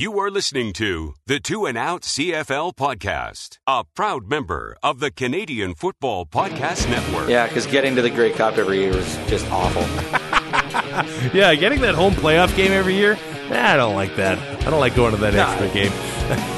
You 0.00 0.16
are 0.20 0.30
listening 0.30 0.72
to 0.74 1.14
the 1.26 1.40
Two 1.40 1.66
and 1.66 1.76
Out 1.76 2.02
CFL 2.02 2.76
podcast, 2.76 3.58
a 3.66 3.82
proud 3.82 4.30
member 4.30 4.76
of 4.80 5.00
the 5.00 5.10
Canadian 5.10 5.74
Football 5.74 6.24
Podcast 6.24 6.88
Network. 6.88 7.28
Yeah, 7.28 7.48
because 7.48 7.66
getting 7.66 7.96
to 7.96 8.02
the 8.02 8.08
Grey 8.08 8.30
Cup 8.30 8.58
every 8.58 8.78
year 8.78 8.96
is 8.96 9.16
just 9.26 9.50
awful. 9.50 9.82
yeah, 11.36 11.52
getting 11.56 11.80
that 11.80 11.96
home 11.96 12.14
playoff 12.14 12.54
game 12.56 12.70
every 12.70 12.94
year, 12.94 13.18
nah, 13.50 13.72
I 13.72 13.76
don't 13.76 13.96
like 13.96 14.14
that. 14.14 14.38
I 14.64 14.70
don't 14.70 14.78
like 14.78 14.94
going 14.94 15.16
to 15.16 15.20
that 15.20 15.34
Nah. 15.34 15.50
extra 15.50 15.68
game. 15.70 16.54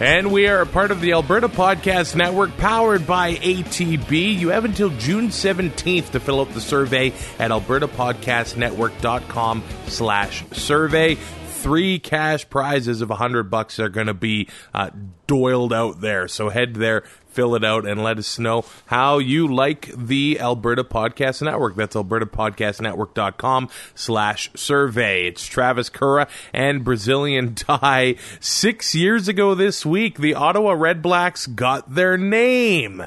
And 0.00 0.32
we 0.32 0.48
are 0.48 0.62
a 0.62 0.66
part 0.66 0.90
of 0.92 1.02
the 1.02 1.12
Alberta 1.12 1.46
Podcast 1.46 2.16
Network 2.16 2.56
powered 2.56 3.06
by 3.06 3.34
ATB. 3.34 4.38
You 4.38 4.48
have 4.48 4.64
until 4.64 4.88
June 4.88 5.28
17th 5.28 6.12
to 6.12 6.20
fill 6.20 6.40
out 6.40 6.54
the 6.54 6.60
survey 6.62 7.08
at 7.38 7.50
albertapodcastnetwork.com 7.50 9.62
slash 9.88 10.42
survey. 10.52 11.16
Three 11.16 11.98
cash 11.98 12.48
prizes 12.48 13.02
of 13.02 13.10
100 13.10 13.50
bucks 13.50 13.78
are 13.78 13.90
going 13.90 14.06
to 14.06 14.14
be 14.14 14.48
uh, 14.72 14.88
doiled 15.26 15.74
out 15.74 16.00
there. 16.00 16.28
So 16.28 16.48
head 16.48 16.76
there, 16.76 17.04
fill 17.40 17.54
it 17.54 17.64
out, 17.64 17.86
and 17.86 18.04
let 18.04 18.18
us 18.18 18.38
know 18.38 18.66
how 18.84 19.16
you 19.16 19.48
like 19.48 19.90
the 19.96 20.38
Alberta 20.38 20.84
Podcast 20.84 21.40
Network. 21.40 21.74
That's 21.74 21.96
albertapodcastnetwork.com 21.96 23.70
slash 23.94 24.50
survey. 24.54 25.26
It's 25.28 25.46
Travis 25.46 25.88
Curra 25.88 26.28
and 26.52 26.84
Brazilian 26.84 27.54
Ty. 27.54 28.16
Six 28.40 28.94
years 28.94 29.26
ago 29.26 29.54
this 29.54 29.86
week, 29.86 30.18
the 30.18 30.34
Ottawa 30.34 30.72
Red 30.72 31.00
Blacks 31.00 31.46
got 31.46 31.94
their 31.94 32.18
name. 32.18 33.04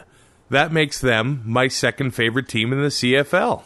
That 0.50 0.72
makes 0.72 1.00
them 1.00 1.44
my 1.46 1.68
second 1.68 2.16
favorite 2.16 2.50
team 2.50 2.74
in 2.74 2.82
the 2.82 2.88
CFL. 2.88 3.64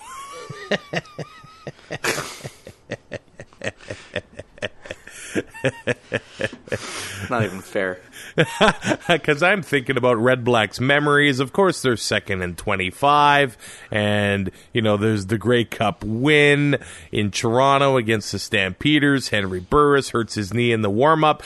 Not 7.30 7.44
even 7.44 7.62
fair. 7.62 8.02
because 9.08 9.42
I'm 9.42 9.64
thinking 9.64 9.98
about 9.98 10.18
Red 10.18 10.44
Black's 10.44 10.80
memories. 10.80 11.40
Of 11.40 11.54
course, 11.54 11.82
they're 11.82 11.98
second 11.98 12.44
and 12.44 12.56
25, 12.56 13.58
and 13.90 14.52
you 14.74 14.82
know 14.82 14.96
there's 14.96 15.26
the 15.26 15.40
Grey 15.40 15.66
Cup 15.66 16.04
win 16.04 16.78
in 17.12 17.32
Toronto 17.32 17.98
against 17.98 18.32
the 18.32 18.38
Stampeders. 18.38 19.30
Henry 19.30 19.60
Burris 19.60 20.12
hurts 20.12 20.36
his 20.36 20.54
knee 20.54 20.72
in 20.72 20.84
the 20.84 20.90
warm 20.90 21.24
up, 21.24 21.42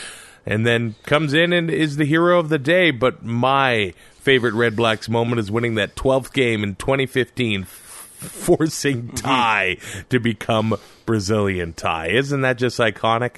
and 0.45 0.67
then 0.67 0.95
comes 1.03 1.33
in 1.33 1.53
and 1.53 1.69
is 1.69 1.95
the 1.95 2.05
hero 2.05 2.39
of 2.39 2.49
the 2.49 2.59
day. 2.59 2.91
But 2.91 3.23
my 3.23 3.93
favorite 4.15 4.53
Red 4.53 4.75
Blacks 4.75 5.07
moment 5.07 5.39
is 5.39 5.49
winning 5.49 5.75
that 5.75 5.95
12th 5.95 6.33
game 6.33 6.61
in 6.63 6.75
2015. 6.75 7.63
Forcing 7.63 9.03
mm-hmm. 9.03 9.15
Ty 9.15 9.77
to 10.09 10.19
become 10.19 10.77
Brazilian 11.07 11.73
Ty. 11.73 12.09
Isn't 12.09 12.41
that 12.41 12.59
just 12.59 12.77
iconic? 12.77 13.37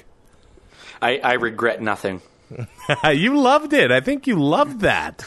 I, 1.00 1.18
I 1.18 1.32
regret 1.34 1.80
nothing. 1.80 2.20
you 3.12 3.38
loved 3.38 3.72
it. 3.72 3.90
I 3.90 4.00
think 4.00 4.26
you 4.26 4.42
loved 4.42 4.80
that. 4.80 5.24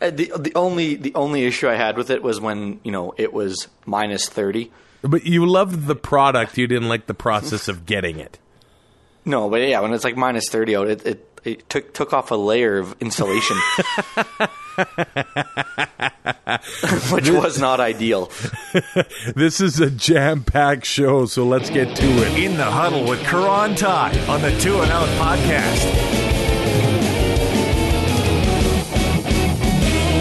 Uh, 0.00 0.10
the 0.10 0.32
the 0.38 0.52
only 0.54 0.96
the 0.96 1.14
only 1.14 1.44
issue 1.44 1.68
I 1.68 1.74
had 1.74 1.96
with 1.96 2.10
it 2.10 2.22
was 2.22 2.40
when 2.40 2.80
you 2.82 2.90
know 2.90 3.14
it 3.18 3.32
was 3.32 3.68
minus 3.84 4.28
thirty. 4.28 4.70
But 5.02 5.24
you 5.24 5.46
loved 5.46 5.86
the 5.86 5.96
product. 5.96 6.58
You 6.58 6.66
didn't 6.66 6.88
like 6.88 7.06
the 7.06 7.14
process 7.14 7.68
of 7.68 7.86
getting 7.86 8.18
it. 8.18 8.38
No, 9.24 9.50
but 9.50 9.60
yeah, 9.60 9.80
when 9.80 9.92
it's 9.92 10.04
like 10.04 10.16
minus 10.16 10.48
thirty 10.48 10.74
out, 10.74 10.88
it, 10.88 11.06
it, 11.06 11.40
it 11.44 11.68
took 11.68 11.92
took 11.92 12.14
off 12.14 12.30
a 12.30 12.34
layer 12.34 12.78
of 12.78 12.96
insulation, 13.00 13.56
which 17.10 17.30
was 17.30 17.58
not 17.58 17.80
ideal. 17.80 18.30
This 19.36 19.60
is 19.60 19.80
a 19.80 19.90
jam-packed 19.90 20.86
show, 20.86 21.26
so 21.26 21.44
let's 21.44 21.68
get 21.68 21.94
to 21.96 22.06
it. 22.06 22.38
In 22.38 22.56
the 22.56 22.64
huddle 22.64 23.06
with 23.06 23.22
Kura 23.26 23.64
and 23.64 23.76
Tide 23.76 24.16
on 24.28 24.40
the 24.40 24.58
Two 24.58 24.80
and 24.80 24.90
Out 24.90 25.08
podcast. 25.18 26.29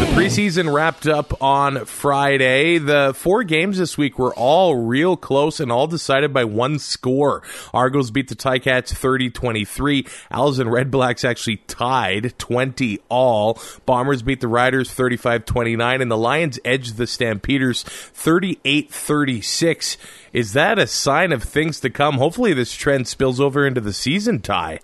Preseason 0.10 0.74
wrapped 0.74 1.08
up 1.08 1.42
on 1.42 1.86
Friday. 1.86 2.78
The 2.78 3.14
four 3.16 3.44
games 3.44 3.78
this 3.78 3.98
week 3.98 4.18
were 4.18 4.34
all 4.34 4.76
real 4.76 5.16
close 5.16 5.60
and 5.60 5.72
all 5.72 5.88
decided 5.88 6.34
by 6.34 6.46
one 6.46 6.80
score. 6.80 7.44
Argos 7.74 8.10
beat 8.10 8.28
the 8.28 8.36
Ticats 8.36 8.94
30-23. 8.94 10.10
Owls 10.32 10.60
and 10.60 10.72
Red 10.72 10.90
Blacks 10.90 11.24
actually 11.24 11.58
tied 11.68 12.38
20 12.38 13.00
all. 13.10 13.62
Bombers 13.86 14.22
beat 14.22 14.42
the 14.42 14.48
Riders 14.48 14.94
35-29 14.94 16.02
and 16.02 16.12
the 16.12 16.18
Lions 16.18 16.60
edged 16.66 16.98
the 16.98 17.08
Stampeders 17.08 17.84
38-36. 17.84 19.98
Is 20.34 20.54
that 20.54 20.80
a 20.80 20.88
sign 20.88 21.32
of 21.32 21.44
things 21.44 21.80
to 21.82 21.90
come? 21.90 22.16
Hopefully 22.16 22.54
this 22.54 22.74
trend 22.74 23.08
spills 23.08 23.40
over 23.40 23.66
into 23.66 23.82
the 23.82 23.94
season 23.94 24.42
tie. 24.42 24.80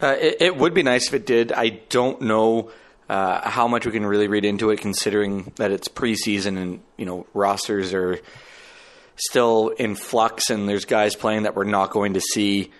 Uh, 0.00 0.16
it, 0.18 0.36
it 0.40 0.56
would 0.56 0.72
be 0.72 0.82
nice 0.82 1.08
if 1.08 1.14
it 1.14 1.26
did. 1.26 1.52
I 1.52 1.80
don't 1.88 2.22
know 2.22 2.70
uh, 3.10 3.50
how 3.50 3.66
much 3.66 3.84
we 3.84 3.90
can 3.90 4.06
really 4.06 4.28
read 4.28 4.44
into 4.44 4.70
it, 4.70 4.80
considering 4.80 5.52
that 5.56 5.72
it's 5.72 5.88
preseason 5.88 6.56
and 6.56 6.80
you 6.96 7.04
know 7.04 7.26
rosters 7.34 7.92
are 7.92 8.20
still 9.16 9.70
in 9.70 9.96
flux, 9.96 10.48
and 10.48 10.68
there's 10.68 10.84
guys 10.84 11.16
playing 11.16 11.42
that 11.42 11.56
we're 11.56 11.64
not 11.64 11.90
going 11.90 12.14
to 12.14 12.20
see 12.20 12.70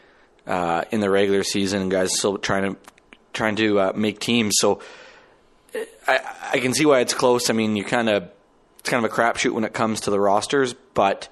uh, 0.47 0.85
in 0.93 1.01
the 1.01 1.11
regular 1.11 1.43
season, 1.43 1.83
and 1.83 1.91
guys 1.91 2.17
still 2.17 2.39
trying 2.39 2.63
to 2.63 2.81
trying 3.33 3.57
to 3.57 3.81
uh, 3.81 3.93
make 3.97 4.21
teams. 4.21 4.55
So 4.59 4.81
I, 6.07 6.21
I 6.53 6.59
can 6.61 6.75
see 6.75 6.87
why 6.87 7.01
it's 7.01 7.13
close. 7.13 7.51
I 7.51 7.53
mean, 7.53 7.75
you 7.75 7.83
kind 7.83 8.09
of 8.09 8.31
it's 8.79 8.89
kind 8.89 9.05
of 9.05 9.11
a 9.11 9.15
crapshoot 9.15 9.51
when 9.51 9.65
it 9.65 9.75
comes 9.75 10.03
to 10.03 10.13
the 10.13 10.21
rosters, 10.21 10.75
but 10.95 11.29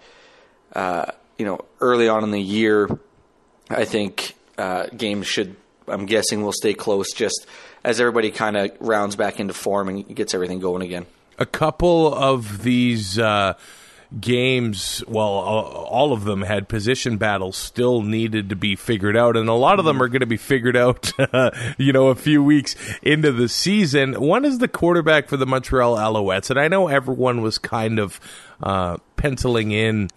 uh, 0.75 1.13
you 1.39 1.47
know, 1.47 1.65
early 1.81 2.09
on 2.09 2.25
in 2.25 2.33
the 2.33 2.43
year, 2.43 2.89
I 3.71 3.85
think 3.85 4.35
uh, 4.59 4.87
games 4.89 5.29
should. 5.29 5.55
I'm 5.87 6.05
guessing 6.05 6.43
will 6.43 6.53
stay 6.53 6.75
close 6.75 7.13
just 7.13 7.47
as 7.89 8.01
everybody 8.01 8.31
kind 8.31 8.55
of 8.55 8.71
rounds 8.81 9.17
back 9.17 9.41
into 9.41 9.55
form 9.55 9.89
and 9.89 10.15
gets 10.15 10.35
everything 10.35 10.61
going 10.61 10.83
again. 10.83 11.07
a 11.39 11.47
couple 11.47 12.13
of 12.13 12.63
these 12.63 13.19
uh, 13.19 13.55
games, 14.21 15.03
well, 15.09 15.23
all 15.23 16.13
of 16.13 16.25
them 16.25 16.43
had 16.43 16.69
position 16.69 17.17
battles 17.17 17.57
still 17.57 18.03
needed 18.03 18.51
to 18.51 18.57
be 18.57 18.77
figured 18.77 19.17
out, 19.17 19.39
and 19.39 19.49
a 19.49 19.55
lot 19.55 19.79
of 19.79 19.87
them 19.87 20.03
are 20.03 20.09
going 20.09 20.21
to 20.21 20.27
be 20.27 20.37
figured 20.37 20.77
out, 20.77 21.13
you 21.79 21.95
know, 21.95 22.09
a 22.09 22.15
few 22.15 22.43
weeks 22.45 22.77
into 23.01 23.33
the 23.33 23.49
season. 23.49 24.21
One 24.21 24.45
is 24.45 24.59
the 24.59 24.69
quarterback 24.69 25.27
for 25.27 25.39
the 25.39 25.47
Montreal 25.47 25.97
Alouettes, 25.97 26.51
and 26.51 26.61
I 26.61 26.69
know 26.69 26.89
everyone 26.89 27.41
was 27.41 27.57
kind 27.57 27.99
of 27.99 28.21
uh, 28.63 28.99
penciling 29.17 29.73
in. 29.73 30.11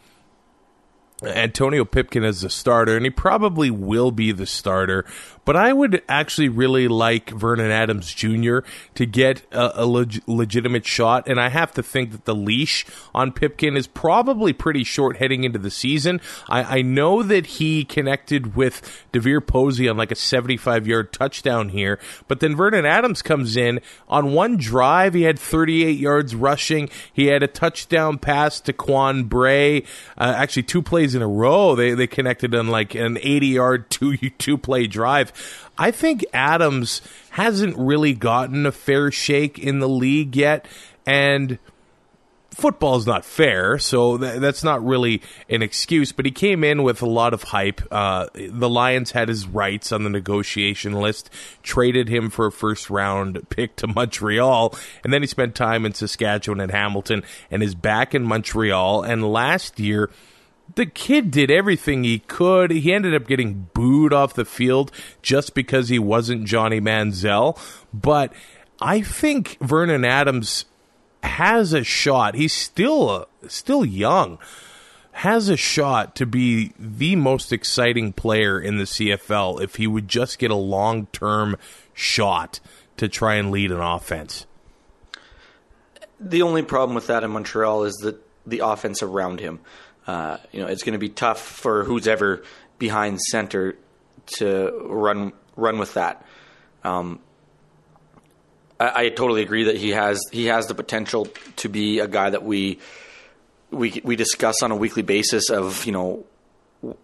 Antonio 1.24 1.86
Pipkin 1.86 2.24
as 2.24 2.42
the 2.42 2.50
starter, 2.50 2.96
and 2.96 3.06
he 3.06 3.12
probably 3.12 3.70
will 3.70 4.12
be 4.12 4.32
the 4.32 4.48
starter. 4.48 5.06
But 5.44 5.56
I 5.56 5.74
would 5.74 6.04
actually 6.08 6.50
really 6.50 6.88
like 6.88 7.32
Vernon 7.32 7.72
Adams 7.72 8.14
Jr. 8.14 8.60
to 8.96 9.06
get 9.06 9.42
a, 9.52 9.84
a 9.84 9.86
leg- 9.86 10.22
legitimate 10.28 10.86
shot, 10.86 11.28
and 11.28 11.40
I 11.40 11.50
have 11.50 11.74
to 11.74 11.84
think 11.84 12.12
that 12.12 12.26
the 12.26 12.36
leash 12.36 12.86
on 13.16 13.32
Pipkin 13.32 13.76
is 13.76 13.88
probably 13.88 14.54
pretty 14.54 14.84
short 14.84 15.18
heading 15.18 15.44
into 15.44 15.58
the 15.60 15.72
season. 15.72 16.22
I, 16.48 16.80
I 16.80 16.82
know 16.84 17.24
that 17.24 17.46
he 17.46 17.84
connected 17.84 18.56
with 18.56 19.06
DeVier 19.14 19.46
Posey 19.46 19.90
on 19.90 19.98
like 19.98 20.12
a 20.12 20.16
75 20.16 20.88
yard 20.88 21.12
touchdown 21.12 21.70
here, 21.70 22.00
but 22.28 22.40
then 22.40 22.56
Vernon 22.56 22.86
Adams 22.86 23.22
comes 23.22 23.58
in 23.58 23.80
on 24.08 24.34
one 24.34 24.58
drive. 24.58 25.14
He 25.14 25.24
had 25.24 25.40
38 25.40 25.98
yards 25.98 26.36
rushing. 26.36 26.90
He 27.12 27.28
had 27.28 27.42
a 27.42 27.48
touchdown 27.48 28.20
pass 28.20 28.60
to 28.62 28.74
Quan 28.74 29.24
Bray. 29.24 29.82
Uh, 30.18 30.34
actually, 30.38 30.64
two 30.64 30.82
plays 30.82 31.16
in 31.16 31.22
a 31.22 31.28
row. 31.28 31.76
They 31.76 31.94
they 31.94 32.08
connected 32.08 32.54
on 32.54 32.68
like 32.68 32.94
an 32.96 33.18
80 33.22 33.48
yard 33.48 33.90
two 33.90 34.18
two 34.18 34.58
play 34.58 34.88
drive. 34.88 35.31
I 35.78 35.92
think 35.92 36.26
Adams 36.34 37.02
hasn't 37.32 37.78
really 37.78 38.14
gotten 38.14 38.66
a 38.66 38.72
fair 38.72 39.12
shake 39.12 39.58
in 39.58 39.80
the 39.80 39.90
league 39.90 40.36
yet, 40.36 40.68
and 41.06 41.58
football's 42.52 43.08
not 43.08 43.26
fair, 43.26 43.80
so 43.80 44.18
th- 44.18 44.40
that's 44.40 44.64
not 44.64 44.86
really 44.86 45.22
an 45.50 45.62
excuse. 45.62 46.12
But 46.12 46.26
he 46.26 46.32
came 46.32 46.64
in 46.64 46.84
with 46.84 47.02
a 47.02 47.10
lot 47.10 47.34
of 47.34 47.44
hype. 47.44 47.82
Uh, 47.90 48.28
the 48.34 48.70
Lions 48.70 49.12
had 49.12 49.30
his 49.30 49.48
rights 49.48 49.92
on 49.92 50.04
the 50.04 50.10
negotiation 50.10 50.94
list, 50.94 51.30
traded 51.64 52.10
him 52.10 52.30
for 52.30 52.48
a 52.48 52.52
first 52.52 52.90
round 52.90 53.50
pick 53.50 53.76
to 53.78 53.88
Montreal, 53.88 54.76
and 55.04 55.12
then 55.12 55.22
he 55.22 55.28
spent 55.28 55.56
time 55.56 55.86
in 55.86 55.94
Saskatchewan 55.94 56.60
and 56.60 56.72
Hamilton, 56.72 57.24
and 57.50 57.64
is 57.64 57.76
back 57.76 58.14
in 58.14 58.24
Montreal. 58.24 59.04
And 59.04 59.32
last 59.32 59.80
year 59.80 60.10
the 60.76 60.86
kid 60.86 61.32
did 61.32 61.52
everything 61.52 62.04
he 62.04 62.20
could. 62.20 62.72
He 62.72 62.94
ended 62.94 63.14
up 63.16 63.28
getting 63.28 63.70
booed 63.74 64.14
off 64.14 64.34
the 64.34 64.46
field 64.46 64.92
just 65.22 65.54
because 65.54 65.90
he 65.90 66.00
wasn't 66.00 66.46
Johnny 66.46 66.80
Manziel. 66.80 67.58
But 67.94 68.34
I 68.80 69.02
think 69.02 69.58
Vernon 69.60 70.06
Adams 70.06 70.66
has 71.24 71.74
a 71.74 71.84
shot. 71.84 72.36
He's 72.36 72.54
still 72.54 73.10
uh, 73.10 73.26
still 73.48 73.86
young. 73.86 74.40
Has 75.14 75.50
a 75.50 75.58
shot 75.58 76.16
to 76.16 76.26
be 76.26 76.72
the 76.80 77.18
most 77.18 77.52
exciting 77.52 78.14
player 78.14 78.60
in 78.60 78.78
the 78.78 78.86
CFL 78.86 79.62
if 79.62 79.76
he 79.76 79.86
would 79.86 80.08
just 80.08 80.40
get 80.40 80.52
a 80.52 80.56
long 80.56 81.08
term 81.08 81.58
shot 81.94 82.62
to 82.98 83.10
try 83.10 83.36
and 83.36 83.52
lead 83.52 83.72
an 83.72 83.82
offense. 83.82 84.46
The 86.20 86.44
only 86.44 86.62
problem 86.62 86.96
with 86.96 87.08
that 87.08 87.24
in 87.24 87.32
Montreal 87.32 87.84
is 87.84 87.96
that 87.98 88.24
the 88.46 88.60
offense 88.60 89.04
around 89.04 89.40
him. 89.40 89.60
Uh, 90.08 90.38
you 90.52 90.62
know, 90.62 90.68
it's 90.68 90.84
going 90.84 90.94
to 90.94 91.00
be 91.00 91.10
tough 91.10 91.42
for 91.42 91.84
who's 91.84 92.08
ever 92.08 92.44
behind 92.80 93.22
center 93.22 93.76
to 94.38 94.72
run 94.86 95.34
run 95.56 95.78
with 95.78 95.94
that. 95.94 96.26
Um, 96.84 97.20
I, 98.80 99.06
I, 99.06 99.10
totally 99.10 99.44
agree 99.44 99.66
that 99.66 99.78
he 99.78 99.92
has 99.92 100.20
he 100.32 100.46
has 100.46 100.66
the 100.68 100.74
potential 100.74 101.28
to 101.58 101.70
be 101.70 102.00
a 102.00 102.08
guy 102.08 102.32
that 102.32 102.44
we 102.44 102.80
we 103.70 104.02
we 104.04 104.16
discuss 104.16 104.64
on 104.64 104.72
a 104.72 104.76
weekly 104.76 105.04
basis 105.04 105.52
of 105.52 105.86
you 105.86 105.92
know 105.92 106.26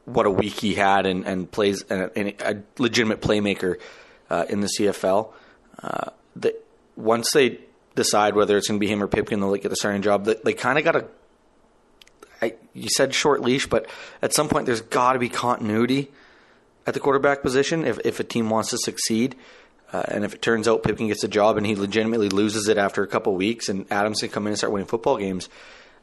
what 0.05 0.25
a 0.25 0.31
week 0.31 0.59
he 0.59 0.73
had 0.73 1.05
and, 1.05 1.25
and 1.25 1.51
plays 1.51 1.83
a, 1.91 2.09
a 2.43 2.57
legitimate 2.79 3.21
playmaker 3.21 3.79
uh, 4.29 4.45
in 4.49 4.61
the 4.61 4.67
CFL. 4.67 5.31
Uh, 5.81 6.09
the, 6.35 6.55
once 6.95 7.31
they 7.31 7.59
decide 7.95 8.35
whether 8.35 8.57
it's 8.57 8.67
going 8.67 8.79
to 8.79 8.83
be 8.83 8.91
him 8.91 9.03
or 9.03 9.07
Pipkin, 9.07 9.39
they'll 9.39 9.53
get 9.55 9.69
the 9.69 9.75
starting 9.75 10.01
job. 10.01 10.25
They, 10.25 10.35
they 10.43 10.53
kind 10.53 10.79
of 10.79 10.83
got 10.83 10.93
to 10.93 11.05
I, 12.41 12.53
you 12.73 12.89
said 12.89 13.13
short 13.13 13.41
leash, 13.41 13.67
but 13.67 13.87
at 14.21 14.33
some 14.33 14.49
point 14.49 14.65
there's 14.65 14.81
got 14.81 15.13
to 15.13 15.19
be 15.19 15.29
continuity 15.29 16.11
at 16.85 16.93
the 16.93 16.99
quarterback 16.99 17.41
position 17.41 17.85
if, 17.85 17.99
if 18.05 18.19
a 18.19 18.23
team 18.23 18.49
wants 18.49 18.69
to 18.69 18.77
succeed. 18.77 19.35
Uh, 19.91 20.03
and 20.07 20.23
if 20.23 20.33
it 20.33 20.41
turns 20.41 20.67
out 20.67 20.83
Pipkin 20.83 21.07
gets 21.07 21.23
a 21.23 21.27
job 21.27 21.57
and 21.57 21.65
he 21.65 21.75
legitimately 21.75 22.29
loses 22.29 22.67
it 22.67 22.77
after 22.77 23.03
a 23.03 23.07
couple 23.07 23.33
weeks, 23.35 23.69
and 23.69 23.85
Adams 23.91 24.19
can 24.19 24.29
come 24.29 24.45
in 24.45 24.51
and 24.51 24.57
start 24.57 24.73
winning 24.73 24.87
football 24.87 25.17
games, 25.17 25.49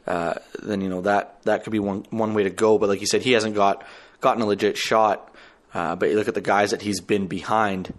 uh, 0.07 0.35
then 0.63 0.81
you 0.81 0.89
know 0.89 1.03
that 1.03 1.43
that 1.45 1.65
could 1.65 1.71
be 1.71 1.79
one 1.79 2.05
one 2.11 2.35
way 2.35 2.45
to 2.45 2.51
go. 2.51 2.79
But 2.79 2.89
like 2.89 3.01
you 3.01 3.07
said, 3.07 3.23
he 3.23 3.33
hasn't 3.33 3.55
got 3.55 3.87
gotten 4.21 4.43
a 4.43 4.47
legit 4.47 4.77
shot. 4.77 5.35
Uh, 5.73 5.97
but 5.97 6.09
you 6.09 6.17
look 6.17 6.29
at 6.29 6.35
the 6.35 6.41
guys 6.41 6.71
that 6.71 6.83
he's 6.83 7.01
been 7.01 7.27
behind. 7.27 7.93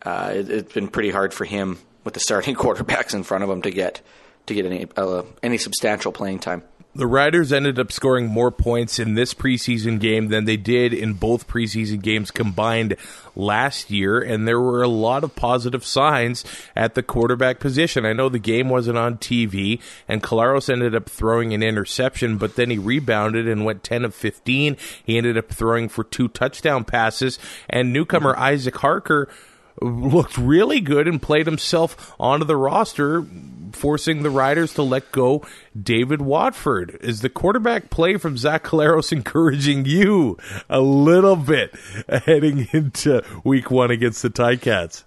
Uh, 0.00 0.32
it, 0.34 0.48
has 0.48 0.62
been 0.64 0.88
pretty 0.88 1.10
hard 1.10 1.32
for 1.32 1.44
him 1.44 1.78
with 2.02 2.14
the 2.14 2.20
starting 2.20 2.54
quarterbacks 2.56 3.14
in 3.14 3.22
front 3.22 3.44
of 3.44 3.50
him 3.50 3.62
to 3.62 3.70
get 3.70 4.00
to 4.46 4.54
get 4.54 4.66
any 4.66 4.86
uh, 4.96 5.22
any 5.42 5.58
substantial 5.58 6.12
playing 6.12 6.40
time. 6.40 6.62
The 6.94 7.06
Riders 7.06 7.54
ended 7.54 7.78
up 7.78 7.90
scoring 7.90 8.26
more 8.26 8.50
points 8.50 8.98
in 8.98 9.14
this 9.14 9.32
preseason 9.32 9.98
game 9.98 10.28
than 10.28 10.44
they 10.44 10.58
did 10.58 10.92
in 10.92 11.14
both 11.14 11.48
preseason 11.48 12.02
games 12.02 12.30
combined 12.30 12.96
last 13.34 13.90
year, 13.90 14.20
and 14.20 14.46
there 14.46 14.60
were 14.60 14.82
a 14.82 14.88
lot 14.88 15.24
of 15.24 15.34
positive 15.34 15.86
signs 15.86 16.44
at 16.76 16.94
the 16.94 17.02
quarterback 17.02 17.60
position. 17.60 18.04
I 18.04 18.12
know 18.12 18.28
the 18.28 18.38
game 18.38 18.68
wasn't 18.68 18.98
on 18.98 19.16
TV, 19.16 19.80
and 20.06 20.22
Collaros 20.22 20.70
ended 20.70 20.94
up 20.94 21.08
throwing 21.08 21.54
an 21.54 21.62
interception, 21.62 22.36
but 22.36 22.56
then 22.56 22.68
he 22.68 22.76
rebounded 22.76 23.48
and 23.48 23.64
went 23.64 23.82
10 23.82 24.04
of 24.04 24.14
15. 24.14 24.76
He 25.02 25.16
ended 25.16 25.38
up 25.38 25.48
throwing 25.48 25.88
for 25.88 26.04
two 26.04 26.28
touchdown 26.28 26.84
passes, 26.84 27.38
and 27.70 27.94
newcomer 27.94 28.36
Isaac 28.36 28.76
Harker 28.76 29.30
looked 29.80 30.36
really 30.36 30.80
good 30.80 31.08
and 31.08 31.20
played 31.20 31.46
himself 31.46 32.14
onto 32.18 32.44
the 32.44 32.56
roster, 32.56 33.24
forcing 33.72 34.22
the 34.22 34.30
Riders 34.30 34.74
to 34.74 34.82
let 34.82 35.12
go 35.12 35.44
David 35.80 36.20
Watford. 36.20 36.98
Is 37.00 37.20
the 37.20 37.28
quarterback 37.28 37.90
play 37.90 38.16
from 38.16 38.36
Zach 38.36 38.64
Collaros 38.64 39.12
encouraging 39.12 39.84
you 39.86 40.36
a 40.68 40.80
little 40.80 41.36
bit 41.36 41.74
heading 42.08 42.68
into 42.72 43.24
week 43.44 43.70
one 43.70 43.90
against 43.90 44.22
the 44.22 44.30
Ticats? 44.30 45.04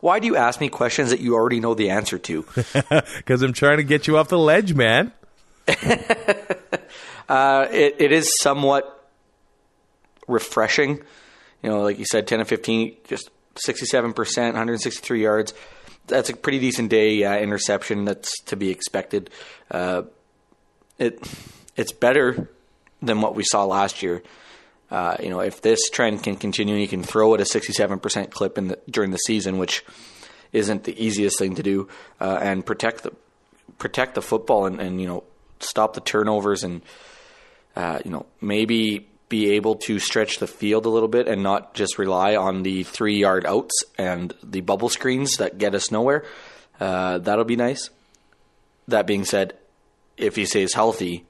Why 0.00 0.18
do 0.18 0.26
you 0.26 0.36
ask 0.36 0.60
me 0.60 0.68
questions 0.68 1.10
that 1.10 1.20
you 1.20 1.34
already 1.34 1.60
know 1.60 1.74
the 1.74 1.90
answer 1.90 2.18
to? 2.18 2.44
Because 3.16 3.42
I'm 3.42 3.52
trying 3.52 3.76
to 3.76 3.84
get 3.84 4.06
you 4.06 4.16
off 4.16 4.28
the 4.28 4.38
ledge, 4.38 4.74
man. 4.74 5.12
uh, 7.28 7.66
it, 7.70 7.96
it 7.98 8.12
is 8.12 8.40
somewhat 8.40 9.06
refreshing. 10.26 11.02
You 11.62 11.70
know, 11.70 11.82
like 11.82 11.98
you 11.98 12.06
said, 12.06 12.26
10 12.26 12.40
and 12.40 12.48
15, 12.48 12.96
just 13.04 13.30
67%, 13.66 14.14
163 14.14 15.22
yards. 15.22 15.54
That's 16.06 16.30
a 16.30 16.36
pretty 16.36 16.58
decent 16.58 16.90
day 16.90 17.22
uh, 17.24 17.36
interception. 17.36 18.04
That's 18.04 18.40
to 18.44 18.56
be 18.56 18.70
expected. 18.70 19.30
Uh, 19.70 20.02
it 20.98 21.20
it's 21.76 21.92
better 21.92 22.50
than 23.00 23.20
what 23.20 23.34
we 23.34 23.44
saw 23.44 23.64
last 23.64 24.02
year. 24.02 24.22
Uh, 24.90 25.16
you 25.22 25.28
know, 25.28 25.40
if 25.40 25.60
this 25.60 25.90
trend 25.90 26.22
can 26.22 26.36
continue, 26.36 26.74
you 26.74 26.88
can 26.88 27.02
throw 27.02 27.34
at 27.34 27.40
a 27.40 27.44
67% 27.44 28.30
clip 28.30 28.54
the, 28.54 28.78
during 28.88 29.10
the 29.10 29.18
season, 29.18 29.58
which 29.58 29.84
isn't 30.52 30.84
the 30.84 31.04
easiest 31.04 31.38
thing 31.38 31.54
to 31.56 31.62
do, 31.62 31.88
uh, 32.20 32.38
and 32.40 32.64
protect 32.64 33.02
the 33.02 33.12
protect 33.76 34.14
the 34.14 34.22
football 34.22 34.66
and, 34.66 34.80
and 34.80 35.00
you 35.00 35.06
know 35.06 35.24
stop 35.60 35.94
the 35.94 36.00
turnovers 36.00 36.64
and 36.64 36.82
uh, 37.76 37.98
you 38.04 38.10
know 38.10 38.26
maybe 38.40 39.06
be 39.28 39.50
able 39.50 39.76
to 39.76 39.98
stretch 39.98 40.38
the 40.38 40.46
field 40.46 40.86
a 40.86 40.88
little 40.88 41.08
bit 41.08 41.28
and 41.28 41.42
not 41.42 41.74
just 41.74 41.98
rely 41.98 42.36
on 42.36 42.62
the 42.62 42.82
three 42.82 43.18
yard 43.18 43.44
outs 43.46 43.84
and 43.98 44.34
the 44.42 44.60
bubble 44.60 44.88
screens 44.88 45.36
that 45.36 45.58
get 45.58 45.74
us 45.74 45.90
nowhere. 45.90 46.24
Uh, 46.80 47.18
that'll 47.18 47.44
be 47.44 47.56
nice. 47.56 47.90
That 48.88 49.06
being 49.06 49.24
said, 49.24 49.54
if 50.16 50.36
he 50.36 50.46
stays 50.46 50.72
healthy, 50.72 51.26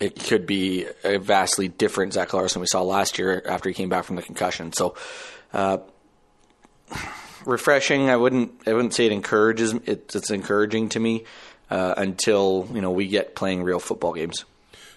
it 0.00 0.18
could 0.18 0.46
be 0.46 0.86
a 1.04 1.18
vastly 1.18 1.68
different 1.68 2.14
Zach 2.14 2.30
Collaros 2.30 2.56
we 2.56 2.66
saw 2.66 2.82
last 2.82 3.18
year 3.18 3.42
after 3.46 3.68
he 3.68 3.74
came 3.74 3.88
back 3.88 4.04
from 4.04 4.16
the 4.16 4.22
concussion. 4.22 4.72
So, 4.72 4.94
uh, 5.52 5.78
refreshing. 7.44 8.10
I 8.10 8.16
wouldn't. 8.16 8.52
I 8.66 8.72
wouldn't 8.72 8.94
say 8.94 9.06
it 9.06 9.12
encourages. 9.12 9.74
It, 9.74 10.14
it's 10.14 10.30
encouraging 10.30 10.90
to 10.90 11.00
me 11.00 11.24
uh, 11.70 11.94
until 11.96 12.68
you 12.72 12.80
know 12.80 12.90
we 12.90 13.08
get 13.08 13.34
playing 13.34 13.62
real 13.62 13.80
football 13.80 14.12
games 14.12 14.44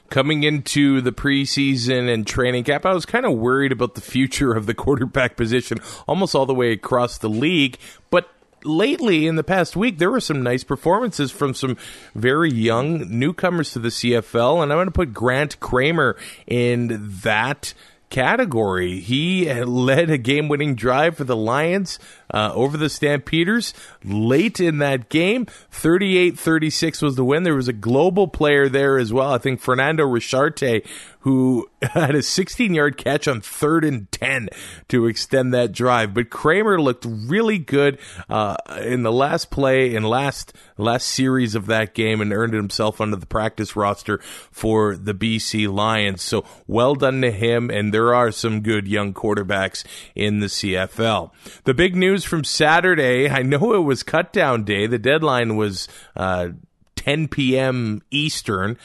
coming 0.09 0.44
into 0.44 1.01
the 1.01 1.11
preseason 1.11 2.13
and 2.13 2.25
training 2.25 2.63
camp, 2.63 2.85
I 2.85 2.94
was 2.94 3.05
kind 3.05 3.25
of 3.25 3.33
worried 3.33 3.71
about 3.71 3.95
the 3.95 4.01
future 4.01 4.53
of 4.53 4.65
the 4.65 4.73
quarterback 4.75 5.35
position 5.35 5.79
almost 6.07 6.35
all 6.35 6.45
the 6.45 6.53
way 6.53 6.71
across 6.71 7.17
the 7.17 7.29
league. 7.29 7.77
But 8.09 8.29
lately, 8.63 9.27
in 9.27 9.35
the 9.35 9.44
past 9.44 9.75
week, 9.75 9.97
there 9.97 10.11
were 10.11 10.19
some 10.19 10.44
nice 10.44 10.63
performances 10.63 11.31
from 11.31 11.53
some 11.53 11.77
very 12.15 12.51
young 12.51 13.17
newcomers 13.17 13.71
to 13.71 13.79
the 13.79 13.89
CFL, 13.89 14.61
and 14.63 14.71
I'm 14.71 14.77
going 14.77 14.88
to 14.88 14.91
put 14.91 15.13
Grant 15.13 15.59
Kramer 15.59 16.15
in 16.47 17.19
that 17.23 17.73
category. 18.09 19.00
He 19.00 19.51
led 19.63 20.09
a 20.09 20.17
game 20.17 20.47
winning 20.47 20.75
drive 20.75 21.17
for 21.17 21.23
the 21.23 21.35
Lions 21.35 22.00
uh, 22.33 22.51
over 22.53 22.77
the 22.77 22.89
Stampeders 22.89 23.74
late 24.03 24.60
in 24.60 24.79
that 24.79 25.10
game. 25.10 25.46
38 25.72 26.38
36 26.38 27.01
was 27.01 27.15
the 27.15 27.24
win. 27.24 27.43
There 27.43 27.55
was 27.55 27.67
a 27.67 27.74
global 27.74 28.27
player 28.27 28.67
there 28.67 28.98
as 28.98 29.13
well. 29.13 29.31
I 29.31 29.38
think 29.38 29.60
Fernando 29.60 30.05
Richarte, 30.05 30.86
who 31.24 31.69
had 31.81 32.15
a 32.15 32.22
16 32.22 32.74
yard 32.74 32.98
catch 32.98 33.27
on 33.27 33.41
third 33.41 33.86
and 33.86 34.12
10 34.12 34.50
to 34.89 35.07
extend 35.07 35.53
that 35.53 35.72
drive. 35.72 36.13
But 36.13 36.29
Kramer 36.29 36.81
looked 36.81 37.05
really 37.07 37.57
good 37.57 37.98
uh, 38.29 38.55
in 38.81 39.03
the 39.03 39.12
last 39.12 39.50
play 39.50 39.96
and 39.96 40.05
last 40.05 40.53
last 40.77 41.07
series 41.07 41.55
of 41.55 41.67
that 41.67 41.93
game 41.93 42.19
and 42.19 42.34
earned 42.34 42.53
himself 42.53 43.00
onto 43.00 43.15
the 43.15 43.25
practice 43.25 43.75
roster 43.75 44.19
for 44.51 44.96
the 44.96 45.13
BC 45.13 45.72
Lions. 45.72 46.22
So 46.22 46.46
well 46.67 46.96
done 46.96 47.22
to 47.22 47.31
him. 47.31 47.69
And 47.69 47.93
there 47.93 48.13
are 48.13 48.31
some 48.31 48.62
good 48.62 48.88
young 48.88 49.13
quarterbacks 49.13 49.84
in 50.15 50.39
the 50.39 50.48
CFL. 50.48 51.31
The 51.63 51.74
big 51.74 51.96
news 51.96 52.23
from 52.24 52.44
Saturday, 52.44 53.30
I 53.30 53.42
know 53.42 53.74
it 53.74 53.84
was 53.84 54.03
cut 54.03 54.34
down 54.34 54.63
day. 54.63 54.88
The 54.88 55.00
deadline 55.00 55.56
was 55.56 55.88
uh, 56.15 56.50
10 56.96 57.27
p.m. 57.27 58.01
Eastern, 58.12 58.77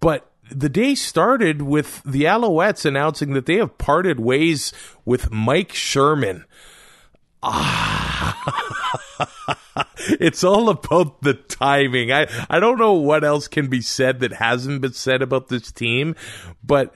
but 0.00 0.30
the 0.50 0.68
day 0.68 0.94
started 0.94 1.62
with 1.62 2.02
the 2.04 2.24
Alouettes 2.24 2.84
announcing 2.84 3.32
that 3.32 3.46
they 3.46 3.56
have 3.56 3.78
parted 3.78 4.20
ways 4.20 4.72
with 5.04 5.30
Mike 5.30 5.72
Sherman. 5.72 6.44
Ah. 7.42 8.86
it's 10.20 10.44
all 10.44 10.68
about 10.68 11.22
the 11.22 11.34
timing. 11.34 12.12
I, 12.12 12.26
I 12.48 12.60
don't 12.60 12.78
know 12.78 12.94
what 12.94 13.24
else 13.24 13.48
can 13.48 13.68
be 13.68 13.80
said 13.80 14.20
that 14.20 14.32
hasn't 14.34 14.80
been 14.80 14.92
said 14.92 15.22
about 15.22 15.48
this 15.48 15.70
team, 15.72 16.14
but 16.62 16.94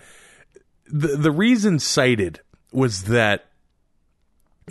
the 0.86 1.16
the 1.16 1.30
reason 1.30 1.78
cited 1.78 2.40
was 2.72 3.04
that 3.04 3.49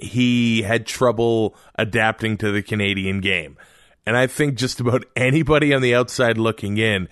he 0.02 0.62
had 0.62 0.86
trouble 0.86 1.56
adapting 1.76 2.38
to 2.38 2.52
the 2.52 2.62
Canadian 2.62 3.22
game. 3.22 3.58
And 4.06 4.18
I 4.18 4.28
think 4.28 4.56
just 4.56 4.80
about 4.80 5.06
anybody 5.16 5.74
on 5.74 5.82
the 5.82 5.96
outside 5.96 6.38
looking 6.38 6.78
in 6.78 7.08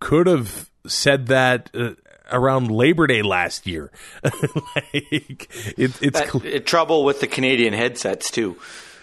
could 0.00 0.26
have 0.26 0.70
said 0.86 1.26
that 1.26 1.70
uh, 1.74 1.92
around 2.30 2.70
Labor 2.70 3.06
Day 3.06 3.22
last 3.22 3.66
year. 3.66 3.90
like 4.24 5.48
it, 5.76 6.02
it's 6.02 6.30
cl- 6.30 6.60
trouble 6.60 7.04
with 7.04 7.20
the 7.20 7.26
Canadian 7.26 7.72
headsets 7.72 8.30
too. 8.30 8.56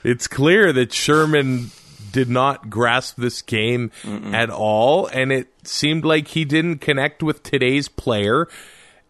It's 0.04 0.28
clear 0.28 0.72
that 0.74 0.94
Sherman 0.94 1.72
did 2.12 2.30
not 2.30 2.70
grasp 2.70 3.18
this 3.18 3.42
game 3.42 3.92
Mm-mm. 4.04 4.34
at 4.34 4.50
all, 4.50 5.08
and 5.08 5.32
it 5.32 5.48
seemed 5.68 6.06
like 6.06 6.30
he 6.30 6.46
didn't 6.46 6.80
connect 6.80 7.22
with 7.22 7.44
today's 7.44 7.90
player. 7.90 8.48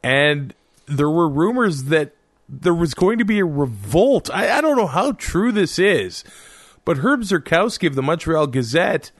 And 0.04 0.54
there 0.88 1.10
were 1.10 1.30
rumors 1.30 1.86
that 1.86 2.14
there 2.50 2.74
was 2.74 2.94
going 2.94 3.18
to 3.18 3.26
be 3.26 3.40
a 3.40 3.46
revolt. 3.46 4.30
I, 4.34 4.58
I 4.58 4.62
don't 4.62 4.78
know 4.78 4.88
how 4.88 5.14
true 5.14 5.52
this 5.52 5.78
is, 5.80 6.24
but 6.86 6.98
Herb 6.98 7.22
Zurkowsky 7.22 7.88
of 7.88 7.96
the 7.96 8.04
Montreal 8.04 8.48
Gazette 8.48 9.12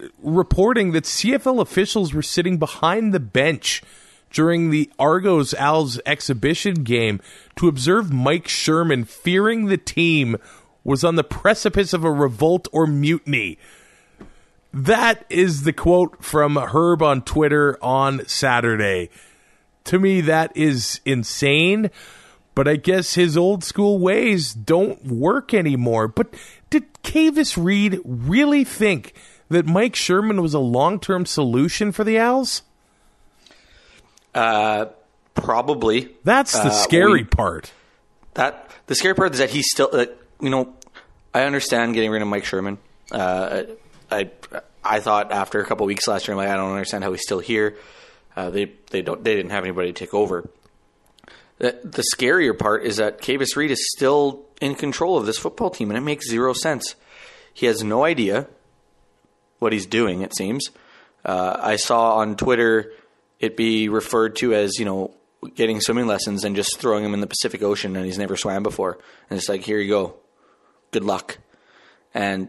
uh, 0.00 0.08
reporting 0.22 0.92
that 0.92 1.04
CFL 1.04 1.60
officials 1.60 2.12
were 2.12 2.22
sitting 2.22 2.58
behind 2.58 3.12
the 3.12 3.20
bench 3.20 3.82
during 4.30 4.70
the 4.70 4.90
Argos 4.98 5.54
Als 5.54 6.00
exhibition 6.06 6.82
game 6.82 7.20
to 7.56 7.68
observe 7.68 8.12
Mike 8.12 8.48
Sherman, 8.48 9.04
fearing 9.04 9.66
the 9.66 9.76
team 9.76 10.36
was 10.84 11.04
on 11.04 11.16
the 11.16 11.24
precipice 11.24 11.92
of 11.92 12.04
a 12.04 12.10
revolt 12.10 12.66
or 12.72 12.86
mutiny. 12.86 13.58
That 14.72 15.26
is 15.28 15.64
the 15.64 15.72
quote 15.72 16.24
from 16.24 16.56
Herb 16.56 17.02
on 17.02 17.22
Twitter 17.22 17.78
on 17.82 18.26
Saturday. 18.26 19.10
To 19.84 19.98
me, 19.98 20.22
that 20.22 20.56
is 20.56 21.00
insane, 21.04 21.90
but 22.54 22.68
I 22.68 22.76
guess 22.76 23.14
his 23.14 23.36
old 23.36 23.64
school 23.64 23.98
ways 23.98 24.52
don't 24.52 25.04
work 25.06 25.54
anymore. 25.54 26.08
But 26.08 26.34
did 26.70 26.84
Kavis 27.02 27.62
Reed 27.62 28.00
really 28.04 28.64
think 28.64 29.14
that 29.48 29.66
Mike 29.66 29.96
Sherman 29.96 30.42
was 30.42 30.54
a 30.54 30.58
long 30.58 31.00
term 31.00 31.26
solution 31.26 31.92
for 31.92 32.04
the 32.04 32.18
Owls? 32.18 32.62
Uh, 34.34 34.86
probably. 35.34 36.10
That's 36.24 36.52
the 36.52 36.68
uh, 36.68 36.70
scary 36.70 37.22
we, 37.22 37.24
part. 37.24 37.72
That 38.34 38.70
the 38.86 38.94
scary 38.94 39.14
part 39.14 39.32
is 39.32 39.38
that 39.38 39.50
he's 39.50 39.70
still. 39.70 39.90
Uh, 39.92 40.06
you 40.40 40.50
know, 40.50 40.74
I 41.32 41.42
understand 41.42 41.94
getting 41.94 42.10
rid 42.10 42.22
of 42.22 42.28
Mike 42.28 42.44
Sherman. 42.44 42.78
Uh, 43.10 43.62
I 44.10 44.30
I 44.84 45.00
thought 45.00 45.32
after 45.32 45.60
a 45.60 45.66
couple 45.66 45.86
weeks 45.86 46.08
last 46.08 46.26
year, 46.26 46.34
I'm 46.34 46.38
like, 46.38 46.48
I 46.48 46.56
don't 46.56 46.72
understand 46.72 47.04
how 47.04 47.12
he's 47.12 47.22
still 47.22 47.38
here. 47.38 47.76
Uh, 48.34 48.50
they 48.50 48.72
they 48.90 49.02
don't 49.02 49.22
they 49.22 49.34
didn't 49.34 49.50
have 49.50 49.64
anybody 49.64 49.92
to 49.92 49.98
take 49.98 50.14
over. 50.14 50.48
The, 51.62 51.78
the 51.84 52.02
scarier 52.12 52.58
part 52.58 52.84
is 52.84 52.96
that 52.96 53.22
Kavis 53.22 53.54
Reed 53.54 53.70
is 53.70 53.88
still 53.92 54.46
in 54.60 54.74
control 54.74 55.16
of 55.16 55.26
this 55.26 55.38
football 55.38 55.70
team, 55.70 55.92
and 55.92 55.96
it 55.96 56.00
makes 56.00 56.28
zero 56.28 56.54
sense. 56.54 56.96
He 57.54 57.66
has 57.66 57.84
no 57.84 58.04
idea 58.04 58.48
what 59.60 59.72
he's 59.72 59.86
doing. 59.86 60.22
It 60.22 60.34
seems. 60.34 60.70
Uh, 61.24 61.56
I 61.56 61.76
saw 61.76 62.16
on 62.16 62.34
Twitter 62.34 62.90
it 63.38 63.56
be 63.56 63.88
referred 63.88 64.34
to 64.36 64.52
as 64.54 64.80
you 64.80 64.84
know 64.84 65.14
getting 65.54 65.80
swimming 65.80 66.08
lessons 66.08 66.42
and 66.42 66.56
just 66.56 66.80
throwing 66.80 67.04
him 67.04 67.14
in 67.14 67.20
the 67.20 67.28
Pacific 67.28 67.62
Ocean 67.62 67.94
and 67.94 68.04
he's 68.06 68.18
never 68.18 68.36
swam 68.36 68.64
before, 68.64 68.98
and 69.30 69.38
it's 69.38 69.48
like 69.48 69.62
here 69.62 69.78
you 69.78 69.88
go, 69.88 70.16
good 70.90 71.04
luck, 71.04 71.38
and 72.12 72.48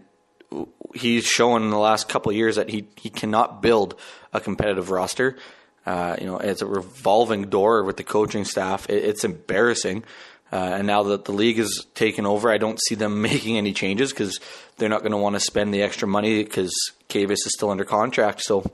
he's 0.95 1.23
shown 1.23 1.61
in 1.61 1.69
the 1.69 1.77
last 1.77 2.09
couple 2.09 2.31
of 2.31 2.35
years 2.35 2.55
that 2.55 2.69
he 2.69 2.87
he 2.95 3.11
cannot 3.11 3.61
build 3.61 3.93
a 4.33 4.39
competitive 4.39 4.89
roster. 4.89 5.37
Uh, 5.85 6.15
you 6.19 6.25
know, 6.25 6.37
it's 6.37 6.61
a 6.61 6.65
revolving 6.65 7.49
door 7.49 7.83
with 7.83 7.97
the 7.97 8.03
coaching 8.03 8.45
staff. 8.45 8.89
It, 8.89 9.03
it's 9.03 9.23
embarrassing. 9.23 10.03
Uh, 10.51 10.75
and 10.77 10.87
now 10.87 11.03
that 11.03 11.25
the 11.25 11.31
league 11.31 11.57
is 11.57 11.87
taken 11.95 12.25
over, 12.25 12.51
I 12.51 12.57
don't 12.57 12.79
see 12.87 12.95
them 12.95 13.21
making 13.23 13.57
any 13.57 13.73
changes 13.73 14.11
because 14.11 14.39
they're 14.77 14.89
not 14.89 15.01
going 15.01 15.11
to 15.11 15.17
want 15.17 15.35
to 15.35 15.39
spend 15.39 15.73
the 15.73 15.81
extra 15.81 16.07
money 16.07 16.43
because 16.43 16.73
Kavis 17.09 17.31
is 17.31 17.53
still 17.55 17.71
under 17.71 17.85
contract. 17.85 18.41
So 18.41 18.71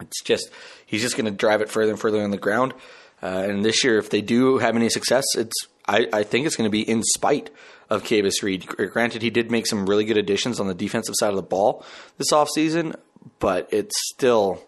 it's 0.00 0.22
just 0.22 0.50
he's 0.86 1.02
just 1.02 1.16
going 1.16 1.24
to 1.24 1.30
drive 1.30 1.60
it 1.60 1.70
further 1.70 1.90
and 1.90 2.00
further 2.00 2.22
on 2.22 2.30
the 2.30 2.36
ground. 2.36 2.74
Uh, 3.22 3.26
and 3.48 3.64
this 3.64 3.82
year, 3.82 3.98
if 3.98 4.10
they 4.10 4.20
do 4.20 4.58
have 4.58 4.76
any 4.76 4.88
success, 4.88 5.24
it's 5.36 5.56
I, 5.86 6.08
I 6.12 6.22
think 6.22 6.46
it's 6.46 6.56
going 6.56 6.68
to 6.68 6.70
be 6.70 6.88
in 6.88 7.02
spite 7.02 7.50
of 7.90 8.04
Kavis 8.04 8.42
Reed. 8.42 8.66
Granted, 8.66 9.22
he 9.22 9.30
did 9.30 9.50
make 9.50 9.66
some 9.66 9.86
really 9.86 10.04
good 10.04 10.18
additions 10.18 10.60
on 10.60 10.68
the 10.68 10.74
defensive 10.74 11.14
side 11.18 11.30
of 11.30 11.36
the 11.36 11.42
ball 11.42 11.84
this 12.18 12.32
offseason, 12.32 12.94
but 13.38 13.68
it's 13.72 13.94
still 14.10 14.62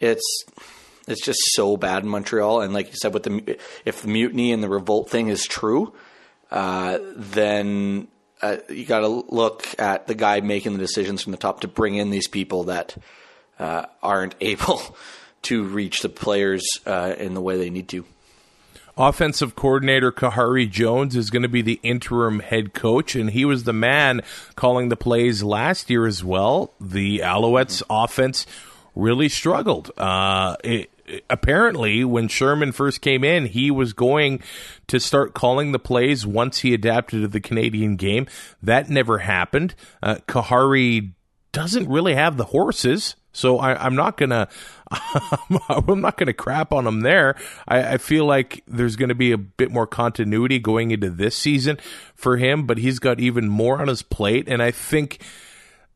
it's 0.00 0.44
it's 1.06 1.24
just 1.24 1.40
so 1.52 1.76
bad 1.76 2.02
in 2.02 2.08
Montreal. 2.08 2.60
And 2.60 2.72
like 2.72 2.88
you 2.88 2.96
said, 3.00 3.14
with 3.14 3.24
the 3.24 3.58
if 3.84 4.02
the 4.02 4.08
mutiny 4.08 4.52
and 4.52 4.62
the 4.62 4.68
revolt 4.68 5.10
thing 5.10 5.28
is 5.28 5.44
true, 5.44 5.94
uh, 6.50 6.98
then 7.16 8.08
uh, 8.42 8.56
you 8.68 8.84
got 8.84 9.00
to 9.00 9.08
look 9.08 9.66
at 9.78 10.06
the 10.06 10.14
guy 10.14 10.40
making 10.40 10.72
the 10.72 10.78
decisions 10.78 11.22
from 11.22 11.32
the 11.32 11.38
top 11.38 11.60
to 11.60 11.68
bring 11.68 11.94
in 11.94 12.10
these 12.10 12.28
people 12.28 12.64
that 12.64 12.96
uh, 13.58 13.86
aren't 14.02 14.34
able 14.40 14.80
to 15.42 15.64
reach 15.64 16.02
the 16.02 16.08
players 16.08 16.62
uh, 16.86 17.14
in 17.18 17.34
the 17.34 17.40
way 17.40 17.56
they 17.56 17.70
need 17.70 17.88
to. 17.88 18.04
Offensive 18.96 19.56
coordinator 19.56 20.12
Khari 20.12 20.68
Jones 20.68 21.16
is 21.16 21.30
going 21.30 21.42
to 21.42 21.48
be 21.48 21.62
the 21.62 21.80
interim 21.82 22.40
head 22.40 22.74
coach, 22.74 23.14
and 23.14 23.30
he 23.30 23.46
was 23.46 23.64
the 23.64 23.72
man 23.72 24.20
calling 24.56 24.90
the 24.90 24.96
plays 24.96 25.42
last 25.42 25.88
year 25.88 26.06
as 26.06 26.22
well. 26.22 26.74
The 26.78 27.20
Alouettes' 27.20 27.82
offense 27.88 28.46
really 28.94 29.28
struggled. 29.28 29.90
Uh, 29.96 30.56
it, 30.64 30.90
apparently, 31.28 32.04
when 32.04 32.28
Sherman 32.28 32.72
first 32.72 33.00
came 33.00 33.24
in, 33.24 33.46
he 33.46 33.70
was 33.70 33.92
going 33.92 34.42
to 34.88 35.00
start 35.00 35.34
calling 35.34 35.72
the 35.72 35.78
plays 35.78 36.26
once 36.26 36.58
he 36.58 36.74
adapted 36.74 37.22
to 37.22 37.28
the 37.28 37.40
Canadian 37.40 37.96
game. 37.96 38.26
That 38.62 38.88
never 38.88 39.18
happened. 39.18 39.74
Uh, 40.02 40.16
Khari 40.26 41.12
doesn't 41.52 41.88
really 41.88 42.14
have 42.14 42.36
the 42.36 42.44
horses. 42.44 43.16
So 43.32 43.58
I, 43.58 43.86
am 43.86 43.94
not 43.94 44.16
gonna, 44.16 44.48
I'm 44.90 46.00
not 46.00 46.16
gonna 46.16 46.32
crap 46.32 46.72
on 46.72 46.86
him 46.86 47.00
there. 47.00 47.36
I, 47.66 47.94
I 47.94 47.98
feel 47.98 48.24
like 48.24 48.62
there's 48.66 48.96
to 48.96 49.14
be 49.14 49.32
a 49.32 49.38
bit 49.38 49.70
more 49.70 49.86
continuity 49.86 50.58
going 50.58 50.90
into 50.90 51.10
this 51.10 51.36
season 51.36 51.78
for 52.14 52.36
him, 52.38 52.66
but 52.66 52.78
he's 52.78 52.98
got 52.98 53.20
even 53.20 53.48
more 53.48 53.80
on 53.80 53.88
his 53.88 54.02
plate, 54.02 54.48
and 54.48 54.62
I 54.62 54.70
think 54.70 55.22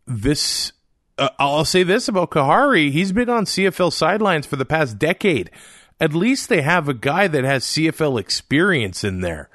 this. 0.07 0.73
Uh, 1.17 1.29
I'll 1.39 1.65
say 1.65 1.83
this 1.83 2.09
about 2.09 2.31
Khari: 2.31 2.91
he's 2.91 3.13
been 3.13 3.31
on 3.31 3.45
CFL 3.45 3.93
sidelines 3.93 4.47
for 4.47 4.57
the 4.57 4.65
past 4.65 4.99
decade. 4.99 5.51
At 6.01 6.13
least 6.15 6.49
they 6.49 6.63
have 6.63 6.89
a 6.89 6.95
guy 6.95 7.29
that 7.29 7.45
has 7.45 7.65
CFL 7.65 8.19
experience 8.19 9.05
in 9.05 9.21
there. 9.21 9.49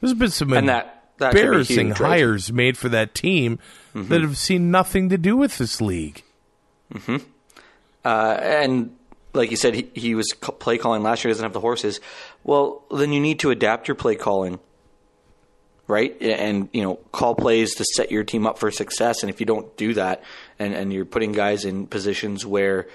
There's 0.00 0.14
been 0.14 0.30
some 0.30 0.52
and 0.52 0.68
that, 0.68 1.04
that 1.18 1.34
embarrassing 1.34 1.88
huge, 1.88 1.98
hires 1.98 2.50
right? 2.50 2.56
made 2.56 2.76
for 2.76 2.88
that 2.90 3.14
team 3.14 3.58
mm-hmm. 3.94 4.08
that 4.08 4.20
have 4.20 4.36
seen 4.36 4.70
nothing 4.70 5.08
to 5.08 5.18
do 5.18 5.36
with 5.36 5.58
this 5.58 5.80
league. 5.80 6.22
Mm-hmm. 6.92 7.16
Uh, 8.04 8.36
and 8.40 8.94
like 9.32 9.50
you 9.50 9.56
said, 9.56 9.74
he, 9.74 9.88
he 9.94 10.14
was 10.14 10.32
play 10.32 10.78
calling 10.78 11.02
last 11.02 11.24
year. 11.24 11.32
Doesn't 11.32 11.44
have 11.44 11.52
the 11.52 11.60
horses. 11.60 12.00
Well, 12.44 12.84
then 12.90 13.12
you 13.12 13.20
need 13.20 13.38
to 13.40 13.50
adapt 13.50 13.88
your 13.88 13.94
play 13.94 14.16
calling, 14.16 14.58
right? 15.92 16.20
And 16.20 16.68
you 16.72 16.82
know, 16.82 16.96
call 17.12 17.34
plays 17.34 17.74
to 17.76 17.84
set 17.84 18.10
your 18.10 18.24
team 18.24 18.46
up 18.46 18.58
for 18.58 18.70
success. 18.70 19.22
And 19.22 19.30
if 19.30 19.38
you 19.38 19.46
don't 19.46 19.76
do 19.76 19.94
that, 19.94 20.24
and 20.58 20.74
and 20.74 20.92
you're 20.92 21.04
putting 21.04 21.32
guys 21.32 21.64
in 21.64 21.86
positions 21.86 22.46
where 22.46 22.88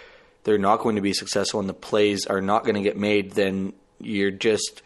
they're 0.43 0.57
not 0.57 0.79
going 0.79 0.95
to 0.95 1.01
be 1.01 1.13
successful, 1.13 1.59
and 1.59 1.69
the 1.69 1.73
plays 1.73 2.25
are 2.25 2.41
not 2.41 2.63
going 2.63 2.75
to 2.75 2.81
get 2.81 2.97
made, 2.97 3.31
then 3.33 3.73
you're 3.99 4.31
just 4.31 4.81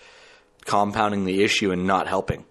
compounding 0.65 1.25
the 1.25 1.43
issue 1.43 1.71
and 1.71 1.87
not 1.87 2.07
helping. 2.07 2.45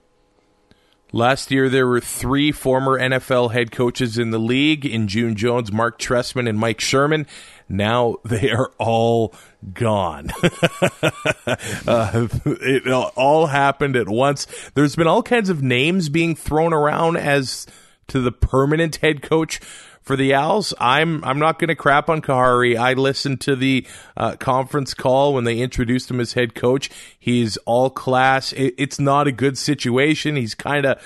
Last 1.12 1.50
year, 1.50 1.68
there 1.68 1.88
were 1.88 2.00
three 2.00 2.52
former 2.52 2.98
NFL 2.98 3.52
head 3.52 3.72
coaches 3.72 4.16
in 4.16 4.30
the 4.30 4.38
league 4.38 4.86
in 4.86 5.08
June 5.08 5.34
Jones, 5.34 5.72
Mark 5.72 5.98
Trestman, 5.98 6.48
and 6.48 6.56
Mike 6.56 6.80
Sherman. 6.80 7.26
Now 7.70 8.16
they 8.24 8.50
are 8.50 8.72
all 8.78 9.32
gone. 9.72 10.30
uh, 11.86 12.26
it 12.44 12.88
all 12.88 13.46
happened 13.46 13.94
at 13.94 14.08
once. 14.08 14.48
There's 14.74 14.96
been 14.96 15.06
all 15.06 15.22
kinds 15.22 15.48
of 15.48 15.62
names 15.62 16.08
being 16.08 16.34
thrown 16.34 16.72
around 16.72 17.16
as 17.16 17.66
to 18.08 18.20
the 18.20 18.32
permanent 18.32 18.96
head 18.96 19.22
coach 19.22 19.60
for 20.02 20.16
the 20.16 20.34
Owls. 20.34 20.74
I'm 20.80 21.22
I'm 21.24 21.38
not 21.38 21.60
going 21.60 21.68
to 21.68 21.76
crap 21.76 22.08
on 22.08 22.22
Khari. 22.22 22.76
I 22.76 22.94
listened 22.94 23.40
to 23.42 23.54
the 23.54 23.86
uh, 24.16 24.34
conference 24.34 24.92
call 24.92 25.34
when 25.34 25.44
they 25.44 25.60
introduced 25.60 26.10
him 26.10 26.18
as 26.18 26.32
head 26.32 26.56
coach. 26.56 26.90
He's 27.20 27.56
all 27.58 27.88
class. 27.88 28.52
It, 28.52 28.74
it's 28.78 28.98
not 28.98 29.28
a 29.28 29.32
good 29.32 29.56
situation. 29.56 30.34
He's 30.34 30.56
kind 30.56 30.86
of 30.86 31.00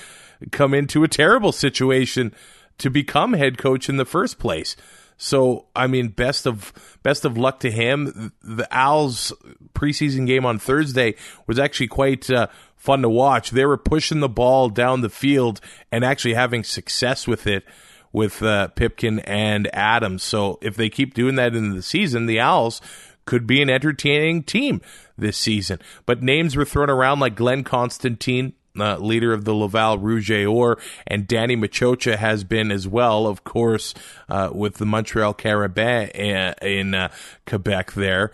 come 0.51 0.73
into 0.73 1.05
a 1.05 1.09
terrible 1.09 1.53
situation 1.53 2.35
to 2.79 2.89
become 2.89 3.35
head 3.35 3.59
coach 3.59 3.91
in 3.91 3.99
the 3.99 4.07
first 4.07 4.39
place. 4.39 4.77
So 5.25 5.65
I 5.75 5.87
mean, 5.87 6.09
best 6.09 6.47
of 6.47 6.75
best 7.03 7.25
of 7.25 7.39
luck 7.39 7.61
to 7.61 7.71
him. 7.71 8.35
The 8.43 8.69
Owls 8.71 9.33
preseason 9.75 10.27
game 10.27 10.45
on 10.45 10.59
Thursday 10.59 11.15
was 11.47 11.59
actually 11.59 11.89
quite 11.89 12.31
uh, 12.31 12.49
fun 12.77 13.01
to 13.01 13.09
watch. 13.09 13.51
They 13.51 13.65
were 13.65 13.79
pushing 13.79 14.21
the 14.21 14.29
ball 14.29 14.69
down 14.69 15.01
the 15.01 15.09
field 15.09 15.63
and 15.91 16.05
actually 16.05 16.35
having 16.35 16.63
success 16.63 17.27
with 17.27 17.47
it 17.47 17.65
with 18.13 18.43
uh, 18.43 18.69
Pipkin 18.69 19.21
and 19.21 19.75
Adams. 19.75 20.23
So 20.23 20.59
if 20.61 20.77
they 20.77 20.91
keep 20.91 21.15
doing 21.15 21.37
that 21.37 21.55
in 21.55 21.75
the 21.75 21.81
season, 21.81 22.27
the 22.27 22.41
Owls 22.41 22.83
could 23.25 23.47
be 23.47 23.63
an 23.63 23.71
entertaining 23.71 24.43
team 24.43 24.83
this 25.17 25.39
season. 25.39 25.79
But 26.05 26.23
names 26.23 26.55
were 26.55 26.67
thrown 26.67 26.91
around 26.91 27.21
like 27.21 27.35
Glen 27.35 27.65
Constantin, 27.65 28.53
uh, 28.79 28.97
leader 28.99 29.33
of 29.33 29.45
the 29.45 29.55
Laval 29.55 29.99
Rouge 29.99 30.31
Or, 30.31 30.79
and 31.07 31.27
Danny 31.27 31.57
Maciocia 31.57 32.17
has 32.17 32.45
been 32.45 32.71
as 32.71 32.89
well, 32.89 33.27
of 33.27 33.45
course, 33.45 33.95
uh, 34.29 34.51
with 34.53 34.75
the 34.77 34.87
Montreal 34.87 35.35
Carabins 35.35 36.11
in, 36.15 36.55
in 36.63 36.95
uh, 36.95 37.09
Quebec 37.47 37.93
there. 37.93 38.33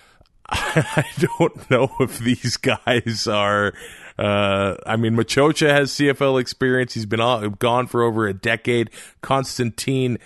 I 0.50 1.04
don't 1.18 1.70
know 1.70 1.90
if 2.00 2.18
these 2.18 2.56
guys 2.56 3.26
are 3.26 3.74
Uh, 4.18 4.74
I 4.84 4.96
mean, 4.96 5.14
Maciocia 5.14 5.70
has 5.70 5.92
CFL 5.92 6.40
experience. 6.40 6.92
He's 6.94 7.06
been 7.06 7.20
all, 7.20 7.48
gone 7.50 7.86
for 7.86 8.02
over 8.02 8.26
a 8.26 8.34
decade. 8.34 8.90
Constantin 9.22 10.18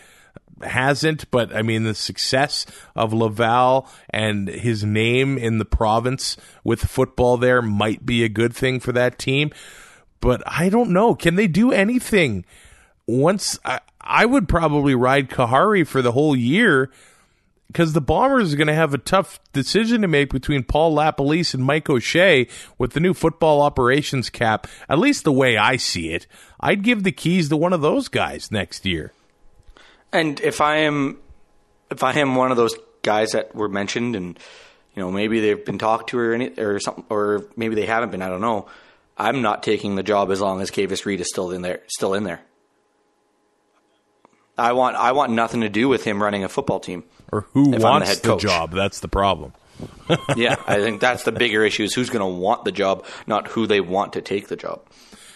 hasn't, 0.65 1.31
but 1.31 1.55
I 1.55 1.63
mean, 1.63 1.85
the 1.85 1.95
success 1.95 2.67
of 2.95 3.13
Laval 3.13 3.89
and 4.11 4.49
his 4.49 4.85
name 4.85 5.39
in 5.39 5.59
the 5.59 5.65
province 5.65 6.37
with 6.65 6.81
football 6.85 7.37
there 7.37 7.63
might 7.63 8.05
be 8.05 8.25
a 8.25 8.29
good 8.29 8.55
thing 8.55 8.81
for 8.81 8.93
that 8.93 9.19
team. 9.19 9.51
But 10.21 10.43
I 10.47 10.69
don't 10.69 10.91
know. 10.91 11.15
Can 11.15 11.35
they 11.35 11.49
do 11.49 11.73
anything? 11.73 12.45
Once 13.07 13.59
I, 13.65 13.81
I 14.01 14.25
would 14.25 14.49
probably 14.49 14.95
ride 14.95 15.31
Khari 15.31 15.87
for 15.87 16.01
the 16.01 16.13
whole 16.13 16.37
year 16.37 16.91
because 17.73 17.95
the 17.95 18.01
Bombers 18.01 18.53
are 18.53 18.57
going 18.57 18.67
to 18.67 18.75
have 18.75 18.93
a 18.93 18.99
tough 18.99 19.41
decision 19.53 20.03
to 20.03 20.09
make 20.09 20.31
between 20.31 20.63
Paul 20.63 20.95
LaPolice 20.95 21.55
and 21.55 21.65
Mike 21.65 21.89
O'Shea 21.89 22.47
with 22.77 22.93
the 22.93 23.01
new 23.01 23.15
football 23.15 23.63
operations 23.63 24.29
cap. 24.29 24.67
At 24.89 24.99
least 24.99 25.25
the 25.25 25.33
way 25.33 25.57
I 25.57 25.77
see 25.77 26.13
it, 26.13 26.27
I'd 26.61 26.83
give 26.83 27.03
the 27.03 27.13
keys 27.13 27.49
to 27.49 27.57
one 27.57 27.73
of 27.73 27.81
those 27.81 28.09
guys 28.09 28.51
next 28.53 28.85
year. 28.85 29.13
And 30.13 30.41
if 30.41 30.61
I 30.61 30.79
am, 30.79 31.19
if 31.91 32.03
I 32.03 32.13
am 32.19 32.37
one 32.37 32.51
of 32.51 32.57
those 32.57 32.77
guys 33.03 33.33
that 33.33 33.55
were 33.55 33.69
mentioned, 33.69 34.17
and 34.17 34.39
you 34.95 35.03
know 35.03 35.11
maybe 35.11 35.41
they've 35.41 35.65
been 35.65 35.79
talked 35.79 36.11
to 36.11 36.19
or 36.19 36.35
any 36.35 36.49
or 36.59 36.79
something, 36.81 37.05
or 37.09 37.47
maybe 37.57 37.75
they 37.75 37.87
haven't 37.87 38.11
been, 38.11 38.23
I 38.23 38.29
don't 38.29 38.41
know. 38.41 38.67
I'm 39.17 39.43
not 39.43 39.63
taking 39.63 39.95
the 39.95 40.03
job 40.03 40.31
as 40.31 40.41
long 40.41 40.61
as 40.61 40.71
Kavis 40.71 41.05
Reed 41.05 41.21
is 41.21 41.29
still 41.29 41.51
in 41.51 41.63
there. 41.63 41.83
Still 41.87 42.15
in 42.15 42.25
there. 42.25 42.41
I 44.57 44.73
want 44.73 44.97
I 44.97 45.13
want 45.13 45.33
nothing 45.33 45.63
to 45.63 45.69
do 45.69 45.89
with 45.89 46.05
him 46.05 46.23
running 46.23 46.45
a 46.45 46.49
football 46.49 46.81
team. 46.81 47.05
Or 47.31 47.47
who 47.53 47.71
the 47.71 47.79
wants 47.79 48.09
head 48.09 48.19
the, 48.19 48.37
job? 48.37 48.73
That's 48.73 49.01
the 49.01 49.09
problem. 49.09 49.53
yeah, 50.37 50.57
I 50.67 50.77
think 50.81 51.01
that's 51.01 51.25
the 51.25 51.33
bigger 51.33 51.65
issue: 51.65 51.85
is 51.85 51.95
who's 51.95 52.11
going 52.11 52.21
to 52.21 52.41
want 52.41 52.65
the 52.65 52.73
job, 52.73 53.07
not 53.27 53.49
who 53.49 53.67
they 53.67 53.81
want 53.81 54.13
to 54.15 54.21
take 54.21 54.49
the 54.49 54.57
job. 54.57 54.83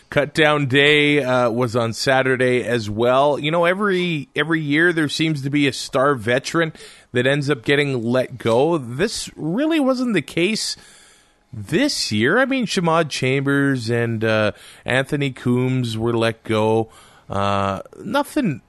Cut 0.09 0.35
down 0.35 0.67
day 0.67 1.23
uh, 1.23 1.51
was 1.51 1.75
on 1.75 1.93
Saturday 1.93 2.65
as 2.65 2.89
well. 2.89 3.39
You 3.39 3.51
know, 3.51 3.65
every 3.65 4.29
every 4.37 4.61
year 4.61 4.93
there 4.93 5.09
seems 5.09 5.43
to 5.43 5.51
be 5.51 5.67
a 5.67 5.73
star 5.73 6.15
veteran 6.15 6.73
that 7.13 7.27
ends 7.27 7.51
up 7.51 7.65
getting 7.65 8.03
let 8.03 8.39
go. 8.39 8.79
This 8.79 9.31
really 9.37 9.81
wasn't 9.81 10.15
the 10.15 10.23
case 10.23 10.77
this 11.53 12.13
year. 12.13 12.39
I 12.39 12.45
mean, 12.45 12.67
Shamawd 12.67 13.09
Chambers 13.09 13.91
and 13.91 14.23
uh, 14.23 14.53
Anthony 14.85 15.33
Coombs 15.33 15.99
were 15.99 16.17
let 16.17 16.45
go. 16.45 16.91
Uh, 17.29 17.83
nothing 17.99 18.63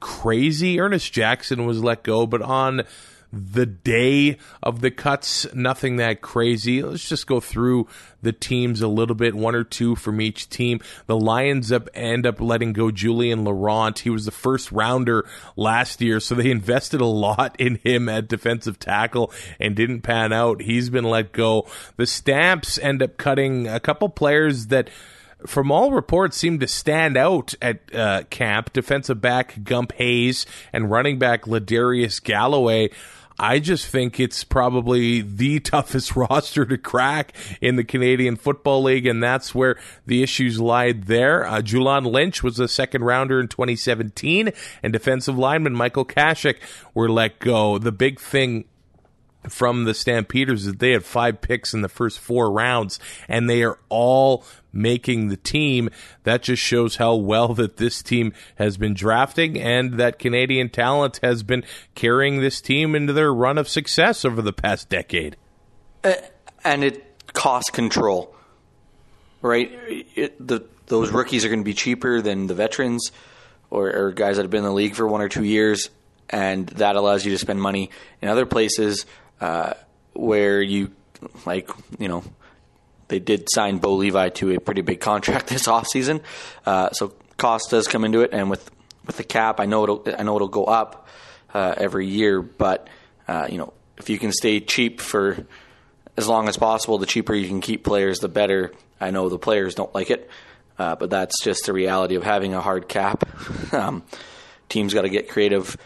crazy. 0.00 0.80
Ernest 0.80 1.12
Jackson 1.12 1.66
was 1.66 1.82
let 1.82 2.02
go, 2.02 2.26
but 2.26 2.40
on 2.40 2.82
the 3.32 3.66
day 3.66 4.38
of 4.62 4.80
the 4.80 4.90
cuts, 4.90 5.46
nothing 5.54 5.96
that 5.96 6.22
crazy. 6.22 6.82
Let's 6.82 7.08
just 7.08 7.26
go 7.26 7.40
through 7.40 7.88
the 8.22 8.32
teams 8.32 8.80
a 8.80 8.88
little 8.88 9.14
bit, 9.14 9.34
one 9.34 9.54
or 9.54 9.64
two 9.64 9.94
from 9.96 10.20
each 10.20 10.48
team. 10.48 10.80
The 11.06 11.16
Lions 11.16 11.70
up 11.70 11.88
end 11.94 12.26
up 12.26 12.40
letting 12.40 12.72
go 12.72 12.90
Julian 12.90 13.44
Laurent. 13.44 13.98
He 13.98 14.10
was 14.10 14.24
the 14.24 14.30
first 14.30 14.72
rounder 14.72 15.28
last 15.56 16.00
year, 16.00 16.20
so 16.20 16.34
they 16.34 16.50
invested 16.50 17.00
a 17.00 17.06
lot 17.06 17.54
in 17.58 17.76
him 17.76 18.08
at 18.08 18.28
defensive 18.28 18.78
tackle 18.78 19.32
and 19.60 19.76
didn't 19.76 20.02
pan 20.02 20.32
out. 20.32 20.62
He's 20.62 20.90
been 20.90 21.04
let 21.04 21.32
go. 21.32 21.68
The 21.96 22.06
Stamps 22.06 22.78
end 22.78 23.02
up 23.02 23.18
cutting 23.18 23.68
a 23.68 23.80
couple 23.80 24.08
players 24.08 24.68
that 24.68 24.88
from 25.46 25.70
all 25.70 25.92
reports, 25.92 26.36
seemed 26.36 26.60
to 26.60 26.66
stand 26.66 27.16
out 27.16 27.54
at 27.62 27.94
uh, 27.94 28.24
camp. 28.24 28.72
Defensive 28.72 29.20
back 29.20 29.62
Gump 29.62 29.92
Hayes 29.92 30.46
and 30.72 30.90
running 30.90 31.18
back 31.18 31.44
Ladarius 31.44 32.22
Galloway. 32.22 32.90
I 33.38 33.60
just 33.60 33.86
think 33.86 34.18
it's 34.18 34.42
probably 34.42 35.20
the 35.20 35.60
toughest 35.60 36.16
roster 36.16 36.66
to 36.66 36.76
crack 36.76 37.32
in 37.60 37.76
the 37.76 37.84
Canadian 37.84 38.36
Football 38.36 38.82
League, 38.82 39.06
and 39.06 39.22
that's 39.22 39.54
where 39.54 39.76
the 40.06 40.22
issues 40.22 40.60
lied 40.60 41.04
there. 41.04 41.46
Uh, 41.46 41.62
Julian 41.62 42.04
Lynch 42.04 42.42
was 42.42 42.58
a 42.58 42.68
second 42.68 43.04
rounder 43.04 43.40
in 43.40 43.48
2017, 43.48 44.50
and 44.82 44.92
defensive 44.92 45.38
lineman 45.38 45.74
Michael 45.74 46.04
Kashik 46.04 46.56
were 46.94 47.08
let 47.08 47.38
go. 47.38 47.78
The 47.78 47.92
big 47.92 48.18
thing 48.18 48.64
from 49.52 49.84
the 49.84 49.94
Stampeders 49.94 50.66
is 50.66 50.74
they 50.74 50.92
had 50.92 51.04
five 51.04 51.40
picks 51.40 51.74
in 51.74 51.82
the 51.82 51.88
first 51.88 52.18
four 52.18 52.50
rounds, 52.50 52.98
and 53.28 53.48
they 53.48 53.62
are 53.62 53.78
all 53.88 54.44
making 54.72 55.28
the 55.28 55.36
team. 55.36 55.90
That 56.24 56.42
just 56.42 56.62
shows 56.62 56.96
how 56.96 57.14
well 57.16 57.54
that 57.54 57.76
this 57.76 58.02
team 58.02 58.32
has 58.56 58.76
been 58.76 58.94
drafting, 58.94 59.58
and 59.58 59.94
that 59.94 60.18
Canadian 60.18 60.68
talent 60.68 61.20
has 61.22 61.42
been 61.42 61.64
carrying 61.94 62.40
this 62.40 62.60
team 62.60 62.94
into 62.94 63.12
their 63.12 63.32
run 63.32 63.58
of 63.58 63.68
success 63.68 64.24
over 64.24 64.42
the 64.42 64.52
past 64.52 64.88
decade. 64.88 65.36
Uh, 66.04 66.14
and 66.64 66.84
it 66.84 67.04
cost 67.32 67.72
control, 67.72 68.34
right? 69.42 69.70
It, 70.14 70.46
the 70.46 70.64
those 70.86 71.10
rookies 71.10 71.44
are 71.44 71.48
going 71.48 71.60
to 71.60 71.64
be 71.64 71.74
cheaper 71.74 72.22
than 72.22 72.46
the 72.46 72.54
veterans 72.54 73.12
or, 73.70 73.94
or 73.94 74.12
guys 74.12 74.36
that 74.36 74.42
have 74.42 74.50
been 74.50 74.58
in 74.58 74.64
the 74.64 74.72
league 74.72 74.94
for 74.94 75.06
one 75.06 75.20
or 75.20 75.28
two 75.28 75.44
years, 75.44 75.90
and 76.30 76.66
that 76.68 76.96
allows 76.96 77.24
you 77.24 77.32
to 77.32 77.38
spend 77.38 77.60
money 77.60 77.90
in 78.22 78.28
other 78.28 78.46
places 78.46 79.06
uh, 79.40 79.74
where 80.14 80.60
you, 80.60 80.92
like, 81.46 81.70
you 81.98 82.08
know, 82.08 82.24
they 83.08 83.18
did 83.18 83.48
sign 83.50 83.78
Bo 83.78 83.94
Levi 83.94 84.28
to 84.30 84.54
a 84.54 84.60
pretty 84.60 84.82
big 84.82 85.00
contract 85.00 85.46
this 85.48 85.66
offseason. 85.66 86.22
Uh, 86.64 86.90
so 86.90 87.12
cost 87.36 87.70
does 87.70 87.88
come 87.88 88.04
into 88.04 88.20
it, 88.20 88.30
and 88.32 88.50
with 88.50 88.70
with 89.06 89.16
the 89.16 89.24
cap, 89.24 89.58
I 89.58 89.66
know 89.66 89.84
it'll 89.84 90.04
I 90.18 90.22
know 90.22 90.36
it'll 90.36 90.48
go 90.48 90.64
up 90.64 91.08
uh, 91.54 91.74
every 91.76 92.06
year, 92.06 92.42
but 92.42 92.88
uh, 93.26 93.48
you 93.50 93.58
know 93.58 93.72
if 93.96 94.10
you 94.10 94.18
can 94.18 94.32
stay 94.32 94.60
cheap 94.60 95.00
for 95.00 95.46
as 96.16 96.28
long 96.28 96.48
as 96.48 96.56
possible, 96.56 96.98
the 96.98 97.06
cheaper 97.06 97.34
you 97.34 97.48
can 97.48 97.60
keep 97.60 97.84
players, 97.84 98.18
the 98.18 98.28
better. 98.28 98.72
I 99.00 99.10
know 99.10 99.28
the 99.28 99.38
players 99.38 99.74
don't 99.74 99.94
like 99.94 100.10
it, 100.10 100.28
uh, 100.78 100.96
but 100.96 101.10
that's 101.10 101.42
just 101.42 101.66
the 101.66 101.72
reality 101.72 102.16
of 102.16 102.24
having 102.24 102.54
a 102.54 102.60
hard 102.60 102.88
cap. 102.88 103.28
um, 103.72 104.02
teams 104.68 104.94
got 104.94 105.02
to 105.02 105.08
get 105.08 105.28
creative 105.28 105.76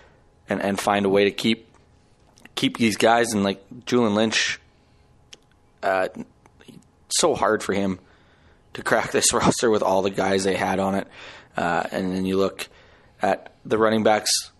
and, 0.48 0.60
and 0.62 0.80
find 0.80 1.06
a 1.06 1.08
way 1.08 1.24
to 1.24 1.30
keep 1.30 1.71
keep 2.54 2.76
these 2.76 2.96
guys. 2.96 3.32
And 3.32 3.44
like 3.44 3.62
Julian 3.86 4.14
Lynch, 4.14 4.60
uh, 5.82 6.08
so 7.08 7.34
hard 7.34 7.62
for 7.62 7.72
him 7.72 7.98
to 8.74 8.82
crack 8.82 9.12
this 9.12 9.32
roster 9.32 9.70
with 9.70 9.82
all 9.82 10.02
the 10.02 10.10
guys 10.10 10.44
they 10.44 10.56
had 10.56 10.78
on 10.78 10.94
it. 10.94 11.08
Uh, 11.56 11.84
and 11.92 12.14
then 12.14 12.24
you 12.24 12.36
look 12.36 12.68
at 13.20 13.54
the 13.64 13.78
running 13.78 14.02
backs 14.02 14.50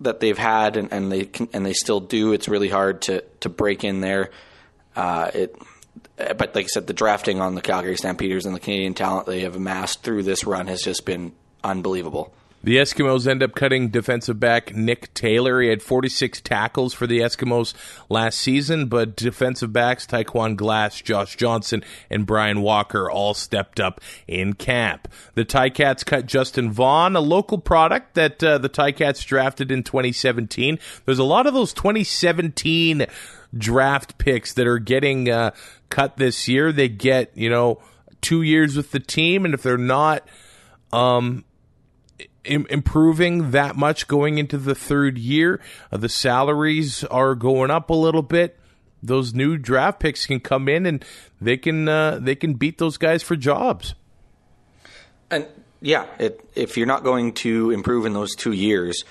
that 0.00 0.20
they've 0.20 0.38
had 0.38 0.76
and, 0.76 0.92
and 0.92 1.10
they 1.10 1.24
can, 1.24 1.48
and 1.52 1.64
they 1.64 1.72
still 1.72 2.00
do. 2.00 2.32
It's 2.32 2.48
really 2.48 2.68
hard 2.68 3.02
to 3.02 3.22
to 3.40 3.48
break 3.48 3.84
in 3.84 4.00
there. 4.00 4.30
Uh, 4.96 5.30
it, 5.32 5.56
but 6.16 6.54
like 6.54 6.64
I 6.64 6.68
said, 6.68 6.86
the 6.86 6.92
drafting 6.92 7.40
on 7.40 7.54
the 7.54 7.62
Calgary 7.62 7.96
Stampeders 7.96 8.44
and 8.44 8.54
the 8.54 8.60
Canadian 8.60 8.94
talent 8.94 9.26
they 9.26 9.40
have 9.40 9.56
amassed 9.56 10.02
through 10.02 10.24
this 10.24 10.44
run 10.44 10.66
has 10.66 10.82
just 10.82 11.04
been 11.04 11.32
unbelievable. 11.62 12.32
The 12.64 12.76
Eskimos 12.76 13.26
end 13.26 13.42
up 13.42 13.54
cutting 13.54 13.88
defensive 13.88 14.38
back 14.38 14.74
Nick 14.74 15.12
Taylor. 15.14 15.60
He 15.60 15.68
had 15.68 15.82
46 15.82 16.40
tackles 16.42 16.94
for 16.94 17.08
the 17.08 17.18
Eskimos 17.18 17.74
last 18.08 18.38
season, 18.38 18.86
but 18.86 19.16
defensive 19.16 19.72
backs 19.72 20.06
Taekwon 20.06 20.54
Glass, 20.54 21.00
Josh 21.00 21.36
Johnson, 21.36 21.82
and 22.08 22.24
Brian 22.24 22.62
Walker 22.62 23.10
all 23.10 23.34
stepped 23.34 23.80
up 23.80 24.00
in 24.28 24.52
camp. 24.52 25.08
The 25.34 25.44
Ticats 25.44 26.06
cut 26.06 26.26
Justin 26.26 26.70
Vaughn, 26.70 27.16
a 27.16 27.20
local 27.20 27.58
product 27.58 28.14
that 28.14 28.42
uh, 28.44 28.58
the 28.58 28.68
Ticats 28.68 29.26
drafted 29.26 29.72
in 29.72 29.82
2017. 29.82 30.78
There's 31.04 31.18
a 31.18 31.24
lot 31.24 31.48
of 31.48 31.54
those 31.54 31.72
2017 31.72 33.06
draft 33.56 34.18
picks 34.18 34.52
that 34.54 34.68
are 34.68 34.78
getting 34.78 35.28
uh, 35.28 35.50
cut 35.90 36.16
this 36.16 36.46
year. 36.46 36.70
They 36.70 36.88
get, 36.88 37.36
you 37.36 37.50
know, 37.50 37.82
two 38.20 38.42
years 38.42 38.76
with 38.76 38.92
the 38.92 39.00
team, 39.00 39.44
and 39.44 39.52
if 39.52 39.62
they're 39.62 39.76
not, 39.76 40.26
um, 40.92 41.44
Im- 42.44 42.66
improving 42.70 43.52
that 43.52 43.76
much 43.76 44.08
going 44.08 44.38
into 44.38 44.58
the 44.58 44.74
third 44.74 45.18
year. 45.18 45.60
Uh, 45.90 45.96
the 45.96 46.08
salaries 46.08 47.04
are 47.04 47.34
going 47.34 47.70
up 47.70 47.90
a 47.90 47.94
little 47.94 48.22
bit. 48.22 48.58
Those 49.02 49.34
new 49.34 49.58
draft 49.58 50.00
picks 50.00 50.26
can 50.26 50.40
come 50.40 50.68
in 50.68 50.86
and 50.86 51.04
they 51.40 51.56
can 51.56 51.88
uh, 51.88 52.18
they 52.20 52.34
can 52.34 52.54
beat 52.54 52.78
those 52.78 52.96
guys 52.96 53.22
for 53.22 53.36
jobs. 53.36 53.94
And 55.30 55.46
yeah, 55.80 56.06
it, 56.18 56.40
if 56.54 56.76
you're 56.76 56.86
not 56.86 57.02
going 57.02 57.32
to 57.34 57.70
improve 57.70 58.06
in 58.06 58.12
those 58.12 58.34
two 58.36 58.52
years, 58.52 59.04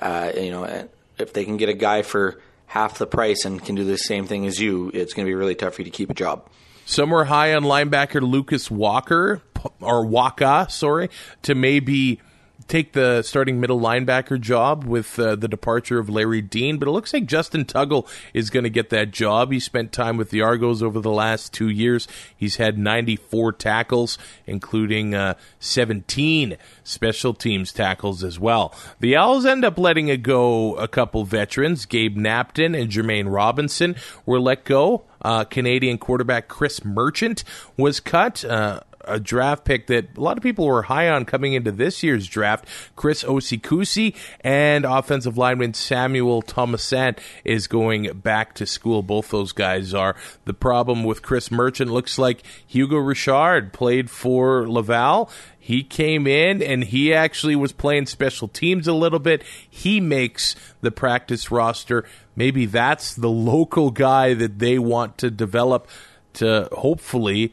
uh, 0.00 0.32
you 0.36 0.50
know, 0.50 0.88
if 1.18 1.32
they 1.32 1.44
can 1.44 1.56
get 1.56 1.68
a 1.68 1.74
guy 1.74 2.02
for 2.02 2.40
half 2.66 2.98
the 2.98 3.06
price 3.06 3.44
and 3.44 3.64
can 3.64 3.74
do 3.74 3.84
the 3.84 3.96
same 3.96 4.26
thing 4.26 4.46
as 4.46 4.60
you, 4.60 4.90
it's 4.92 5.14
going 5.14 5.26
to 5.26 5.30
be 5.30 5.34
really 5.34 5.54
tough 5.54 5.74
for 5.74 5.82
you 5.82 5.84
to 5.84 5.90
keep 5.90 6.10
a 6.10 6.14
job. 6.14 6.48
Some 6.84 7.10
were 7.10 7.26
high 7.26 7.54
on 7.54 7.64
linebacker 7.64 8.22
Lucas 8.22 8.70
Walker 8.70 9.42
or 9.80 10.06
Wacha, 10.06 10.70
sorry, 10.70 11.10
to 11.42 11.54
maybe 11.54 12.20
take 12.66 12.92
the 12.92 13.22
starting 13.22 13.60
middle 13.60 13.80
linebacker 13.80 14.40
job 14.40 14.84
with 14.84 15.18
uh, 15.18 15.36
the 15.36 15.48
departure 15.48 15.98
of 15.98 16.08
Larry 16.08 16.42
Dean, 16.42 16.78
but 16.78 16.88
it 16.88 16.90
looks 16.90 17.12
like 17.12 17.26
Justin 17.26 17.64
Tuggle 17.64 18.08
is 18.34 18.50
going 18.50 18.64
to 18.64 18.70
get 18.70 18.90
that 18.90 19.10
job. 19.10 19.52
He 19.52 19.60
spent 19.60 19.92
time 19.92 20.16
with 20.16 20.30
the 20.30 20.42
Argos 20.42 20.82
over 20.82 21.00
the 21.00 21.10
last 21.10 21.52
two 21.52 21.68
years. 21.68 22.08
He's 22.36 22.56
had 22.56 22.78
94 22.78 23.52
tackles, 23.52 24.18
including 24.46 25.14
uh, 25.14 25.34
17 25.60 26.56
special 26.82 27.34
teams 27.34 27.72
tackles 27.72 28.24
as 28.24 28.38
well. 28.38 28.74
The 29.00 29.16
Owls 29.16 29.46
end 29.46 29.64
up 29.64 29.78
letting 29.78 30.08
go 30.22 30.74
a 30.76 30.88
couple 30.88 31.24
veterans. 31.24 31.86
Gabe 31.86 32.16
Napton 32.16 32.78
and 32.78 32.90
Jermaine 32.90 33.32
Robinson 33.32 33.94
were 34.26 34.40
let 34.40 34.64
go. 34.64 35.04
Uh, 35.20 35.44
Canadian 35.44 35.98
quarterback 35.98 36.48
Chris 36.48 36.84
Merchant 36.84 37.44
was 37.76 38.00
cut. 38.00 38.44
Uh, 38.44 38.80
a 39.08 39.18
draft 39.18 39.64
pick 39.64 39.86
that 39.88 40.16
a 40.16 40.20
lot 40.20 40.36
of 40.36 40.42
people 40.42 40.66
were 40.66 40.82
high 40.82 41.08
on 41.08 41.24
coming 41.24 41.54
into 41.54 41.72
this 41.72 42.02
year's 42.02 42.26
draft. 42.26 42.66
Chris 42.96 43.24
Osei-Kusi 43.24 44.14
and 44.40 44.84
offensive 44.84 45.36
lineman 45.38 45.74
Samuel 45.74 46.42
Thomassin 46.42 47.18
is 47.44 47.66
going 47.66 48.18
back 48.18 48.54
to 48.54 48.66
school. 48.66 49.02
Both 49.02 49.30
those 49.30 49.52
guys 49.52 49.94
are. 49.94 50.16
The 50.44 50.54
problem 50.54 51.04
with 51.04 51.22
Chris 51.22 51.50
Merchant 51.50 51.90
looks 51.90 52.18
like 52.18 52.42
Hugo 52.66 52.96
Richard 52.96 53.72
played 53.72 54.10
for 54.10 54.68
Laval. 54.68 55.30
He 55.58 55.82
came 55.82 56.26
in 56.26 56.62
and 56.62 56.84
he 56.84 57.12
actually 57.12 57.54
was 57.54 57.72
playing 57.72 58.06
special 58.06 58.48
teams 58.48 58.88
a 58.88 58.94
little 58.94 59.18
bit. 59.18 59.42
He 59.68 60.00
makes 60.00 60.56
the 60.80 60.90
practice 60.90 61.50
roster. 61.50 62.06
Maybe 62.34 62.64
that's 62.64 63.14
the 63.14 63.28
local 63.28 63.90
guy 63.90 64.32
that 64.32 64.60
they 64.60 64.78
want 64.78 65.18
to 65.18 65.30
develop 65.30 65.86
to 66.34 66.68
hopefully, 66.72 67.52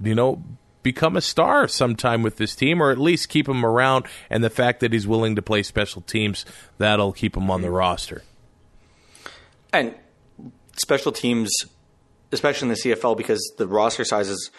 you 0.00 0.14
know, 0.14 0.44
become 0.86 1.16
a 1.16 1.20
star 1.20 1.66
sometime 1.66 2.22
with 2.22 2.36
this 2.36 2.54
team, 2.54 2.80
or 2.80 2.92
at 2.92 2.98
least 2.98 3.28
keep 3.28 3.48
him 3.48 3.66
around. 3.66 4.06
And 4.30 4.44
the 4.44 4.50
fact 4.50 4.78
that 4.78 4.92
he's 4.92 5.04
willing 5.04 5.34
to 5.34 5.42
play 5.42 5.64
special 5.64 6.00
teams, 6.00 6.46
that'll 6.78 7.12
keep 7.12 7.36
him 7.36 7.50
on 7.50 7.60
the 7.60 7.72
roster. 7.72 8.22
And 9.72 9.96
special 10.76 11.10
teams, 11.10 11.50
especially 12.30 12.68
in 12.68 12.74
the 12.74 12.80
CFL, 12.80 13.16
because 13.16 13.52
the 13.58 13.66
roster 13.66 14.04
sizes 14.04 14.52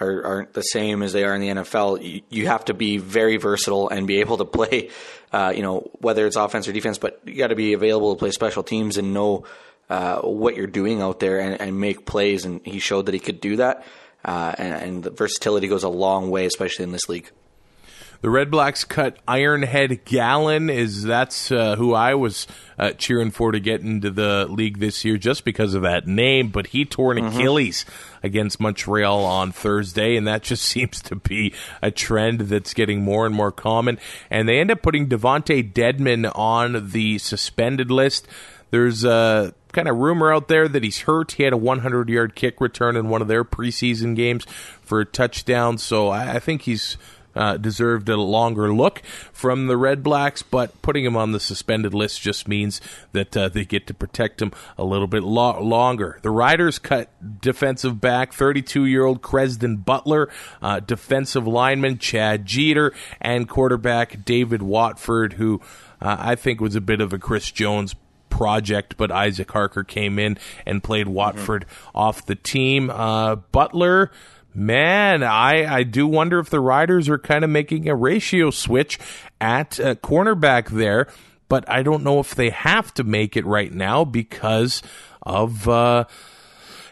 are, 0.00 0.22
aren't 0.22 0.52
the 0.52 0.60
same 0.60 1.02
as 1.02 1.14
they 1.14 1.24
are 1.24 1.34
in 1.34 1.40
the 1.40 1.48
NFL. 1.48 2.04
You, 2.04 2.20
you 2.28 2.46
have 2.46 2.66
to 2.66 2.74
be 2.74 2.98
very 2.98 3.38
versatile 3.38 3.88
and 3.88 4.06
be 4.06 4.20
able 4.20 4.36
to 4.36 4.44
play, 4.44 4.90
uh, 5.32 5.54
you 5.56 5.62
know, 5.62 5.90
whether 6.00 6.26
it's 6.26 6.36
offense 6.36 6.68
or 6.68 6.72
defense. 6.72 6.98
But 6.98 7.22
you 7.24 7.36
got 7.36 7.48
to 7.48 7.56
be 7.56 7.72
available 7.72 8.14
to 8.14 8.18
play 8.18 8.32
special 8.32 8.62
teams 8.62 8.98
and 8.98 9.14
know 9.14 9.46
uh, 9.88 10.20
what 10.20 10.56
you're 10.56 10.66
doing 10.66 11.00
out 11.00 11.20
there 11.20 11.40
and, 11.40 11.58
and 11.58 11.80
make 11.80 12.04
plays. 12.04 12.44
And 12.44 12.60
he 12.66 12.80
showed 12.80 13.06
that 13.06 13.14
he 13.14 13.18
could 13.18 13.40
do 13.40 13.56
that 13.56 13.86
uh, 14.24 14.54
and, 14.58 14.74
and 14.74 15.02
the 15.02 15.10
versatility 15.10 15.68
goes 15.68 15.84
a 15.84 15.88
long 15.88 16.30
way, 16.30 16.46
especially 16.46 16.84
in 16.84 16.92
this 16.92 17.08
league. 17.08 17.30
The 18.22 18.28
Red 18.28 18.50
Blacks 18.50 18.84
cut 18.84 19.24
Ironhead 19.26 20.04
Gallon. 20.04 20.68
Is 20.68 21.04
that's 21.04 21.50
uh, 21.50 21.76
who 21.76 21.94
I 21.94 22.14
was 22.14 22.46
uh, 22.78 22.90
cheering 22.92 23.30
for 23.30 23.52
to 23.52 23.60
get 23.60 23.80
into 23.80 24.10
the 24.10 24.46
league 24.50 24.78
this 24.78 25.06
year, 25.06 25.16
just 25.16 25.42
because 25.42 25.72
of 25.72 25.82
that 25.82 26.06
name. 26.06 26.48
But 26.48 26.68
he 26.68 26.84
tore 26.84 27.12
an 27.12 27.18
mm-hmm. 27.18 27.38
Achilles 27.38 27.86
against 28.22 28.60
Montreal 28.60 29.24
on 29.24 29.52
Thursday, 29.52 30.16
and 30.16 30.26
that 30.26 30.42
just 30.42 30.64
seems 30.66 31.00
to 31.02 31.16
be 31.16 31.54
a 31.80 31.90
trend 31.90 32.42
that's 32.42 32.74
getting 32.74 33.00
more 33.02 33.24
and 33.24 33.34
more 33.34 33.52
common. 33.52 33.98
And 34.28 34.46
they 34.46 34.60
end 34.60 34.70
up 34.70 34.82
putting 34.82 35.08
Devonte 35.08 35.72
Dedmon 35.72 36.30
on 36.34 36.90
the 36.90 37.16
suspended 37.18 37.90
list. 37.90 38.28
There's 38.70 39.02
a 39.02 39.54
kind 39.72 39.88
of 39.88 39.96
rumor 39.96 40.32
out 40.32 40.48
there 40.48 40.68
that 40.68 40.82
he's 40.82 41.00
hurt. 41.00 41.32
He 41.32 41.42
had 41.44 41.52
a 41.52 41.56
100 41.56 42.08
yard 42.08 42.34
kick 42.34 42.60
return 42.60 42.96
in 42.96 43.08
one 43.08 43.22
of 43.22 43.28
their 43.28 43.44
preseason 43.44 44.14
games 44.16 44.44
for 44.82 45.00
a 45.00 45.04
touchdown. 45.04 45.78
So 45.78 46.08
I, 46.08 46.34
I 46.34 46.38
think 46.38 46.62
he's 46.62 46.96
uh, 47.34 47.56
deserved 47.56 48.08
a 48.08 48.16
longer 48.16 48.72
look 48.72 49.02
from 49.32 49.66
the 49.66 49.76
Red 49.76 50.02
Blacks, 50.02 50.42
but 50.42 50.80
putting 50.82 51.04
him 51.04 51.16
on 51.16 51.32
the 51.32 51.40
suspended 51.40 51.94
list 51.94 52.20
just 52.20 52.48
means 52.48 52.80
that 53.12 53.36
uh, 53.36 53.48
they 53.48 53.64
get 53.64 53.86
to 53.86 53.94
protect 53.94 54.42
him 54.42 54.52
a 54.76 54.84
little 54.84 55.06
bit 55.06 55.22
lo- 55.22 55.62
longer. 55.62 56.18
The 56.22 56.30
Riders 56.30 56.78
cut 56.78 57.08
defensive 57.40 58.00
back 58.00 58.32
32 58.32 58.86
year 58.86 59.04
old 59.04 59.22
Crezdon 59.22 59.84
Butler, 59.84 60.28
uh, 60.60 60.80
defensive 60.80 61.46
lineman 61.46 61.98
Chad 61.98 62.46
Jeter, 62.46 62.92
and 63.20 63.48
quarterback 63.48 64.24
David 64.24 64.62
Watford, 64.62 65.34
who 65.34 65.60
uh, 66.00 66.16
I 66.18 66.34
think 66.34 66.60
was 66.60 66.74
a 66.74 66.80
bit 66.80 67.00
of 67.00 67.12
a 67.12 67.18
Chris 67.18 67.50
Jones 67.50 67.94
project, 68.40 68.96
but 68.96 69.12
Isaac 69.12 69.52
Harker 69.52 69.84
came 69.84 70.18
in 70.18 70.38
and 70.64 70.82
played 70.82 71.06
Watford 71.06 71.66
mm-hmm. 71.66 71.98
off 71.98 72.24
the 72.24 72.36
team. 72.36 72.88
Uh, 72.88 73.36
Butler. 73.36 74.10
Man, 74.54 75.22
I, 75.22 75.70
I 75.70 75.82
do 75.82 76.06
wonder 76.06 76.38
if 76.38 76.48
the 76.48 76.58
Riders 76.58 77.06
are 77.10 77.18
kind 77.18 77.44
of 77.44 77.50
making 77.50 77.86
a 77.86 77.94
ratio 77.94 78.50
switch 78.50 78.98
at 79.42 79.78
uh, 79.78 79.94
cornerback 79.96 80.70
there, 80.70 81.06
but 81.50 81.68
I 81.68 81.82
don't 81.82 82.02
know 82.02 82.18
if 82.18 82.34
they 82.34 82.48
have 82.48 82.94
to 82.94 83.04
make 83.04 83.36
it 83.36 83.44
right 83.44 83.72
now 83.72 84.06
because 84.06 84.82
of 85.22 85.68
uh, 85.68 86.06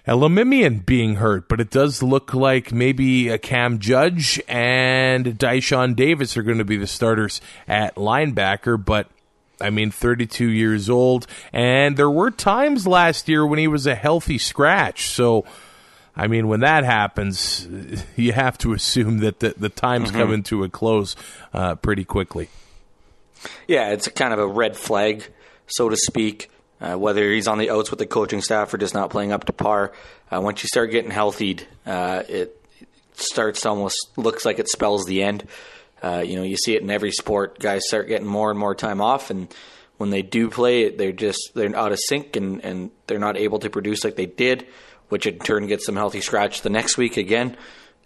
Elimimian 0.06 0.84
being 0.84 1.14
hurt. 1.14 1.48
But 1.48 1.62
it 1.62 1.70
does 1.70 2.02
look 2.02 2.34
like 2.34 2.72
maybe 2.72 3.30
a 3.30 3.38
Cam 3.38 3.78
Judge 3.78 4.38
and 4.46 5.24
Dyshawn 5.24 5.96
Davis 5.96 6.36
are 6.36 6.42
going 6.42 6.58
to 6.58 6.64
be 6.64 6.76
the 6.76 6.86
starters 6.86 7.40
at 7.66 7.96
linebacker, 7.96 8.84
but 8.84 9.08
I 9.60 9.70
mean, 9.70 9.90
32 9.90 10.46
years 10.48 10.88
old. 10.88 11.26
And 11.52 11.96
there 11.96 12.10
were 12.10 12.30
times 12.30 12.86
last 12.86 13.28
year 13.28 13.46
when 13.46 13.58
he 13.58 13.68
was 13.68 13.86
a 13.86 13.94
healthy 13.94 14.38
scratch. 14.38 15.08
So, 15.10 15.44
I 16.16 16.26
mean, 16.26 16.48
when 16.48 16.60
that 16.60 16.84
happens, 16.84 17.68
you 18.16 18.32
have 18.32 18.58
to 18.58 18.72
assume 18.72 19.18
that 19.18 19.40
the, 19.40 19.54
the 19.56 19.68
time's 19.68 20.10
mm-hmm. 20.10 20.18
coming 20.18 20.42
to 20.44 20.64
a 20.64 20.68
close 20.68 21.16
uh, 21.52 21.74
pretty 21.76 22.04
quickly. 22.04 22.48
Yeah, 23.66 23.90
it's 23.90 24.08
kind 24.08 24.32
of 24.32 24.38
a 24.38 24.46
red 24.46 24.76
flag, 24.76 25.24
so 25.66 25.88
to 25.88 25.96
speak. 25.96 26.50
Uh, 26.80 26.94
whether 26.94 27.32
he's 27.32 27.48
on 27.48 27.58
the 27.58 27.70
outs 27.70 27.90
with 27.90 27.98
the 27.98 28.06
coaching 28.06 28.40
staff 28.40 28.72
or 28.72 28.78
just 28.78 28.94
not 28.94 29.10
playing 29.10 29.32
up 29.32 29.44
to 29.44 29.52
par, 29.52 29.92
uh, 30.30 30.40
once 30.40 30.62
you 30.62 30.68
start 30.68 30.92
getting 30.92 31.10
healthied, 31.10 31.66
uh, 31.84 32.22
it 32.28 32.62
starts 33.14 33.66
almost 33.66 33.96
looks 34.16 34.44
like 34.44 34.58
it 34.60 34.68
spells 34.68 35.04
the 35.04 35.22
end. 35.22 35.44
Uh, 36.02 36.22
you 36.24 36.36
know, 36.36 36.42
you 36.42 36.56
see 36.56 36.74
it 36.74 36.82
in 36.82 36.90
every 36.90 37.12
sport. 37.12 37.58
Guys 37.58 37.86
start 37.86 38.08
getting 38.08 38.26
more 38.26 38.50
and 38.50 38.58
more 38.58 38.74
time 38.74 39.00
off, 39.00 39.30
and 39.30 39.52
when 39.96 40.10
they 40.10 40.22
do 40.22 40.48
play, 40.48 40.90
they're 40.90 41.12
just 41.12 41.52
they're 41.54 41.74
out 41.76 41.92
of 41.92 41.98
sync 41.98 42.36
and 42.36 42.64
and 42.64 42.90
they're 43.06 43.18
not 43.18 43.36
able 43.36 43.58
to 43.60 43.70
produce 43.70 44.04
like 44.04 44.16
they 44.16 44.26
did, 44.26 44.66
which 45.08 45.26
in 45.26 45.38
turn 45.38 45.66
gets 45.66 45.86
them 45.86 45.96
healthy 45.96 46.20
scratch 46.20 46.62
the 46.62 46.70
next 46.70 46.96
week 46.96 47.16
again, 47.16 47.56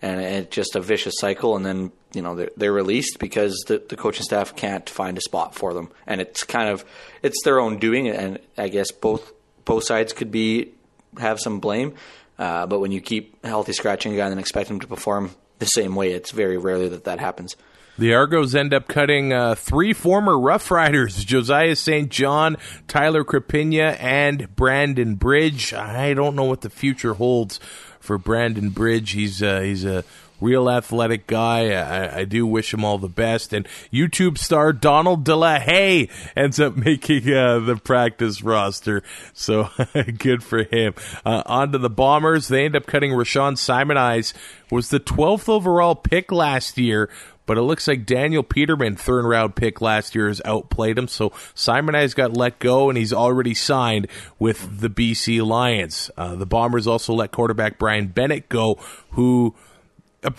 and 0.00 0.20
it's 0.20 0.54
just 0.54 0.74
a 0.74 0.80
vicious 0.80 1.14
cycle. 1.18 1.54
And 1.54 1.64
then 1.64 1.92
you 2.14 2.22
know 2.22 2.34
they're, 2.34 2.50
they're 2.56 2.72
released 2.72 3.18
because 3.18 3.54
the, 3.68 3.82
the 3.88 3.96
coaching 3.96 4.24
staff 4.24 4.56
can't 4.56 4.88
find 4.88 5.18
a 5.18 5.20
spot 5.20 5.54
for 5.54 5.74
them, 5.74 5.90
and 6.06 6.20
it's 6.20 6.44
kind 6.44 6.70
of 6.70 6.84
it's 7.22 7.42
their 7.44 7.60
own 7.60 7.78
doing, 7.78 8.08
and 8.08 8.38
I 8.56 8.68
guess 8.68 8.90
both 8.90 9.32
both 9.64 9.84
sides 9.84 10.12
could 10.12 10.30
be 10.30 10.72
have 11.18 11.40
some 11.40 11.60
blame. 11.60 11.94
Uh, 12.38 12.66
but 12.66 12.80
when 12.80 12.90
you 12.90 13.00
keep 13.00 13.44
healthy 13.44 13.72
scratching 13.72 14.14
a 14.14 14.16
guy 14.16 14.28
and 14.28 14.40
expect 14.40 14.70
him 14.70 14.80
to 14.80 14.86
perform 14.86 15.30
the 15.58 15.66
same 15.66 15.94
way, 15.94 16.10
it's 16.12 16.30
very 16.30 16.56
rarely 16.56 16.88
that 16.88 17.04
that 17.04 17.20
happens. 17.20 17.54
The 18.02 18.14
Argos 18.14 18.56
end 18.56 18.74
up 18.74 18.88
cutting 18.88 19.32
uh, 19.32 19.54
three 19.54 19.92
former 19.92 20.36
Rough 20.36 20.72
Riders 20.72 21.24
Josiah 21.24 21.76
St. 21.76 22.10
John, 22.10 22.56
Tyler 22.88 23.22
Crapigna, 23.22 23.96
and 24.00 24.56
Brandon 24.56 25.14
Bridge. 25.14 25.72
I 25.72 26.12
don't 26.12 26.34
know 26.34 26.42
what 26.42 26.62
the 26.62 26.68
future 26.68 27.14
holds 27.14 27.60
for 28.00 28.18
Brandon 28.18 28.70
Bridge. 28.70 29.12
He's 29.12 29.40
uh, 29.40 29.60
he's 29.60 29.84
a 29.84 30.02
real 30.42 30.68
athletic 30.68 31.28
guy. 31.28 31.70
I, 31.70 32.18
I, 32.18 32.24
do 32.24 32.44
wish 32.44 32.74
him 32.74 32.84
all 32.84 32.98
the 32.98 33.08
best. 33.08 33.52
And 33.52 33.66
YouTube 33.92 34.36
star 34.36 34.72
Donald 34.72 35.24
DeLahaye 35.24 36.10
ends 36.36 36.58
up 36.58 36.76
making 36.84 37.32
uh, 37.32 37.60
the 37.60 37.76
practice 37.76 38.42
roster. 38.42 39.04
So 39.32 39.70
good 40.18 40.42
for 40.42 40.64
him. 40.64 40.94
Uh, 41.24 41.42
on 41.46 41.72
to 41.72 41.78
the 41.78 41.88
Bombers. 41.88 42.48
They 42.48 42.64
end 42.64 42.74
up 42.74 42.86
cutting 42.86 43.12
Rashaun 43.12 43.56
Simonise, 43.56 44.34
was 44.70 44.90
the 44.90 45.00
12th 45.00 45.48
overall 45.48 45.94
pick 45.94 46.32
last 46.32 46.76
year 46.76 47.08
but 47.52 47.58
it 47.58 47.64
looks 47.64 47.86
like 47.86 48.06
Daniel 48.06 48.42
Petermann, 48.42 48.98
third 48.98 49.26
round 49.26 49.54
pick 49.54 49.82
last 49.82 50.14
year, 50.14 50.28
has 50.28 50.40
outplayed 50.46 50.96
him. 50.96 51.06
So 51.06 51.34
Simon 51.54 51.94
has 51.94 52.14
got 52.14 52.34
let 52.34 52.58
go, 52.58 52.88
and 52.88 52.96
he's 52.96 53.12
already 53.12 53.52
signed 53.52 54.06
with 54.38 54.80
the 54.80 54.88
BC 54.88 55.46
Lions. 55.46 56.10
Uh, 56.16 56.34
the 56.34 56.46
Bombers 56.46 56.86
also 56.86 57.12
let 57.12 57.30
quarterback 57.30 57.78
Brian 57.78 58.06
Bennett 58.06 58.48
go, 58.48 58.76
who 59.10 59.54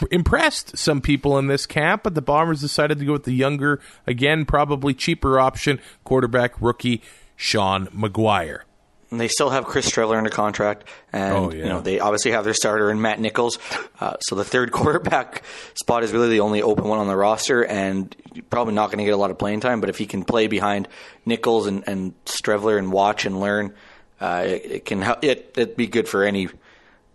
impressed 0.10 0.76
some 0.76 1.02
people 1.02 1.38
in 1.38 1.46
this 1.46 1.68
camp, 1.68 2.02
but 2.02 2.16
the 2.16 2.22
Bombers 2.24 2.62
decided 2.62 2.98
to 2.98 3.06
go 3.06 3.14
with 3.14 3.26
the 3.26 3.32
younger, 3.32 3.80
again, 4.08 4.44
probably 4.44 4.96
cheaper 4.96 5.40
option, 5.40 5.80
quarterback 6.04 6.60
rookie 6.60 7.04
Sean 7.36 7.90
Maguire. 7.94 8.66
And 9.14 9.22
they 9.22 9.28
still 9.28 9.52
have 9.52 9.66
Chris 9.66 9.88
Streveler 9.88 10.18
under 10.18 10.32
contract, 10.32 10.88
and 11.12 11.34
oh, 11.36 11.52
yeah. 11.52 11.58
you 11.58 11.70
know 11.70 11.82
they 11.82 12.00
obviously 12.00 12.32
have 12.32 12.44
their 12.46 12.56
starter 12.56 12.90
in 12.90 13.00
Matt 13.00 13.20
Nichols. 13.20 13.60
Uh, 14.00 14.18
so 14.22 14.34
the 14.34 14.44
third 14.44 14.72
quarterback 14.74 15.44
spot 15.76 16.04
is 16.04 16.12
really 16.12 16.30
the 16.30 16.40
only 16.40 16.64
open 16.64 16.86
one 16.86 16.98
on 16.98 17.06
the 17.06 17.16
roster, 17.16 17.64
and 17.64 18.16
probably 18.50 18.74
not 18.74 18.88
going 18.88 18.98
to 18.98 19.06
get 19.06 19.14
a 19.14 19.18
lot 19.18 19.30
of 19.30 19.38
playing 19.38 19.60
time. 19.60 19.82
But 19.82 19.92
if 19.92 20.00
he 20.00 20.08
can 20.08 20.24
play 20.24 20.48
behind 20.48 20.88
Nichols 21.28 21.68
and, 21.68 21.84
and 21.86 22.16
Streveler 22.26 22.80
and 22.80 22.92
watch 22.92 23.26
and 23.26 23.40
learn, 23.40 23.76
uh, 24.20 24.46
it, 24.48 24.66
it, 24.66 24.86
can 24.86 25.04
it 25.22 25.54
it'd 25.56 25.78
be 25.78 25.86
good 25.86 26.10
for 26.10 26.24
any 26.24 26.50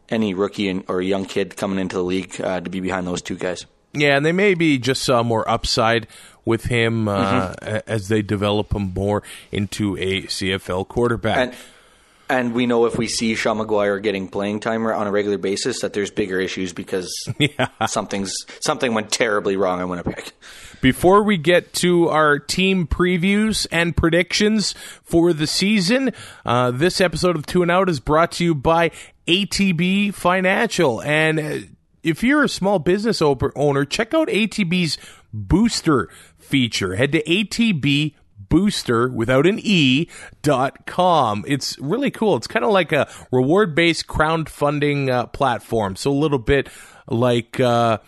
any 0.09 0.35
rookie 0.35 0.69
and, 0.69 0.85
or 0.87 1.03
young 1.03 1.25
kid 1.25 1.57
coming 1.57 1.81
into 1.81 1.97
the 1.97 2.05
league 2.05 2.41
uh, 2.41 2.61
to 2.61 2.71
be 2.71 2.79
behind 2.79 3.09
those 3.09 3.23
two 3.23 3.35
guys. 3.35 3.67
Yeah, 3.93 4.17
and 4.17 4.25
they 4.25 4.33
maybe 4.33 4.79
just 4.79 5.03
saw 5.03 5.25
more 5.25 5.49
upside 5.51 6.07
with 6.45 6.67
him 6.67 7.09
uh, 7.09 7.55
Mm-hmm. 7.55 7.91
as 7.91 8.07
they 8.09 8.23
develop 8.23 8.73
him 8.73 8.93
more 8.95 9.25
into 9.51 9.97
a 9.97 10.23
CFL 10.23 10.87
quarterback. 10.87 11.39
And 11.39 11.55
and 12.31 12.53
we 12.53 12.67
know 12.67 12.87
if 12.87 12.99
we 12.99 13.09
see 13.09 13.35
Sean 13.35 13.59
Maguire 13.59 13.99
getting 13.99 14.29
playing 14.29 14.61
time 14.61 14.87
on 14.87 15.07
a 15.07 15.11
regular 15.11 15.39
basis, 15.39 15.81
that 15.81 15.93
there's 15.93 16.11
bigger 16.11 16.41
issues 16.41 16.73
because 16.73 17.13
something's 17.87 18.35
something 18.61 18.95
went 18.95 19.11
terribly 19.11 19.57
wrong 19.57 19.81
in 19.81 19.89
Winnipeg. 19.89 20.33
Before 20.81 21.23
we 21.25 21.39
get 21.39 21.73
to 21.75 22.09
our 22.09 22.39
team 22.39 22.87
previews 22.87 23.67
and 23.73 23.97
predictions 23.97 24.75
for 25.03 25.33
the 25.33 25.47
season, 25.47 26.13
uh, 26.47 26.71
this 26.71 27.01
episode 27.01 27.35
of 27.35 27.47
Two 27.47 27.63
and 27.63 27.71
Out 27.71 27.89
is 27.89 27.99
brought 27.99 28.33
to 28.33 28.45
you 28.45 28.55
by 28.55 28.91
ATB 29.27 30.15
Financial. 30.15 31.03
And 31.03 31.41
uh, 31.41 31.59
if 32.03 32.23
you're 32.23 32.45
a 32.45 32.49
small 32.49 32.79
business 32.79 33.21
op- 33.21 33.43
owner, 33.57 33.85
check 33.85 34.15
out 34.15 34.29
ATB's 34.29 34.99
booster 35.33 36.09
feature. 36.39 36.95
Head 36.95 37.13
to 37.13 37.23
ATB 37.25 38.15
booster 38.49 39.09
without 39.09 39.47
an 39.47 39.59
e 39.63 40.09
dot 40.43 40.87
com 40.87 41.45
it's 41.47 41.79
really 41.79 42.11
cool 42.11 42.37
it's 42.37 42.47
kind 42.47 42.65
of 42.65 42.71
like 42.71 42.93
a 42.93 43.09
reward 43.31 43.75
based 43.75 44.07
crowdfunding 44.07 45.11
uh, 45.11 45.27
platform 45.27 45.97
so 45.97 46.11
a 46.11 46.13
little 46.13 46.39
bit 46.39 46.69
like 47.09 47.61
uh 47.61 47.99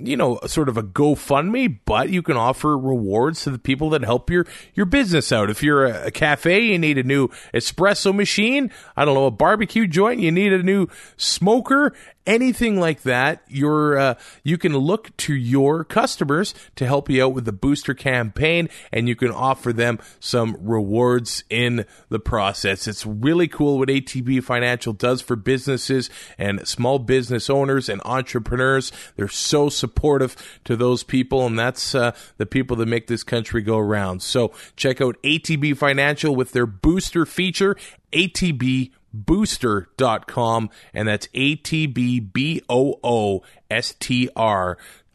you 0.00 0.16
know, 0.16 0.38
sort 0.46 0.68
of 0.68 0.76
a 0.76 0.82
GoFundMe, 0.82 1.78
but 1.84 2.10
you 2.10 2.22
can 2.22 2.36
offer 2.36 2.76
rewards 2.76 3.42
to 3.42 3.50
the 3.50 3.58
people 3.58 3.90
that 3.90 4.02
help 4.02 4.30
your 4.30 4.46
your 4.74 4.86
business 4.86 5.32
out. 5.32 5.50
If 5.50 5.62
you're 5.62 5.86
a, 5.86 6.06
a 6.06 6.10
cafe, 6.10 6.60
you 6.60 6.78
need 6.78 6.98
a 6.98 7.02
new 7.02 7.28
espresso 7.52 8.14
machine. 8.14 8.70
I 8.96 9.04
don't 9.04 9.14
know, 9.14 9.26
a 9.26 9.30
barbecue 9.30 9.86
joint, 9.86 10.20
you 10.20 10.30
need 10.30 10.52
a 10.52 10.62
new 10.62 10.88
smoker, 11.16 11.94
anything 12.28 12.78
like 12.78 13.02
that. 13.02 13.42
You're 13.48 13.98
uh, 13.98 14.14
you 14.44 14.58
can 14.58 14.76
look 14.76 15.16
to 15.16 15.34
your 15.34 15.82
customers 15.82 16.54
to 16.76 16.86
help 16.86 17.10
you 17.10 17.24
out 17.24 17.32
with 17.32 17.46
the 17.46 17.52
booster 17.52 17.94
campaign, 17.94 18.68
and 18.92 19.08
you 19.08 19.16
can 19.16 19.32
offer 19.32 19.72
them 19.72 19.98
some 20.20 20.56
rewards 20.60 21.42
in 21.50 21.86
the 22.10 22.20
process. 22.20 22.86
It's 22.86 23.04
really 23.04 23.48
cool 23.48 23.78
what 23.78 23.88
ATB 23.88 24.44
Financial 24.44 24.92
does 24.92 25.22
for 25.22 25.34
businesses 25.34 26.10
and 26.36 26.68
small 26.68 26.98
business 26.98 27.48
owners 27.48 27.88
and 27.88 28.00
entrepreneurs. 28.04 28.92
They're 29.16 29.28
so 29.28 29.70
supportive 29.70 30.36
to 30.64 30.76
those 30.76 31.02
people, 31.02 31.46
and 31.46 31.58
that's 31.58 31.94
uh, 31.94 32.12
the 32.36 32.46
people 32.46 32.76
that 32.76 32.86
make 32.86 33.06
this 33.06 33.24
country 33.24 33.62
go 33.62 33.78
around. 33.78 34.22
So 34.22 34.52
check 34.76 35.00
out 35.00 35.20
ATB 35.22 35.76
Financial 35.76 36.36
with 36.36 36.52
their 36.52 36.66
booster 36.66 37.24
feature, 37.24 37.76
ATB 38.12 38.90
booster.com 39.12 40.70
and 40.94 41.08
that's 41.08 41.28
A-T-B-B-O-O-S-T-R 41.34 41.98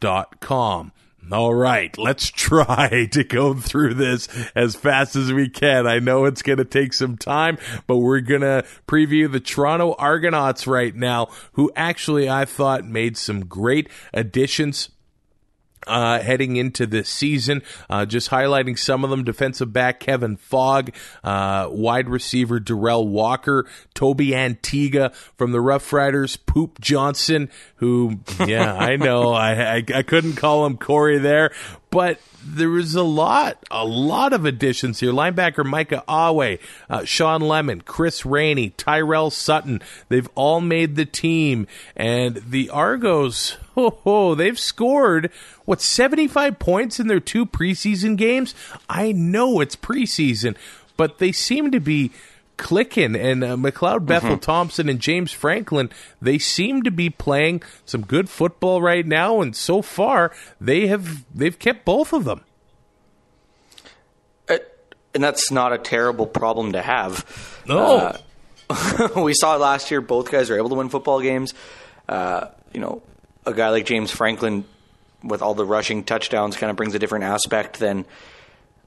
dot 0.00 0.40
com. 0.40 0.92
All 1.32 1.54
right, 1.54 1.96
let's 1.96 2.30
try 2.30 3.08
to 3.12 3.24
go 3.24 3.54
through 3.54 3.94
this 3.94 4.28
as 4.54 4.76
fast 4.76 5.16
as 5.16 5.32
we 5.32 5.48
can. 5.48 5.86
I 5.86 5.98
know 5.98 6.26
it's 6.26 6.42
going 6.42 6.58
to 6.58 6.64
take 6.64 6.92
some 6.92 7.16
time, 7.16 7.58
but 7.86 7.98
we're 7.98 8.20
going 8.20 8.42
to 8.42 8.64
preview 8.86 9.30
the 9.30 9.40
Toronto 9.40 9.94
Argonauts 9.98 10.66
right 10.66 10.94
now, 10.94 11.28
who 11.52 11.72
actually 11.74 12.28
I 12.28 12.44
thought 12.44 12.84
made 12.84 13.16
some 13.16 13.46
great 13.46 13.88
additions 14.12 14.90
uh, 15.86 16.20
heading 16.20 16.56
into 16.56 16.86
this 16.86 17.08
season. 17.08 17.62
Uh, 17.88 18.06
just 18.06 18.30
highlighting 18.30 18.78
some 18.78 19.04
of 19.04 19.10
them: 19.10 19.24
defensive 19.24 19.72
back 19.72 20.00
Kevin 20.00 20.36
Fogg, 20.36 20.90
uh, 21.22 21.68
wide 21.70 22.08
receiver 22.08 22.60
Derel 22.60 23.06
Walker, 23.06 23.66
Toby 23.94 24.34
Antigua 24.34 25.10
from 25.36 25.52
the 25.52 25.60
Rough 25.60 25.92
Riders, 25.92 26.36
Poop 26.36 26.80
Johnson, 26.80 27.50
who, 27.76 28.20
yeah, 28.46 28.74
I 28.74 28.96
know, 28.96 29.32
I, 29.32 29.76
I 29.76 29.84
I 29.94 30.02
couldn't 30.02 30.34
call 30.34 30.66
him 30.66 30.76
Corey 30.76 31.18
there, 31.18 31.52
but 31.90 32.18
there 32.44 32.68
was 32.68 32.94
a 32.94 33.02
lot, 33.02 33.58
a 33.70 33.84
lot 33.84 34.32
of 34.32 34.44
additions 34.44 35.00
here. 35.00 35.12
Linebacker 35.12 35.64
Micah 35.64 36.04
Awe, 36.06 36.56
uh, 36.90 37.04
Sean 37.04 37.40
Lemon, 37.40 37.80
Chris 37.80 38.26
Rainey, 38.26 38.70
Tyrell 38.70 39.30
Sutton. 39.30 39.82
They've 40.08 40.28
all 40.34 40.60
made 40.60 40.96
the 40.96 41.06
team. 41.06 41.66
And 41.96 42.36
the 42.36 42.70
Argos, 42.70 43.56
oh, 43.76 43.98
oh, 44.04 44.34
they've 44.34 44.58
scored, 44.58 45.30
what, 45.64 45.80
75 45.80 46.58
points 46.58 47.00
in 47.00 47.06
their 47.06 47.20
two 47.20 47.46
preseason 47.46 48.16
games? 48.16 48.54
I 48.88 49.12
know 49.12 49.60
it's 49.60 49.76
preseason, 49.76 50.56
but 50.96 51.18
they 51.18 51.32
seem 51.32 51.70
to 51.70 51.80
be 51.80 52.12
clicking 52.56 53.16
and 53.16 53.42
uh, 53.42 53.56
McLeod 53.56 54.06
Bethel 54.06 54.38
Thompson 54.38 54.88
and 54.88 55.00
James 55.00 55.32
Franklin 55.32 55.90
they 56.22 56.38
seem 56.38 56.82
to 56.82 56.90
be 56.90 57.10
playing 57.10 57.62
some 57.84 58.02
good 58.02 58.28
football 58.28 58.80
right 58.80 59.04
now 59.04 59.40
and 59.40 59.56
so 59.56 59.82
far 59.82 60.32
they 60.60 60.86
have 60.86 61.24
they've 61.34 61.58
kept 61.58 61.84
both 61.84 62.12
of 62.12 62.24
them 62.24 62.42
Uh, 64.48 64.58
and 65.14 65.22
that's 65.22 65.50
not 65.50 65.72
a 65.72 65.78
terrible 65.78 66.26
problem 66.26 66.72
to 66.72 66.82
have. 66.82 67.62
no 67.66 67.96
Uh, 68.70 69.08
we 69.16 69.34
saw 69.34 69.56
last 69.56 69.90
year. 69.90 70.00
Both 70.00 70.30
guys 70.30 70.48
are 70.50 70.56
able 70.56 70.70
to 70.70 70.74
win 70.76 70.88
football 70.88 71.20
games. 71.20 71.52
Uh, 72.08 72.46
you 72.72 72.80
know, 72.80 73.02
a 73.44 73.52
guy 73.52 73.68
like 73.68 73.84
James 73.84 74.10
Franklin 74.10 74.64
with 75.22 75.42
all 75.42 75.54
the 75.54 75.66
rushing 75.66 76.02
touchdowns 76.02 76.56
kind 76.56 76.70
of 76.70 76.76
brings 76.76 76.94
a 76.94 76.98
different 76.98 77.24
aspect 77.24 77.78
than 77.78 78.06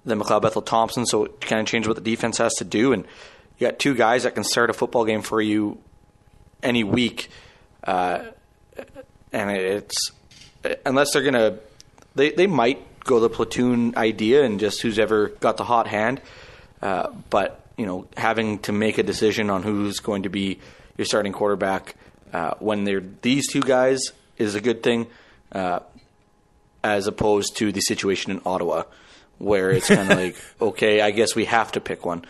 than 0.04 0.20
McLeod 0.20 0.42
Bethel 0.42 0.62
Thompson. 0.64 1.06
So 1.06 1.26
it 1.26 1.42
kind 1.42 1.62
of 1.62 1.68
changes 1.68 1.88
what 1.88 1.96
the 1.96 2.10
defense 2.10 2.38
has 2.40 2.54
to 2.56 2.64
do. 2.66 2.92
And 2.92 3.06
you 3.58 3.68
got 3.68 3.80
two 3.80 3.96
guys 3.96 4.24
that 4.24 4.36
can 4.36 4.44
start 4.44 4.70
a 4.70 4.74
football 4.74 5.06
game 5.06 5.22
for 5.22 5.42
you 5.42 5.78
any 6.62 6.84
week. 6.84 7.30
Uh, 7.84 8.26
and 9.32 9.52
it's 9.52 10.12
unless 10.86 11.14
they're 11.14 11.24
gonna, 11.24 11.60
they 12.16 12.32
they 12.32 12.48
might 12.48 13.00
go 13.00 13.20
the 13.20 13.30
platoon 13.30 13.96
idea 13.98 14.44
and 14.44 14.60
just 14.60 14.82
who's 14.82 15.00
ever 15.00 15.30
got 15.30 15.58
the 15.58 15.64
hot 15.64 15.88
hand. 15.88 16.22
Uh, 16.82 17.10
but 17.30 17.62
you 17.78 17.86
know, 17.86 18.08
having 18.16 18.60
to 18.60 18.72
make 18.72 18.98
a 18.98 19.04
decision 19.04 19.50
on 19.50 19.64
who's 19.64 20.00
going 20.00 20.24
to 20.24 20.30
be 20.30 20.60
your 20.98 21.06
starting 21.06 21.32
quarterback 21.32 21.96
uh, 22.34 22.54
when 22.60 22.84
they're 22.84 23.04
these 23.22 23.48
two 23.52 23.62
guys 23.62 24.12
is 24.38 24.56
a 24.56 24.62
good 24.62 24.84
thing, 24.84 25.08
uh, 25.52 25.80
as 26.84 27.08
opposed 27.08 27.58
to 27.58 27.72
the 27.72 27.82
situation 27.82 28.32
in 28.32 28.42
Ottawa, 28.46 28.84
where 29.38 29.72
it's 29.72 29.88
kind 29.88 30.12
of 30.12 30.18
like, 30.18 30.36
okay, 30.60 31.02
I 31.02 31.12
guess 31.12 31.36
we 31.36 31.46
have 31.46 31.72
to 31.74 31.80
pick 31.80 32.06
one. 32.06 32.26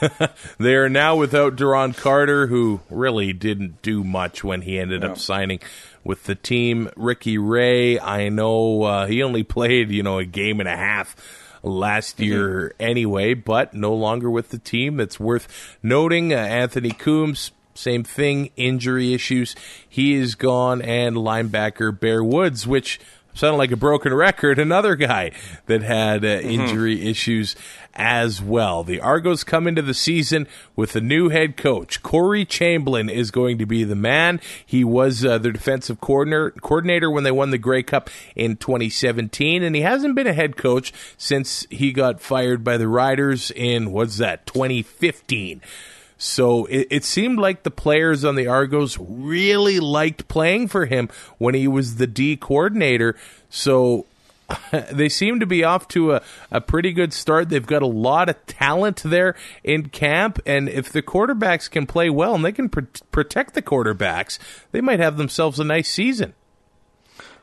They 0.58 0.74
are 0.74 0.88
now 0.88 1.16
without 1.16 1.56
Duron 1.56 1.96
Carter, 1.96 2.46
who 2.46 2.80
really 2.90 3.32
didn't 3.32 3.82
do 3.82 4.04
much 4.04 4.44
when 4.44 4.62
he 4.62 4.78
ended 4.78 5.04
up 5.04 5.18
signing 5.18 5.60
with 6.04 6.24
the 6.24 6.34
team. 6.34 6.90
Ricky 6.96 7.38
Ray, 7.38 7.98
I 7.98 8.28
know 8.28 8.82
uh, 8.82 9.06
he 9.06 9.22
only 9.22 9.42
played, 9.42 9.90
you 9.90 10.02
know, 10.02 10.18
a 10.18 10.24
game 10.24 10.60
and 10.60 10.68
a 10.68 10.76
half 10.76 11.16
last 11.62 12.20
year 12.20 12.74
anyway, 12.80 13.34
but 13.34 13.74
no 13.74 13.94
longer 13.94 14.30
with 14.30 14.50
the 14.50 14.58
team. 14.58 15.00
It's 15.00 15.20
worth 15.20 15.78
noting. 15.82 16.32
Uh, 16.32 16.36
Anthony 16.36 16.90
Coombs, 16.90 17.52
same 17.74 18.04
thing, 18.04 18.50
injury 18.56 19.14
issues. 19.14 19.54
He 19.88 20.14
is 20.14 20.34
gone, 20.34 20.82
and 20.82 21.16
linebacker 21.16 21.98
Bear 21.98 22.22
Woods, 22.22 22.66
which 22.66 23.00
sounded 23.34 23.58
like 23.58 23.70
a 23.70 23.76
broken 23.76 24.12
record, 24.14 24.58
another 24.58 24.96
guy 24.96 25.32
that 25.66 25.82
had 25.82 26.24
uh, 26.24 26.28
injury 26.28 27.08
issues 27.08 27.56
as 27.94 28.40
well. 28.40 28.84
The 28.84 29.00
Argos 29.00 29.44
come 29.44 29.66
into 29.66 29.82
the 29.82 29.94
season 29.94 30.46
with 30.76 30.96
a 30.96 31.00
new 31.00 31.28
head 31.28 31.56
coach. 31.56 32.02
Corey 32.02 32.44
Chamberlain 32.44 33.08
is 33.08 33.30
going 33.30 33.58
to 33.58 33.66
be 33.66 33.84
the 33.84 33.94
man. 33.94 34.40
He 34.64 34.84
was 34.84 35.24
uh, 35.24 35.38
their 35.38 35.52
defensive 35.52 36.00
coordinator, 36.00 36.50
coordinator 36.50 37.10
when 37.10 37.24
they 37.24 37.30
won 37.30 37.50
the 37.50 37.58
Grey 37.58 37.82
Cup 37.82 38.08
in 38.34 38.56
2017, 38.56 39.62
and 39.62 39.74
he 39.74 39.82
hasn't 39.82 40.14
been 40.14 40.26
a 40.26 40.32
head 40.32 40.56
coach 40.56 40.92
since 41.16 41.66
he 41.70 41.92
got 41.92 42.20
fired 42.20 42.64
by 42.64 42.76
the 42.76 42.88
Riders 42.88 43.50
in, 43.50 43.92
what's 43.92 44.18
that, 44.18 44.46
2015. 44.46 45.60
So 46.22 46.66
it, 46.66 46.86
it 46.88 47.04
seemed 47.04 47.40
like 47.40 47.64
the 47.64 47.70
players 47.72 48.24
on 48.24 48.36
the 48.36 48.46
Argos 48.46 48.96
really 48.96 49.80
liked 49.80 50.28
playing 50.28 50.68
for 50.68 50.86
him 50.86 51.08
when 51.38 51.56
he 51.56 51.66
was 51.66 51.96
the 51.96 52.06
D 52.06 52.36
coordinator. 52.36 53.16
So 53.50 54.06
they 54.92 55.08
seem 55.08 55.40
to 55.40 55.46
be 55.46 55.64
off 55.64 55.88
to 55.88 56.12
a, 56.12 56.22
a 56.52 56.60
pretty 56.60 56.92
good 56.92 57.12
start. 57.12 57.48
They've 57.48 57.66
got 57.66 57.82
a 57.82 57.88
lot 57.88 58.28
of 58.28 58.46
talent 58.46 59.02
there 59.04 59.34
in 59.64 59.88
camp. 59.88 60.38
And 60.46 60.68
if 60.68 60.92
the 60.92 61.02
quarterbacks 61.02 61.68
can 61.68 61.88
play 61.88 62.08
well 62.08 62.36
and 62.36 62.44
they 62.44 62.52
can 62.52 62.68
pr- 62.68 62.82
protect 63.10 63.54
the 63.54 63.62
quarterbacks, 63.62 64.38
they 64.70 64.80
might 64.80 65.00
have 65.00 65.16
themselves 65.16 65.58
a 65.58 65.64
nice 65.64 65.90
season. 65.90 66.34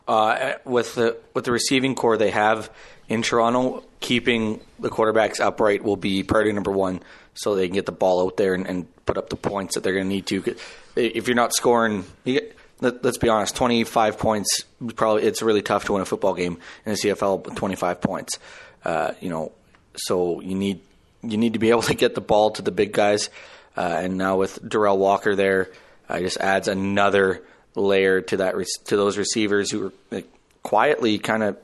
Uh, 0.07 0.53
with 0.63 0.95
the 0.95 1.17
with 1.33 1.43
the 1.43 1.51
receiving 1.51 1.95
corps 1.95 2.17
they 2.17 2.31
have 2.31 2.71
in 3.09 3.23
Toronto, 3.23 3.83
keeping 3.99 4.61
the 4.79 4.89
quarterbacks 4.89 5.41
upright 5.41 5.83
will 5.83 5.97
be 5.97 6.23
priority 6.23 6.53
number 6.53 6.71
one, 6.71 7.01
so 7.39 7.55
they 7.55 7.67
can 7.67 7.75
get 7.75 7.85
the 7.85 7.93
ball 7.93 8.25
out 8.25 8.35
there 8.35 8.53
and, 8.53 8.67
and 8.67 9.05
put 9.05 9.17
up 9.17 9.29
the 9.29 9.37
points 9.37 9.75
that 9.75 9.83
they're 9.83 9.93
going 9.93 10.05
to 10.05 10.09
need 10.09 10.25
to. 10.27 10.55
If 10.97 11.27
you're 11.29 11.35
not 11.35 11.53
scoring, 11.53 12.03
you 12.25 12.33
get, 12.33 12.55
let, 12.81 13.05
us 13.05 13.17
be 13.17 13.29
honest, 13.29 13.55
25 13.55 14.17
points 14.17 14.65
probably 14.97 15.23
it's 15.23 15.41
really 15.41 15.61
tough 15.61 15.85
to 15.85 15.93
win 15.93 16.01
a 16.01 16.05
football 16.05 16.33
game 16.33 16.57
in 16.85 16.91
the 16.91 16.97
CFL 16.97 17.45
with 17.45 17.55
25 17.55 18.01
points. 18.01 18.39
Uh, 18.83 19.13
you 19.21 19.29
know, 19.29 19.53
so 19.95 20.41
you 20.41 20.53
need 20.53 20.81
you 21.23 21.37
need 21.37 21.53
to 21.53 21.59
be 21.59 21.69
able 21.71 21.81
to 21.83 21.93
get 21.93 22.13
the 22.13 22.21
ball 22.21 22.51
to 22.51 22.61
the 22.61 22.71
big 22.71 22.91
guys, 22.91 23.29
uh, 23.77 23.99
and 24.03 24.17
now 24.17 24.35
with 24.35 24.61
Derel 24.61 24.97
Walker 24.97 25.33
there, 25.33 25.69
uh, 26.09 26.19
just 26.19 26.37
adds 26.37 26.67
another 26.67 27.41
layer 27.75 28.19
to 28.19 28.37
that 28.37 28.55
to 28.85 28.97
those 28.97 29.17
receivers 29.17 29.71
who 29.71 29.87
are 29.87 29.93
like, 30.11 30.27
quietly 30.61 31.19
kind 31.19 31.43
of 31.43 31.57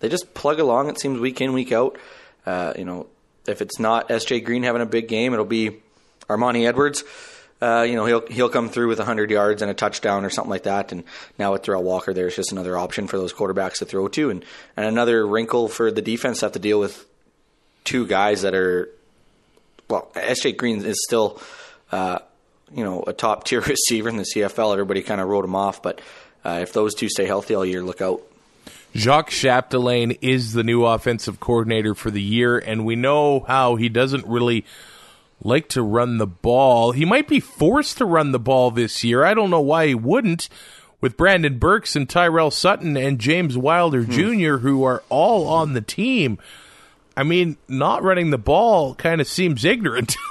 they 0.00 0.10
just 0.10 0.34
plug 0.34 0.60
along. 0.60 0.90
It 0.90 1.00
seems 1.00 1.18
week 1.18 1.40
in 1.40 1.54
week 1.54 1.72
out. 1.72 1.96
Uh, 2.44 2.74
you 2.76 2.84
know, 2.84 3.06
if 3.46 3.62
it's 3.62 3.78
not 3.78 4.08
SJ 4.08 4.44
Green 4.44 4.62
having 4.62 4.82
a 4.82 4.86
big 4.86 5.08
game, 5.08 5.32
it'll 5.32 5.44
be 5.44 5.82
Armani 6.28 6.66
Edwards. 6.66 7.04
Uh, 7.62 7.82
you 7.82 7.94
know, 7.94 8.04
he'll 8.04 8.26
he'll 8.26 8.48
come 8.48 8.68
through 8.68 8.88
with 8.88 8.98
100 8.98 9.30
yards 9.30 9.62
and 9.62 9.70
a 9.70 9.74
touchdown 9.74 10.24
or 10.24 10.30
something 10.30 10.50
like 10.50 10.64
that. 10.64 10.92
And 10.92 11.04
now 11.38 11.52
with 11.52 11.62
Derel 11.62 11.82
Walker, 11.82 12.12
there's 12.12 12.36
just 12.36 12.52
another 12.52 12.76
option 12.76 13.06
for 13.06 13.16
those 13.16 13.32
quarterbacks 13.32 13.78
to 13.78 13.84
throw 13.84 14.08
to, 14.08 14.30
and 14.30 14.44
and 14.76 14.86
another 14.86 15.26
wrinkle 15.26 15.68
for 15.68 15.90
the 15.90 16.02
defense 16.02 16.40
to 16.40 16.46
have 16.46 16.52
to 16.52 16.58
deal 16.58 16.80
with 16.80 17.06
two 17.84 18.06
guys 18.06 18.42
that 18.42 18.54
are 18.54 18.90
well, 19.88 20.10
SJ 20.14 20.56
Green 20.56 20.84
is 20.84 21.02
still. 21.04 21.40
Uh, 21.92 22.18
you 22.72 22.82
know, 22.82 23.04
a 23.06 23.12
top 23.12 23.44
tier 23.46 23.60
receiver 23.60 24.08
in 24.08 24.16
the 24.16 24.26
CFL. 24.34 24.72
Everybody 24.72 25.02
kind 25.02 25.20
of 25.20 25.28
wrote 25.28 25.44
him 25.44 25.54
off, 25.54 25.80
but 25.80 26.00
uh, 26.44 26.60
if 26.62 26.72
those 26.72 26.94
two 26.94 27.08
stay 27.08 27.26
healthy 27.26 27.54
all 27.54 27.64
year, 27.64 27.82
look 27.82 28.00
out. 28.00 28.22
Jacques 28.94 29.30
Chapdelaine 29.30 30.18
is 30.20 30.52
the 30.52 30.62
new 30.62 30.84
offensive 30.84 31.40
coordinator 31.40 31.94
for 31.94 32.10
the 32.10 32.22
year, 32.22 32.58
and 32.58 32.84
we 32.84 32.96
know 32.96 33.40
how 33.40 33.76
he 33.76 33.88
doesn't 33.88 34.26
really 34.26 34.64
like 35.42 35.68
to 35.70 35.82
run 35.82 36.18
the 36.18 36.26
ball. 36.26 36.92
He 36.92 37.04
might 37.04 37.26
be 37.26 37.40
forced 37.40 37.98
to 37.98 38.04
run 38.04 38.32
the 38.32 38.38
ball 38.38 38.70
this 38.70 39.02
year. 39.02 39.24
I 39.24 39.34
don't 39.34 39.50
know 39.50 39.60
why 39.60 39.88
he 39.88 39.94
wouldn't. 39.94 40.48
With 41.00 41.18
Brandon 41.18 41.58
Burks 41.58 41.96
and 41.96 42.08
Tyrell 42.08 42.50
Sutton 42.50 42.96
and 42.96 43.18
James 43.18 43.58
Wilder 43.58 44.04
hmm. 44.04 44.12
Jr., 44.12 44.56
who 44.58 44.84
are 44.84 45.02
all 45.10 45.46
on 45.48 45.74
the 45.74 45.82
team. 45.82 46.38
I 47.14 47.24
mean, 47.24 47.58
not 47.68 48.02
running 48.02 48.30
the 48.30 48.38
ball 48.38 48.94
kind 48.94 49.20
of 49.20 49.26
seems 49.26 49.64
ignorant. 49.64 50.16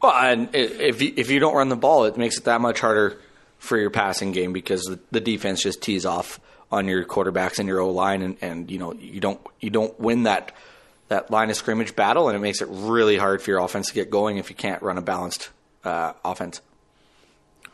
Well, 0.00 0.12
and 0.12 0.48
if 0.54 1.02
you, 1.02 1.12
if 1.16 1.30
you 1.30 1.40
don't 1.40 1.54
run 1.54 1.68
the 1.70 1.76
ball, 1.76 2.04
it 2.04 2.16
makes 2.16 2.38
it 2.38 2.44
that 2.44 2.60
much 2.60 2.80
harder 2.80 3.18
for 3.58 3.76
your 3.76 3.90
passing 3.90 4.30
game 4.32 4.52
because 4.52 4.82
the, 4.84 5.00
the 5.10 5.20
defense 5.20 5.62
just 5.62 5.82
tees 5.82 6.06
off 6.06 6.38
on 6.70 6.86
your 6.86 7.04
quarterbacks 7.04 7.58
and 7.58 7.68
your 7.68 7.80
O 7.80 7.90
line, 7.90 8.22
and, 8.22 8.36
and 8.40 8.70
you 8.70 8.78
know 8.78 8.92
you 8.94 9.20
don't 9.20 9.40
you 9.60 9.70
don't 9.70 9.98
win 9.98 10.24
that 10.24 10.52
that 11.08 11.30
line 11.30 11.50
of 11.50 11.56
scrimmage 11.56 11.96
battle, 11.96 12.28
and 12.28 12.36
it 12.36 12.40
makes 12.40 12.60
it 12.60 12.68
really 12.70 13.16
hard 13.16 13.42
for 13.42 13.50
your 13.50 13.60
offense 13.60 13.88
to 13.88 13.94
get 13.94 14.10
going 14.10 14.36
if 14.36 14.50
you 14.50 14.56
can't 14.56 14.82
run 14.82 14.98
a 14.98 15.02
balanced 15.02 15.50
uh, 15.84 16.12
offense. 16.24 16.60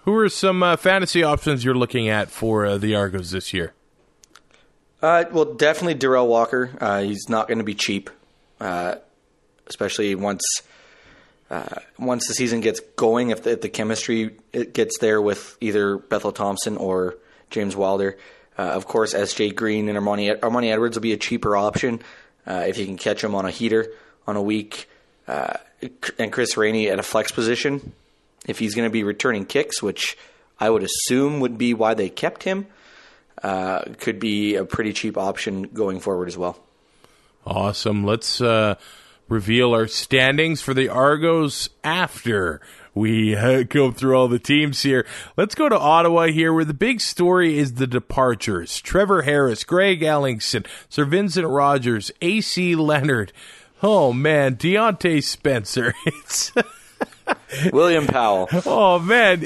Who 0.04 0.14
are 0.16 0.28
some 0.28 0.62
uh, 0.62 0.76
fantasy 0.76 1.22
options 1.22 1.64
you're 1.64 1.74
looking 1.74 2.08
at 2.08 2.30
for 2.30 2.66
uh, 2.66 2.78
the 2.78 2.94
Argos 2.94 3.30
this 3.30 3.52
year? 3.52 3.72
Uh, 5.02 5.24
well, 5.32 5.46
definitely 5.46 5.94
Derel 5.94 6.26
Walker. 6.26 6.70
Uh, 6.80 7.02
he's 7.02 7.28
not 7.28 7.48
going 7.48 7.58
to 7.58 7.64
be 7.64 7.74
cheap, 7.74 8.10
uh, 8.60 8.96
especially 9.66 10.14
once 10.14 10.44
uh, 11.50 11.66
once 11.98 12.26
the 12.26 12.34
season 12.34 12.60
gets 12.60 12.80
going, 12.96 13.30
if 13.30 13.42
the, 13.42 13.50
if 13.50 13.60
the, 13.60 13.68
chemistry 13.68 14.34
it 14.52 14.72
gets 14.72 14.98
there 14.98 15.20
with 15.20 15.56
either 15.60 15.98
Bethel 15.98 16.32
Thompson 16.32 16.76
or 16.76 17.16
James 17.50 17.76
Wilder, 17.76 18.16
uh, 18.58 18.62
of 18.62 18.86
course, 18.86 19.14
SJ 19.14 19.54
Green 19.54 19.88
and 19.88 19.98
Armani, 19.98 20.38
Armani 20.38 20.72
Edwards 20.72 20.96
will 20.96 21.02
be 21.02 21.12
a 21.12 21.16
cheaper 21.16 21.56
option 21.56 22.00
uh, 22.46 22.64
if 22.66 22.78
you 22.78 22.86
can 22.86 22.96
catch 22.96 23.22
him 23.22 23.34
on 23.34 23.44
a 23.44 23.50
heater 23.50 23.90
on 24.26 24.36
a 24.36 24.42
week. 24.42 24.88
Uh, 25.26 25.54
and 26.18 26.32
Chris 26.32 26.56
Rainey 26.56 26.88
at 26.88 26.98
a 26.98 27.02
flex 27.02 27.32
position, 27.32 27.92
if 28.46 28.58
he's 28.58 28.74
going 28.74 28.88
to 28.88 28.92
be 28.92 29.04
returning 29.04 29.44
kicks, 29.44 29.82
which 29.82 30.16
I 30.58 30.70
would 30.70 30.82
assume 30.82 31.40
would 31.40 31.58
be 31.58 31.74
why 31.74 31.94
they 31.94 32.08
kept 32.08 32.42
him, 32.42 32.66
uh, 33.42 33.82
could 33.98 34.20
be 34.20 34.54
a 34.56 34.64
pretty 34.64 34.92
cheap 34.92 35.18
option 35.18 35.64
going 35.64 36.00
forward 36.00 36.28
as 36.28 36.38
well. 36.38 36.58
Awesome. 37.46 38.04
Let's 38.04 38.40
uh, 38.40 38.76
reveal 39.28 39.74
our 39.74 39.86
standings 39.86 40.62
for 40.62 40.74
the 40.74 40.88
Argos 40.88 41.68
after 41.82 42.60
we 42.94 43.34
uh, 43.34 43.64
go 43.64 43.90
through 43.90 44.16
all 44.16 44.28
the 44.28 44.38
teams 44.38 44.82
here. 44.82 45.06
Let's 45.36 45.54
go 45.54 45.68
to 45.68 45.78
Ottawa 45.78 46.26
here, 46.26 46.52
where 46.52 46.64
the 46.64 46.74
big 46.74 47.00
story 47.00 47.58
is 47.58 47.74
the 47.74 47.86
departures. 47.86 48.80
Trevor 48.80 49.22
Harris, 49.22 49.64
Greg 49.64 50.00
Ellingson, 50.00 50.66
Sir 50.88 51.04
Vincent 51.04 51.46
Rogers, 51.46 52.10
A.C. 52.22 52.74
Leonard. 52.74 53.32
Oh, 53.82 54.12
man, 54.12 54.56
Diontae 54.56 55.22
Spencer. 55.22 55.94
It's 56.06 57.72
William 57.72 58.06
Powell. 58.06 58.48
Oh, 58.66 58.98
man, 58.98 59.40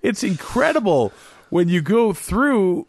it's 0.00 0.22
incredible 0.22 1.12
when 1.50 1.68
you 1.68 1.80
go 1.80 2.12
through 2.12 2.86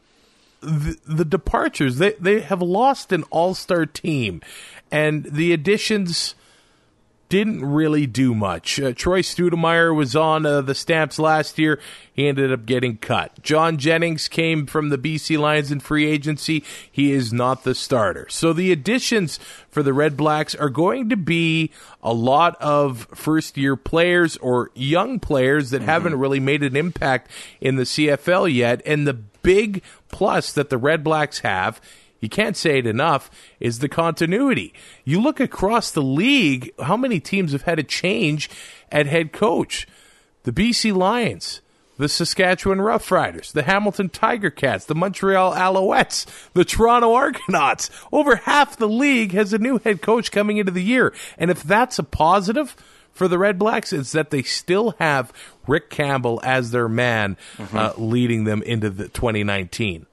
the, 0.62 0.98
the 1.08 1.26
departures. 1.26 1.98
They, 1.98 2.12
they 2.13 2.41
have 2.41 2.62
lost 2.62 3.12
an 3.12 3.24
all 3.32 3.56
star 3.56 3.88
team 3.88 4.41
and 4.91 5.24
the 5.24 5.54
additions 5.54 6.36
didn't 7.30 7.66
really 7.66 8.08
do 8.08 8.34
much. 8.34 8.80
Uh, 8.80 8.94
Troy 8.94 9.22
Stoudermire 9.22 9.94
was 9.96 10.16
on 10.16 10.46
uh, 10.46 10.62
the 10.62 10.76
Stamps 10.76 11.20
last 11.20 11.60
year. 11.60 11.80
He 12.13 12.28
ended 12.28 12.52
up 12.52 12.66
getting 12.66 12.98
cut. 12.98 13.42
John 13.44 13.78
Jennings 13.78 14.28
came 14.28 14.66
from 14.66 14.90
the 14.90 14.98
BC 14.98 15.38
Lions 15.38 15.72
in 15.72 15.80
free 15.80 16.06
agency. 16.06 16.63
He 16.92 17.12
is 17.12 17.34
not 17.34 17.63
the 17.63 17.76
starter. 17.76 18.28
So 18.30 18.54
the 18.54 18.72
additions 18.72 19.40
for 19.70 19.84
the 19.84 19.94
Red 19.94 20.16
Blacks 20.16 20.56
are 20.56 20.70
going 20.70 21.10
to 21.10 21.18
be 21.18 21.72
a 22.02 22.13
lot 22.13 22.56
of 22.62 23.08
first 23.13 23.58
year 23.58 23.76
players 23.76 24.38
or 24.38 24.72
young 24.74 25.20
players 25.20 25.72
that 25.72 25.80
mm-hmm. 25.80 25.90
haven't 25.90 26.16
really 26.20 26.40
made 26.40 26.63
an 26.63 26.76
impact 26.76 27.30
in 27.60 27.76
the 27.76 27.84
CFL 27.84 28.54
yet. 28.54 28.82
And 28.86 29.06
the 29.06 29.13
big 29.13 29.84
plus 30.10 30.54
that 30.54 30.70
the 30.70 30.78
Red 30.78 31.04
Blacks 31.04 31.40
have 31.40 31.82
you 32.19 32.30
can't 32.30 32.58
say 32.58 32.80
it 32.80 32.88
enough, 32.88 33.30
is 33.60 33.80
the 33.80 33.89
continuity. 33.89 34.73
You 35.03 35.21
look 35.21 35.39
across 35.39 35.91
the 35.91 36.01
league, 36.01 36.71
how 36.82 36.97
many 36.97 37.19
teams 37.19 37.51
have 37.51 37.63
had 37.63 37.80
a 37.80 37.84
change 37.84 38.49
at 38.91 39.06
head 39.06 39.32
coach? 39.32 39.88
The 40.43 40.51
BC 40.51 40.95
Lions, 40.95 41.62
the 41.97 42.10
Saskatchewan 42.10 42.80
Roughriders, 42.80 43.51
the 43.51 43.63
Hamilton 43.63 44.10
Tiger 44.10 44.49
Cats, 44.49 44.86
the 44.86 44.95
Montreal 44.95 45.53
Alouettes, 45.53 46.25
the 46.53 46.65
Toronto 46.65 47.13
Argonauts. 47.13 47.89
Over 48.12 48.38
half 48.38 48.77
the 48.77 48.88
league 48.88 49.34
has 49.34 49.53
a 49.53 49.60
new 49.60 49.80
head 49.80 50.01
coach 50.01 50.32
coming 50.32 50.58
into 50.58 50.71
the 50.71 50.84
year. 50.84 51.13
And 51.38 51.51
if 51.51 51.62
that's 51.63 51.99
a 51.99 52.03
positive 52.03 52.75
for 53.12 53.27
the 53.27 53.38
Red 53.38 53.60
Blacks, 53.60 53.93
it's 53.93 54.12
that 54.13 54.30
they 54.30 54.43
still 54.43 54.91
have 54.99 55.34
Rick 55.67 55.89
Campbell 55.89 56.39
as 56.43 56.71
their 56.71 56.88
man 56.88 57.38
mm-hmm. 57.58 57.77
uh, 57.77 57.93
leading 57.97 58.45
them 58.45 58.63
into 58.63 58.89
the 58.89 59.08
2019. 59.10 60.07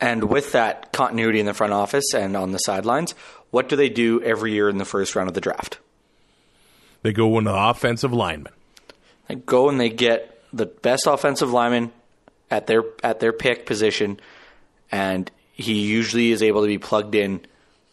And 0.00 0.24
with 0.24 0.52
that 0.52 0.92
continuity 0.92 1.40
in 1.40 1.46
the 1.46 1.54
front 1.54 1.72
office 1.72 2.14
and 2.14 2.36
on 2.36 2.52
the 2.52 2.58
sidelines, 2.58 3.14
what 3.50 3.68
do 3.68 3.76
they 3.76 3.90
do 3.90 4.22
every 4.22 4.52
year 4.52 4.68
in 4.68 4.78
the 4.78 4.84
first 4.84 5.14
round 5.14 5.28
of 5.28 5.34
the 5.34 5.40
draft? 5.40 5.78
They 7.02 7.12
go 7.12 7.38
in 7.38 7.44
the 7.44 7.54
offensive 7.54 8.12
lineman. 8.12 8.52
They 9.28 9.34
go 9.34 9.68
and 9.68 9.78
they 9.78 9.90
get 9.90 10.42
the 10.52 10.66
best 10.66 11.06
offensive 11.06 11.52
lineman 11.52 11.92
at 12.50 12.66
their 12.66 12.82
at 13.02 13.20
their 13.20 13.32
pick 13.32 13.66
position, 13.66 14.18
and 14.90 15.30
he 15.52 15.86
usually 15.86 16.32
is 16.32 16.42
able 16.42 16.62
to 16.62 16.66
be 16.66 16.78
plugged 16.78 17.14
in 17.14 17.40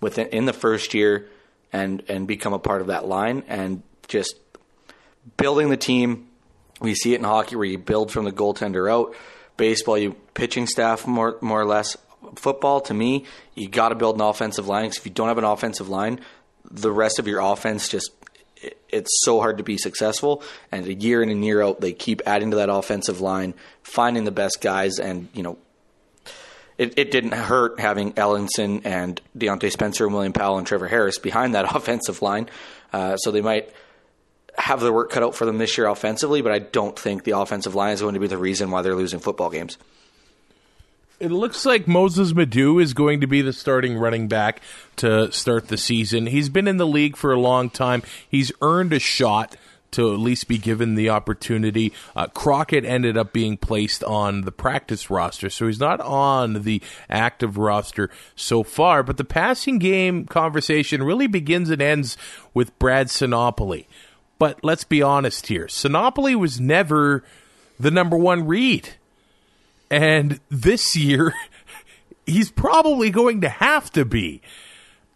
within 0.01 0.27
in 0.27 0.45
the 0.45 0.53
first 0.53 0.93
year 0.93 1.29
and 1.71 2.03
and 2.07 2.27
become 2.27 2.53
a 2.53 2.59
part 2.59 2.81
of 2.81 2.87
that 2.87 3.07
line 3.07 3.43
and 3.47 3.83
just 4.07 4.35
building 5.37 5.69
the 5.69 5.77
team. 5.77 6.27
We 6.81 6.95
see 6.95 7.13
it 7.13 7.19
in 7.19 7.23
hockey 7.23 7.55
where 7.55 7.65
you 7.65 7.77
build 7.77 8.11
from 8.11 8.25
the 8.25 8.31
goaltender 8.31 8.91
out 8.91 9.15
baseball, 9.57 9.97
you 9.97 10.13
pitching 10.33 10.67
staff 10.67 11.05
more 11.05 11.37
more 11.41 11.61
or 11.61 11.65
less. 11.65 11.97
Football, 12.35 12.81
to 12.81 12.93
me, 12.93 13.25
you 13.55 13.67
got 13.67 13.89
to 13.89 13.95
build 13.95 14.15
an 14.15 14.21
offensive 14.21 14.67
line. 14.67 14.85
Because 14.85 14.97
if 14.97 15.05
you 15.05 15.11
don't 15.11 15.27
have 15.27 15.37
an 15.37 15.43
offensive 15.43 15.87
line, 15.87 16.19
the 16.69 16.91
rest 16.91 17.19
of 17.19 17.27
your 17.27 17.39
offense 17.39 17.87
just 17.87 18.11
it's 18.89 19.11
so 19.23 19.39
hard 19.39 19.57
to 19.57 19.63
be 19.63 19.77
successful. 19.77 20.41
And 20.71 20.85
a 20.87 20.93
year 20.93 21.21
in 21.21 21.29
and 21.29 21.43
year 21.43 21.61
out, 21.61 21.81
they 21.81 21.93
keep 21.93 22.21
adding 22.25 22.51
to 22.51 22.57
that 22.57 22.69
offensive 22.69 23.21
line, 23.21 23.53
finding 23.83 24.23
the 24.23 24.31
best 24.31 24.61
guys, 24.61 24.99
and 24.99 25.29
you 25.33 25.43
know. 25.43 25.57
It, 26.77 26.93
it 26.95 27.09
didn't 27.09 27.31
hurt 27.31 27.79
having 27.79 28.13
Ellingson 28.13 28.85
and 28.85 29.19
Diontae 29.35 29.71
Spencer 29.71 30.05
and 30.05 30.13
William 30.13 30.31
Powell 30.31 30.59
and 30.59 30.67
Trevor 30.67 30.87
Harris 30.87 31.17
behind 31.17 31.55
that 31.55 31.75
offensive 31.75 32.21
line. 32.21 32.49
Uh, 32.93 33.17
so 33.17 33.31
they 33.31 33.41
might 33.41 33.73
have 34.57 34.81
their 34.81 34.93
work 34.93 35.11
cut 35.11 35.23
out 35.23 35.35
for 35.35 35.45
them 35.45 35.57
this 35.57 35.77
year 35.77 35.87
offensively, 35.87 36.41
but 36.41 36.51
I 36.51 36.59
don't 36.59 36.97
think 36.97 37.23
the 37.23 37.37
offensive 37.37 37.75
line 37.75 37.93
is 37.93 38.01
going 38.01 38.15
to 38.15 38.19
be 38.19 38.27
the 38.27 38.37
reason 38.37 38.71
why 38.71 38.81
they're 38.81 38.95
losing 38.95 39.19
football 39.19 39.49
games. 39.49 39.77
It 41.19 41.31
looks 41.31 41.65
like 41.65 41.85
Mossis 41.87 42.33
Madu 42.33 42.77
is 42.77 42.93
going 42.93 43.21
to 43.21 43.27
be 43.27 43.41
the 43.41 43.53
starting 43.53 43.97
running 43.97 44.27
back 44.27 44.61
to 44.97 45.31
start 45.31 45.67
the 45.67 45.77
season. 45.77 46.27
He's 46.27 46.49
been 46.49 46.67
in 46.67 46.77
the 46.77 46.85
league 46.85 47.17
for 47.17 47.33
a 47.33 47.39
long 47.39 47.71
time. 47.71 48.03
He's 48.29 48.51
earned 48.61 48.93
a 48.93 48.99
shot 48.99 49.55
to 49.91 50.13
at 50.13 50.19
least 50.19 50.47
be 50.47 50.57
given 50.57 50.95
the 50.95 51.09
opportunity. 51.09 51.93
Uh, 52.15 52.27
Crockett 52.27 52.85
ended 52.85 53.17
up 53.17 53.33
being 53.33 53.57
placed 53.57 54.03
on 54.03 54.41
the 54.41 54.51
practice 54.51 55.09
roster, 55.09 55.49
so 55.49 55.65
he's 55.65 55.79
not 55.79 55.99
on 56.01 56.61
the 56.63 56.81
active 57.09 57.57
roster 57.57 58.09
so 58.35 58.61
far. 58.61 59.01
But 59.01 59.17
the 59.17 59.23
passing 59.23 59.79
game 59.79 60.25
conversation 60.25 61.01
really 61.01 61.27
begins 61.27 61.69
and 61.69 61.81
ends 61.81 62.15
with 62.53 62.77
Brad 62.77 63.07
Sinopoli. 63.07 63.85
But 64.39 64.63
let's 64.63 64.83
be 64.83 65.01
honest 65.01 65.47
here. 65.47 65.65
Sinopoli 65.65 66.35
was 66.35 66.59
never 66.59 67.23
the 67.79 67.91
number 67.91 68.17
one 68.17 68.45
read. 68.45 68.89
And 69.89 70.39
this 70.49 70.95
year, 70.95 71.33
he's 72.25 72.51
probably 72.51 73.09
going 73.09 73.41
to 73.41 73.49
have 73.49 73.91
to 73.93 74.05
be. 74.05 74.41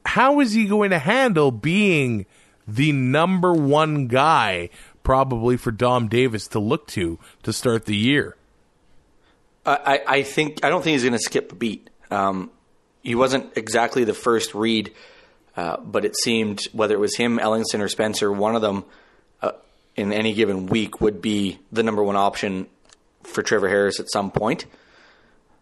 How 0.05 0.39
is 0.39 0.53
he 0.53 0.65
going 0.65 0.89
to 0.91 0.99
handle 0.99 1.51
being 1.51 2.25
the 2.67 2.91
number 2.91 3.53
one 3.53 4.07
guy, 4.07 4.69
probably 5.04 5.58
for 5.58 5.71
Dom 5.71 6.08
Davis 6.08 6.48
to 6.50 6.60
look 6.60 6.87
to 6.87 7.19
to 7.43 7.54
start 7.54 7.85
the 7.85 7.96
year? 7.96 8.35
I, 9.63 10.02
I 10.08 10.23
think 10.23 10.65
I 10.65 10.69
don't 10.69 10.83
think 10.83 10.93
he's 10.93 11.04
going 11.04 11.13
to 11.13 11.19
skip 11.19 11.52
a 11.52 11.56
beat. 11.56 11.89
Um, 12.10 12.50
he 13.04 13.13
wasn't 13.13 13.56
exactly 13.56 14.04
the 14.04 14.13
first 14.13 14.56
read, 14.56 14.91
uh, 15.56 15.77
but 15.77 16.04
it 16.04 16.15
seemed 16.17 16.63
whether 16.73 16.96
it 16.96 17.00
was 17.00 17.15
him, 17.15 17.37
Ellingson, 17.37 17.79
or 17.79 17.87
Spencer, 17.87 18.31
one 18.31 18.56
of 18.56 18.62
them 18.63 18.85
in 20.02 20.12
any 20.12 20.33
given 20.33 20.65
week 20.65 20.99
would 20.99 21.21
be 21.21 21.60
the 21.71 21.83
number 21.83 22.04
one 22.04 22.15
option 22.15 22.67
for 23.23 23.43
Trevor 23.43 23.69
Harris 23.69 23.99
at 23.99 24.12
some 24.12 24.31
point, 24.31 24.65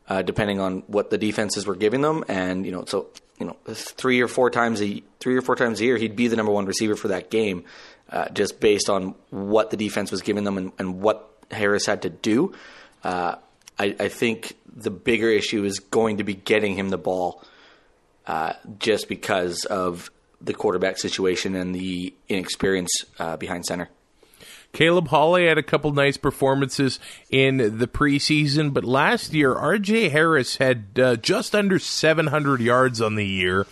uh, 0.07 0.21
depending 0.21 0.59
on 0.59 0.83
what 0.87 1.09
the 1.09 1.17
defenses 1.17 1.67
were 1.67 1.75
giving 1.75 2.01
them. 2.01 2.23
And 2.27 2.65
you 2.65 2.71
know, 2.71 2.85
so 2.85 3.09
you 3.39 3.45
know, 3.45 3.55
three 3.67 4.21
or 4.21 4.27
four 4.27 4.49
times 4.49 4.81
a 4.81 5.01
three 5.19 5.37
or 5.37 5.41
four 5.41 5.55
times 5.55 5.79
a 5.79 5.85
year, 5.85 5.97
he'd 5.97 6.15
be 6.15 6.27
the 6.27 6.35
number 6.35 6.51
one 6.51 6.65
receiver 6.65 6.95
for 6.95 7.09
that 7.09 7.29
game, 7.29 7.63
uh, 8.09 8.29
just 8.29 8.59
based 8.59 8.89
on 8.89 9.15
what 9.29 9.69
the 9.69 9.77
defense 9.77 10.11
was 10.11 10.21
giving 10.21 10.43
them 10.43 10.57
and, 10.57 10.71
and 10.79 11.01
what 11.01 11.29
Harris 11.51 11.85
had 11.85 12.01
to 12.03 12.09
do. 12.09 12.53
Uh, 13.03 13.35
I, 13.77 13.95
I, 13.97 14.07
think 14.09 14.57
the 14.67 14.91
bigger 14.91 15.29
issue 15.29 15.63
is 15.63 15.79
going 15.79 16.17
to 16.17 16.25
be 16.25 16.33
getting 16.33 16.75
him 16.75 16.89
the 16.89 16.97
ball, 16.97 17.41
uh, 18.27 18.53
just 18.77 19.07
because 19.07 19.63
of 19.63 20.11
the 20.41 20.53
quarterback 20.53 20.97
situation 20.97 21.55
and 21.55 21.73
the 21.73 22.13
inexperience 22.27 23.05
uh, 23.19 23.37
behind 23.37 23.65
center. 23.65 23.89
Caleb 24.71 25.07
Holley 25.07 25.47
had 25.47 25.57
a 25.57 25.63
couple 25.63 25.91
nice 25.91 26.17
performances 26.17 26.99
in 27.29 27.77
the 27.77 27.87
preseason, 27.87 28.73
but 28.73 28.83
last 28.83 29.33
year 29.33 29.53
RJ 29.53 30.11
Harris 30.11 30.57
had 30.57 30.99
uh, 30.99 31.15
just 31.15 31.55
under 31.55 31.79
700 31.79 32.61
yards 32.61 33.01
on 33.01 33.15
the 33.15 33.25
year. 33.25 33.65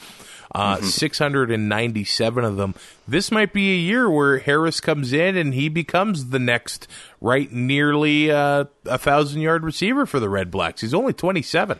Uh, 0.49 0.77
mm-hmm. 0.77 0.85
697 0.85 2.43
of 2.45 2.55
them. 2.55 2.73
This 3.05 3.31
might 3.31 3.51
be 3.51 3.73
a 3.73 3.77
year 3.77 4.09
where 4.09 4.39
Harris 4.39 4.79
comes 4.79 5.11
in 5.11 5.35
and 5.35 5.53
he 5.53 5.67
becomes 5.67 6.29
the 6.29 6.39
next 6.39 6.87
right 7.19 7.51
nearly 7.51 8.31
uh, 8.31 8.63
a 8.85 8.97
thousand 8.97 9.41
yard 9.41 9.63
receiver 9.63 10.05
for 10.05 10.21
the 10.21 10.29
Red 10.29 10.49
Blacks. 10.49 10.81
He's 10.81 10.93
only 10.93 11.11
27. 11.11 11.79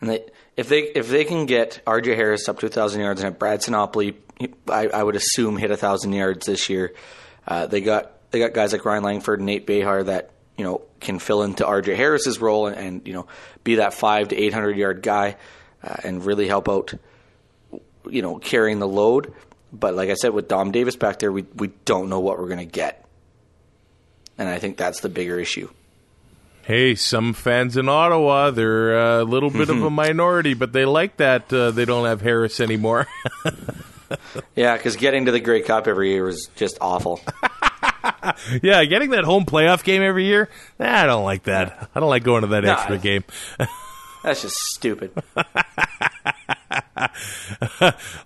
And 0.00 0.10
they, 0.10 0.24
if 0.56 0.68
they 0.68 0.80
if 0.80 1.08
they 1.08 1.24
can 1.24 1.46
get 1.46 1.80
RJ 1.86 2.16
Harris 2.16 2.48
up 2.48 2.58
to 2.60 2.66
a 2.66 2.68
thousand 2.68 3.02
yards 3.02 3.20
and 3.20 3.32
have 3.32 3.38
Brad 3.38 3.60
Sinopoli, 3.60 4.16
I, 4.68 4.88
I, 4.88 5.02
would 5.02 5.16
assume 5.16 5.56
hit 5.56 5.70
a 5.70 5.76
thousand 5.76 6.12
yards 6.12 6.46
this 6.46 6.68
year. 6.68 6.92
Uh, 7.46 7.66
they 7.66 7.80
got 7.80 8.12
they 8.30 8.38
got 8.38 8.52
guys 8.52 8.72
like 8.72 8.84
Ryan 8.84 9.04
Langford 9.04 9.40
and 9.40 9.46
Nate 9.46 9.66
Behar 9.66 10.04
that 10.04 10.30
you 10.56 10.64
know 10.64 10.82
can 11.00 11.18
fill 11.18 11.42
into 11.42 11.64
RJ 11.64 11.96
Harris's 11.96 12.40
role 12.40 12.66
and, 12.66 12.76
and 12.76 13.06
you 13.06 13.12
know 13.12 13.26
be 13.64 13.76
that 13.76 13.94
five 13.94 14.28
to 14.28 14.36
eight 14.36 14.52
hundred 14.52 14.76
yard 14.76 15.02
guy 15.02 15.36
uh, 15.82 15.96
and 16.04 16.24
really 16.24 16.48
help 16.48 16.68
out. 16.68 16.94
You 18.08 18.22
know, 18.22 18.38
carrying 18.38 18.78
the 18.78 18.86
load. 18.86 19.34
But 19.72 19.94
like 19.94 20.10
I 20.10 20.14
said, 20.14 20.32
with 20.32 20.46
Dom 20.46 20.70
Davis 20.70 20.94
back 20.94 21.18
there, 21.18 21.32
we 21.32 21.42
we 21.56 21.68
don't 21.84 22.08
know 22.08 22.20
what 22.20 22.38
we're 22.38 22.46
going 22.46 22.58
to 22.58 22.64
get, 22.64 23.04
and 24.38 24.48
I 24.48 24.58
think 24.58 24.76
that's 24.76 25.00
the 25.00 25.08
bigger 25.08 25.40
issue. 25.40 25.68
Hey, 26.66 26.96
some 26.96 27.32
fans 27.32 27.76
in 27.76 27.88
Ottawa, 27.88 28.50
they're 28.50 29.20
a 29.20 29.22
little 29.22 29.50
bit 29.50 29.70
of 29.70 29.80
a 29.82 29.90
minority, 30.04 30.54
but 30.54 30.72
they 30.72 30.84
like 30.84 31.18
that 31.18 31.52
uh, 31.52 31.70
they 31.70 31.84
don't 31.84 32.06
have 32.06 32.20
Harris 32.20 32.58
anymore. 32.58 33.06
yeah, 34.56 34.76
because 34.76 34.96
getting 34.96 35.26
to 35.26 35.32
the 35.32 35.38
Grey 35.38 35.62
Cup 35.62 35.86
every 35.86 36.10
year 36.10 36.24
was 36.24 36.50
just 36.56 36.78
awful. 36.80 37.20
yeah, 38.62 38.84
getting 38.84 39.10
that 39.10 39.24
home 39.24 39.44
playoff 39.44 39.84
game 39.84 40.02
every 40.02 40.24
year, 40.24 40.48
nah, 40.78 41.02
I 41.02 41.06
don't 41.06 41.24
like 41.24 41.44
that. 41.44 41.90
I 41.94 42.00
don't 42.00 42.08
like 42.08 42.24
going 42.24 42.42
to 42.42 42.48
that 42.48 42.64
extra 42.64 42.98
game. 42.98 43.24
that's 44.22 44.42
just 44.42 44.56
stupid. 44.56 45.12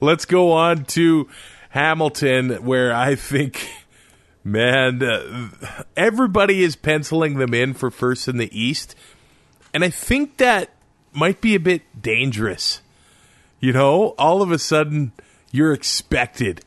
Let's 0.00 0.24
go 0.24 0.52
on 0.52 0.84
to 0.86 1.28
Hamilton, 1.70 2.64
where 2.64 2.94
I 2.94 3.14
think, 3.14 3.68
man, 4.44 5.02
uh, 5.02 5.48
everybody 5.96 6.62
is 6.62 6.76
penciling 6.76 7.38
them 7.38 7.54
in 7.54 7.74
for 7.74 7.90
first 7.90 8.28
in 8.28 8.36
the 8.36 8.58
East. 8.58 8.94
And 9.72 9.84
I 9.84 9.90
think 9.90 10.38
that 10.38 10.70
might 11.12 11.40
be 11.40 11.54
a 11.54 11.60
bit 11.60 11.82
dangerous. 12.00 12.80
You 13.60 13.72
know, 13.72 14.14
all 14.18 14.42
of 14.42 14.50
a 14.50 14.58
sudden, 14.58 15.12
you're 15.52 15.72
expected 15.72 16.62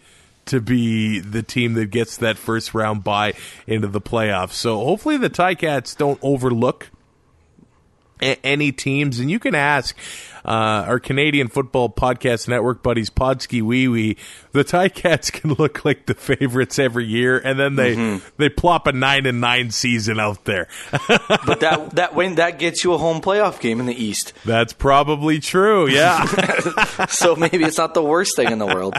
to 0.45 0.59
be 0.59 1.19
the 1.19 1.43
team 1.43 1.73
that 1.73 1.87
gets 1.87 2.17
that 2.17 2.37
first 2.37 2.73
round 2.73 3.03
bye 3.03 3.33
into 3.67 3.87
the 3.87 4.01
playoffs. 4.01 4.53
So 4.53 4.83
hopefully 4.83 5.17
the 5.17 5.29
Ticats 5.29 5.95
don't 5.95 6.19
overlook 6.21 6.89
any 8.21 8.71
teams, 8.71 9.19
and 9.19 9.29
you 9.29 9.39
can 9.39 9.55
ask 9.55 9.97
uh, 10.45 10.85
our 10.87 10.99
Canadian 10.99 11.47
Football 11.47 11.89
Podcast 11.89 12.47
Network 12.47 12.83
buddies, 12.83 13.09
Podsky 13.09 13.61
Wee 13.61 13.87
Wee, 13.87 14.17
the 14.51 14.63
Ticats 14.63 15.31
can 15.31 15.53
look 15.53 15.83
like 15.85 16.05
the 16.05 16.13
favorites 16.13 16.79
every 16.79 17.05
year, 17.05 17.37
and 17.37 17.59
then 17.59 17.75
they 17.75 17.95
mm-hmm. 17.95 18.25
they 18.37 18.49
plop 18.49 18.87
a 18.87 18.91
nine 18.91 19.25
and 19.25 19.41
nine 19.41 19.71
season 19.71 20.19
out 20.19 20.45
there. 20.45 20.67
but 20.91 21.59
that 21.59 21.91
that 21.95 22.15
win 22.15 22.35
that 22.35 22.59
gets 22.59 22.83
you 22.83 22.93
a 22.93 22.97
home 22.97 23.21
playoff 23.21 23.59
game 23.59 23.79
in 23.79 23.85
the 23.85 23.95
East. 23.95 24.33
That's 24.45 24.73
probably 24.73 25.39
true. 25.39 25.87
Yeah. 25.87 26.25
so 27.07 27.35
maybe 27.35 27.63
it's 27.63 27.77
not 27.77 27.93
the 27.93 28.03
worst 28.03 28.35
thing 28.35 28.51
in 28.51 28.59
the 28.59 28.67
world. 28.67 28.95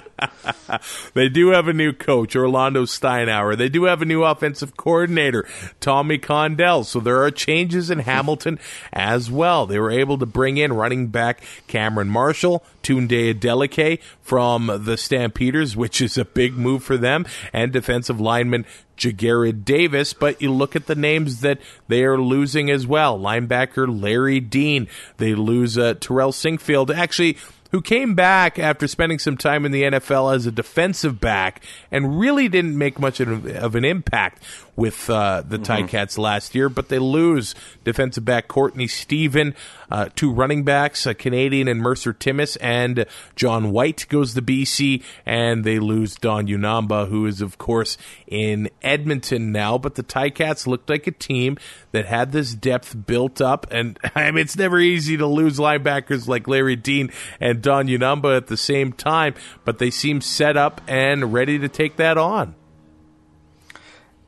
they 1.14 1.28
do 1.28 1.49
have 1.49 1.68
a 1.68 1.72
new 1.72 1.92
coach, 1.92 2.34
Orlando 2.36 2.84
Steinauer. 2.84 3.57
They 3.57 3.68
do 3.68 3.84
have 3.84 4.03
a 4.03 4.05
new 4.05 4.24
offensive 4.24 4.76
coordinator, 4.76 5.47
Tommy 5.80 6.18
Condell. 6.18 6.84
So 6.84 7.01
there 7.01 7.22
are 7.22 7.30
changes 7.30 7.90
in 7.90 8.01
Hamilton 8.01 8.59
as 8.92 9.30
well. 9.30 9.66
They 9.66 9.78
were 9.78 9.90
able 9.90 10.18
to 10.18 10.26
bring 10.26 10.57
in 10.57 10.72
running 10.72 11.09
back 11.09 11.34
Cameron 11.66 12.09
Marshall, 12.09 12.64
Tunde 12.82 13.35
Adeleke 13.35 14.01
from 14.22 14.82
the 14.85 14.97
Stampeders, 14.97 15.76
which 15.76 16.01
is 16.01 16.18
a 16.18 16.24
big 16.24 16.55
move 16.55 16.82
for 16.82 16.97
them, 16.97 17.26
and 17.53 17.72
defensive 17.72 18.20
lineman 18.20 18.64
Ja'Gared 18.97 19.64
Davis. 19.64 20.12
But 20.12 20.41
you 20.41 20.53
look 20.53 20.76
at 20.76 20.87
the 20.87 20.95
names 20.95 21.41
that 21.41 21.61
they 21.89 22.05
are 22.05 22.18
losing 22.18 22.70
as 22.70 22.87
well. 22.87 23.18
Linebacker 23.18 24.03
Larry 24.03 24.41
Dean. 24.41 24.89
They 25.16 25.35
lose 25.35 25.76
uh, 25.78 25.95
Terrell 25.95 26.32
Sinkfield. 26.32 26.95
Actually, 26.95 27.37
who 27.74 27.82
came 27.82 28.14
back 28.14 28.57
after 28.57 28.87
spending 28.87 29.18
some 29.18 29.37
time 29.37 29.64
in 29.64 29.72
the 29.72 29.82
NFL 29.82 30.32
as 30.32 30.47
a 30.47 30.53
defensive 30.53 31.20
back 31.20 31.61
and 31.91 32.20
really 32.20 32.49
didn't 32.49 32.78
make 32.78 33.01
much 33.01 33.18
of 33.18 33.74
an 33.74 33.85
impact 33.85 34.41
with 34.76 35.08
uh, 35.08 35.42
the 35.46 35.58
mm-hmm. 35.58 35.86
Ticats 35.86 36.18
last 36.18 36.54
year, 36.54 36.68
but 36.68 36.88
they 36.88 36.98
lose 36.98 37.54
defensive 37.84 38.24
back 38.24 38.48
Courtney 38.48 38.86
Stephen, 38.86 39.54
uh, 39.90 40.08
two 40.16 40.32
running 40.32 40.64
backs, 40.64 41.06
a 41.06 41.14
Canadian 41.14 41.68
and 41.68 41.80
Mercer 41.80 42.12
Timmis, 42.12 42.56
and 42.60 43.06
John 43.36 43.70
White 43.70 44.06
goes 44.08 44.34
to 44.34 44.42
BC, 44.42 45.02
and 45.24 45.64
they 45.64 45.78
lose 45.78 46.16
Don 46.16 46.46
Unamba, 46.46 47.08
who 47.08 47.26
is, 47.26 47.40
of 47.40 47.58
course, 47.58 47.96
in 48.26 48.68
Edmonton 48.82 49.52
now. 49.52 49.78
But 49.78 49.94
the 49.94 50.02
Ticats 50.02 50.66
looked 50.66 50.90
like 50.90 51.06
a 51.06 51.12
team 51.12 51.56
that 51.92 52.06
had 52.06 52.32
this 52.32 52.54
depth 52.54 53.06
built 53.06 53.40
up, 53.40 53.66
and 53.70 53.98
I 54.14 54.30
mean, 54.30 54.38
it's 54.38 54.56
never 54.56 54.80
easy 54.80 55.16
to 55.16 55.26
lose 55.26 55.58
linebackers 55.58 56.26
like 56.26 56.48
Larry 56.48 56.76
Dean 56.76 57.10
and 57.40 57.62
Don 57.62 57.86
Unamba 57.86 58.36
at 58.36 58.48
the 58.48 58.56
same 58.56 58.92
time, 58.92 59.34
but 59.64 59.78
they 59.78 59.90
seem 59.90 60.20
set 60.20 60.56
up 60.56 60.80
and 60.88 61.32
ready 61.32 61.58
to 61.58 61.68
take 61.68 61.96
that 61.96 62.18
on. 62.18 62.54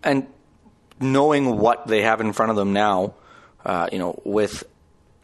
And 0.04 0.28
knowing 1.00 1.58
what 1.58 1.86
they 1.86 2.02
have 2.02 2.20
in 2.20 2.32
front 2.32 2.50
of 2.50 2.56
them 2.56 2.72
now, 2.72 3.14
uh, 3.64 3.88
you 3.92 3.98
know, 3.98 4.20
with 4.24 4.64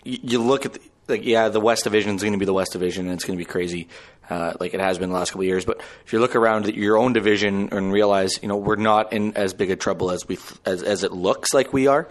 you 0.04 0.42
look 0.42 0.66
at 0.66 0.74
the, 0.74 0.80
like 1.08 1.24
yeah, 1.24 1.48
the 1.48 1.60
West 1.60 1.84
Division 1.84 2.16
is 2.16 2.22
going 2.22 2.32
to 2.32 2.38
be 2.38 2.44
the 2.44 2.52
West 2.52 2.72
Division, 2.72 3.06
and 3.06 3.14
it's 3.14 3.24
going 3.24 3.38
to 3.38 3.44
be 3.44 3.48
crazy, 3.48 3.88
uh, 4.30 4.54
like 4.60 4.74
it 4.74 4.80
has 4.80 4.98
been 4.98 5.10
the 5.10 5.14
last 5.14 5.30
couple 5.30 5.42
of 5.42 5.46
years. 5.46 5.64
But 5.64 5.80
if 6.04 6.12
you 6.12 6.20
look 6.20 6.36
around 6.36 6.66
at 6.66 6.74
your 6.74 6.96
own 6.96 7.12
division 7.12 7.68
and 7.72 7.92
realize, 7.92 8.38
you 8.42 8.48
know, 8.48 8.56
we're 8.56 8.76
not 8.76 9.12
in 9.12 9.36
as 9.36 9.54
big 9.54 9.70
a 9.70 9.76
trouble 9.76 10.10
as 10.10 10.26
we 10.26 10.38
as 10.64 10.82
as 10.82 11.04
it 11.04 11.12
looks 11.12 11.54
like 11.54 11.72
we 11.72 11.86
are. 11.86 12.08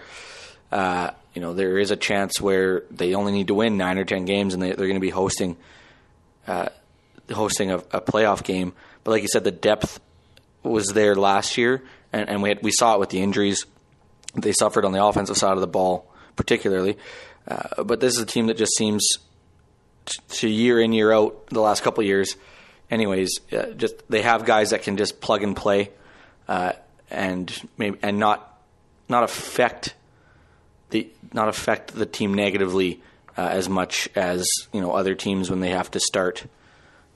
Uh, 0.71 1.11
you 1.33 1.41
know, 1.41 1.53
there 1.53 1.77
is 1.77 1.91
a 1.91 1.95
chance 1.95 2.39
where 2.41 2.83
they 2.91 3.13
only 3.13 3.31
need 3.31 3.47
to 3.47 3.53
win 3.53 3.77
nine 3.77 3.97
or 3.97 4.05
ten 4.05 4.25
games, 4.25 4.53
and 4.53 4.61
they, 4.61 4.71
are 4.71 4.75
going 4.75 4.95
to 4.95 4.99
be 4.99 5.09
hosting 5.09 5.57
uh, 6.47 6.67
hosting 7.31 7.71
a, 7.71 7.77
a 7.77 8.01
playoff 8.01 8.43
game. 8.43 8.73
But 9.03 9.11
like 9.11 9.21
you 9.21 9.27
said, 9.27 9.43
the 9.43 9.51
depth 9.51 9.99
was 10.63 10.87
there 10.87 11.15
last 11.15 11.57
year, 11.57 11.83
and, 12.13 12.29
and 12.29 12.41
we 12.41 12.49
had, 12.49 12.63
we 12.63 12.71
saw 12.71 12.95
it 12.95 12.99
with 12.99 13.09
the 13.09 13.21
injuries 13.21 13.65
they 14.35 14.51
suffered 14.51 14.85
on 14.85 14.91
the 14.91 15.03
offensive 15.03 15.37
side 15.37 15.53
of 15.53 15.61
the 15.61 15.67
ball, 15.67 16.09
particularly. 16.35 16.97
Uh, 17.47 17.83
but 17.83 17.99
this 17.99 18.15
is 18.15 18.21
a 18.21 18.25
team 18.25 18.47
that 18.47 18.57
just 18.57 18.75
seems 18.75 19.17
t- 20.05 20.19
to 20.29 20.49
year 20.49 20.79
in 20.79 20.93
year 20.93 21.11
out 21.11 21.47
the 21.47 21.61
last 21.61 21.83
couple 21.83 22.03
years. 22.03 22.35
Anyways, 22.89 23.39
uh, 23.51 23.71
just 23.71 23.95
they 24.09 24.21
have 24.21 24.45
guys 24.45 24.71
that 24.71 24.83
can 24.83 24.97
just 24.97 25.21
plug 25.21 25.43
and 25.43 25.55
play, 25.55 25.89
uh, 26.47 26.73
and 27.09 27.51
maybe 27.77 27.97
and 28.01 28.19
not 28.19 28.59
not 29.09 29.23
affect 29.23 29.95
the 30.89 31.09
not 31.33 31.47
affect 31.47 31.95
the 31.95 32.05
team 32.05 32.33
negatively 32.33 33.01
uh, 33.37 33.41
as 33.41 33.69
much 33.69 34.09
as 34.15 34.45
you 34.73 34.81
know 34.81 34.91
other 34.91 35.15
teams 35.15 35.49
when 35.49 35.61
they 35.61 35.69
have 35.69 35.89
to 35.91 35.99
start 35.99 36.45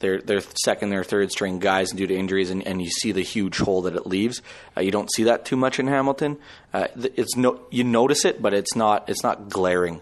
their 0.06 0.22
their 0.22 0.42
second, 0.64 0.92
their 0.92 1.04
third 1.04 1.32
string 1.32 1.58
guys 1.58 1.90
due 1.92 2.06
to 2.06 2.16
injuries, 2.16 2.52
and, 2.52 2.66
and 2.68 2.80
you 2.80 2.90
see 2.90 3.12
the 3.12 3.24
huge 3.24 3.58
hole 3.58 3.82
that 3.84 3.96
it 3.96 4.06
leaves. 4.06 4.44
Uh, 4.78 4.82
you 4.82 4.92
don't 4.92 5.12
see 5.12 5.24
that 5.24 5.46
too 5.46 5.56
much 5.56 5.80
in 5.80 5.88
Hamilton. 5.88 6.38
Uh, 6.72 6.88
it's 6.96 7.36
no, 7.36 7.60
you 7.72 7.84
notice 7.84 8.24
it, 8.24 8.40
but 8.42 8.54
it's 8.54 8.76
not 8.76 9.10
it's 9.10 9.24
not 9.24 9.50
glaring. 9.50 10.02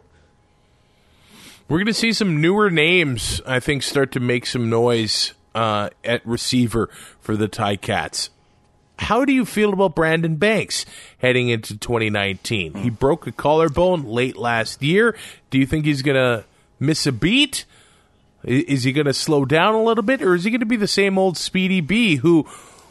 We're 1.70 1.78
going 1.78 1.88
to 1.88 1.93
see 1.93 2.12
some 2.12 2.41
newer 2.41 2.70
names, 2.70 3.41
I 3.45 3.62
think, 3.62 3.84
start 3.84 4.12
to 4.12 4.20
make 4.20 4.45
some 4.45 4.70
noise 4.70 5.34
uh, 5.56 5.91
at 6.04 6.26
receiver 6.28 6.89
for 7.22 7.38
the 7.38 7.47
Ticats. 7.47 8.30
How 8.99 9.24
do 9.24 9.32
you 9.32 9.45
feel 9.45 9.72
about 9.72 9.95
Brandon 9.95 10.36
Banks 10.36 10.86
heading 11.20 11.47
into 11.47 11.78
2019? 11.78 12.74
He 12.76 12.89
broke 12.89 13.26
a 13.28 13.32
collarbone 13.32 14.04
late 14.04 14.36
last 14.36 14.84
year. 14.84 15.16
Do 15.49 15.58
you 15.58 15.66
think 15.66 15.86
he's 15.86 16.01
going 16.01 16.16
to 16.18 16.43
miss 16.80 17.08
a 17.08 17.14
beat? 17.14 17.66
Is 18.43 18.83
he 18.83 18.91
going 18.91 19.05
to 19.05 19.13
slow 19.13 19.45
down 19.45 19.75
a 19.75 19.83
little 19.83 20.03
bit, 20.03 20.21
or 20.21 20.35
is 20.35 20.43
he 20.43 20.51
going 20.51 20.59
to 20.59 20.65
be 20.65 20.75
the 20.75 20.87
same 20.87 21.17
old 21.17 21.37
Speedy 21.37 21.81
B 21.81 22.17
who 22.17 22.45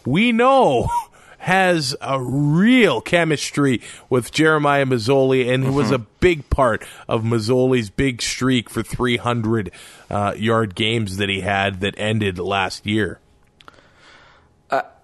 we 0.07 0.33
know 0.33 0.89
has 1.39 1.97
a 2.01 2.21
real 2.21 3.01
chemistry 3.01 3.83
with 4.09 4.31
Jeremiah 4.31 4.87
Masoli 4.87 5.53
and 5.53 5.65
who 5.65 5.73
was 5.73 5.91
a 5.91 5.99
big 5.99 6.49
part 6.51 6.87
of 7.09 7.23
Masoli's 7.23 7.91
big 7.91 8.23
streak 8.23 8.71
for 8.71 8.83
300 8.83 9.73
uh, 10.09 10.35
yard 10.37 10.75
games 10.75 11.17
that 11.17 11.29
he 11.29 11.41
had 11.41 11.81
that 11.81 11.95
ended 11.99 12.39
last 12.39 12.87
year? 12.87 13.19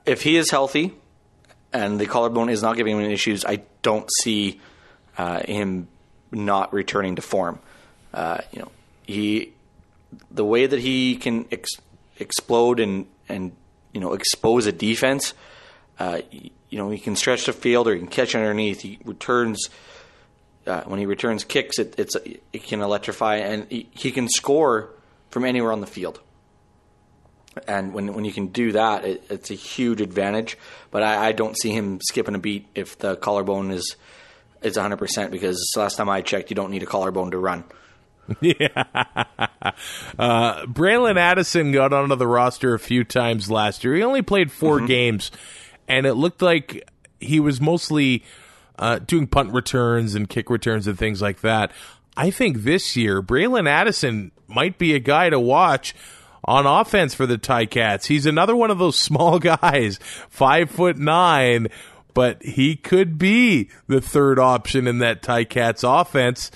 if 0.09 0.23
he 0.23 0.37
is 0.37 0.51
healthy 0.51 0.95
and 1.73 2.01
the 2.01 2.07
collarbone 2.07 2.49
is 2.49 2.63
not 2.63 2.77
giving 2.77 2.97
him 2.97 3.05
any 3.05 3.13
issues, 3.13 3.45
I 3.45 3.63
don't 3.83 4.09
see 4.23 4.61
uh, 5.19 5.41
him 5.41 5.89
not 6.33 6.73
returning 6.73 7.17
to 7.17 7.23
form. 7.23 7.59
Uh, 8.13 8.39
you 8.51 8.61
know, 8.61 8.71
he 9.07 9.53
the 10.31 10.45
way 10.45 10.67
that 10.67 10.81
he 10.81 11.17
can 11.17 11.47
ex- 11.51 11.81
explode 12.19 12.81
and 12.81 13.07
and 13.29 13.53
you 13.93 14.01
know 14.01 14.13
expose 14.15 14.67
a 14.67 14.73
defense. 14.73 15.35
Uh, 15.99 16.21
you 16.31 16.79
know, 16.79 16.91
he 16.91 16.99
can 16.99 17.17
stretch 17.17 17.47
the 17.47 17.53
field 17.53 17.89
or 17.89 17.95
he 17.95 17.99
can 17.99 18.09
catch 18.09 18.35
underneath. 18.35 18.83
He 18.83 18.99
returns 19.05 19.69
uh, 20.67 20.83
when 20.83 20.99
he 20.99 21.07
returns 21.07 21.43
kicks. 21.45 21.79
It, 21.79 21.95
it's 21.99 22.17
it 22.53 22.63
can 22.65 22.81
electrify 22.81 23.37
and 23.37 23.67
he, 23.71 23.89
he 23.93 24.13
can 24.13 24.29
score 24.29 24.91
from 25.31 25.45
anywhere 25.45 25.73
on 25.73 25.81
the 25.81 25.87
field 25.87 26.21
and 27.67 27.93
when 27.93 28.13
when 28.15 28.25
you 28.25 28.33
can 28.33 28.49
do 28.49 28.73
that, 28.73 29.05
it, 29.05 29.25
it's 29.31 29.51
a 29.51 29.55
huge 29.55 30.01
advantage. 30.01 30.59
But 30.91 31.03
I, 31.03 31.29
I 31.29 31.33
don't 31.33 31.57
see 31.57 31.71
him 31.71 32.01
skipping 32.03 32.35
a 32.35 32.39
beat 32.39 32.67
if 32.75 32.99
the 32.99 33.17
collarbone 33.17 33.71
is 33.71 33.97
is 34.63 34.77
100 34.77 34.97
percent 34.97 35.31
because 35.33 35.73
last 35.77 35.97
time 35.97 36.09
I 36.09 36.21
checked, 36.21 36.51
you 36.51 36.57
don't 36.57 36.71
need 36.71 36.83
a 36.83 36.87
collarbone 36.87 37.31
to 37.33 37.39
run. 37.39 37.65
Uh, 40.19 40.67
Braylon 40.67 41.17
Addison 41.17 41.71
got 41.71 41.93
onto 41.93 42.17
the 42.17 42.27
roster 42.27 42.75
a 42.75 42.79
few 42.79 43.05
times 43.05 43.51
last 43.51 43.85
year. 43.85 43.95
He 43.95 44.03
only 44.03 44.23
played 44.23 44.51
4 44.51 44.87
games, 44.87 45.31
and 45.87 46.07
it 46.07 46.15
looked 46.15 46.43
like 46.43 46.89
he 47.21 47.39
was 47.39 47.61
mostly 47.61 48.25
uh, 48.79 48.99
doing 48.99 49.27
punt 49.27 49.53
returns 49.53 50.15
and 50.15 50.29
kick 50.29 50.51
returns 50.51 50.87
and 50.87 50.99
things 50.99 51.23
like 51.23 51.41
that. 51.43 51.73
I 52.17 52.31
think 52.31 52.59
this 52.59 52.97
year, 52.97 53.23
Braylon 53.23 53.69
Addison 53.69 54.33
might 54.49 54.79
be 54.79 54.95
a 54.95 54.99
guy 54.99 55.31
to 55.31 55.39
watch 55.39 55.95
on 56.45 56.67
offense 56.67 57.15
for 57.15 57.27
the 57.27 57.39
Ticats. 57.39 58.07
He's 58.07 58.27
another 58.27 58.57
one 58.57 58.71
of 58.71 58.79
those 58.79 58.99
small 58.99 59.39
guys, 59.39 59.99
five 60.29 60.71
foot 60.71 60.97
nine, 60.97 61.69
but 62.15 62.43
he 62.43 62.75
could 62.75 63.19
be 63.19 63.71
the 63.87 64.01
third 64.01 64.39
option 64.39 64.87
in 64.87 64.99
that 64.99 65.23
Ticats 65.23 65.85
offense 65.85 66.51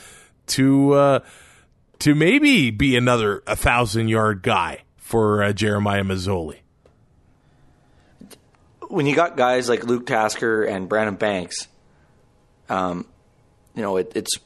to 0.49 0.93
uh, 0.95 1.20
to 2.03 2.17
maybe 2.17 2.73
be 2.73 2.97
another 2.97 3.45
a 3.47 3.55
thousand 3.55 4.09
yard 4.09 4.43
guy 4.43 4.83
for 4.97 5.41
uh, 5.41 5.53
Jeremiah 5.53 6.03
Masoli. 6.03 6.59
When 8.89 9.07
you 9.07 9.15
got 9.15 9.37
guys 9.37 9.69
like 9.69 9.85
Luke 9.85 10.05
Tasker 10.05 10.65
and 10.65 10.89
Brandon 10.89 11.15
Banks, 11.15 11.69
um, 12.69 13.07
you 13.77 13.83
know 13.83 13.99
it, 13.99 14.13
it's 14.17 14.37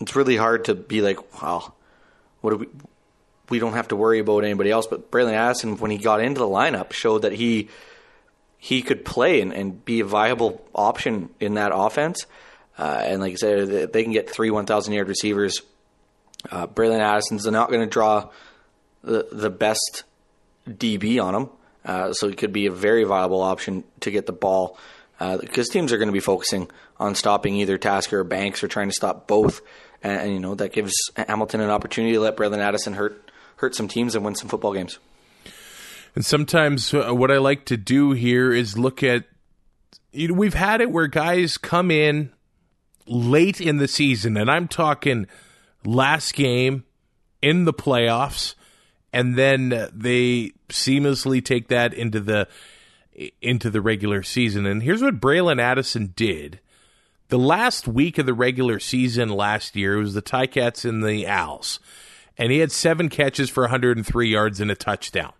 it's 0.00 0.16
really 0.16 0.36
hard 0.36 0.64
to 0.64 0.74
be 0.74 1.02
like, 1.02 1.40
wow, 1.40 1.72
what 2.40 2.50
do 2.50 2.56
we? 2.56 2.66
We 3.48 3.60
don't 3.60 3.74
have 3.74 3.88
to 3.88 3.96
worry 3.96 4.18
about 4.18 4.42
anybody 4.42 4.72
else. 4.72 4.88
But 4.88 5.12
Braylon 5.12 5.34
Addison, 5.34 5.76
when 5.76 5.92
he 5.92 5.98
got 5.98 6.20
into 6.20 6.40
the 6.40 6.46
lineup, 6.46 6.92
showed 6.92 7.22
that 7.22 7.32
he 7.32 7.68
he 8.58 8.82
could 8.82 9.04
play 9.04 9.40
and, 9.40 9.52
and 9.52 9.84
be 9.84 10.00
a 10.00 10.04
viable 10.04 10.66
option 10.74 11.30
in 11.38 11.54
that 11.54 11.70
offense. 11.72 12.26
Uh, 12.76 13.02
and 13.04 13.20
like 13.20 13.34
I 13.34 13.36
said, 13.36 13.92
they 13.92 14.02
can 14.02 14.12
get 14.12 14.28
three 14.28 14.50
1,000 14.50 14.92
yard 14.92 15.06
receivers. 15.06 15.62
Uh, 16.50 16.66
Braylon 16.66 17.00
Addison's 17.00 17.46
not 17.46 17.68
going 17.68 17.80
to 17.80 17.86
draw 17.86 18.30
the 19.02 19.26
the 19.30 19.50
best 19.50 20.04
DB 20.68 21.22
on 21.22 21.34
him, 21.34 21.48
uh, 21.84 22.12
so 22.12 22.28
he 22.28 22.34
could 22.34 22.52
be 22.52 22.66
a 22.66 22.72
very 22.72 23.04
viable 23.04 23.42
option 23.42 23.84
to 24.00 24.10
get 24.10 24.26
the 24.26 24.32
ball 24.32 24.78
because 25.18 25.68
teams 25.68 25.92
are 25.92 25.98
going 25.98 26.08
to 26.08 26.12
be 26.12 26.20
focusing 26.20 26.70
on 26.98 27.14
stopping 27.14 27.56
either 27.56 27.78
Tasker 27.78 28.20
or 28.20 28.24
Banks 28.24 28.62
or 28.62 28.68
trying 28.68 28.88
to 28.88 28.94
stop 28.94 29.26
both, 29.26 29.60
and, 30.02 30.20
and 30.20 30.32
you 30.32 30.40
know 30.40 30.54
that 30.54 30.72
gives 30.72 30.94
Hamilton 31.16 31.60
an 31.60 31.70
opportunity 31.70 32.14
to 32.14 32.20
let 32.20 32.36
Braylon 32.36 32.58
Addison 32.58 32.94
hurt 32.94 33.30
hurt 33.56 33.74
some 33.74 33.88
teams 33.88 34.14
and 34.14 34.24
win 34.24 34.34
some 34.34 34.48
football 34.48 34.72
games. 34.72 34.98
And 36.14 36.24
sometimes 36.24 36.94
uh, 36.94 37.14
what 37.14 37.30
I 37.30 37.38
like 37.38 37.66
to 37.66 37.76
do 37.76 38.12
here 38.12 38.52
is 38.52 38.78
look 38.78 39.02
at 39.02 39.24
you 40.12 40.28
know, 40.28 40.34
we've 40.34 40.54
had 40.54 40.80
it 40.80 40.90
where 40.90 41.06
guys 41.06 41.58
come 41.58 41.90
in 41.90 42.32
late 43.06 43.60
in 43.60 43.76
the 43.76 43.88
season, 43.88 44.36
and 44.36 44.50
I'm 44.50 44.68
talking 44.68 45.26
last 45.86 46.34
game 46.34 46.84
in 47.40 47.64
the 47.64 47.72
playoffs, 47.72 48.54
and 49.12 49.36
then 49.36 49.88
they 49.92 50.52
seamlessly 50.68 51.44
take 51.44 51.68
that 51.68 51.94
into 51.94 52.20
the 52.20 52.48
into 53.40 53.70
the 53.70 53.80
regular 53.80 54.22
season. 54.22 54.66
And 54.66 54.82
here's 54.82 55.02
what 55.02 55.20
Braylon 55.20 55.60
Addison 55.60 56.12
did. 56.16 56.60
The 57.28 57.38
last 57.38 57.88
week 57.88 58.18
of 58.18 58.26
the 58.26 58.34
regular 58.34 58.78
season 58.78 59.30
last 59.30 59.74
year 59.74 59.96
was 59.96 60.14
the 60.14 60.22
Ticats 60.22 60.84
and 60.84 61.02
the 61.02 61.26
Owls, 61.26 61.80
and 62.36 62.52
he 62.52 62.58
had 62.58 62.70
seven 62.70 63.08
catches 63.08 63.50
for 63.50 63.62
103 63.64 64.28
yards 64.28 64.60
and 64.60 64.70
a 64.70 64.76
touchdown. 64.76 65.32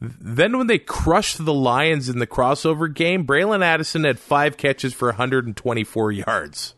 Then 0.00 0.58
when 0.58 0.66
they 0.66 0.78
crushed 0.78 1.44
the 1.44 1.54
Lions 1.54 2.08
in 2.08 2.18
the 2.18 2.26
crossover 2.26 2.92
game, 2.92 3.26
Braylon 3.26 3.62
Addison 3.62 4.04
had 4.04 4.18
five 4.18 4.56
catches 4.56 4.92
for 4.92 5.08
124 5.08 6.12
yards. 6.12 6.74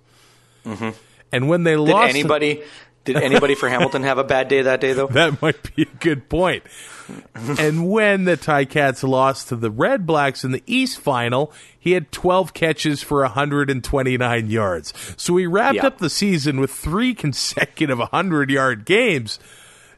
Mm-hmm. 0.64 0.90
And 1.32 1.48
when 1.48 1.64
they 1.64 1.76
lost 1.76 1.86
Did 1.88 1.92
lost, 1.94 2.10
anybody 2.14 2.62
did 3.04 3.16
anybody 3.16 3.54
for 3.54 3.68
Hamilton 3.68 4.02
have 4.02 4.18
a 4.18 4.24
bad 4.24 4.48
day 4.48 4.62
that 4.62 4.80
day 4.80 4.92
though? 4.92 5.06
that 5.12 5.40
might 5.40 5.74
be 5.74 5.82
a 5.82 5.98
good 6.00 6.28
point. 6.28 6.64
and 7.34 7.88
when 7.88 8.24
the 8.24 8.36
Ticats 8.36 9.06
lost 9.08 9.48
to 9.48 9.56
the 9.56 9.70
Red 9.70 10.06
Blacks 10.06 10.42
in 10.42 10.50
the 10.50 10.62
East 10.66 10.98
final, 10.98 11.52
he 11.78 11.92
had 11.92 12.10
12 12.10 12.52
catches 12.52 13.02
for 13.02 13.20
129 13.22 14.50
yards. 14.50 14.92
So 15.16 15.36
he 15.36 15.46
wrapped 15.46 15.76
Yeah. 15.76 15.86
up 15.86 15.98
the 15.98 16.10
season 16.10 16.58
with 16.60 16.72
three 16.72 17.14
consecutive 17.14 17.98
100 18.00 18.50
yard 18.50 18.84
games. 18.84 19.38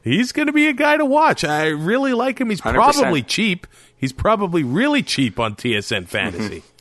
He's 0.03 0.31
going 0.31 0.45
to 0.47 0.53
be 0.53 0.67
a 0.67 0.73
guy 0.73 0.97
to 0.97 1.05
watch. 1.05 1.43
I 1.43 1.67
really 1.67 2.13
like 2.13 2.39
him. 2.39 2.49
He's 2.51 2.61
100%. 2.61 2.73
probably 2.75 3.21
cheap. 3.23 3.65
He's 3.97 4.13
probably 4.13 4.63
really 4.63 5.01
cheap 5.03 5.39
on 5.39 5.55
TSN 5.55 6.07
Fantasy. 6.07 6.63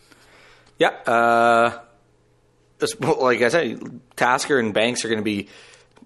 Yeah, 0.81 0.91
uh, 1.07 1.81
like 3.01 3.43
I 3.43 3.49
said, 3.49 4.01
Tasker 4.17 4.59
and 4.59 4.73
Banks 4.75 5.05
are 5.05 5.09
going 5.09 5.19
to 5.21 5.25
be, 5.25 5.49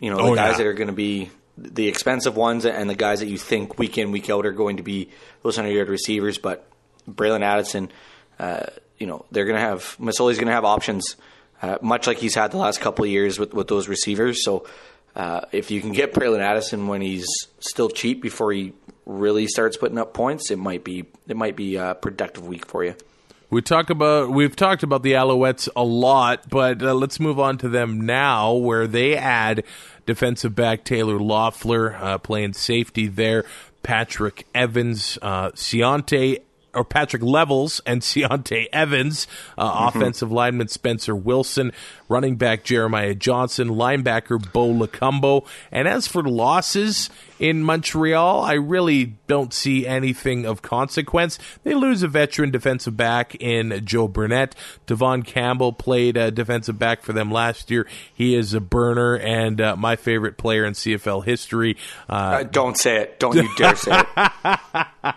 you 0.01 0.11
know, 0.11 0.17
the 0.17 0.23
Oh, 0.23 0.35
guys 0.35 0.53
yeah. 0.53 0.59
that 0.59 0.67
are 0.67 0.73
going 0.75 0.89
to 0.89 0.95
be 0.95 1.31
the 1.59 1.87
expensive 1.89 2.37
ones, 2.37 2.65
and 2.65 2.89
the 2.89 2.95
guys 2.95 3.21
that 3.21 3.27
you 3.27 3.39
think 3.39 3.79
week 3.79 3.99
in 3.99 4.11
week 4.11 4.31
out 4.31 4.47
are 4.47 4.53
going 4.53 4.79
to 4.79 4.83
be 4.83 5.09
those 5.43 5.57
hundred 5.57 5.71
yard 5.71 5.89
receivers. 5.89 6.39
But 6.39 6.67
Braylon 7.11 7.43
Addison, 7.43 7.91
uh, 8.39 8.67
you 8.99 9.07
know, 9.07 9.25
they're 9.31 9.45
going 9.45 9.57
to 9.57 9.61
have 9.61 9.97
Masoli's 10.01 10.39
going 10.39 10.47
to 10.47 10.53
have 10.55 10.65
options, 10.65 11.17
uh, 11.61 11.79
much 11.83 12.07
like 12.07 12.19
he's 12.19 12.35
had 12.35 12.53
the 12.53 12.57
last 12.57 12.81
couple 12.81 13.05
of 13.05 13.11
years 13.11 13.39
with 13.39 13.53
with 13.55 13.69
those 13.69 13.89
receivers. 13.89 14.45
So. 14.45 14.67
Uh, 15.15 15.43
if 15.53 15.71
you 15.71 15.83
can 15.83 15.93
get 15.93 16.15
Braylon 16.15 16.41
Addison 16.41 16.89
when 16.89 17.03
he's 17.03 17.27
still 17.61 17.91
cheap 17.91 18.23
before 18.23 18.51
he 18.51 18.73
really 19.05 19.47
starts 19.47 19.77
putting 19.77 19.99
up 19.99 20.15
points, 20.15 20.51
it 20.51 20.59
might 20.59 20.85
be 20.85 21.05
it 21.29 21.37
might 21.37 21.55
be 21.55 21.77
a 21.77 21.95
productive 21.95 22.47
week 22.47 22.65
for 22.65 22.83
you. 22.83 22.95
We 23.53 23.61
talk 23.61 23.91
about 23.91 24.31
we've 24.31 24.57
talked 24.57 24.83
about 24.83 25.03
the 25.03 25.13
Alouettes 25.13 25.69
a 25.77 25.85
lot, 25.85 26.49
but 26.49 26.83
uh, 26.83 26.95
let's 26.95 27.21
move 27.21 27.39
on 27.39 27.59
to 27.59 27.69
them 27.69 28.01
now, 28.01 28.55
where 28.55 28.87
they 28.87 29.15
add 29.15 29.65
defensive 30.07 30.55
back 30.55 30.85
Taylor 30.85 31.19
Loffler 31.19 32.01
uh, 32.01 32.17
playing 32.17 32.55
safety 32.55 33.09
there, 33.09 33.45
Patrick 33.83 34.47
Evans, 34.55 35.19
uh, 35.21 35.51
Ciante 35.51 36.39
or 36.75 36.85
Patrick 36.85 37.23
Levels 37.23 37.81
and 37.87 38.01
Ciante 38.03 38.67
Evans, 38.73 39.27
uh, 39.59 39.91
offensive 39.93 40.33
lineman 40.33 40.69
Spencer 40.69 41.15
Wilson, 41.15 41.73
running 42.09 42.37
back 42.37 42.65
Jeremiah 42.65 43.15
Johnson, 43.15 43.69
linebacker 43.69 44.53
Bo 44.53 44.73
Lokombo. 44.73 45.47
And 45.71 45.87
as 45.89 46.07
for 46.07 46.23
losses 46.23 47.11
in 47.39 47.63
Montreal, 47.63 48.43
I 48.43 48.55
really 48.55 49.17
don't 49.27 49.53
see 49.53 49.87
anything 49.87 50.47
of 50.47 50.63
consequence. 50.63 51.39
They 51.65 51.75
lose 51.75 52.03
a 52.03 52.09
veteran 52.09 52.51
defensive 52.51 52.97
back 52.97 53.35
in 53.37 53.83
Joe 53.85 54.07
Burnett. 54.09 54.55
Devon 54.87 55.23
Campbell 55.23 55.73
played 55.73 56.17
uh, 56.17 56.31
defensive 56.31 56.79
back 56.79 57.03
for 57.03 57.13
them 57.13 57.31
last 57.31 57.71
year. 57.71 57.87
He 58.13 58.35
is 58.35 58.55
a 58.55 58.61
burner 58.61 59.17
and 59.17 59.61
uh, 59.61 59.77
my 59.77 59.97
favorite 59.97 60.37
player 60.39 60.65
in 60.65 60.75
CFL 60.75 61.25
history. 61.25 61.77
Uh, 62.09 62.21
Uh, 62.23 62.43
don't 62.45 62.79
say 62.79 62.97
it. 63.03 63.19
Don't 63.19 63.35
you 63.35 63.49
dare 63.57 63.77
say 63.77 63.91
it. 64.17 65.15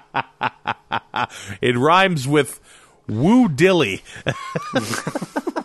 it 1.62 1.78
rhymes 1.78 2.28
with 2.28 2.60
Woo 3.08 3.48
Dilly. 3.50 4.04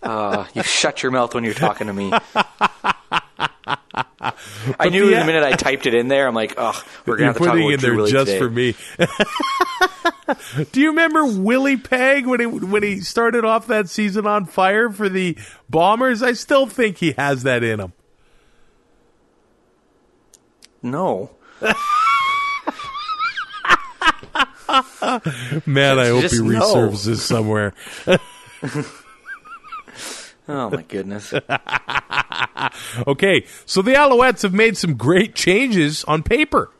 Uh, 0.00 0.46
you 0.54 0.62
shut 0.62 1.02
your 1.02 1.10
mouth 1.12 1.34
when 1.34 1.44
you're 1.44 1.52
talking 1.52 1.86
to 1.88 1.92
me. 1.92 2.10
I 4.78 4.88
knew 4.90 5.06
the- 5.10 5.16
the 5.16 5.24
minute 5.26 5.42
I 5.42 5.52
typed 5.52 5.84
it 5.86 5.92
in 5.92 6.08
there, 6.08 6.26
I'm 6.26 6.34
like, 6.34 6.54
oh, 6.56 6.82
we're 7.04 7.16
gonna 7.16 7.26
have 7.32 7.36
to 7.38 7.44
talk 7.44 7.56
about 7.56 7.72
in 7.72 7.80
there 7.80 8.06
just 8.06 8.26
today. 8.30 8.38
for 8.38 8.48
me. 8.48 8.74
Do 10.72 10.80
you 10.80 10.88
remember 10.90 11.26
Willie 11.26 11.76
Peg 11.76 12.26
when 12.26 12.40
he 12.40 12.46
when 12.46 12.82
he 12.82 13.00
started 13.00 13.44
off 13.44 13.66
that 13.66 13.88
season 13.90 14.26
on 14.26 14.46
fire 14.46 14.88
for 14.90 15.08
the 15.10 15.36
Bombers? 15.68 16.22
I 16.22 16.32
still 16.32 16.66
think 16.66 16.98
he 16.98 17.12
has 17.12 17.42
that 17.42 17.62
in 17.62 17.80
him. 17.80 17.92
No, 20.82 21.32
Man, 25.66 25.98
I 25.98 26.08
hope 26.08 26.30
he 26.30 26.38
no. 26.38 26.60
resurfaces 26.60 27.18
somewhere. 27.18 27.72
oh 30.48 30.70
my 30.70 30.82
goodness. 30.82 31.32
Okay, 33.06 33.46
so 33.64 33.82
the 33.82 33.92
Alouettes 33.92 34.42
have 34.42 34.52
made 34.52 34.76
some 34.76 34.94
great 34.94 35.34
changes 35.34 36.04
on 36.04 36.22
paper. 36.22 36.70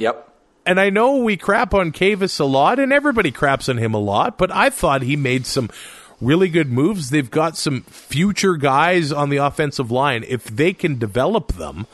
yep. 0.00 0.28
And 0.64 0.80
I 0.80 0.90
know 0.90 1.18
we 1.18 1.36
crap 1.36 1.74
on 1.74 1.92
Kavis 1.92 2.40
a 2.40 2.44
lot, 2.44 2.78
and 2.78 2.92
everybody 2.92 3.30
craps 3.30 3.68
on 3.68 3.78
him 3.78 3.94
a 3.94 3.98
lot, 3.98 4.38
but 4.38 4.50
I 4.50 4.70
thought 4.70 5.02
he 5.02 5.16
made 5.16 5.46
some 5.46 5.70
really 6.20 6.48
good 6.48 6.70
moves. 6.70 7.10
They've 7.10 7.30
got 7.30 7.56
some 7.56 7.82
future 7.82 8.56
guys 8.56 9.12
on 9.12 9.28
the 9.28 9.38
offensive 9.38 9.90
line. 9.90 10.24
If 10.26 10.44
they 10.44 10.72
can 10.72 10.98
develop 10.98 11.52
them, 11.54 11.86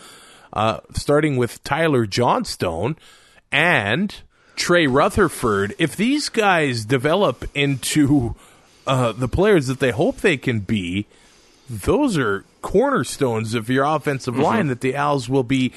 uh, 0.53 0.81
starting 0.95 1.37
with 1.37 1.63
Tyler 1.65 2.07
Johnstone 2.07 2.97
and 3.51 4.15
Trey 4.59 4.87
Rutherford, 4.87 5.75
if 5.79 5.97
these 5.97 6.29
guys 6.29 6.85
develop 6.85 7.49
into 7.55 8.35
uh, 8.87 9.13
the 9.13 9.29
players 9.29 9.69
that 9.69 9.79
they 9.79 9.93
hope 9.93 10.19
they 10.19 10.37
can 10.37 10.61
be, 10.61 11.07
those 11.71 12.19
are 12.19 12.45
cornerstones 12.61 13.55
of 13.55 13.71
your 13.71 13.85
offensive 13.85 14.37
line 14.37 14.67
that 14.67 14.81
the 14.81 14.97
Owls 14.97 15.29
will 15.29 15.45
be 15.45 15.73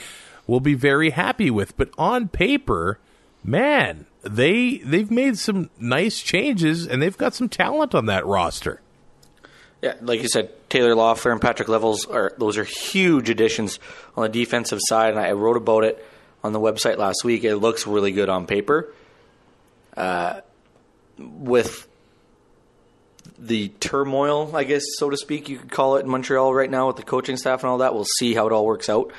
will 0.47 0.59
be 0.59 0.73
very 0.73 1.11
happy 1.11 1.51
with. 1.51 1.77
But 1.77 1.91
on 1.97 2.27
paper, 2.27 2.97
man, 3.43 4.07
they 4.23 4.77
they've 4.79 5.11
made 5.11 5.37
some 5.37 5.69
nice 5.79 6.19
changes 6.19 6.87
and 6.87 7.01
they've 7.01 7.17
got 7.17 7.35
some 7.35 7.49
talent 7.49 7.93
on 7.93 8.07
that 8.07 8.25
roster. 8.25 8.81
Yeah, 9.81 9.95
like 10.01 10.21
you 10.21 10.27
said, 10.27 10.51
Taylor 10.69 10.93
Loffler 10.95 11.31
and 11.31 11.41
Patrick 11.41 11.67
Levels 11.69 12.05
are 12.05 12.33
those 12.37 12.57
are 12.57 12.63
huge 12.63 13.29
additions 13.29 13.79
on 14.15 14.23
the 14.23 14.29
defensive 14.29 14.79
side, 14.81 15.11
and 15.11 15.19
I 15.19 15.31
wrote 15.33 15.57
about 15.57 15.83
it 15.83 16.05
on 16.43 16.53
the 16.53 16.59
website 16.59 16.97
last 16.97 17.23
week. 17.23 17.43
It 17.43 17.57
looks 17.57 17.85
really 17.87 18.11
good 18.11 18.29
on 18.29 18.45
paper. 18.47 18.93
Uh, 19.95 20.41
with 21.17 21.87
the 23.37 23.69
turmoil, 23.79 24.55
I 24.55 24.63
guess, 24.63 24.83
so 24.97 25.09
to 25.09 25.17
speak, 25.17 25.49
you 25.49 25.57
could 25.57 25.71
call 25.71 25.97
it 25.97 26.01
in 26.01 26.09
Montreal 26.09 26.53
right 26.53 26.69
now 26.69 26.87
with 26.87 26.95
the 26.95 27.03
coaching 27.03 27.37
staff 27.37 27.61
and 27.63 27.69
all 27.69 27.79
that. 27.79 27.93
We'll 27.93 28.05
see 28.05 28.33
how 28.33 28.47
it 28.47 28.53
all 28.53 28.65
works 28.65 28.89
out. 28.89 29.11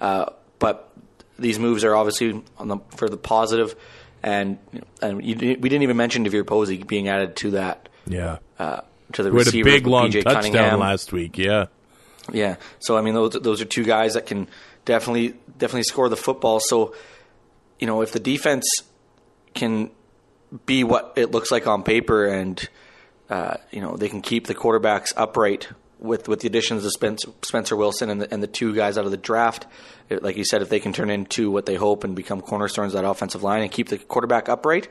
Uh, 0.00 0.26
but 0.58 0.90
these 1.38 1.58
moves 1.58 1.84
are 1.84 1.96
obviously 1.96 2.42
on 2.58 2.68
the 2.68 2.78
for 2.96 3.08
the 3.08 3.16
positive, 3.16 3.74
and 4.22 4.58
and 5.02 5.24
you, 5.24 5.34
we 5.36 5.68
didn't 5.68 5.82
even 5.82 5.96
mention 5.96 6.24
DeVier 6.24 6.46
Posey 6.46 6.82
being 6.82 7.08
added 7.08 7.36
to 7.36 7.50
that 7.52 7.88
Yeah. 8.06 8.38
uh, 8.58 8.80
to 9.14 9.22
the 9.22 9.32
We 9.32 9.38
had 9.44 9.48
a 9.54 9.62
big 9.62 9.86
long 9.86 10.08
BJ 10.10 10.22
touchdown 10.24 10.42
Cunningham. 10.52 10.80
last 10.80 11.12
week. 11.12 11.38
Yeah. 11.38 11.66
Yeah. 12.32 12.56
So 12.80 12.96
I 12.96 13.00
mean, 13.02 13.14
those 13.14 13.32
those 13.32 13.60
are 13.60 13.64
two 13.64 13.84
guys 13.84 14.14
that 14.14 14.26
can 14.26 14.46
definitely 14.88 15.34
definitely 15.58 15.84
score 15.84 16.08
the 16.08 16.16
football. 16.16 16.58
So 16.58 16.94
you 17.78 17.86
know, 17.86 18.02
if 18.02 18.10
the 18.10 18.18
defense 18.18 18.66
can 19.54 19.90
be 20.66 20.82
what 20.82 21.12
it 21.16 21.30
looks 21.30 21.52
like 21.52 21.66
on 21.66 21.82
paper, 21.82 22.26
and 22.26 22.68
uh, 23.30 23.58
you 23.70 23.80
know 23.80 23.96
they 23.96 24.08
can 24.08 24.22
keep 24.22 24.46
the 24.46 24.54
quarterbacks 24.54 25.12
upright 25.16 25.68
with 26.00 26.26
with 26.26 26.40
the 26.40 26.48
additions 26.48 26.84
of 26.84 26.92
Spencer, 26.92 27.28
Spencer 27.42 27.76
Wilson 27.76 28.10
and 28.10 28.22
the, 28.22 28.32
and 28.32 28.42
the 28.42 28.48
two 28.48 28.74
guys 28.74 28.98
out 28.98 29.04
of 29.04 29.10
the 29.10 29.16
draft. 29.16 29.66
Like 30.10 30.38
you 30.38 30.44
said, 30.44 30.62
if 30.62 30.70
they 30.70 30.80
can 30.80 30.94
turn 30.94 31.10
into 31.10 31.50
what 31.50 31.66
they 31.66 31.74
hope 31.74 32.02
and 32.02 32.16
become 32.16 32.40
cornerstones 32.40 32.94
of 32.94 33.02
that 33.02 33.08
offensive 33.08 33.42
line 33.42 33.62
and 33.62 33.70
keep 33.70 33.90
the 33.90 33.98
quarterback 33.98 34.48
upright, 34.48 34.88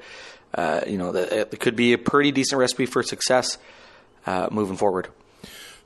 uh, 0.54 0.82
you 0.86 1.00
know, 1.00 1.12
that 1.12 1.54
it 1.54 1.60
could 1.60 1.76
be 1.76 1.94
a 1.94 1.98
pretty 1.98 2.32
decent 2.32 2.60
recipe 2.60 2.86
for 2.86 3.02
success 3.02 3.58
uh, 4.28 4.48
moving 4.52 4.78
forward. 4.78 5.08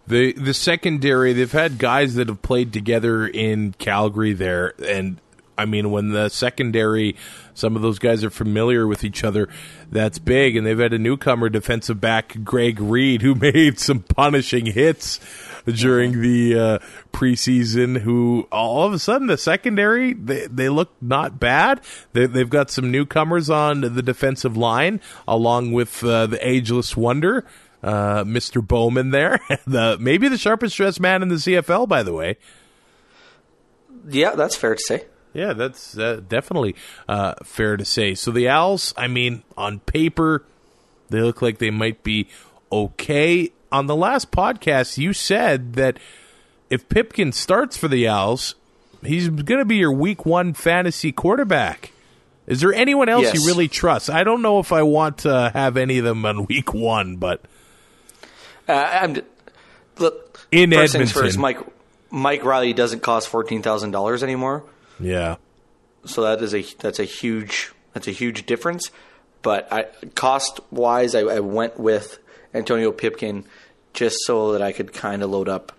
The 0.08 0.34
the 0.34 0.54
secondary, 0.54 1.34
they've 1.34 1.52
had 1.52 1.78
guys 1.78 2.16
that 2.16 2.28
have 2.28 2.42
played 2.42 2.74
together 2.74 3.28
in 3.28 3.74
Calgary 3.78 4.34
there, 4.34 4.74
and 4.86 5.22
I 5.58 5.66
mean 5.66 5.92
when 5.92 6.10
the 6.10 6.30
secondary, 6.30 7.16
some 7.54 7.76
of 7.76 7.82
those 7.82 8.00
guys 8.00 8.24
are 8.24 8.32
familiar 8.32 8.88
with 8.88 9.04
each 9.04 9.24
other. 9.24 9.48
That's 9.92 10.20
big, 10.20 10.56
and 10.56 10.66
they've 10.66 10.78
had 10.78 10.94
a 10.94 11.00
newcomer 11.00 11.50
defensive 11.50 12.02
back, 12.02 12.44
Greg 12.44 12.80
Reid, 12.80 13.22
who 13.22 13.36
made 13.54 13.80
some 13.80 14.00
punishing 14.00 14.66
hits 14.66 15.20
during 15.66 16.22
the 16.22 16.60
uh, 16.60 16.80
preseason. 17.14 18.02
Who 18.02 18.48
all 18.52 18.86
of 18.86 18.94
a 18.94 19.00
sudden 19.00 19.28
the 19.28 19.38
secondary 19.38 20.14
they 20.14 20.48
they 20.48 20.70
look 20.70 20.92
not 21.00 21.40
bad. 21.40 21.82
They, 22.14 22.26
they've 22.26 22.50
got 22.50 22.72
some 22.72 22.90
newcomers 22.92 23.50
on 23.50 23.82
the 23.82 24.02
defensive 24.02 24.58
line, 24.58 25.00
along 25.28 25.74
with 25.74 26.04
uh, 26.04 26.26
the 26.26 26.46
ageless 26.46 26.98
wonder 26.98 27.46
uh, 27.84 28.24
Mr. 28.24 28.66
Bowman 28.66 29.12
there. 29.12 29.40
the 29.68 29.98
maybe 30.00 30.28
the 30.28 30.38
sharpest 30.38 30.76
dressed 30.78 31.00
man 31.00 31.22
in 31.22 31.30
the 31.30 31.36
CFL, 31.36 31.88
by 31.88 32.04
the 32.04 32.14
way. 32.14 32.38
Yeah, 34.08 34.36
that's 34.36 34.56
fair 34.56 34.76
to 34.76 34.82
say. 34.82 35.06
Yeah, 35.34 35.54
that's 35.54 35.98
uh, 35.98 36.22
definitely 36.28 36.76
uh, 37.08 37.36
fair 37.44 37.78
to 37.78 37.86
say. 37.86 38.16
So 38.16 38.32
the 38.32 38.50
Owls, 38.50 38.94
I 38.98 39.08
mean, 39.08 39.44
on 39.56 39.80
paper, 39.80 40.44
they 41.10 41.22
look 41.22 41.42
like 41.42 41.60
they 41.60 41.70
might 41.72 42.04
be 42.04 42.28
okay. 42.72 43.52
On 43.72 43.88
the 43.88 43.96
last 43.96 44.32
podcast, 44.32 44.98
you 44.98 45.14
said 45.14 45.74
that 45.74 45.98
if 46.70 46.90
Pipkin 46.90 47.32
starts 47.32 47.78
for 47.78 47.88
the 47.88 48.08
Owls, 48.08 48.56
he's 49.06 49.30
going 49.30 49.60
to 49.60 49.66
be 49.66 49.78
your 49.78 49.94
Week 49.94 50.26
One 50.26 50.54
fantasy 50.54 51.14
quarterback. 51.14 51.94
Is 52.48 52.60
there 52.60 52.74
anyone 52.74 53.08
else 53.08 53.24
Yes. 53.24 53.36
you 53.36 53.46
really 53.48 53.70
trust? 53.70 54.10
I 54.10 54.26
don't 54.26 54.42
know 54.42 54.60
if 54.60 54.74
I 54.74 54.82
want 54.84 55.20
to 55.20 55.52
have 55.54 55.78
any 55.78 56.00
of 56.00 56.04
them 56.04 56.26
on 56.26 56.46
Week 56.48 56.74
One, 56.74 57.16
but 57.16 57.42
Uh, 58.72 59.00
I'm, 59.02 59.22
look, 59.98 60.48
In 60.52 60.72
first 60.72 60.94
things 60.94 61.12
first, 61.12 61.38
Mike 61.38 61.60
Mike 62.10 62.44
Reilly 62.44 62.74
doesn't 62.74 63.02
cost 63.02 63.28
fourteen 63.28 63.62
thousand 63.62 63.92
dollars 63.92 64.24
anymore, 64.24 64.64
yeah. 65.00 65.36
so 66.06 66.22
that 66.24 66.42
is 66.42 66.54
a 66.56 66.62
that's 66.80 67.00
a 67.00 67.04
huge 67.04 67.72
that's 67.94 68.08
a 68.08 68.12
huge 68.12 68.46
difference. 68.46 68.92
But 69.42 69.72
I, 69.74 69.84
cost 70.16 70.60
wise, 70.72 71.16
I, 71.16 71.22
I 71.22 71.40
went 71.40 71.80
with 71.80 72.20
Antonio 72.54 72.92
Pipkin 72.92 73.44
just 73.94 74.18
so 74.26 74.54
that 74.54 74.62
I 74.62 74.72
could 74.72 74.94
kind 74.94 75.24
of 75.24 75.30
load 75.32 75.50
up 75.50 75.72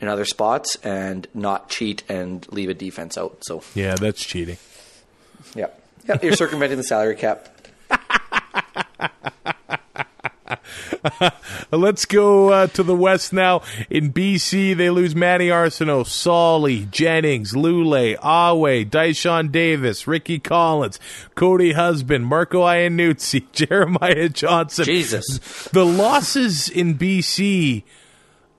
in 0.00 0.08
other 0.08 0.24
spots 0.24 0.76
and 0.82 1.28
not 1.34 1.68
cheat 1.68 2.02
and 2.08 2.50
leave 2.52 2.68
a 2.70 2.74
defense 2.74 3.16
out. 3.18 3.38
So 3.44 3.62
Yeah, 3.74 3.94
that's 3.94 4.24
cheating. 4.24 4.56
yeah, 5.54 5.66
yeah, 6.08 6.18
you're 6.22 6.34
circumventing 6.34 6.78
the 6.78 6.84
salary 6.84 7.14
cap. 7.16 7.48
Let's 11.70 12.04
go 12.04 12.50
uh, 12.50 12.66
to 12.68 12.82
the 12.82 12.94
West 12.94 13.32
now. 13.32 13.62
In 13.90 14.12
BC, 14.12 14.76
they 14.76 14.90
lose 14.90 15.14
Manny 15.14 15.48
Arsenault, 15.48 16.06
Solly, 16.06 16.86
Jennings, 16.86 17.52
Lule, 17.52 18.16
Awe, 18.22 18.84
Dyshon 18.84 19.52
Davis, 19.52 20.06
Ricky 20.06 20.38
Collins, 20.38 20.98
Cody 21.34 21.72
Husband, 21.72 22.26
Marco 22.26 22.62
Iannuzzi, 22.62 23.44
Jeremiah 23.52 24.28
Johnson. 24.28 24.84
Jesus. 24.84 25.38
The 25.72 25.84
losses 25.84 26.68
in 26.68 26.96
BC 26.96 27.84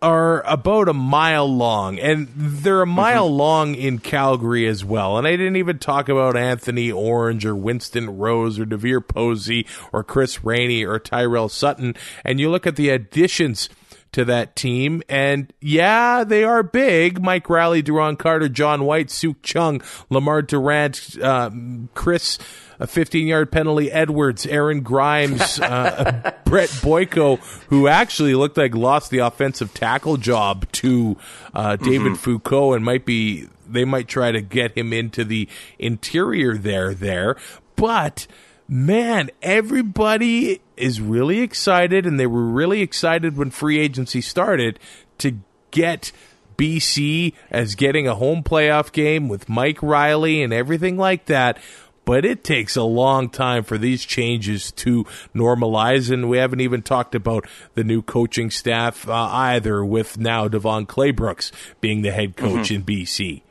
are 0.03 0.41
about 0.45 0.89
a 0.89 0.93
mile 0.93 1.47
long, 1.47 1.97
and 1.97 2.27
they're 2.35 2.81
a 2.81 2.85
mile 2.85 3.27
mm-hmm. 3.27 3.37
long 3.37 3.75
in 3.75 3.99
Calgary 3.99 4.67
as 4.67 4.83
well. 4.83 5.17
And 5.17 5.25
I 5.25 5.31
didn't 5.31 5.55
even 5.55 5.79
talk 5.79 6.09
about 6.09 6.35
Anthony 6.35 6.91
Orange 6.91 7.45
or 7.45 7.55
Winston 7.55 8.17
Rose 8.17 8.59
or 8.59 8.65
DeVier 8.65 9.07
Posey 9.07 9.65
or 9.93 10.03
Chris 10.03 10.43
Rainey 10.43 10.83
or 10.83 10.99
Tyrell 10.99 11.47
Sutton. 11.47 11.95
And 12.25 12.37
you 12.37 12.51
look 12.51 12.67
at 12.67 12.75
the 12.75 12.89
additions 12.89 13.69
to 14.13 14.25
that 14.25 14.55
team, 14.55 15.03
and 15.09 15.51
yeah, 15.59 16.23
they 16.23 16.43
are 16.43 16.63
big. 16.63 17.21
Mike 17.21 17.49
Reilly, 17.49 17.83
Duron 17.83 18.17
Carter, 18.17 18.49
John 18.49 18.85
White, 18.85 19.07
Sukh 19.07 19.35
Chungh, 19.41 19.83
Lamar 20.09 20.41
Durant, 20.41 21.17
uh, 21.21 21.49
Chris 21.93 22.39
a 22.79 22.87
15 22.87 23.27
yard 23.27 23.51
penalty. 23.51 23.91
Edwards, 23.91 24.45
Aaron 24.45 24.81
Grimes, 24.81 25.59
uh, 25.59 26.33
Brett 26.45 26.69
Boyko, 26.69 27.39
who 27.69 27.87
actually 27.87 28.35
looked 28.35 28.57
like 28.57 28.75
lost 28.75 29.09
the 29.09 29.19
offensive 29.19 29.73
tackle 29.73 30.17
job 30.17 30.69
to 30.73 31.17
uh, 31.53 31.75
David 31.77 32.17
Foucault 32.17 32.73
and 32.73 32.83
might 32.83 33.05
be, 33.05 33.47
they 33.67 33.85
might 33.85 34.07
try 34.07 34.31
to 34.31 34.41
get 34.41 34.77
him 34.77 34.93
into 34.93 35.23
the 35.23 35.47
interior 35.79 36.57
there, 36.57 36.93
there. 36.93 37.37
But 37.75 38.27
man, 38.67 39.29
everybody 39.41 40.61
is 40.77 40.99
really 41.01 41.39
excited, 41.39 42.05
and 42.05 42.19
they 42.19 42.27
were 42.27 42.43
really 42.45 42.81
excited 42.81 43.37
when 43.37 43.51
free 43.51 43.79
agency 43.79 44.21
started 44.21 44.79
to 45.19 45.39
get 45.71 46.11
BC 46.57 47.33
as 47.49 47.75
getting 47.75 48.07
a 48.07 48.15
home 48.15 48.43
playoff 48.43 48.91
game 48.91 49.27
with 49.27 49.49
Mike 49.49 49.81
Reilly 49.81 50.43
and 50.43 50.53
everything 50.53 50.97
like 50.97 51.25
that. 51.25 51.57
But 52.05 52.25
it 52.25 52.43
takes 52.43 52.75
a 52.75 52.83
long 52.83 53.29
time 53.29 53.63
for 53.63 53.77
these 53.77 54.03
changes 54.03 54.71
to 54.73 55.05
normalize, 55.33 56.11
and 56.11 56.29
we 56.29 56.37
haven't 56.37 56.59
even 56.59 56.81
talked 56.81 57.15
about 57.15 57.47
the 57.75 57.83
new 57.85 58.01
coaching 58.01 58.49
staff 58.51 59.07
uh, 59.07 59.13
either, 59.13 59.85
with 59.85 60.17
now 60.17 60.49
DeVone 60.49 60.85
Claybrooks 60.85 61.51
being 61.79 62.01
the 62.01 62.11
head 62.11 62.35
coach 62.35 62.71
in 62.71 62.83
BC. 62.83 63.41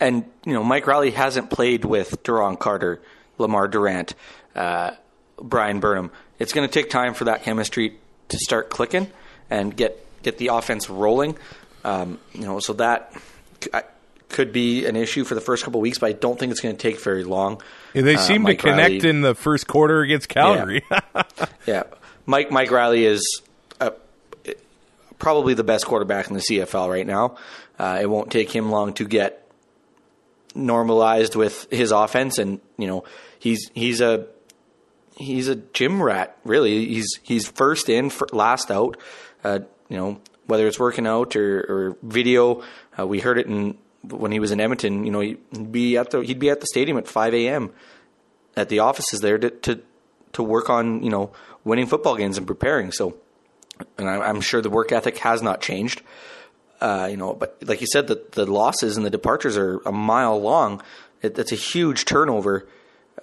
and 0.00 0.24
you 0.44 0.54
know 0.54 0.64
Mike 0.64 0.86
Reilly 0.86 1.10
hasn't 1.10 1.50
played 1.50 1.84
with 1.84 2.22
Duron 2.22 2.58
Carter, 2.58 3.02
Lamar 3.38 3.68
Durant, 3.68 4.14
uh, 4.54 4.92
Bryan 5.40 5.80
Burnham. 5.80 6.10
It's 6.38 6.52
going 6.52 6.68
to 6.68 6.72
take 6.72 6.90
time 6.90 7.14
for 7.14 7.24
that 7.24 7.42
chemistry 7.42 7.98
to 8.28 8.38
start 8.38 8.70
clicking 8.70 9.10
and 9.50 9.76
get 9.76 10.04
get 10.22 10.38
the 10.38 10.48
offense 10.48 10.90
rolling. 10.90 11.36
Um, 11.84 12.18
you 12.32 12.42
know, 12.42 12.58
so 12.58 12.72
that 12.74 13.12
could 14.28 14.52
be 14.52 14.86
an 14.86 14.96
issue 14.96 15.24
for 15.24 15.34
the 15.34 15.40
first 15.40 15.64
couple 15.64 15.80
of 15.80 15.82
weeks, 15.82 15.98
but 15.98 16.08
I 16.08 16.12
don't 16.12 16.38
think 16.38 16.50
it's 16.50 16.60
going 16.60 16.76
to 16.76 16.80
take 16.80 17.00
very 17.00 17.24
long. 17.24 17.62
Yeah, 17.94 18.02
they 18.02 18.16
uh, 18.16 18.18
seem 18.18 18.44
uh, 18.44 18.50
to 18.50 18.56
connect 18.56 18.90
Reilly, 18.90 19.08
in 19.08 19.20
the 19.20 19.34
first 19.34 19.66
quarter 19.66 20.00
against 20.00 20.28
Calgary. 20.28 20.82
Yeah, 20.90 21.22
yeah. 21.66 21.82
Mike 22.26 22.50
Mike 22.50 22.70
Reilly 22.70 23.04
is 23.04 23.42
a, 23.80 23.92
probably 25.18 25.54
the 25.54 25.64
best 25.64 25.86
quarterback 25.86 26.28
in 26.28 26.34
the 26.34 26.40
CFL 26.40 26.90
right 26.90 27.06
now. 27.06 27.36
Uh, 27.78 27.98
it 28.02 28.10
won't 28.10 28.30
take 28.30 28.50
him 28.50 28.70
long 28.70 28.94
to 28.94 29.04
get 29.04 29.48
normalized 30.54 31.36
with 31.36 31.70
his 31.70 31.92
offense, 31.92 32.38
and 32.38 32.60
you 32.76 32.86
know 32.86 33.04
he's 33.38 33.70
he's 33.74 34.00
a 34.00 34.26
he's 35.16 35.48
a 35.48 35.56
gym 35.56 36.02
rat. 36.02 36.36
Really, 36.44 36.86
he's 36.86 37.18
he's 37.22 37.48
first 37.48 37.88
in, 37.88 38.10
last 38.32 38.70
out. 38.70 38.96
Uh, 39.42 39.60
you 39.88 39.96
know 39.96 40.20
whether 40.46 40.66
it's 40.66 40.78
working 40.78 41.06
out 41.06 41.36
or, 41.36 41.60
or 41.60 41.96
video. 42.02 42.62
Uh, 42.98 43.06
we 43.06 43.20
heard 43.20 43.38
it 43.38 43.46
in 43.46 43.76
when 44.02 44.32
he 44.32 44.38
was 44.40 44.52
in 44.52 44.60
Edmonton. 44.60 45.04
You 45.04 45.12
know 45.12 45.20
he'd 45.20 45.72
be 45.72 45.96
at 45.96 46.10
the 46.10 46.20
he'd 46.20 46.38
be 46.38 46.50
at 46.50 46.60
the 46.60 46.66
stadium 46.66 46.98
at 46.98 47.08
5 47.08 47.34
a.m. 47.34 47.72
at 48.56 48.68
the 48.68 48.80
offices 48.80 49.20
there 49.20 49.38
to, 49.38 49.50
to 49.50 49.80
to 50.34 50.42
work 50.42 50.70
on 50.70 51.02
you 51.02 51.10
know 51.10 51.32
winning 51.64 51.86
football 51.86 52.16
games 52.16 52.38
and 52.38 52.46
preparing. 52.46 52.92
So, 52.92 53.16
and 53.98 54.08
I'm 54.08 54.40
sure 54.40 54.60
the 54.60 54.70
work 54.70 54.92
ethic 54.92 55.18
has 55.18 55.42
not 55.42 55.60
changed. 55.60 56.02
Uh, 56.80 57.08
you 57.10 57.16
know, 57.16 57.32
but 57.32 57.56
like 57.64 57.80
you 57.80 57.86
said, 57.86 58.06
the, 58.06 58.22
the 58.32 58.44
losses 58.44 58.98
and 58.98 59.06
the 59.06 59.10
departures 59.10 59.56
are 59.56 59.78
a 59.86 59.92
mile 59.92 60.38
long. 60.38 60.82
It, 61.22 61.38
a 61.38 61.54
huge 61.54 62.04
turnover 62.04 62.68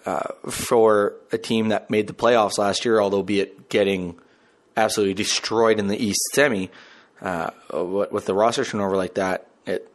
uh, 0.06 0.34
for 0.50 1.16
a 1.32 1.38
team 1.38 1.70
that 1.70 1.90
made 1.90 2.08
the 2.08 2.14
playoffs 2.14 2.58
last 2.58 2.86
year, 2.86 3.00
although 3.00 3.24
be 3.24 3.40
it 3.40 3.70
getting 3.70 4.20
absolutely 4.76 5.14
destroyed 5.14 5.80
in 5.80 5.88
the 5.88 5.98
East 5.98 6.20
semi. 6.34 6.70
Uh, 7.22 7.52
with 7.72 8.26
the 8.26 8.34
roster 8.34 8.66
turnover 8.66 8.98
like 8.98 9.14
that, 9.16 9.48
it 9.66 9.90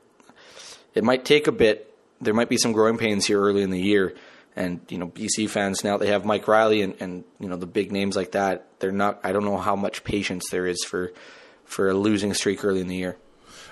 it 0.94 1.04
might 1.04 1.24
take 1.24 1.46
a 1.46 1.52
bit. 1.52 1.94
There 2.20 2.32
might 2.32 2.48
be 2.48 2.56
some 2.56 2.72
growing 2.72 2.96
pains 2.96 3.26
here 3.26 3.38
early 3.40 3.62
in 3.62 3.70
the 3.70 3.80
year, 3.80 4.14
and 4.56 4.80
you 4.88 4.96
know 4.96 5.08
BC 5.08 5.50
fans 5.50 5.84
now 5.84 5.98
they 5.98 6.06
have 6.06 6.24
Mike 6.24 6.48
Reilly 6.48 6.80
and, 6.80 6.94
and 7.00 7.24
you 7.38 7.48
know 7.48 7.56
the 7.56 7.66
big 7.66 7.92
names 7.92 8.16
like 8.16 8.32
that. 8.32 8.66
They're 8.80 8.92
not. 8.92 9.20
I 9.22 9.32
don't 9.32 9.44
know 9.44 9.58
how 9.58 9.76
much 9.76 10.04
patience 10.04 10.48
there 10.50 10.66
is 10.66 10.82
for 10.84 11.12
for 11.66 11.90
a 11.90 11.94
losing 11.94 12.32
streak 12.32 12.64
early 12.64 12.80
in 12.80 12.88
the 12.88 12.96
year. 12.96 13.18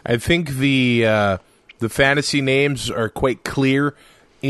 I 0.04 0.18
think 0.18 0.50
the 0.50 1.06
uh, 1.06 1.38
the 1.78 1.88
fantasy 1.88 2.42
names 2.42 2.90
are 2.90 3.08
quite 3.08 3.42
clear 3.42 3.94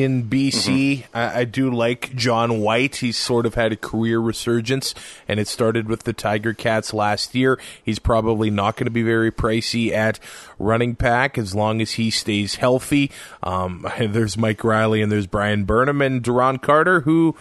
in 0.03 0.25
BC. 0.25 0.99
Mm-hmm. 0.99 1.17
I, 1.17 1.39
I, 1.39 1.45
do 1.45 1.71
like 1.71 2.15
John 2.15 2.61
White. 2.61 2.97
He's 2.97 3.17
sort 3.17 3.47
of 3.47 3.55
had 3.55 3.73
a 3.73 3.77
career 3.77 4.19
resurgence, 4.19 4.95
and 5.27 5.41
it 5.41 5.49
started 5.49 5.89
with 5.89 6.03
the 6.03 6.13
Tiger 6.13 6.53
Cats 6.53 6.93
last 6.93 7.35
year. 7.35 7.59
He's 7.83 7.99
probably 7.99 8.51
not 8.51 8.77
going 8.77 8.85
to 8.85 8.91
be 8.91 9.03
very 9.03 9.33
pricey 9.33 9.93
at 9.93 10.21
running 10.59 10.93
back 10.93 11.39
as 11.39 11.55
long 11.55 11.81
as 11.81 11.93
he 11.93 12.11
stays 12.11 12.57
healthy. 12.57 13.11
Um, 13.43 13.87
there's 13.99 14.37
Mike 14.37 14.63
Reilly 14.63 15.01
and 15.01 15.11
there's 15.11 15.27
Bryan 15.27 15.65
Burnham 15.65 16.03
and 16.03 16.23
Duron 16.23 16.61
Carter 16.61 17.01
who 17.01 17.35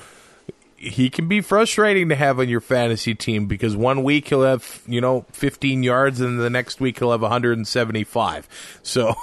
he 0.78 1.09
can 1.09 1.28
be 1.28 1.41
frustrating 1.41 2.09
to 2.09 2.15
have 2.15 2.39
on 2.39 2.49
your 2.49 2.61
fantasy 2.61 3.15
team 3.15 3.47
because 3.47 3.76
one 3.76 4.03
week 4.03 4.28
he'll 4.28 4.43
have 4.43 4.82
you 4.88 5.01
know 5.01 5.26
15 5.32 5.84
yards 5.84 6.21
and 6.21 6.39
the 6.39 6.49
next 6.49 6.80
week 6.80 6.99
he'll 6.99 7.11
have 7.11 7.21
175 7.21 8.80
so 8.84 9.15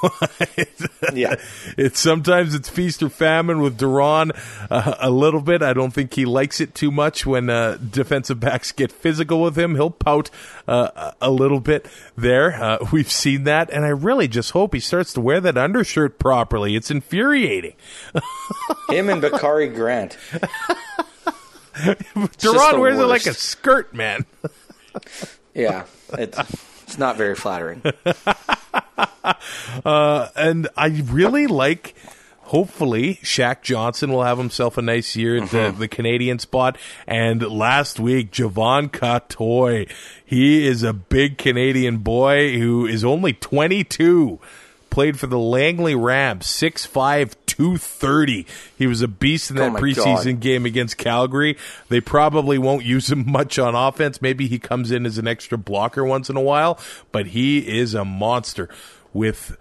yeah. 1.12 1.36
it's 1.76 2.00
sometimes 2.00 2.55
it's 2.55 2.68
feast 2.68 3.03
or 3.03 3.09
famine 3.09 3.61
with 3.61 3.78
Duron 3.78 4.32
uh, 4.70 4.94
a 5.00 5.11
little 5.11 5.40
bit. 5.40 5.62
I 5.62 5.72
don't 5.72 5.92
think 5.92 6.14
he 6.14 6.24
likes 6.24 6.61
it 6.61 6.74
too 6.74 6.90
much 6.90 7.26
when 7.26 7.50
uh, 7.50 7.76
defensive 7.76 8.40
backs 8.40 8.72
get 8.72 8.90
physical 8.92 9.42
with 9.42 9.59
him. 9.59 9.74
He'll 9.74 9.90
pout 9.90 10.30
uh, 10.66 11.12
a 11.20 11.30
little 11.30 11.61
bit 11.61 11.86
there. 12.16 12.53
Uh, 12.53 12.78
we've 12.92 13.11
seen 13.11 13.44
that. 13.44 13.70
And 13.70 13.84
I 13.84 13.88
really 13.88 14.28
just 14.28 14.53
hope 14.53 14.74
he 14.74 14.80
starts 14.80 15.12
to 15.14 15.20
wear 15.20 15.40
that 15.40 15.57
undershirt 15.57 16.18
properly. 16.18 16.76
It's 16.76 16.90
infuriating. 16.90 17.74
Him 18.88 19.09
and 19.09 19.20
Bakari 19.20 19.68
Grant 19.68 20.16
Duron 21.75 22.81
wears 22.81 22.97
worst. 22.97 23.01
it 23.01 23.07
like 23.07 23.27
a 23.27 23.35
skirt, 23.35 23.95
man. 23.95 24.27
yeah, 25.55 25.85
it's 26.12 26.39
it's 26.83 26.99
not 26.99 27.16
very 27.16 27.35
flattering. 27.35 27.83
uh, 29.85 30.29
and 30.37 30.68
I 30.77 30.89
really 31.05 31.47
like. 31.47 31.95
Hopefully, 32.47 33.18
Shaq 33.23 33.62
Johnson 33.62 34.12
will 34.12 34.25
have 34.25 34.37
himself 34.37 34.77
a 34.77 34.83
nice 34.83 35.16
year 35.16 35.37
at 35.39 35.45
mm-hmm. 35.45 35.57
the, 35.57 35.79
the, 35.79 35.89
Canadian 35.89 36.39
spot. 36.39 36.77
And 37.07 37.41
last 37.41 37.99
week, 37.99 38.31
Javon 38.31 38.91
Cottoy, 38.91 39.91
he 40.23 40.66
is 40.66 40.83
a 40.83 40.93
big 40.93 41.39
Canadian 41.39 41.99
boy 41.99 42.59
who 42.59 42.85
is 42.85 43.05
only 43.05 43.33
22 43.33 44.39
played 44.93 45.18
for 45.18 45.27
the 45.27 45.39
Langley 45.39 45.95
Rams, 45.95 46.47
6'5", 46.47 47.35
230. 47.53 48.46
He 48.76 48.86
was 48.86 49.03
a 49.03 49.09
beast 49.09 49.50
in 49.50 49.57
that 49.57 49.72
oh 49.72 49.76
preseason 49.76 50.34
God. 50.34 50.40
game 50.40 50.66
against 50.66 50.96
Calgary. 50.96 51.57
They 51.88 52.00
probably 52.00 52.59
won't 52.59 52.84
use 52.84 53.11
him 53.11 53.24
much 53.30 53.59
on 53.59 53.74
offense. 53.74 54.22
Maybe 54.22 54.46
he 54.48 54.59
comes 54.59 54.90
in 54.90 55.05
as 55.05 55.18
an 55.18 55.28
extra 55.28 55.59
blocker 55.59 56.05
once 56.05 56.30
in 56.30 56.36
a 56.36 56.40
while, 56.40 56.78
but 57.11 57.28
he 57.28 57.59
is 57.78 57.94
a 57.94 58.05
monster 58.05 58.68
with 59.12 59.57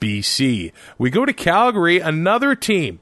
BC. 0.00 0.72
We 0.98 1.10
go 1.10 1.24
to 1.24 1.32
Calgary, 1.32 1.98
another 1.98 2.54
team 2.54 3.00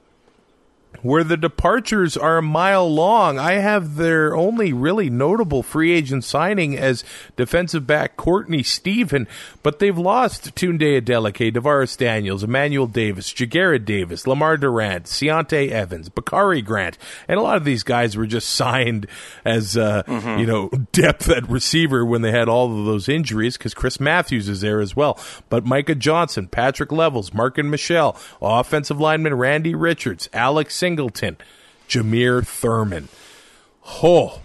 where 1.01 1.23
the 1.23 1.37
departures 1.37 2.15
are 2.15 2.37
a 2.37 2.43
mile 2.43 2.91
long. 2.91 3.39
I 3.39 3.53
have 3.53 3.95
their 3.95 4.35
only 4.35 4.73
really 4.73 5.09
notable 5.09 5.63
free 5.63 5.91
agent 5.91 6.23
signing 6.23 6.77
as 6.77 7.03
defensive 7.35 7.87
back 7.87 8.17
Courtney 8.17 8.63
Stephen, 8.63 9.27
but 9.63 9.79
they've 9.79 9.97
lost 9.97 10.55
Tunde 10.55 11.01
Adeleke, 11.01 11.53
Davaris 11.53 11.97
Daniels, 11.97 12.43
Emmanuel 12.43 12.87
Davis, 12.87 13.33
Ja'Gared 13.33 13.85
Davis, 13.85 14.27
Lamar 14.27 14.57
Durant, 14.57 15.05
Ciante 15.05 15.69
Evans, 15.69 16.09
Bakari 16.09 16.61
Grant, 16.61 16.97
and 17.27 17.39
a 17.39 17.41
lot 17.41 17.57
of 17.57 17.65
these 17.65 17.83
guys 17.83 18.15
were 18.15 18.27
just 18.27 18.49
signed 18.61 19.07
as 19.45 19.77
uh, 19.77 20.03
mm-hmm. 20.03 20.39
you 20.39 20.45
know 20.45 20.69
depth 20.91 21.29
at 21.29 21.49
receiver 21.49 22.05
when 22.05 22.21
they 22.21 22.31
had 22.31 22.47
all 22.47 22.79
of 22.79 22.85
those 22.85 23.09
injuries 23.09 23.57
because 23.57 23.73
Chris 23.73 23.99
Matthews 23.99 24.47
is 24.47 24.61
there 24.61 24.79
as 24.79 24.95
well. 24.95 25.19
But 25.49 25.65
Micah 25.65 25.95
Johnson, 25.95 26.47
Patrick 26.47 26.91
Levels, 26.91 27.33
Marken 27.33 27.69
Michel, 27.69 28.15
offensive 28.41 28.99
lineman 28.99 29.33
Randy 29.33 29.73
Richards, 29.73 30.29
Alex 30.33 30.75
Singleton, 30.81 31.37
Jameer 31.87 32.43
Thurman. 32.43 33.07
Oh, 34.01 34.41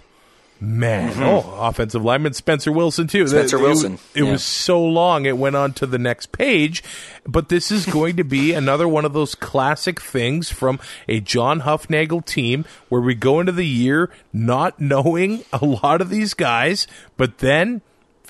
man. 0.61 1.13
Mm-hmm. 1.13 1.23
Oh, 1.23 1.57
offensive 1.61 2.05
lineman 2.05 2.35
Spencer 2.35 2.71
Wilson, 2.71 3.07
too. 3.07 3.27
Spencer 3.27 3.57
it, 3.57 3.63
Wilson. 3.63 3.95
It, 3.95 4.21
it 4.21 4.25
yeah. 4.25 4.33
was 4.33 4.45
so 4.45 4.85
long, 4.85 5.25
it 5.25 5.39
went 5.39 5.57
on 5.57 5.73
to 5.73 5.87
the 5.87 5.97
next 5.97 6.33
page. 6.33 6.85
But 7.27 7.49
this 7.49 7.71
is 7.71 7.87
going 7.87 8.17
to 8.17 8.23
be 8.23 8.53
another 8.53 8.87
one 8.87 9.07
of 9.07 9.15
those 9.15 9.35
classic 9.35 9.99
things 9.99 10.51
from 10.51 10.79
a 11.09 11.21
John 11.21 11.63
Hufnagel 11.63 12.23
team 12.23 12.67
where 12.91 13.01
we 13.01 13.15
go 13.15 13.41
into 13.41 13.53
the 13.53 13.67
year 13.67 14.11
not 14.31 14.79
knowing 14.79 15.43
a 15.55 15.65
lot 15.65 16.03
of 16.03 16.11
these 16.11 16.35
guys, 16.35 16.87
but 17.17 17.39
then 17.39 17.81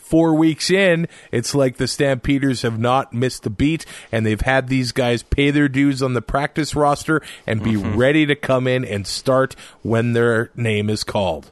four 0.07 0.35
weeks 0.35 0.71
in, 0.71 1.09
it's 1.33 1.55
like 1.55 1.77
the 1.77 1.89
Stampeders 1.89 2.63
have 2.63 2.79
not 2.79 3.13
missed 3.13 3.45
a 3.45 3.51
beat, 3.51 3.85
and 4.13 4.25
they've 4.25 4.41
had 4.41 4.69
these 4.69 4.93
guys 4.93 5.23
pay 5.23 5.51
their 5.51 5.69
dues 5.69 6.03
on 6.03 6.15
the 6.15 6.23
practice 6.23 6.77
roster 6.77 7.21
and 7.47 7.63
be 7.63 7.73
mm-hmm. 7.73 7.97
ready 7.97 8.25
to 8.27 8.37
come 8.37 8.69
in 8.69 8.85
and 8.85 9.07
start 9.07 9.57
when 9.83 10.13
their 10.13 10.51
name 10.55 10.89
is 10.89 11.03
called. 11.03 11.51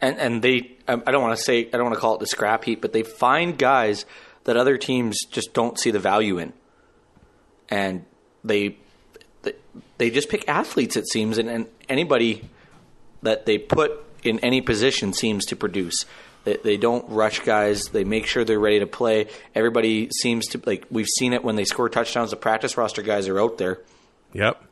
And 0.00 0.18
and 0.18 0.42
they, 0.42 0.72
I 0.86 0.96
don't 0.96 1.22
want 1.22 1.36
to 1.36 1.42
say, 1.42 1.66
I 1.68 1.70
don't 1.70 1.84
want 1.84 1.94
to 1.94 2.00
call 2.00 2.14
it 2.14 2.20
the 2.20 2.26
scrap 2.26 2.64
heap, 2.64 2.82
but 2.82 2.92
they 2.92 3.02
find 3.02 3.56
guys 3.56 4.04
that 4.44 4.56
other 4.56 4.76
teams 4.76 5.24
just 5.24 5.54
don't 5.54 5.78
see 5.78 5.90
the 5.90 5.98
value 5.98 6.38
in, 6.38 6.52
and 7.70 8.04
they 8.44 8.76
they 9.98 10.10
just 10.10 10.28
pick 10.28 10.48
athletes. 10.48 10.96
It 10.96 11.08
seems, 11.08 11.38
and, 11.38 11.48
and 11.48 11.66
anybody 11.88 12.48
that 13.22 13.46
they 13.46 13.58
put 13.58 14.04
in 14.22 14.38
any 14.40 14.60
position 14.60 15.12
seems 15.12 15.46
to 15.46 15.56
produce. 15.56 16.04
They, 16.46 16.56
they 16.62 16.76
don't 16.76 17.10
rush 17.10 17.40
guys. 17.40 17.86
They 17.86 18.04
make 18.04 18.26
sure 18.26 18.44
they're 18.44 18.60
ready 18.60 18.78
to 18.78 18.86
play. 18.86 19.26
Everybody 19.52 20.08
seems 20.10 20.46
to 20.48 20.62
like 20.64 20.86
we've 20.90 21.08
seen 21.08 21.32
it 21.32 21.42
when 21.42 21.56
they 21.56 21.64
score 21.64 21.88
touchdowns. 21.88 22.30
The 22.30 22.36
practice 22.36 22.76
roster 22.76 23.02
guys 23.02 23.26
are 23.26 23.40
out 23.40 23.58
there. 23.58 23.80
Yep. 24.32 24.62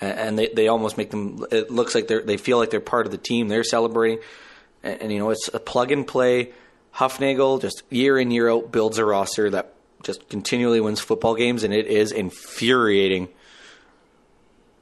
And, 0.00 0.18
and 0.18 0.38
they, 0.38 0.48
they 0.48 0.68
almost 0.68 0.96
make 0.96 1.10
them. 1.10 1.44
It 1.50 1.72
looks 1.72 1.92
like 1.92 2.06
they 2.06 2.20
they 2.20 2.36
feel 2.36 2.58
like 2.58 2.70
they're 2.70 2.78
part 2.78 3.06
of 3.06 3.12
the 3.12 3.18
team. 3.18 3.48
They're 3.48 3.64
celebrating, 3.64 4.20
and, 4.84 5.02
and 5.02 5.12
you 5.12 5.18
know 5.18 5.30
it's 5.30 5.50
a 5.52 5.58
plug 5.58 5.90
and 5.90 6.06
play. 6.06 6.52
Hufnagel 6.94 7.60
just 7.60 7.82
year 7.90 8.16
in 8.16 8.30
year 8.30 8.48
out 8.48 8.70
builds 8.70 8.98
a 8.98 9.04
roster 9.04 9.50
that 9.50 9.74
just 10.04 10.28
continually 10.28 10.80
wins 10.80 11.00
football 11.00 11.34
games, 11.34 11.64
and 11.64 11.74
it 11.74 11.88
is 11.88 12.12
infuriating 12.12 13.28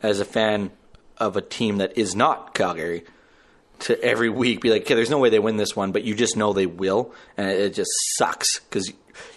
as 0.02 0.20
a 0.20 0.26
fan 0.26 0.70
of 1.16 1.38
a 1.38 1.40
team 1.40 1.78
that 1.78 1.96
is 1.96 2.14
not 2.14 2.52
Calgary 2.52 3.04
to 3.82 4.02
every 4.02 4.28
week 4.28 4.60
be 4.60 4.70
like, 4.70 4.82
okay, 4.82 4.94
there's 4.94 5.10
no 5.10 5.18
way 5.18 5.30
they 5.30 5.38
win 5.38 5.56
this 5.56 5.76
one, 5.76 5.92
but 5.92 6.04
you 6.04 6.14
just 6.14 6.36
know 6.36 6.52
they 6.52 6.66
will, 6.66 7.12
and 7.36 7.48
it, 7.48 7.74
just 7.74 7.90
sucks 8.16 8.60
because 8.60 8.88
you 8.88 8.94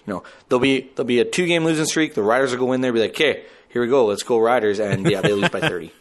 know 0.07 0.23
there'll 0.49 0.61
be 0.61 0.89
there'll 0.95 1.07
be 1.07 1.19
a 1.19 1.25
two 1.25 1.45
game 1.45 1.65
losing 1.65 1.85
streak. 1.85 2.13
The 2.13 2.23
Riders 2.23 2.51
will 2.51 2.59
go 2.59 2.71
in 2.73 2.81
there, 2.81 2.93
be 2.93 2.99
like, 2.99 3.11
okay, 3.11 3.43
here 3.69 3.81
we 3.81 3.87
go, 3.87 4.05
let's 4.05 4.23
go 4.23 4.39
Riders, 4.39 4.79
and 4.79 5.09
yeah, 5.09 5.21
they 5.21 5.33
lose 5.33 5.49
by 5.49 5.61
thirty. 5.61 5.91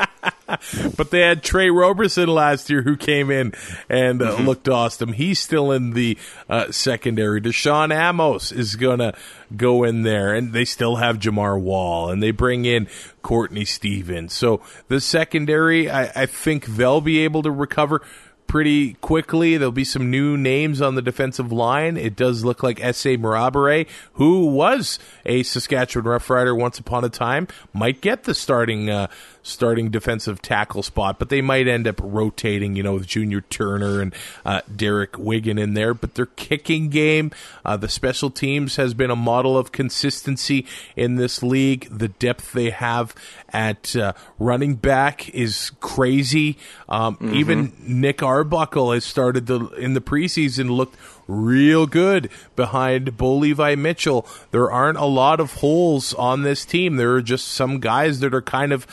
But 0.96 1.10
they 1.10 1.20
had 1.20 1.42
Tre 1.42 1.70
Roberson 1.70 2.28
last 2.28 2.70
year 2.70 2.82
who 2.82 2.96
came 2.96 3.30
in 3.30 3.52
and 3.88 4.22
uh, 4.22 4.36
looked 4.36 4.68
awesome. 4.68 5.12
He's 5.12 5.38
still 5.38 5.70
in 5.70 5.92
the 5.92 6.18
uh, 6.48 6.72
secondary. 6.72 7.40
Deshaun 7.40 7.94
Amos 7.94 8.50
is 8.50 8.76
going 8.76 8.98
to 8.98 9.12
go 9.56 9.84
in 9.84 10.02
there, 10.02 10.34
and 10.34 10.52
they 10.52 10.64
still 10.64 10.96
have 10.96 11.18
Jamar 11.18 11.60
Wall, 11.60 12.10
and 12.10 12.22
they 12.22 12.30
bring 12.30 12.64
in 12.64 12.88
Courtney 13.22 13.64
Stevens. 13.64 14.32
So 14.32 14.60
the 14.88 15.00
secondary, 15.00 15.90
I, 15.90 16.22
I 16.22 16.26
think 16.26 16.66
they'll 16.66 17.00
be 17.00 17.20
able 17.20 17.42
to 17.42 17.50
recover 17.50 18.02
pretty 18.48 18.94
quickly. 18.94 19.56
There'll 19.56 19.70
be 19.70 19.84
some 19.84 20.10
new 20.10 20.36
names 20.36 20.80
on 20.80 20.96
the 20.96 21.02
defensive 21.02 21.52
line. 21.52 21.96
It 21.96 22.16
does 22.16 22.44
look 22.44 22.62
like 22.62 22.80
Ese 22.80 23.16
Mrabure, 23.16 23.86
who 24.14 24.46
was 24.46 24.98
a 25.24 25.44
Saskatchewan 25.44 26.06
Roughrider 26.06 26.58
once 26.58 26.78
upon 26.78 27.04
a 27.04 27.08
time, 27.08 27.46
might 27.72 28.00
get 28.00 28.24
the 28.24 28.34
starting 28.34 28.90
uh, 28.90 29.08
starting 29.48 29.90
defensive 29.90 30.42
tackle 30.42 30.82
spot, 30.82 31.18
but 31.18 31.28
they 31.28 31.40
might 31.40 31.66
end 31.66 31.86
up 31.86 32.00
rotating, 32.02 32.76
you 32.76 32.82
know, 32.82 32.94
with 32.94 33.06
Junior 33.06 33.40
Turner 33.42 34.00
and 34.00 34.14
uh, 34.44 34.60
Derek 34.74 35.18
Wiggan 35.18 35.58
in 35.58 35.74
there. 35.74 35.94
But 35.94 36.14
their 36.14 36.26
kicking 36.26 36.88
game, 36.88 37.30
uh, 37.64 37.76
the 37.76 37.88
special 37.88 38.30
teams 38.30 38.76
has 38.76 38.94
been 38.94 39.10
a 39.10 39.16
model 39.16 39.56
of 39.56 39.72
consistency 39.72 40.66
in 40.96 41.16
this 41.16 41.42
league. 41.42 41.88
The 41.90 42.08
depth 42.08 42.52
they 42.52 42.70
have 42.70 43.14
at 43.50 43.96
uh, 43.96 44.12
running 44.38 44.74
back 44.74 45.28
is 45.30 45.72
crazy. 45.80 46.58
Um, 46.88 47.16
Even 47.32 47.72
Nick 47.80 48.22
Arbuckle 48.22 48.92
has 48.92 49.04
started 49.04 49.46
the 49.46 49.68
in 49.70 49.94
the 49.94 50.00
preseason 50.00 50.70
looked 50.70 50.96
real 51.26 51.86
good 51.86 52.30
behind 52.56 53.16
Bo 53.16 53.36
Levi 53.36 53.74
Mitchell. 53.74 54.26
There 54.50 54.70
aren't 54.70 54.98
a 54.98 55.04
lot 55.04 55.40
of 55.40 55.54
holes 55.54 56.14
on 56.14 56.42
this 56.42 56.64
team. 56.64 56.96
There 56.96 57.14
are 57.14 57.22
just 57.22 57.48
some 57.48 57.80
guys 57.80 58.20
that 58.20 58.34
are 58.34 58.42
kind 58.42 58.72
of 58.72 58.86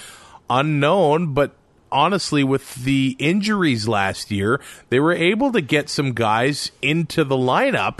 unknown, 0.49 1.33
but 1.33 1.55
honestly, 1.91 2.43
with 2.43 2.75
the 2.75 3.15
injuries 3.19 3.87
last 3.87 4.31
year, 4.31 4.59
they 4.89 4.99
were 4.99 5.13
able 5.13 5.51
to 5.51 5.61
get 5.61 5.89
some 5.89 6.13
guys 6.13 6.71
into 6.81 7.23
the 7.23 7.35
lineup 7.37 7.99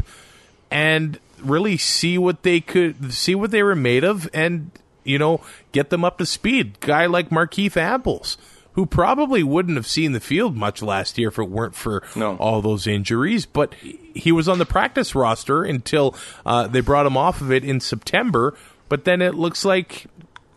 and 0.72 1.20
really 1.42 1.78
see 1.78 2.18
what 2.18 2.44
they 2.44 2.60
could 2.60 3.14
see 3.14 3.36
what 3.36 3.52
they 3.52 3.62
were 3.62 3.76
made 3.76 4.04
of 4.04 4.28
and 4.34 4.72
you 5.04 5.20
know 5.20 5.40
get 5.74 5.90
them 5.92 6.04
up 6.04 6.18
to 6.18 6.26
speed 6.26 6.80
guy 6.80 7.06
like 7.06 7.30
Markeith 7.30 7.74
Ambles 7.78 8.38
who 8.74 8.86
probably 8.86 9.44
wouldn't 9.44 9.76
have 9.76 9.86
seen 9.86 10.14
the 10.14 10.20
field 10.20 10.56
much 10.56 10.82
last 10.82 11.18
year 11.20 11.28
if 11.28 11.38
it 11.38 11.50
weren't 11.50 11.76
for 11.76 12.02
No. 12.16 12.36
all 12.38 12.62
those 12.64 12.88
injuries 12.88 13.46
but 13.46 13.76
he 13.76 14.32
was 14.32 14.48
on 14.50 14.58
the 14.58 14.66
practice 14.66 15.14
roster 15.14 15.64
until 15.64 16.16
uh, 16.46 16.68
they 16.68 16.82
brought 16.82 17.06
him 17.06 17.16
off 17.18 17.42
of 17.42 17.52
it 17.52 17.64
in 17.64 17.80
September 17.80 18.56
but 18.90 19.04
then 19.06 19.22
it 19.22 19.36
looks 19.36 19.64
like 19.66 20.06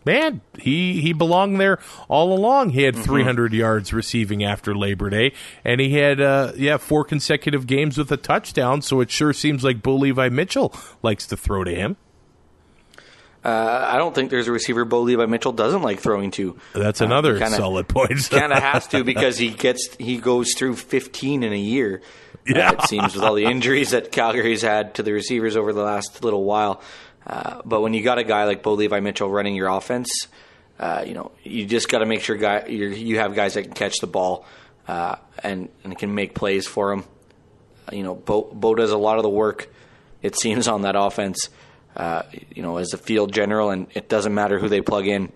man, 0.05 0.41
he 0.57 1.01
he 1.01 1.13
belonged 1.13 1.59
there 1.59 1.79
all 2.07 2.33
along. 2.33 2.71
He 2.71 2.83
had 2.83 2.95
300 2.95 3.53
yards 3.53 3.93
receiving 3.93 4.43
after 4.43 4.75
Labor 4.75 5.09
Day, 5.09 5.33
and 5.63 5.79
he 5.81 5.95
had 5.95 6.19
uh, 6.21 6.53
yeah 6.55 6.77
four 6.77 7.03
consecutive 7.03 7.67
games 7.67 7.97
with 7.97 8.11
a 8.11 8.17
touchdown. 8.17 8.81
So 8.81 8.99
it 9.01 9.11
sure 9.11 9.33
seems 9.33 9.63
like 9.63 9.81
Bo 9.81 9.95
Levi 9.95 10.29
Mitchell 10.29 10.73
likes 11.03 11.27
to 11.27 11.37
throw 11.37 11.63
to 11.63 11.73
him. 11.73 11.97
Uh, 13.43 13.87
I 13.89 13.97
don't 13.97 14.13
think 14.13 14.31
there's 14.31 14.49
a 14.49 14.51
receiver 14.51 14.83
Bo 14.83 15.01
Levi 15.01 15.25
Mitchell 15.25 15.53
doesn't 15.53 15.81
like 15.81 15.99
throwing 15.99 16.31
to. 16.31 16.59
That's 16.73 16.99
another 16.99 17.39
kinda- 17.39 17.55
solid 17.55 17.87
point. 17.87 18.11
kind 18.29 18.51
of 18.51 18.61
has 18.61 18.87
to 18.87 19.03
because 19.05 19.37
he 19.37 19.49
gets 19.49 19.95
he 19.97 20.17
goes 20.17 20.53
through 20.55 20.75
15 20.75 21.43
in 21.43 21.53
a 21.53 21.57
year. 21.57 22.01
Yeah. 22.45 22.71
Uh, 22.71 22.73
it 22.73 22.81
seems 22.83 23.15
with 23.15 23.23
all 23.23 23.35
the 23.35 23.45
injuries 23.45 23.91
that 23.91 24.11
Calgary's 24.11 24.61
had 24.61 24.95
to 24.95 25.03
the 25.03 25.13
receivers 25.13 25.55
over 25.55 25.71
the 25.71 25.83
last 25.83 26.23
little 26.23 26.43
while. 26.43 26.81
Uh, 27.25 27.61
but 27.65 27.81
when 27.81 27.93
you 27.93 28.03
got 28.03 28.17
a 28.17 28.23
guy 28.23 28.45
like 28.45 28.63
Bo 28.63 28.73
Levi 28.73 28.99
Mitchell 28.99 29.29
running 29.29 29.55
your 29.55 29.67
offense, 29.67 30.27
uh, 30.79 31.03
you 31.05 31.13
know 31.13 31.31
you 31.43 31.65
just 31.65 31.89
got 31.89 31.99
to 31.99 32.05
make 32.05 32.21
sure 32.21 32.35
guy 32.37 32.65
you 32.67 33.17
have 33.17 33.35
guys 33.35 33.55
that 33.55 33.63
can 33.63 33.73
catch 33.73 33.99
the 33.99 34.07
ball 34.07 34.45
uh, 34.87 35.15
and 35.43 35.69
and 35.83 35.97
can 35.97 36.13
make 36.15 36.33
plays 36.33 36.67
for 36.67 36.91
him. 36.91 37.03
You 37.91 38.03
know, 38.03 38.15
Bo, 38.15 38.43
Bo 38.53 38.75
does 38.75 38.91
a 38.91 38.97
lot 38.97 39.17
of 39.17 39.23
the 39.23 39.29
work. 39.29 39.71
It 40.21 40.35
seems 40.35 40.67
on 40.67 40.83
that 40.83 40.95
offense. 40.97 41.49
Uh, 41.95 42.23
you 42.55 42.61
know, 42.61 42.77
as 42.77 42.93
a 42.93 42.97
field 42.97 43.33
general, 43.33 43.71
and 43.71 43.87
it 43.93 44.07
doesn't 44.07 44.33
matter 44.33 44.59
who 44.59 44.69
they 44.69 44.81
plug 44.81 45.07
in. 45.07 45.31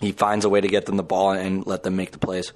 He 0.00 0.12
finds 0.12 0.44
a 0.44 0.48
way 0.48 0.60
to 0.60 0.68
get 0.68 0.86
them 0.86 0.96
the 0.96 1.02
ball 1.02 1.32
and 1.32 1.66
let 1.66 1.82
them 1.82 1.96
make 1.96 2.12
the 2.12 2.18
plays. 2.18 2.52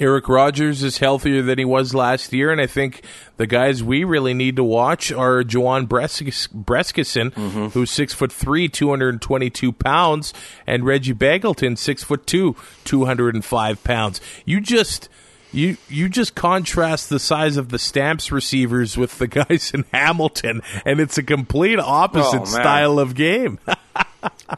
Eric 0.00 0.28
Rogers 0.28 0.82
is 0.82 0.98
healthier 0.98 1.42
than 1.42 1.58
he 1.58 1.64
was 1.64 1.94
last 1.94 2.32
year, 2.32 2.50
and 2.50 2.60
I 2.60 2.66
think 2.66 3.02
the 3.36 3.46
guys 3.46 3.84
we 3.84 4.02
really 4.02 4.34
need 4.34 4.56
to 4.56 4.64
watch 4.64 5.12
are 5.12 5.42
Juwan 5.42 5.86
Breskis- 5.86 6.48
Brescacin, 6.48 7.32
who's 7.72 7.90
six 7.90 8.12
foot 8.14 8.32
three, 8.32 8.68
two 8.68 8.88
hundred 8.88 9.10
and 9.10 9.22
twenty-two 9.22 9.72
pounds, 9.72 10.32
and 10.66 10.84
Reggie 10.84 11.14
Begelton, 11.14 11.76
six 11.76 12.02
foot 12.02 12.26
two, 12.26 12.56
two 12.84 13.04
hundred 13.04 13.34
and 13.34 13.44
five 13.44 13.84
pounds. 13.84 14.20
You 14.46 14.60
just 14.60 15.08
you 15.52 15.76
you 15.88 16.08
just 16.08 16.34
contrast 16.34 17.10
the 17.10 17.18
size 17.18 17.56
of 17.56 17.68
the 17.68 17.78
Stamps 17.78 18.32
receivers 18.32 18.96
with 18.96 19.18
the 19.18 19.26
guys 19.26 19.72
in 19.74 19.84
Hamilton, 19.92 20.62
and 20.86 20.98
it's 21.00 21.18
a 21.18 21.22
complete 21.22 21.78
opposite 21.78 22.42
Oh, 22.42 22.44
style 22.46 22.98
of 22.98 23.14
game. 23.14 23.58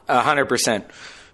A 0.08 0.20
hundred 0.20 0.46
percent, 0.46 0.84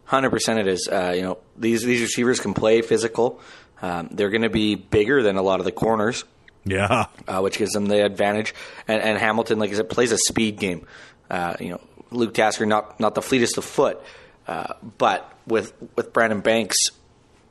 hundred 0.05 0.31
percent. 0.31 0.59
It 0.61 0.67
is. 0.69 0.89
Uh, 0.91 1.13
you 1.15 1.23
know, 1.23 1.39
these 1.57 1.83
these 1.83 2.01
receivers 2.03 2.41
can 2.41 2.55
play 2.55 2.83
physical. 2.83 3.41
Um, 3.83 4.09
they're 4.11 4.31
going 4.31 4.43
to 4.43 4.51
be 4.51 4.75
bigger 4.75 5.23
than 5.23 5.37
a 5.37 5.43
lot 5.43 5.61
of 5.61 5.65
the 5.65 5.73
corners, 5.73 6.25
yeah. 6.65 7.07
uh, 7.27 7.41
which 7.41 7.59
gives 7.59 7.73
them 7.73 7.87
the 7.87 8.05
advantage. 8.05 8.55
And, 8.87 9.01
and 9.03 9.19
Hamilton, 9.19 9.59
like 9.59 9.71
I 9.71 9.75
said, 9.75 9.89
plays 9.89 10.13
a 10.13 10.19
speed 10.19 10.59
game. 10.59 10.87
Uh, 11.31 11.55
you 11.61 11.71
know, 11.71 11.81
Luke 12.11 12.35
Tasker 12.35 12.67
not 12.67 12.99
not 12.99 13.15
the 13.15 13.23
fleetest 13.23 13.59
of 13.59 13.65
foot, 13.65 14.01
uh, 14.47 14.75
but 14.97 15.31
with 15.47 15.73
with 15.97 16.13
Brandon 16.13 16.41
Banks, 16.41 16.77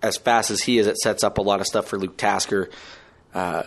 as 0.01 0.17
fast 0.17 0.51
as 0.51 0.61
he 0.61 0.79
is, 0.79 0.87
it 0.87 0.97
sets 0.97 1.23
up 1.23 1.37
a 1.37 1.41
lot 1.41 1.59
of 1.59 1.67
stuff 1.67 1.87
for 1.87 1.97
Luke 1.97 2.17
Tasker. 2.17 2.69
Uh, 3.33 3.63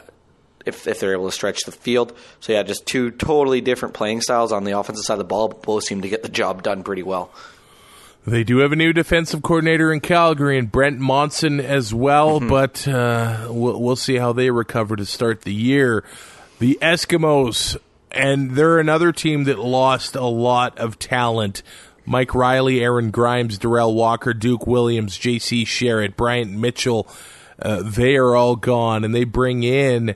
if, 0.66 0.86
if 0.86 1.00
they're 1.00 1.12
able 1.12 1.26
to 1.26 1.32
stretch 1.32 1.62
the 1.62 1.72
field. 1.72 2.16
So, 2.40 2.52
yeah, 2.52 2.62
just 2.62 2.86
two 2.86 3.10
totally 3.10 3.60
different 3.60 3.94
playing 3.94 4.20
styles 4.20 4.52
on 4.52 4.64
the 4.64 4.78
offensive 4.78 5.04
side 5.04 5.14
of 5.14 5.18
the 5.18 5.24
ball, 5.24 5.48
but 5.48 5.62
both 5.62 5.84
seem 5.84 6.02
to 6.02 6.08
get 6.08 6.22
the 6.22 6.28
job 6.28 6.62
done 6.62 6.82
pretty 6.82 7.02
well. 7.02 7.32
They 8.26 8.44
do 8.44 8.58
have 8.58 8.72
a 8.72 8.76
new 8.76 8.92
defensive 8.92 9.42
coordinator 9.42 9.90
in 9.92 10.00
Calgary 10.00 10.58
and 10.58 10.70
Brent 10.70 10.98
Monson 10.98 11.58
as 11.58 11.94
well, 11.94 12.38
but 12.38 12.86
uh, 12.86 13.46
we'll, 13.48 13.80
we'll 13.80 13.96
see 13.96 14.16
how 14.16 14.32
they 14.34 14.50
recover 14.50 14.94
to 14.96 15.06
start 15.06 15.42
the 15.42 15.54
year. 15.54 16.04
The 16.58 16.78
Eskimos, 16.82 17.78
and 18.12 18.50
they're 18.52 18.78
another 18.78 19.12
team 19.12 19.44
that 19.44 19.58
lost 19.58 20.16
a 20.16 20.26
lot 20.26 20.78
of 20.78 20.98
talent. 20.98 21.62
Mike 22.04 22.34
Reilly, 22.34 22.82
Aaron 22.82 23.10
Grimes, 23.10 23.58
Derel 23.58 23.94
Walker, 23.94 24.34
Duke 24.34 24.66
Williams, 24.66 25.16
J.C. 25.16 25.64
Sherritt, 25.64 26.16
Bryant 26.16 26.52
Mitchell, 26.52 27.08
uh, 27.62 27.82
they 27.82 28.16
are 28.16 28.36
all 28.36 28.56
gone, 28.56 29.02
and 29.02 29.14
they 29.14 29.24
bring 29.24 29.62
in 29.62 30.14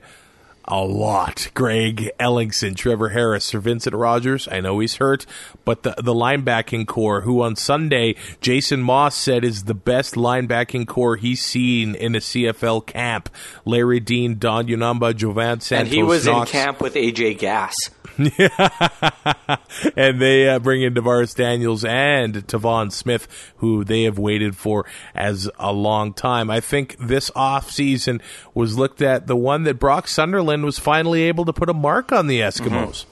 a 0.67 0.81
lot. 0.83 1.49
Greg 1.53 2.09
Ellingson, 2.19 2.75
Trevor 2.75 3.09
Harris, 3.09 3.45
Sir 3.45 3.59
Vincent 3.59 3.95
Rogers. 3.95 4.47
I 4.51 4.61
know 4.61 4.79
he's 4.79 4.95
hurt, 4.95 5.25
but 5.63 5.83
the 5.83 5.93
the 5.97 6.13
linebacking 6.13 6.87
corps, 6.87 7.21
who 7.21 7.41
on 7.41 7.55
Sunday 7.55 8.15
Jason 8.41 8.81
Maas 8.81 9.15
said 9.15 9.43
is 9.45 9.65
the 9.65 9.73
best 9.75 10.15
linebacking 10.15 10.87
corps 10.87 11.17
he's 11.17 11.41
seen 11.43 11.93
in 11.95 12.15
a 12.15 12.19
CFL 12.19 12.85
camp. 12.85 13.29
Larry 13.63 13.99
Dean, 13.99 14.37
Don 14.39 14.67
Unamba, 14.67 15.15
Jovan 15.15 15.59
Santos, 15.61 15.87
And 15.87 15.87
he 15.95 16.01
was 16.03 16.25
Knox. 16.25 16.49
in 16.49 16.59
camp 16.59 16.81
with 16.81 16.95
AJ 16.95 17.37
Gass. 17.39 17.75
and 19.95 20.21
they 20.21 20.47
uh, 20.47 20.59
bring 20.59 20.81
in 20.81 20.93
Davaris 20.93 21.35
Daniels 21.35 21.83
and 21.83 22.47
Tavon 22.47 22.91
Smith, 22.91 23.27
who 23.57 23.83
they 23.83 24.03
have 24.03 24.17
waited 24.17 24.55
for 24.55 24.85
as 25.13 25.49
a 25.59 25.73
long 25.73 26.13
time. 26.13 26.49
I 26.49 26.59
think 26.59 26.95
this 26.99 27.29
offseason 27.31 28.21
was 28.53 28.77
looked 28.77 29.01
at 29.01 29.27
the 29.27 29.35
one 29.35 29.63
that 29.63 29.79
Brock 29.79 30.07
Sunderland 30.07 30.63
was 30.63 30.79
finally 30.79 31.23
able 31.23 31.45
to 31.45 31.53
put 31.53 31.69
a 31.69 31.73
mark 31.73 32.11
on 32.11 32.27
the 32.27 32.39
Eskimos. 32.39 33.05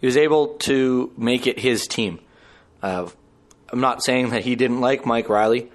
He 0.00 0.06
was 0.06 0.16
able 0.16 0.54
to 0.58 1.12
make 1.16 1.46
it 1.46 1.58
his 1.58 1.86
team. 1.86 2.20
Uh, 2.82 3.08
I'm 3.70 3.80
not 3.80 4.02
saying 4.02 4.30
that 4.30 4.44
he 4.44 4.56
didn't 4.56 4.80
like 4.80 5.04
Mike 5.04 5.28
Reilly, 5.28 5.70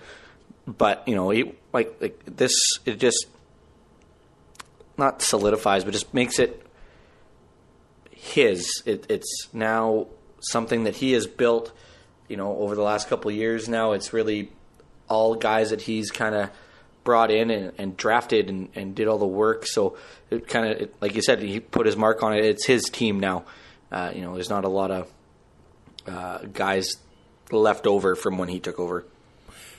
but 0.66 1.08
you 1.08 1.16
know, 1.16 1.30
he 1.30 1.54
like 1.72 1.96
like 2.02 2.22
this. 2.26 2.80
It 2.86 3.00
just 3.00 3.28
not 4.98 5.22
solidifies, 5.22 5.84
but 5.84 5.92
just 5.92 6.14
makes 6.14 6.40
it 6.40 6.63
his. 8.24 8.82
It, 8.86 9.06
it's 9.10 9.50
now 9.52 10.08
something 10.40 10.86
that 10.86 10.96
he 10.96 11.12
has 11.12 11.28
built. 11.28 11.74
You 12.30 12.38
know, 12.38 12.58
over 12.58 12.74
the 12.74 12.82
last 12.82 13.10
couple 13.10 13.30
years 13.32 13.68
now, 13.68 13.92
it's 13.92 14.14
really 14.14 14.50
all 15.10 15.36
guys 15.36 15.72
that 15.72 15.82
he's 15.82 16.10
kind 16.10 16.34
of 16.34 16.50
brought 17.04 17.32
in 17.32 17.52
and, 17.52 17.74
and 17.78 17.98
drafted 17.98 18.50
and, 18.50 18.70
and 18.76 18.96
did 18.96 19.10
all 19.10 19.18
the 19.18 19.28
work. 19.28 19.68
So 19.68 19.98
it 20.30 20.48
kind 20.48 20.82
of, 20.82 20.90
like 21.02 21.16
you 21.16 21.22
said, 21.22 21.42
he 21.42 21.60
put 21.60 21.86
his 21.86 21.98
mark 21.98 22.24
on 22.24 22.34
it. 22.34 22.46
It's 22.46 22.66
his 22.66 22.86
team 22.86 23.20
now. 23.20 23.44
Uh, 23.92 24.12
you 24.16 24.22
know, 24.22 24.34
there's 24.34 24.50
not 24.50 24.64
a 24.64 24.70
lot 24.70 24.90
of 24.90 25.12
uh, 26.08 26.40
guys 26.54 26.96
left 27.52 27.86
over 27.86 28.16
from 28.16 28.38
when 28.38 28.48
he 28.48 28.62
took 28.62 28.80
over. 28.80 29.06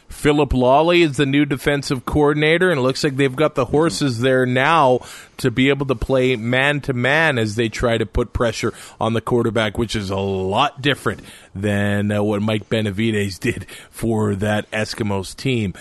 Phillip 0.08 0.50
Lolley 0.50 1.02
is 1.02 1.16
the 1.16 1.26
new 1.26 1.44
defensive 1.44 2.06
coordinator, 2.06 2.70
and 2.70 2.78
it 2.78 2.82
looks 2.82 3.04
like 3.04 3.16
they've 3.16 3.34
got 3.34 3.54
the 3.54 3.66
horses 3.66 4.20
there 4.20 4.46
now 4.46 5.00
to 5.38 5.50
be 5.50 5.68
able 5.68 5.86
to 5.86 5.94
play 5.94 6.36
man 6.36 6.80
to 6.82 6.92
man 6.92 7.38
as 7.38 7.56
they 7.56 7.68
try 7.68 7.98
to 7.98 8.06
put 8.06 8.32
pressure 8.32 8.72
on 9.00 9.12
the 9.12 9.20
quarterback, 9.20 9.76
which 9.76 9.94
is 9.94 10.10
a 10.10 10.16
lot 10.16 10.80
different 10.80 11.20
than 11.54 12.10
uh, 12.10 12.22
what 12.22 12.42
Mike 12.42 12.68
Benavides 12.68 13.38
did 13.38 13.66
for 13.90 14.34
that 14.36 14.70
Eskimos 14.70 15.36
team. 15.36 15.74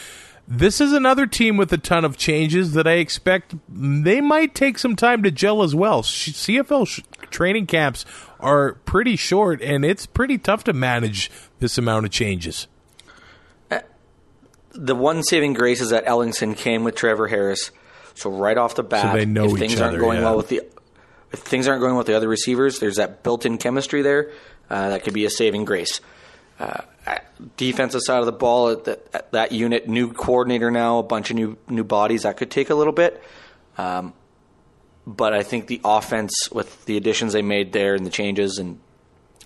This 0.47 0.81
is 0.81 0.91
another 0.91 1.25
team 1.25 1.55
with 1.55 1.71
a 1.71 1.77
ton 1.77 2.03
of 2.03 2.17
changes 2.17 2.73
that 2.73 2.85
I 2.85 2.93
expect 2.93 3.55
they 3.69 4.19
might 4.19 4.53
take 4.53 4.77
some 4.77 4.95
time 4.97 5.23
to 5.23 5.31
gel 5.31 5.63
as 5.63 5.73
well. 5.73 6.01
CFL 6.03 6.85
sh- 6.85 7.01
training 7.29 7.65
camps 7.67 8.03
are 8.41 8.73
pretty 8.85 9.15
short, 9.15 9.61
and 9.61 9.85
it's 9.85 10.05
pretty 10.05 10.37
tough 10.37 10.65
to 10.65 10.73
manage 10.73 11.31
this 11.59 11.77
amount 11.77 12.05
of 12.05 12.11
changes. 12.11 12.67
The 14.73 14.95
one 14.95 15.23
saving 15.23 15.53
grace 15.53 15.81
is 15.81 15.91
that 15.91 16.05
Ellingson 16.05 16.57
came 16.57 16.83
with 16.83 16.95
Trevor 16.95 17.27
Harris, 17.27 17.71
so 18.15 18.29
right 18.29 18.57
off 18.57 18.75
the 18.75 18.83
bat, 18.83 19.11
So 19.11 19.17
they 19.17 19.25
know 19.25 19.45
if 19.45 19.59
things 19.59 19.79
aren't 19.79 19.99
going 19.99 20.19
yeah. 20.19 20.25
well 20.25 20.37
with 20.37 20.49
the 20.49 20.61
if 21.31 21.39
things 21.39 21.67
aren't 21.67 21.81
going 21.81 21.93
well 21.93 21.99
with 21.99 22.07
the 22.07 22.15
other 22.15 22.27
receivers, 22.27 22.79
there's 22.79 22.97
that 22.97 23.23
built-in 23.23 23.57
chemistry 23.57 24.03
there 24.03 24.31
uh, 24.69 24.89
that 24.89 25.03
could 25.03 25.13
be 25.13 25.25
a 25.25 25.29
saving 25.29 25.65
grace. 25.65 25.99
Uh, 26.59 26.81
defensive 27.57 28.01
side 28.03 28.19
of 28.19 28.27
the 28.27 28.31
ball, 28.31 28.75
that, 28.75 29.31
that 29.31 29.51
unit, 29.51 29.87
new 29.87 30.13
coordinator 30.13 30.69
now, 30.69 30.99
a 30.99 31.03
bunch 31.03 31.31
of 31.31 31.35
new 31.35 31.57
new 31.67 31.83
bodies. 31.83 32.23
That 32.23 32.37
could 32.37 32.51
take 32.51 32.69
a 32.69 32.75
little 32.75 32.93
bit, 32.93 33.21
um, 33.77 34.13
but 35.05 35.33
I 35.33 35.43
think 35.43 35.67
the 35.67 35.81
offense 35.83 36.49
with 36.51 36.85
the 36.85 36.97
additions 36.97 37.33
they 37.33 37.41
made 37.41 37.73
there 37.73 37.95
and 37.95 38.05
the 38.05 38.11
changes 38.11 38.59
and 38.59 38.79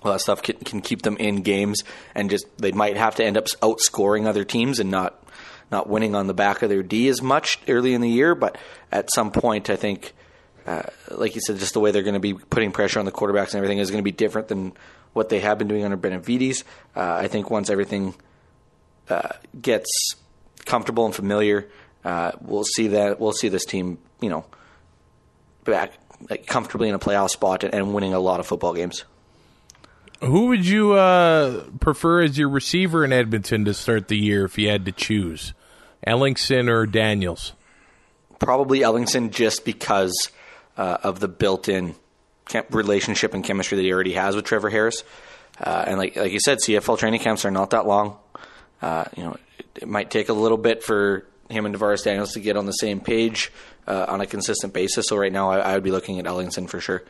all 0.02 0.12
that 0.12 0.20
stuff 0.20 0.42
can, 0.42 0.56
can 0.58 0.80
keep 0.80 1.02
them 1.02 1.16
in 1.16 1.42
games, 1.42 1.82
and 2.14 2.30
just 2.30 2.46
they 2.58 2.72
might 2.72 2.96
have 2.96 3.16
to 3.16 3.24
end 3.24 3.36
up 3.36 3.46
outscoring 3.62 4.26
other 4.26 4.44
teams 4.44 4.78
and 4.80 4.90
not 4.90 5.22
not 5.70 5.88
winning 5.88 6.14
on 6.14 6.26
the 6.26 6.34
back 6.34 6.62
of 6.62 6.70
their 6.70 6.82
D 6.82 7.08
as 7.08 7.20
much 7.20 7.58
early 7.68 7.94
in 7.94 8.00
the 8.00 8.08
year. 8.08 8.34
But 8.34 8.56
at 8.90 9.12
some 9.12 9.30
point, 9.30 9.68
I 9.68 9.76
think, 9.76 10.14
uh, 10.66 10.82
like 11.10 11.34
you 11.34 11.40
said, 11.40 11.58
just 11.58 11.74
the 11.74 11.80
way 11.80 11.90
they're 11.90 12.02
going 12.02 12.14
to 12.14 12.20
be 12.20 12.34
putting 12.34 12.72
pressure 12.72 12.98
on 12.98 13.04
the 13.04 13.12
quarterbacks 13.12 13.48
and 13.48 13.56
everything 13.56 13.78
is 13.78 13.90
going 13.90 14.02
to 14.02 14.04
be 14.04 14.12
different 14.12 14.48
than 14.48 14.72
what 15.12 15.28
they 15.28 15.40
have 15.40 15.58
been 15.58 15.68
doing 15.68 15.84
under 15.84 15.96
Benavides. 15.96 16.64
Uh, 16.96 17.18
I 17.22 17.28
think 17.28 17.50
once 17.50 17.70
everything 17.70 18.14
uh, 19.10 19.30
gets 19.60 20.14
comfortable 20.64 21.06
and 21.06 21.14
familiar, 21.14 21.68
uh, 22.04 22.32
we'll 22.40 22.64
see 22.64 22.88
that 22.88 23.20
we'll 23.20 23.32
see 23.32 23.48
this 23.48 23.64
team, 23.64 23.98
you 24.20 24.30
know, 24.30 24.44
back 25.64 25.92
like 26.30 26.46
comfortably 26.46 26.88
in 26.88 26.94
a 26.94 26.98
playoff 26.98 27.30
spot 27.30 27.64
and, 27.64 27.74
and 27.74 27.94
winning 27.94 28.14
a 28.14 28.20
lot 28.20 28.40
of 28.40 28.46
football 28.46 28.74
games. 28.74 29.04
Who 30.20 30.46
would 30.46 30.66
you 30.66 30.94
uh, 30.94 31.64
prefer 31.80 32.22
as 32.22 32.36
your 32.36 32.48
receiver 32.48 33.04
in 33.04 33.12
Edmonton 33.12 33.64
to 33.66 33.74
start 33.74 34.08
the 34.08 34.16
year 34.16 34.44
if 34.44 34.58
you 34.58 34.68
had 34.68 34.84
to 34.86 34.92
choose? 34.92 35.54
Ellingson 36.06 36.68
or 36.68 36.86
Daniels? 36.86 37.52
Probably 38.38 38.80
Ellingson 38.80 39.30
just 39.30 39.64
because 39.64 40.30
uh, 40.76 40.98
of 41.02 41.20
the 41.20 41.28
built-in 41.28 41.94
relationship 42.70 43.34
and 43.34 43.44
chemistry 43.44 43.76
that 43.76 43.82
he 43.82 43.92
already 43.92 44.14
has 44.14 44.34
with 44.34 44.44
Trevor 44.44 44.70
Harris. 44.70 45.04
Uh, 45.60 45.84
and 45.86 45.98
like 45.98 46.16
like 46.16 46.32
you 46.32 46.40
said, 46.40 46.58
CFL 46.58 46.98
training 46.98 47.20
camps 47.20 47.44
are 47.44 47.50
not 47.50 47.70
that 47.70 47.86
long. 47.86 48.16
Uh, 48.80 49.04
you 49.16 49.24
know, 49.24 49.36
it, 49.58 49.66
it 49.82 49.88
might 49.88 50.10
take 50.10 50.28
a 50.28 50.32
little 50.32 50.58
bit 50.58 50.84
for 50.84 51.26
him 51.48 51.66
and 51.66 51.74
Davaris 51.74 52.04
Daniels 52.04 52.32
to 52.32 52.40
get 52.40 52.56
on 52.56 52.66
the 52.66 52.72
same 52.72 53.00
page 53.00 53.50
uh, 53.86 54.06
on 54.08 54.20
a 54.20 54.26
consistent 54.26 54.72
basis. 54.72 55.06
So 55.08 55.16
right 55.16 55.32
now, 55.32 55.50
I, 55.50 55.58
I 55.58 55.74
would 55.74 55.82
be 55.82 55.90
looking 55.90 56.18
at 56.18 56.26
Ellingson 56.26 56.68
for 56.68 56.80
sure. 56.80 57.02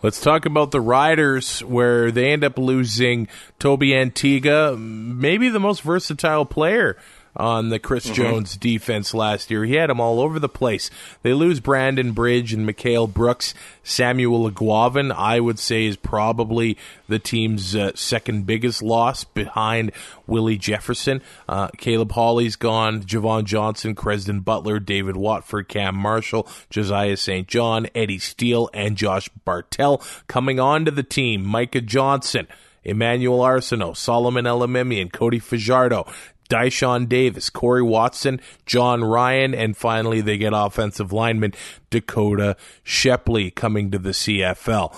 Let's 0.00 0.20
talk 0.20 0.46
about 0.46 0.70
the 0.70 0.80
Riders, 0.80 1.58
where 1.64 2.12
they 2.12 2.30
end 2.30 2.44
up 2.44 2.56
losing 2.56 3.26
Tobi 3.58 3.90
Antigha, 3.90 4.78
maybe 4.78 5.48
the 5.48 5.58
most 5.58 5.82
versatile 5.82 6.44
player 6.44 6.96
on 7.38 7.68
the 7.68 7.78
Chris 7.78 8.04
Jones 8.10 8.56
defense 8.56 9.14
last 9.14 9.50
year. 9.50 9.64
He 9.64 9.74
had 9.74 9.90
them 9.90 10.00
all 10.00 10.20
over 10.20 10.38
the 10.38 10.48
place. 10.48 10.90
They 11.22 11.32
lose 11.32 11.60
Brandon 11.60 12.12
Bridge 12.12 12.52
and 12.52 12.66
Mikhail 12.66 13.06
Brooks. 13.06 13.54
Samuel 13.82 14.50
Eguavoen, 14.50 15.14
I 15.14 15.40
would 15.40 15.58
say, 15.58 15.86
is 15.86 15.96
probably 15.96 16.76
the 17.08 17.18
team's 17.18 17.74
uh, 17.74 17.92
second 17.94 18.46
biggest 18.46 18.82
loss 18.82 19.24
behind 19.24 19.92
Willie 20.26 20.58
Jefferson. 20.58 21.22
Uh, 21.48 21.68
Caleb 21.78 22.12
Holley's 22.12 22.56
gone. 22.56 23.02
Javon 23.02 23.44
Johnson, 23.44 23.94
Crezdon 23.94 24.44
Butler, 24.44 24.78
David 24.80 25.16
Watford, 25.16 25.68
Cam 25.68 25.96
Marshall, 25.96 26.48
Josiah 26.70 27.16
St. 27.16 27.48
John, 27.48 27.88
Eddie 27.94 28.18
Steele, 28.18 28.68
and 28.74 28.96
Josh 28.96 29.28
Bartell 29.44 30.02
coming 30.26 30.60
on 30.60 30.84
to 30.84 30.90
the 30.90 31.02
team. 31.02 31.44
Micah 31.44 31.80
Johnson. 31.80 32.46
Emmanuel 32.84 33.40
Arceneaux, 33.40 33.94
Solomon 33.94 34.46
Elimimian, 34.46 35.12
Cody 35.12 35.38
Fajardo, 35.40 36.06
Dyshawn 36.48 37.08
Davis, 37.08 37.50
Corey 37.50 37.82
Watson, 37.82 38.40
Jon 38.66 39.04
Ryan, 39.04 39.54
and 39.54 39.76
finally 39.76 40.20
they 40.20 40.38
get 40.38 40.52
offensive 40.54 41.12
lineman 41.12 41.54
Dakota 41.90 42.56
Shepley 42.82 43.50
coming 43.50 43.90
to 43.90 43.98
the 43.98 44.10
CFL. 44.10 44.92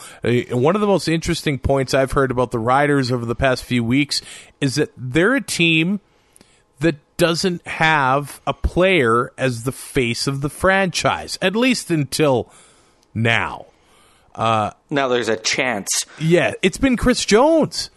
Uh, 0.52 0.56
One 0.56 0.74
of 0.74 0.80
the 0.80 0.86
most 0.86 1.08
interesting 1.08 1.58
points 1.58 1.94
I've 1.94 2.12
heard 2.12 2.30
about 2.30 2.50
the 2.50 2.58
Riders 2.58 3.10
over 3.12 3.24
the 3.24 3.34
past 3.34 3.64
few 3.64 3.82
weeks 3.84 4.22
is 4.60 4.76
that 4.76 4.90
they're 4.96 5.34
a 5.34 5.40
team 5.40 6.00
that 6.80 6.96
doesn't 7.16 7.66
have 7.66 8.40
a 8.46 8.54
player 8.54 9.32
as 9.36 9.64
the 9.64 9.72
face 9.72 10.26
of 10.26 10.40
the 10.40 10.48
franchise, 10.48 11.36
at 11.42 11.54
least 11.54 11.90
until 11.90 12.50
now. 13.12 13.66
Now 14.36 15.08
there's 15.08 15.28
a 15.28 15.36
chance. 15.36 16.06
Yeah, 16.18 16.54
it's 16.62 16.78
been 16.78 16.96
Chris 16.96 17.24
Jones. 17.26 17.90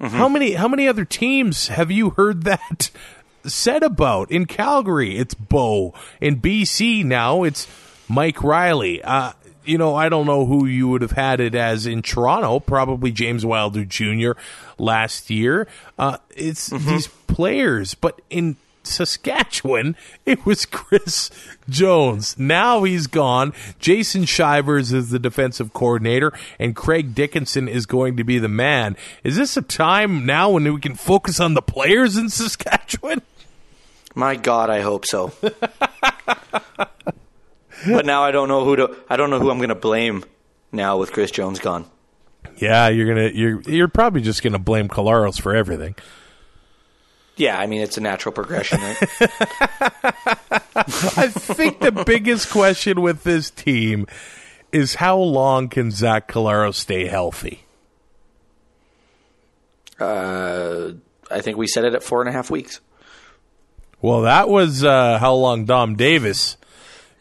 How 0.00 0.28
many 0.28 0.52
how 0.52 0.68
many 0.68 0.86
other 0.86 1.04
teams 1.04 1.68
have 1.68 1.90
you 1.90 2.10
heard 2.10 2.44
that 2.44 2.90
said 3.44 3.82
about 3.82 4.30
in 4.30 4.46
Calgary? 4.46 5.16
It's 5.16 5.34
Bo. 5.34 5.94
In 6.20 6.40
BC 6.40 7.04
now 7.04 7.42
it's 7.44 7.66
Mike 8.08 8.42
Reilly. 8.42 9.02
Uh 9.02 9.32
you 9.64 9.78
know, 9.78 9.96
I 9.96 10.08
don't 10.08 10.26
know 10.26 10.46
who 10.46 10.66
you 10.66 10.86
would 10.88 11.02
have 11.02 11.10
had 11.12 11.40
it 11.40 11.56
as 11.56 11.86
in 11.86 12.00
Toronto, 12.02 12.60
probably 12.60 13.10
James 13.10 13.44
Wilder 13.44 13.84
Jr. 13.84 14.32
last 14.78 15.30
year. 15.30 15.66
Uh 15.98 16.18
it's 16.30 16.66
these 16.68 17.08
players, 17.26 17.94
but 17.94 18.20
in 18.30 18.56
Saskatchewan, 18.86 19.96
it 20.24 20.44
was 20.46 20.66
Chris 20.66 21.30
Jones. 21.68 22.38
Now 22.38 22.84
he's 22.84 23.06
gone. 23.06 23.52
Jason 23.78 24.24
Shivers 24.24 24.92
is 24.92 25.10
the 25.10 25.18
defensive 25.18 25.72
coordinator, 25.72 26.32
and 26.58 26.76
Craig 26.76 27.14
Dickenson 27.14 27.68
is 27.68 27.86
going 27.86 28.16
to 28.16 28.24
be 28.24 28.38
the 28.38 28.48
man. 28.48 28.96
Is 29.24 29.36
this 29.36 29.56
a 29.56 29.62
time 29.62 30.26
now 30.26 30.50
when 30.50 30.72
we 30.72 30.80
can 30.80 30.94
focus 30.94 31.40
on 31.40 31.54
the 31.54 31.62
players 31.62 32.16
in 32.16 32.28
Saskatchewan? 32.28 33.22
My 34.14 34.36
God, 34.36 34.70
I 34.70 34.80
hope 34.80 35.04
so. 35.04 35.32
but 35.40 35.56
now 38.06 38.22
I 38.22 38.30
don't 38.30 38.48
know 38.48 38.64
who 38.64 38.76
to. 38.76 38.96
I 39.10 39.16
don't 39.16 39.30
know 39.30 39.38
who 39.38 39.50
I'm 39.50 39.58
going 39.58 39.68
to 39.68 39.74
blame 39.74 40.24
now 40.72 40.98
with 40.98 41.12
Chris 41.12 41.30
Jones 41.30 41.58
gone. 41.58 41.86
Yeah, 42.58 42.88
you're 42.88 43.06
gonna 43.06 43.30
you're 43.34 43.60
you're 43.62 43.88
probably 43.88 44.22
just 44.22 44.42
gonna 44.42 44.58
blame 44.58 44.88
Collaros 44.88 45.40
for 45.40 45.54
everything. 45.54 45.94
Yeah, 47.36 47.58
I 47.58 47.66
mean 47.66 47.82
it's 47.82 47.98
a 47.98 48.00
natural 48.00 48.32
progression, 48.32 48.80
right? 48.80 48.96
I 50.78 51.28
think 51.28 51.80
the 51.80 52.02
biggest 52.06 52.50
question 52.50 53.02
with 53.02 53.24
this 53.24 53.50
team 53.50 54.06
is 54.72 54.94
how 54.96 55.18
long 55.18 55.68
can 55.68 55.90
Zach 55.90 56.28
Collaros 56.28 56.74
stay 56.76 57.06
healthy? 57.06 57.62
uh, 60.00 60.92
I 61.30 61.40
think 61.40 61.56
we 61.56 61.66
set 61.66 61.84
it 61.84 61.94
at 61.94 62.02
four 62.02 62.20
and 62.20 62.28
a 62.28 62.32
half 62.32 62.50
weeks. 62.50 62.80
Well, 64.02 64.22
that 64.22 64.48
was 64.48 64.84
uh, 64.84 65.18
how 65.18 65.34
long 65.34 65.64
Dom 65.64 65.96
Davis 65.96 66.56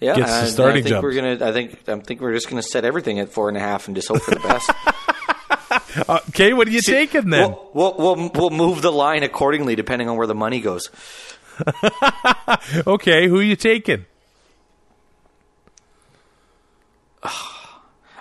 Yeah, 0.01 0.16
Gets 0.16 0.32
the 0.41 0.47
starting 0.47 0.80
I 0.80 0.82
think 0.84 0.88
jump. 0.89 1.03
we're 1.03 1.13
gonna. 1.13 1.45
I 1.45 1.51
think. 1.53 1.88
I 1.88 1.95
think 1.99 2.22
we're 2.22 2.34
just 2.34 2.49
gonna 2.49 2.61
set 2.61 2.84
everything 2.86 3.20
at 3.20 3.30
four 3.30 3.47
and 3.47 3.57
a 3.57 3.61
half 3.61 3.88
and 3.88 3.95
just 3.95 4.07
hope 4.09 4.22
for 4.22 4.32
the 4.36 4.39
best. 4.41 4.70
Okay, 6.09 6.53
what 6.53 6.67
are 6.67 6.71
you 6.71 6.81
taking 6.81 7.29
then? 7.29 7.51
We'll, 7.51 7.71
we'll, 7.73 7.95
we'll, 7.97 8.31
we'll 8.33 8.49
move 8.49 8.81
the 8.81 8.91
line 8.91 9.23
accordingly 9.23 9.75
depending 9.75 10.09
on 10.09 10.17
where 10.17 10.27
the 10.27 10.35
money 10.35 10.59
goes. 10.59 10.89
okay, 12.87 13.27
who 13.27 13.39
are 13.39 13.43
you 13.43 13.55
taking? 13.55 14.05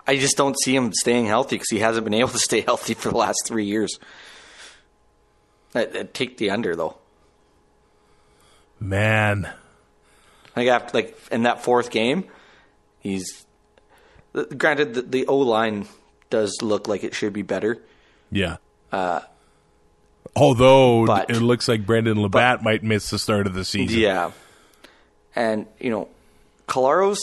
I 0.07 0.17
just 0.17 0.37
don't 0.37 0.59
see 0.61 0.77
him 0.77 0.93
staying 0.93 1.27
healthy 1.27 1.57
because 1.57 1.71
he 1.71 1.79
hasn't 1.79 2.05
been 2.05 2.15
able 2.21 2.29
to 2.31 2.39
stay 2.39 2.61
healthy 2.61 2.95
for 2.95 3.11
the 3.11 3.17
last 3.17 3.43
three 3.47 3.65
years. 3.65 3.99
I, 5.75 5.83
I'd 5.83 6.15
take 6.15 6.37
the 6.37 6.51
under 6.51 6.77
though. 6.77 6.97
Man, 8.81 9.51
Like 10.55 10.69
after, 10.69 10.99
like 10.99 11.19
in 11.33 11.45
that 11.45 11.65
fourth 11.65 11.91
game, 11.91 12.25
he's 13.01 13.47
granted 14.59 14.95
the, 14.95 15.03
the 15.03 15.27
O 15.27 15.39
line 15.39 15.87
does 16.31 16.57
look 16.63 16.89
like 16.89 17.05
it 17.05 17.15
should 17.15 17.33
be 17.33 17.43
better. 17.43 17.81
yeah. 18.31 18.57
Although 20.37 21.07
but- 21.07 21.31
it 21.31 21.41
looks 21.41 21.69
like 21.69 21.87
Brendon 21.87 22.17
LaBatte 22.19 22.63
might 22.63 22.83
miss 22.83 23.11
the 23.11 23.19
start 23.19 23.47
of 23.47 23.55
the 23.55 23.65
season. 23.65 23.99
Yeah, 24.01 24.33
and 25.37 25.67
you 25.79 25.91
know, 25.91 26.09
Collaros. 26.67 27.19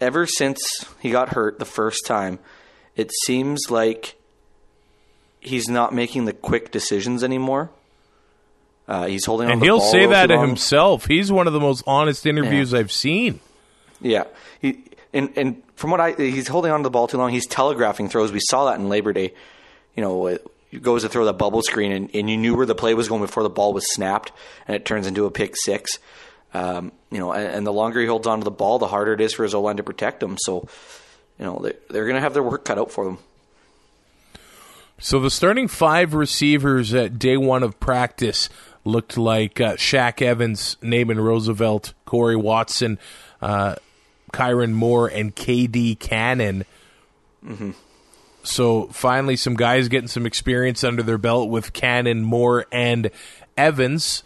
Ever 0.00 0.26
since 0.26 0.84
he 1.00 1.10
got 1.10 1.30
hurt 1.30 1.58
the 1.60 1.64
first 1.64 2.04
time, 2.06 2.40
it 2.96 3.12
seems 3.24 3.70
like 3.70 4.16
he's 5.40 5.68
not 5.68 5.94
making 5.94 6.24
the 6.24 6.32
quick 6.32 6.72
decisions 6.72 7.22
anymore. 7.22 7.70
Uh, 8.88 9.06
he's 9.06 9.24
holding 9.24 9.46
on 9.46 9.52
And 9.54 9.62
he'll 9.62 9.80
say 9.80 10.06
that 10.06 10.26
to 10.26 10.34
long. 10.34 10.48
himself. 10.48 11.06
He's 11.06 11.30
one 11.30 11.46
of 11.46 11.52
the 11.52 11.60
most 11.60 11.84
honest 11.86 12.26
interviews 12.26 12.74
I've 12.74 12.90
seen. 12.90 13.38
Yeah, 14.00 14.24
he 14.60 14.82
and 15.12 15.32
and 15.36 15.62
from 15.74 15.90
what 15.90 16.00
I 16.00 16.12
he's 16.12 16.48
holding 16.48 16.72
on 16.72 16.80
to 16.80 16.84
the 16.84 16.90
ball 16.90 17.06
too 17.08 17.18
long. 17.18 17.30
He's 17.30 17.46
telegraphing 17.46 18.08
throws. 18.08 18.32
We 18.32 18.40
saw 18.40 18.66
that 18.66 18.78
in 18.78 18.88
Labor 18.88 19.12
Day. 19.12 19.34
You 19.96 20.02
know, 20.02 20.26
it 20.26 20.46
goes 20.80 21.02
to 21.02 21.08
throw 21.08 21.26
that 21.26 21.34
bubble 21.34 21.62
screen, 21.62 21.92
and, 21.92 22.10
and 22.14 22.30
you 22.30 22.36
knew 22.36 22.56
where 22.56 22.66
the 22.66 22.74
play 22.74 22.94
was 22.94 23.08
going 23.08 23.20
before 23.20 23.42
the 23.42 23.50
ball 23.50 23.72
was 23.72 23.92
snapped, 23.92 24.32
and 24.66 24.74
it 24.74 24.84
turns 24.84 25.06
into 25.06 25.26
a 25.26 25.30
pick 25.30 25.54
six. 25.56 25.98
Um, 26.54 26.92
you 27.10 27.18
know, 27.18 27.32
and, 27.32 27.46
and 27.46 27.66
the 27.66 27.72
longer 27.72 28.00
he 28.00 28.06
holds 28.06 28.26
on 28.26 28.38
to 28.38 28.44
the 28.44 28.50
ball, 28.50 28.78
the 28.78 28.86
harder 28.86 29.12
it 29.14 29.20
is 29.20 29.32
for 29.32 29.42
his 29.42 29.54
O 29.54 29.62
line 29.62 29.76
to 29.78 29.82
protect 29.82 30.22
him. 30.22 30.36
So, 30.38 30.68
you 31.38 31.44
know, 31.44 31.60
they're, 31.62 31.74
they're 31.88 32.04
going 32.04 32.16
to 32.16 32.20
have 32.20 32.34
their 32.34 32.42
work 32.42 32.64
cut 32.64 32.78
out 32.78 32.90
for 32.90 33.04
them. 33.04 33.18
So 34.98 35.18
the 35.18 35.30
starting 35.30 35.66
five 35.66 36.14
receivers 36.14 36.94
at 36.94 37.18
day 37.18 37.36
one 37.36 37.62
of 37.62 37.80
practice 37.80 38.48
looked 38.84 39.16
like 39.16 39.60
uh, 39.60 39.76
Shaq 39.76 40.22
Evans, 40.22 40.76
Naaman 40.82 41.18
Roosevelt, 41.18 41.94
Corey 42.04 42.36
Watson, 42.36 42.98
uh, 43.40 43.76
Kyran 44.32 44.72
Moore, 44.72 45.08
and 45.08 45.34
KD 45.36 45.98
Cannon. 45.98 46.64
So 48.44 48.88
finally, 48.88 49.36
some 49.36 49.54
guys 49.54 49.88
getting 49.88 50.08
some 50.08 50.26
experience 50.26 50.82
under 50.82 51.02
their 51.02 51.18
belt 51.18 51.48
with 51.48 51.72
Cannon, 51.72 52.22
Moore, 52.22 52.66
and 52.72 53.10
Evans. 53.56 54.24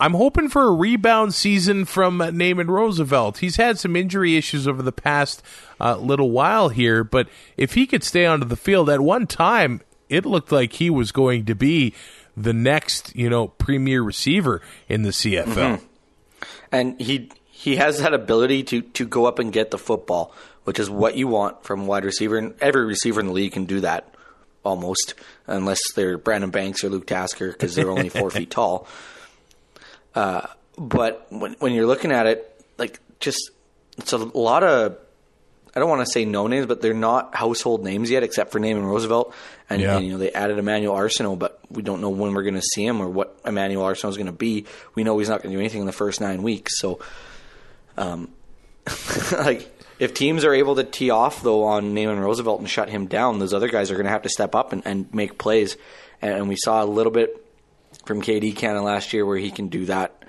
I'm 0.00 0.14
hoping 0.14 0.48
for 0.48 0.64
a 0.64 0.72
rebound 0.72 1.34
season 1.34 1.84
from 1.84 2.18
Naaman 2.18 2.66
Roosevelt. 2.66 3.38
He's 3.38 3.56
had 3.56 3.78
some 3.78 3.94
injury 3.96 4.36
issues 4.36 4.66
over 4.66 4.82
the 4.82 4.92
past 4.92 5.42
uh, 5.80 5.96
little 5.96 6.30
while 6.30 6.68
here, 6.68 7.04
but 7.04 7.28
if 7.56 7.74
he 7.74 7.86
could 7.86 8.02
stay 8.02 8.26
onto 8.26 8.44
the 8.44 8.56
field 8.56 8.90
at 8.90 9.00
one 9.00 9.26
time, 9.26 9.80
it 10.08 10.26
looked 10.26 10.50
like 10.52 10.74
he 10.74 10.90
was 10.90 11.12
going 11.12 11.44
to 11.46 11.54
be 11.54 11.94
the 12.36 12.52
next, 12.52 13.14
you 13.14 13.30
know, 13.30 13.48
premier 13.48 14.02
receiver 14.02 14.60
in 14.88 15.02
the 15.02 15.10
CFL. 15.10 15.80
and 16.72 17.00
he 17.00 17.30
he 17.64 17.76
has 17.76 18.00
that 18.00 18.12
ability 18.12 18.62
to 18.64 18.82
to 18.82 19.06
go 19.06 19.24
up 19.24 19.38
and 19.38 19.50
get 19.52 19.70
the 19.70 19.78
football, 19.78 20.34
which 20.64 20.78
is 20.78 20.90
what 20.90 21.16
you 21.16 21.28
want 21.28 21.64
from 21.64 21.80
a 21.80 21.84
wide 21.84 22.04
receiver, 22.04 22.36
and 22.36 22.54
every 22.60 22.84
receiver 22.84 23.20
in 23.20 23.26
the 23.26 23.32
league 23.32 23.52
can 23.52 23.64
do 23.64 23.80
that 23.80 24.14
almost, 24.62 25.14
unless 25.46 25.80
they're 25.94 26.18
Brandon 26.18 26.50
Banks 26.50 26.84
or 26.84 26.90
Luke 26.90 27.06
Tasker 27.06 27.50
because 27.52 27.74
they're 27.74 27.90
only 27.90 28.10
four 28.10 28.30
feet 28.38 28.50
tall. 28.50 28.86
Uh, 30.14 30.46
but 30.76 31.26
when 31.30 31.54
when 31.54 31.72
you're 31.72 31.86
looking 31.86 32.12
at 32.12 32.26
it, 32.26 32.64
like 32.78 33.00
just 33.20 33.50
it's 33.96 34.12
a 34.12 34.18
lot 34.18 34.62
of 34.62 34.98
I 35.76 35.80
don't 35.80 35.88
want 35.88 36.06
to 36.06 36.12
say 36.12 36.24
no 36.24 36.46
names, 36.46 36.66
but 36.66 36.80
they're 36.82 36.94
not 36.94 37.34
household 37.34 37.82
names 37.82 38.08
yet, 38.10 38.22
except 38.22 38.52
for 38.52 38.60
Naaman 38.60 38.84
Roosevelt. 38.84 39.34
And, 39.68 39.80
Yeah. 39.80 39.96
and, 39.96 40.06
you 40.06 40.12
know 40.12 40.18
they 40.18 40.30
added 40.32 40.58
Emmanuel 40.58 40.94
Arceneaux, 40.94 41.36
but 41.38 41.58
we 41.70 41.82
don't 41.82 42.00
know 42.00 42.10
when 42.10 42.32
we're 42.34 42.42
going 42.44 42.54
to 42.54 42.62
see 42.62 42.84
him 42.86 43.00
or 43.00 43.08
what 43.08 43.36
Emmanuel 43.44 43.82
Arceneaux 43.84 44.10
is 44.10 44.16
going 44.16 44.26
to 44.26 44.32
be. 44.32 44.66
We 44.94 45.02
know 45.02 45.18
he's 45.18 45.28
not 45.28 45.42
going 45.42 45.50
to 45.52 45.56
do 45.56 45.60
anything 45.60 45.80
in 45.80 45.86
the 45.86 45.92
first 45.92 46.20
nine 46.20 46.42
weeks. 46.44 46.78
So, 46.78 47.00
um, 47.96 48.28
like 49.32 49.70
if 49.98 50.14
teams 50.14 50.44
are 50.44 50.54
able 50.54 50.76
to 50.76 50.84
tee 50.84 51.10
off 51.10 51.42
though 51.42 51.64
on 51.64 51.94
Naaman 51.94 52.20
Roosevelt 52.20 52.60
and 52.60 52.68
shut 52.68 52.88
him 52.88 53.06
down, 53.06 53.38
those 53.38 53.54
other 53.54 53.68
guys 53.68 53.90
are 53.90 53.94
going 53.94 54.06
to 54.06 54.10
have 54.10 54.22
to 54.22 54.28
step 54.28 54.54
up 54.54 54.72
and, 54.72 54.82
and 54.84 55.12
make 55.14 55.38
plays. 55.38 55.76
And, 56.20 56.34
and 56.34 56.48
we 56.48 56.56
saw 56.56 56.82
a 56.82 56.86
little 56.86 57.12
bit 57.12 57.40
from 58.04 58.20
KD 58.20 58.56
Cannon 58.56 58.84
last 58.84 59.12
year 59.12 59.24
where 59.24 59.38
he 59.38 59.50
can 59.50 59.68
do 59.68 59.86
that 59.86 60.24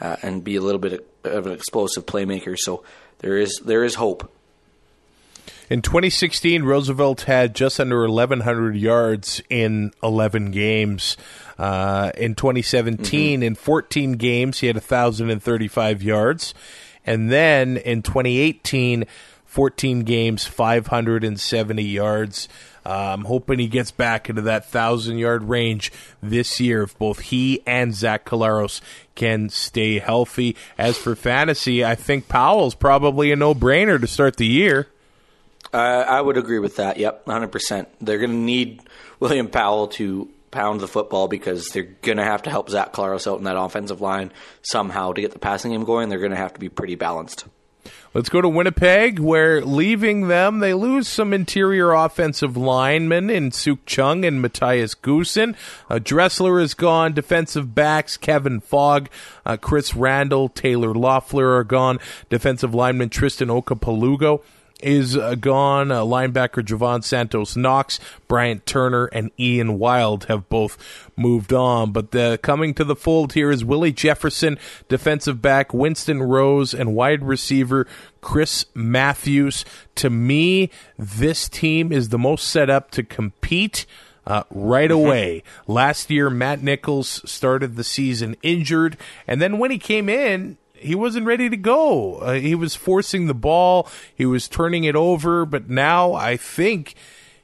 uh, 0.00 0.16
and 0.22 0.44
be 0.44 0.56
a 0.56 0.60
little 0.60 0.80
bit 0.80 1.08
of 1.24 1.46
an 1.46 1.52
explosive 1.52 2.06
playmaker. 2.06 2.56
So 2.58 2.84
there 3.18 3.36
is 3.36 3.60
there 3.64 3.84
is 3.84 3.94
hope. 3.94 4.32
In 5.68 5.82
2016, 5.82 6.62
Roosevelt 6.62 7.22
had 7.22 7.52
just 7.52 7.80
under 7.80 8.08
1,100 8.08 8.76
yards 8.76 9.42
in 9.50 9.92
11 10.00 10.52
games. 10.52 11.16
Uh, 11.58 12.12
in 12.16 12.36
2017, 12.36 13.42
in 13.42 13.56
14 13.56 14.12
games, 14.12 14.60
he 14.60 14.68
had 14.68 14.76
1,035 14.76 16.04
yards. 16.04 16.54
And 17.06 17.30
then 17.30 17.76
in 17.76 18.02
2018, 18.02 19.04
14 19.56 20.00
games, 20.00 20.44
570 20.44 21.82
yards. 21.82 22.48
Uh, 22.84 23.14
I'm 23.14 23.24
hoping 23.24 23.58
he 23.58 23.68
gets 23.68 23.90
back 23.90 24.28
into 24.28 24.42
that 24.42 24.64
1,000 24.64 25.16
yard 25.18 25.44
range 25.44 25.90
this 26.22 26.60
year 26.60 26.82
if 26.82 26.96
both 26.98 27.20
he 27.20 27.62
and 27.66 27.94
Zach 27.94 28.26
Collaros 28.26 28.80
can 29.14 29.48
stay 29.48 29.98
healthy. 29.98 30.56
As 30.76 30.98
for 30.98 31.16
fantasy, 31.16 31.84
I 31.84 31.94
think 31.94 32.28
Powell's 32.28 32.74
probably 32.74 33.32
a 33.32 33.36
no 33.36 33.54
brainer 33.54 34.00
to 34.00 34.06
start 34.06 34.36
the 34.36 34.46
year. 34.46 34.88
Uh, 35.72 36.04
I 36.06 36.20
would 36.20 36.36
agree 36.36 36.58
with 36.58 36.76
that. 36.76 36.98
Yep, 36.98 37.24
100%. 37.24 37.86
They're 38.00 38.18
going 38.18 38.30
to 38.30 38.36
need 38.36 38.82
William 39.20 39.48
Powell 39.48 39.88
to 39.88 40.28
pound 40.56 40.80
the 40.80 40.88
football 40.88 41.28
because 41.28 41.68
they're 41.68 41.82
going 41.82 42.16
to 42.16 42.24
have 42.24 42.42
to 42.44 42.50
help 42.50 42.70
Zach 42.70 42.94
Collaros 42.94 43.30
out 43.30 43.36
in 43.36 43.44
that 43.44 43.58
offensive 43.58 44.00
line 44.00 44.32
somehow 44.62 45.12
to 45.12 45.20
get 45.20 45.32
the 45.32 45.38
passing 45.38 45.72
game 45.72 45.84
going. 45.84 46.08
They're 46.08 46.18
going 46.18 46.30
to 46.30 46.36
have 46.38 46.54
to 46.54 46.60
be 46.60 46.70
pretty 46.70 46.94
balanced. 46.94 47.44
Let's 48.14 48.30
go 48.30 48.40
to 48.40 48.48
Winnipeg, 48.48 49.18
where 49.18 49.60
leaving 49.60 50.28
them, 50.28 50.60
they 50.60 50.72
lose 50.72 51.06
some 51.06 51.34
interior 51.34 51.92
offensive 51.92 52.56
linemen 52.56 53.28
in 53.28 53.50
Sukh 53.50 53.80
Chungh 53.86 54.26
and 54.26 54.40
Matthias 54.40 54.94
Goossen. 54.94 55.54
Uh, 55.90 55.98
Dressler 55.98 56.58
is 56.58 56.72
gone. 56.72 57.12
Defensive 57.12 57.74
backs 57.74 58.16
Kevin 58.16 58.60
Fogg, 58.60 59.10
uh, 59.44 59.58
Chris 59.58 59.94
Randle, 59.94 60.48
Taylor 60.48 60.94
Loffler 60.94 61.58
are 61.58 61.64
gone. 61.64 62.00
Defensive 62.30 62.74
lineman 62.74 63.10
Tristan 63.10 63.48
Okpalaugo 63.48 64.42
is 64.80 65.16
uh, 65.16 65.34
gone. 65.34 65.90
Uh, 65.90 66.02
linebacker 66.02 66.62
Javon 66.62 67.02
Santos 67.02 67.56
Knox, 67.56 67.98
Bryant 68.28 68.66
Turner, 68.66 69.06
and 69.06 69.30
Ian 69.38 69.78
Wild 69.78 70.24
have 70.24 70.48
both 70.48 70.76
moved 71.16 71.52
on. 71.52 71.92
But 71.92 72.10
the, 72.10 72.38
coming 72.42 72.74
to 72.74 72.84
the 72.84 72.96
fold 72.96 73.32
here 73.32 73.50
is 73.50 73.64
Willie 73.64 73.92
Jefferson, 73.92 74.58
defensive 74.88 75.40
back 75.40 75.72
Winston 75.72 76.22
Rose, 76.22 76.74
and 76.74 76.94
wide 76.94 77.24
receiver 77.24 77.86
Chris 78.20 78.66
Matthews. 78.74 79.64
To 79.96 80.10
me, 80.10 80.70
this 80.98 81.48
team 81.48 81.92
is 81.92 82.10
the 82.10 82.18
most 82.18 82.48
set 82.48 82.70
up 82.70 82.90
to 82.92 83.02
compete. 83.02 83.86
Uh, 84.28 84.42
right 84.50 84.90
away. 84.90 85.44
Last 85.68 86.10
year, 86.10 86.28
Matt 86.28 86.60
Nichols 86.60 87.22
started 87.30 87.76
the 87.76 87.84
season 87.84 88.34
injured, 88.42 88.96
and 89.28 89.40
then 89.40 89.58
when 89.58 89.70
he 89.70 89.78
came 89.78 90.08
in, 90.08 90.56
he 90.78 90.94
wasn't 90.94 91.26
ready 91.26 91.48
to 91.48 91.56
go. 91.56 92.16
Uh, 92.16 92.34
he 92.34 92.54
was 92.54 92.74
forcing 92.74 93.26
the 93.26 93.34
ball, 93.34 93.88
he 94.14 94.26
was 94.26 94.48
turning 94.48 94.84
it 94.84 94.96
over, 94.96 95.44
but 95.44 95.68
now 95.68 96.14
I 96.14 96.36
think 96.36 96.94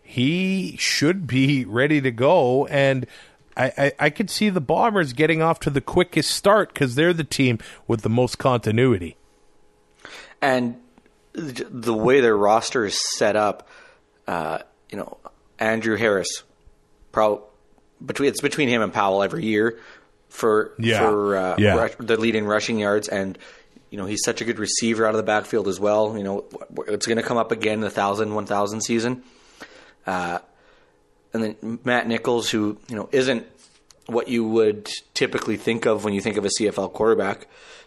he 0.03 0.77
should 0.79 1.27
be 1.27 1.65
ready 1.65 2.01
to 2.01 2.11
go. 2.11 2.67
And 2.67 3.07
I, 3.57 3.73
I, 3.77 3.93
I 3.99 4.11
could 4.11 4.31
see 4.31 4.51
the 4.51 4.61
Bombers 4.61 5.13
getting 5.13 5.43
off 5.43 5.61
to 5.61 5.71
the 5.71 5.81
quickest 5.81 6.31
start 6.31 6.73
because 6.73 6.95
they're 6.95 7.13
the 7.13 7.25
team 7.25 7.59
with 7.87 8.03
the 8.03 8.11
most 8.11 8.39
continuity. 8.39 9.17
And 10.41 10.77
the 11.33 11.95
way 11.95 12.21
their 12.21 12.37
roster 12.37 12.85
is 12.85 13.01
set 13.01 13.37
up, 13.37 13.69
uh, 14.27 14.59
you 14.91 14.99
know, 14.99 15.19
Andrew 15.59 15.97
Harris, 15.97 16.43
pro- 17.11 17.45
between 18.05 18.29
it's 18.29 18.41
between 18.41 18.69
him 18.69 18.83
and 18.83 18.93
Powell 18.93 19.23
every 19.23 19.45
year 19.45 19.79
for 20.33 20.73
Yeah. 20.79 20.99
for 21.01 21.37
uh, 21.37 21.55
Yeah. 21.59 21.77
rush, 21.77 21.93
the 21.99 22.17
lead 22.17 22.35
in 22.35 22.47
rushing 22.47 22.79
yards, 22.79 23.09
and 23.09 23.39
you 23.91 23.99
know 23.99 24.07
he's 24.07 24.23
such 24.25 24.41
a 24.41 24.45
good 24.45 24.59
receiver 24.59 25.05
out 25.07 25.11
of 25.11 25.19
the 25.19 25.23
backfield 25.23 25.69
as 25.69 25.79
well. 25.79 26.17
You 26.17 26.25
know, 26.25 26.45
it's 26.89 27.07
going 27.07 27.19
to 27.19 27.23
come 27.23 27.37
up 27.37 27.53
again 27.53 27.75
in 27.75 27.81
the 27.81 27.91
thousand 27.91 28.35
one 28.35 28.47
thousand 28.47 28.81
season. 28.81 29.23
Uh, 30.07 30.39
and 31.35 31.43
then 31.45 31.79
Matt 31.85 32.07
Nichols, 32.09 32.51
who 32.51 32.79
you 32.89 32.97
know 32.97 33.09
isn't 33.13 33.47
what 34.07 34.29
you 34.29 34.45
would 34.47 34.89
typically 35.15 35.57
think 35.57 35.87
of 35.87 36.05
when 36.05 36.13
you 36.15 36.21
think 36.21 36.37
of 36.37 36.45
a 36.45 36.49
CFL 36.49 36.93
quarterback. 36.93 37.47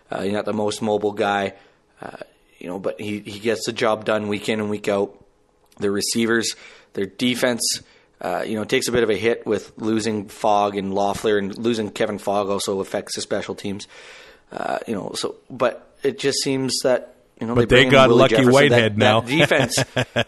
Uh, 0.10 0.22
he's 0.22 0.34
not 0.34 0.46
the 0.46 0.54
most 0.54 0.82
mobile 0.82 1.12
guy, 1.12 1.54
uh, 2.02 2.18
you 2.60 2.68
know, 2.68 2.80
but 2.80 3.00
he, 3.02 3.20
he 3.20 3.40
gets 3.40 3.66
the 3.66 3.74
job 3.74 4.06
done 4.06 4.28
week 4.28 4.48
in 4.50 4.60
and 4.60 4.70
week 4.70 4.88
out. 4.88 5.24
Their 5.80 5.92
receivers, 5.92 6.56
their 6.94 7.06
defense, 7.08 7.82
uh, 8.22 8.44
you 8.46 8.56
know, 8.56 8.62
it 8.62 8.70
takes 8.70 8.88
a 8.88 8.92
bit 8.92 9.04
of 9.04 9.10
a 9.10 9.18
hit 9.18 9.46
with 9.46 9.74
losing 9.78 10.28
Fogg 10.28 10.78
and 10.78 10.94
Loffler, 10.94 11.38
and 11.38 11.58
losing 11.58 11.92
Kevin 11.92 12.18
Fogg 12.18 12.50
also 12.50 12.80
affects 12.80 13.16
the 13.16 13.22
special 13.22 13.56
teams. 13.56 13.88
Uh, 14.52 14.80
you 14.88 14.96
know, 14.96 15.12
so 15.16 15.36
but 15.50 15.96
it 16.04 16.18
just 16.18 16.40
seems 16.40 16.80
that 16.84 17.16
you 17.40 17.48
know 17.48 17.56
But 17.56 17.68
bring 17.68 17.82
they 17.82 17.86
in 17.88 17.92
got 17.92 18.10
Willie 18.10 18.22
Lucky 18.22 18.36
Jefferson, 18.36 18.54
Whitehead 18.54 18.94
that, 18.94 18.98
now. 18.98 19.22
That 19.22 19.30
defense, 19.30 19.84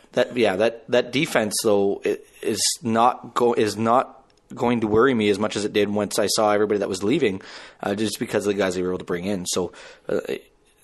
that 0.13 0.35
yeah, 0.35 0.55
that 0.57 0.89
that 0.89 1.11
defense 1.11 1.55
though 1.63 2.01
is 2.41 2.61
not 2.83 3.33
go 3.33 3.53
is 3.53 3.77
not 3.77 4.13
going 4.53 4.81
to 4.81 4.87
worry 4.87 5.13
me 5.13 5.29
as 5.29 5.39
much 5.39 5.55
as 5.55 5.65
it 5.65 5.73
did 5.73 5.89
once 5.89 6.19
I 6.19 6.27
saw 6.27 6.51
everybody 6.51 6.79
that 6.79 6.89
was 6.89 7.03
leaving, 7.03 7.41
uh, 7.81 7.95
just 7.95 8.19
because 8.19 8.45
of 8.47 8.53
the 8.53 8.59
guys 8.59 8.75
they 8.75 8.81
were 8.81 8.89
able 8.89 8.99
to 8.99 9.05
bring 9.05 9.25
in. 9.25 9.45
So. 9.45 9.71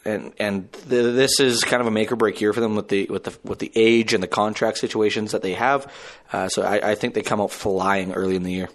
And 0.06 0.34
and 0.38 0.70
the, 0.88 1.04
this 1.12 1.40
is 1.40 1.64
kind 1.64 1.80
of 1.82 1.88
a 1.88 1.92
make 1.92 2.12
or 2.12 2.18
break 2.18 2.42
year 2.42 2.52
for 2.52 2.60
them 2.60 2.76
with 2.76 2.90
the 2.90 3.06
with 3.06 3.24
the 3.24 3.38
with 3.44 3.60
the 3.60 3.72
age 3.76 4.14
and 4.14 4.22
the 4.22 4.28
contract 4.28 4.78
situations 4.78 5.32
that 5.32 5.42
they 5.42 5.54
have. 5.54 5.90
Uh, 6.32 6.50
so 6.50 6.64
I, 6.64 6.92
I 6.92 6.96
think 6.96 7.14
they 7.14 7.22
come 7.22 7.40
out 7.40 7.52
flying 7.52 8.12
early 8.14 8.36
in 8.36 8.44
the 8.44 8.52
year. 8.52 8.68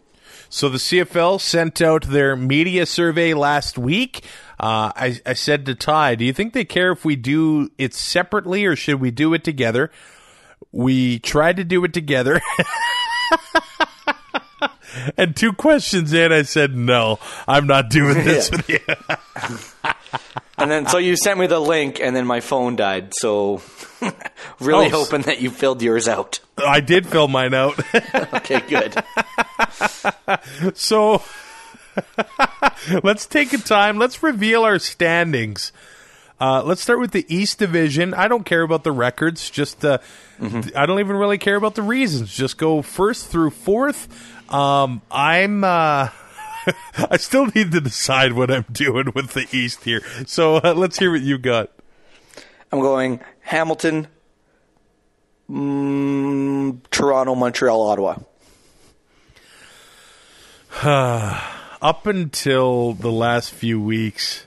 So 0.48 0.70
the 0.70 0.78
CFL 0.78 1.38
sent 1.42 1.82
out 1.82 2.04
their 2.04 2.34
media 2.34 2.86
survey 2.86 3.34
last 3.34 3.76
week. 3.76 4.24
Uh, 4.58 4.90
I, 4.96 5.20
I 5.26 5.34
said 5.34 5.66
to 5.66 5.74
Ty, 5.74 6.14
do 6.14 6.24
you 6.24 6.32
think 6.32 6.54
they 6.54 6.64
care 6.64 6.90
if 6.92 7.04
we 7.04 7.16
do 7.16 7.70
it 7.76 7.92
separately 7.92 8.64
or 8.64 8.74
should 8.74 8.98
we 8.98 9.10
do 9.10 9.34
it 9.34 9.44
together? 9.44 9.90
We 10.72 11.18
tried 11.18 11.58
to 11.58 11.64
do 11.64 11.84
it 11.84 11.92
together. 11.92 12.40
and 15.16 15.36
two 15.36 15.52
questions 15.52 16.12
in, 16.12 16.32
I 16.32 16.42
said, 16.42 16.74
"No, 16.74 17.18
I'm 17.46 17.66
not 17.66 17.90
doing 17.90 18.24
this 18.24 18.50
Yeah. 18.68 18.68
with 18.68 18.70
you." 18.70 19.58
And 20.58 20.70
then, 20.70 20.86
so 20.88 20.98
you 20.98 21.16
sent 21.16 21.38
me 21.38 21.46
the 21.46 21.60
link, 21.60 22.00
and 22.00 22.14
then 22.16 22.26
my 22.26 22.40
phone 22.40 22.74
died. 22.76 23.14
So, 23.14 23.62
really 24.60 24.86
Oh. 24.86 25.04
hoping 25.04 25.22
that 25.22 25.40
you 25.40 25.50
filled 25.50 25.80
yours 25.82 26.08
out. 26.08 26.40
I 26.58 26.80
did 26.80 27.06
fill 27.06 27.28
mine 27.28 27.54
out. 27.54 27.78
Okay, 28.34 28.60
good. 28.68 28.94
So 30.74 31.22
let's 33.02 33.26
take 33.26 33.52
a 33.52 33.58
time. 33.58 33.98
Let's 33.98 34.22
reveal 34.22 34.62
our 34.64 34.78
standings. 34.78 35.72
Uh, 36.40 36.62
let's 36.64 36.80
start 36.80 37.00
with 37.00 37.10
the 37.10 37.24
East 37.34 37.58
Division. 37.58 38.14
I 38.14 38.28
don't 38.28 38.44
care 38.44 38.62
about 38.62 38.84
the 38.84 38.92
records. 38.92 39.50
Just 39.50 39.84
uh, 39.84 39.98
I 40.40 40.86
don't 40.86 41.00
even 41.00 41.16
really 41.16 41.38
care 41.38 41.56
about 41.56 41.74
the 41.74 41.82
reasons. 41.82 42.32
Just 42.32 42.58
go 42.58 42.80
first 42.82 43.26
through 43.28 43.50
fourth. 43.50 44.08
Um, 44.52 45.02
I'm. 45.10 45.64
Uh, 45.64 46.08
I 47.10 47.16
still 47.16 47.46
need 47.46 47.72
to 47.72 47.80
decide 47.80 48.32
what 48.32 48.50
I'm 48.50 48.66
doing 48.70 49.12
with 49.14 49.32
the 49.32 49.46
East 49.52 49.84
here. 49.84 50.02
So 50.26 50.56
uh, 50.56 50.74
let's 50.74 50.98
hear 50.98 51.10
what 51.10 51.22
you 51.22 51.38
got. 51.38 51.70
I'm 52.70 52.80
going 52.80 53.20
Hamilton, 53.40 54.08
mm, 55.50 56.78
Toronto, 56.90 57.34
Montreal, 57.34 57.80
Ottawa. 57.80 58.16
Up 61.80 62.06
until 62.06 62.92
the 62.94 63.12
last 63.12 63.52
few 63.52 63.80
weeks, 63.80 64.44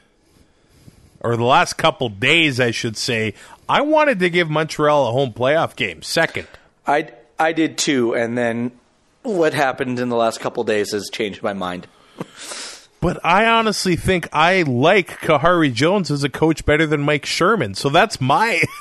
or 1.21 1.37
the 1.37 1.43
last 1.43 1.77
couple 1.77 2.09
days, 2.09 2.59
I 2.59 2.71
should 2.71 2.97
say, 2.97 3.33
I 3.69 3.81
wanted 3.81 4.19
to 4.19 4.29
give 4.29 4.49
Montreal 4.49 5.07
a 5.07 5.11
home 5.11 5.31
playoff 5.31 5.75
game. 5.75 6.01
Second. 6.01 6.47
I 6.85 7.11
I 7.39 7.53
did 7.53 7.77
too, 7.77 8.13
and 8.13 8.37
then 8.37 8.71
what 9.23 9.53
happened 9.53 9.99
in 9.99 10.09
the 10.09 10.15
last 10.15 10.39
couple 10.39 10.63
days 10.63 10.91
has 10.91 11.09
changed 11.09 11.41
my 11.41 11.53
mind. 11.53 11.87
But 12.99 13.19
I 13.25 13.45
honestly 13.47 13.95
think 13.95 14.29
I 14.31 14.61
like 14.61 15.19
Khari 15.21 15.73
Jones 15.73 16.11
as 16.11 16.23
a 16.23 16.29
coach 16.29 16.65
better 16.65 16.85
than 16.85 17.01
Mike 17.01 17.25
Sherman. 17.25 17.73
So 17.73 17.89
that's 17.89 18.21
my. 18.21 18.61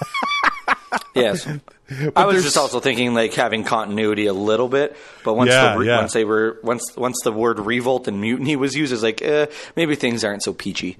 Yes. 1.14 1.46
I 2.16 2.24
was 2.24 2.34
there's- 2.34 2.42
just 2.44 2.56
also 2.56 2.80
thinking 2.80 3.14
like 3.14 3.32
having 3.34 3.62
continuity 3.64 4.26
a 4.26 4.32
little 4.32 4.68
bit, 4.68 4.96
but 5.24 5.34
once 5.34 5.50
Yeah, 5.50 5.72
the 5.74 5.78
re- 5.80 5.86
yeah. 5.86 5.98
once 5.98 6.12
they 6.12 6.24
were 6.24 6.58
once 6.64 6.96
once 6.96 7.20
the 7.22 7.30
word 7.32 7.58
revolt 7.60 8.08
and 8.08 8.20
mutiny 8.20 8.56
was 8.56 8.74
used, 8.76 8.92
it's 8.92 9.02
like 9.02 9.22
eh, 9.22 9.46
maybe 9.76 9.94
things 9.94 10.24
aren't 10.24 10.42
so 10.42 10.52
peachy. 10.52 10.96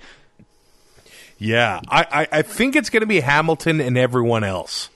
yeah, 1.38 1.80
I, 1.88 2.06
I, 2.32 2.38
I 2.38 2.42
think 2.42 2.76
it's 2.76 2.90
going 2.90 3.00
to 3.02 3.06
be 3.06 3.20
Hamilton 3.20 3.80
and 3.80 3.96
everyone 3.98 4.44
else. 4.44 4.90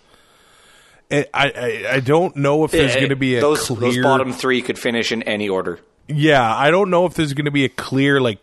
I, 1.10 1.26
I, 1.34 1.86
I 1.94 2.00
don't 2.00 2.34
know 2.36 2.64
if 2.64 2.70
there's 2.72 2.92
Eh, 2.92 2.98
going 3.00 3.10
to 3.10 3.16
be 3.16 3.36
a 3.36 3.40
those 3.40 3.66
clear. 3.66 3.80
those 3.80 3.98
bottom 4.02 4.32
three 4.32 4.62
could 4.62 4.78
finish 4.78 5.10
in 5.12 5.22
any 5.24 5.48
order. 5.48 5.78
Yeah, 6.06 6.54
I 6.54 6.70
don't 6.70 6.90
know 6.90 7.06
if 7.06 7.14
there's 7.14 7.32
going 7.32 7.46
to 7.46 7.50
be 7.50 7.64
a 7.64 7.68
clear 7.68 8.20
like, 8.20 8.38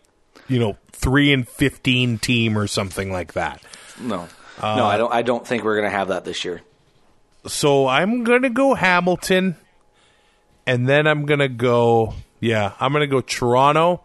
you 0.48 0.58
know, 0.58 0.76
three 0.90 1.32
and 1.32 1.48
fifteen 1.48 2.18
team 2.18 2.58
or 2.58 2.66
something 2.66 3.12
like 3.12 3.34
that. 3.34 3.62
No, 4.00 4.28
Uh, 4.60 4.76
no, 4.76 4.84
I 4.86 4.96
don't. 4.96 5.12
I 5.12 5.22
don't 5.22 5.46
think 5.46 5.62
we're 5.64 5.76
gonna 5.76 5.90
have 5.90 6.08
that 6.08 6.24
this 6.24 6.44
year. 6.44 6.62
So 7.46 7.86
I'm 7.88 8.22
going 8.24 8.42
to 8.42 8.50
go 8.50 8.74
Hamilton, 8.74 9.56
and 10.66 10.88
then 10.88 11.06
I'm 11.06 11.26
going 11.26 11.40
to 11.40 11.48
go. 11.48 12.14
Yeah, 12.40 12.72
I'm 12.78 12.92
going 12.92 13.00
to 13.02 13.08
go 13.08 13.20
Toronto, 13.20 14.00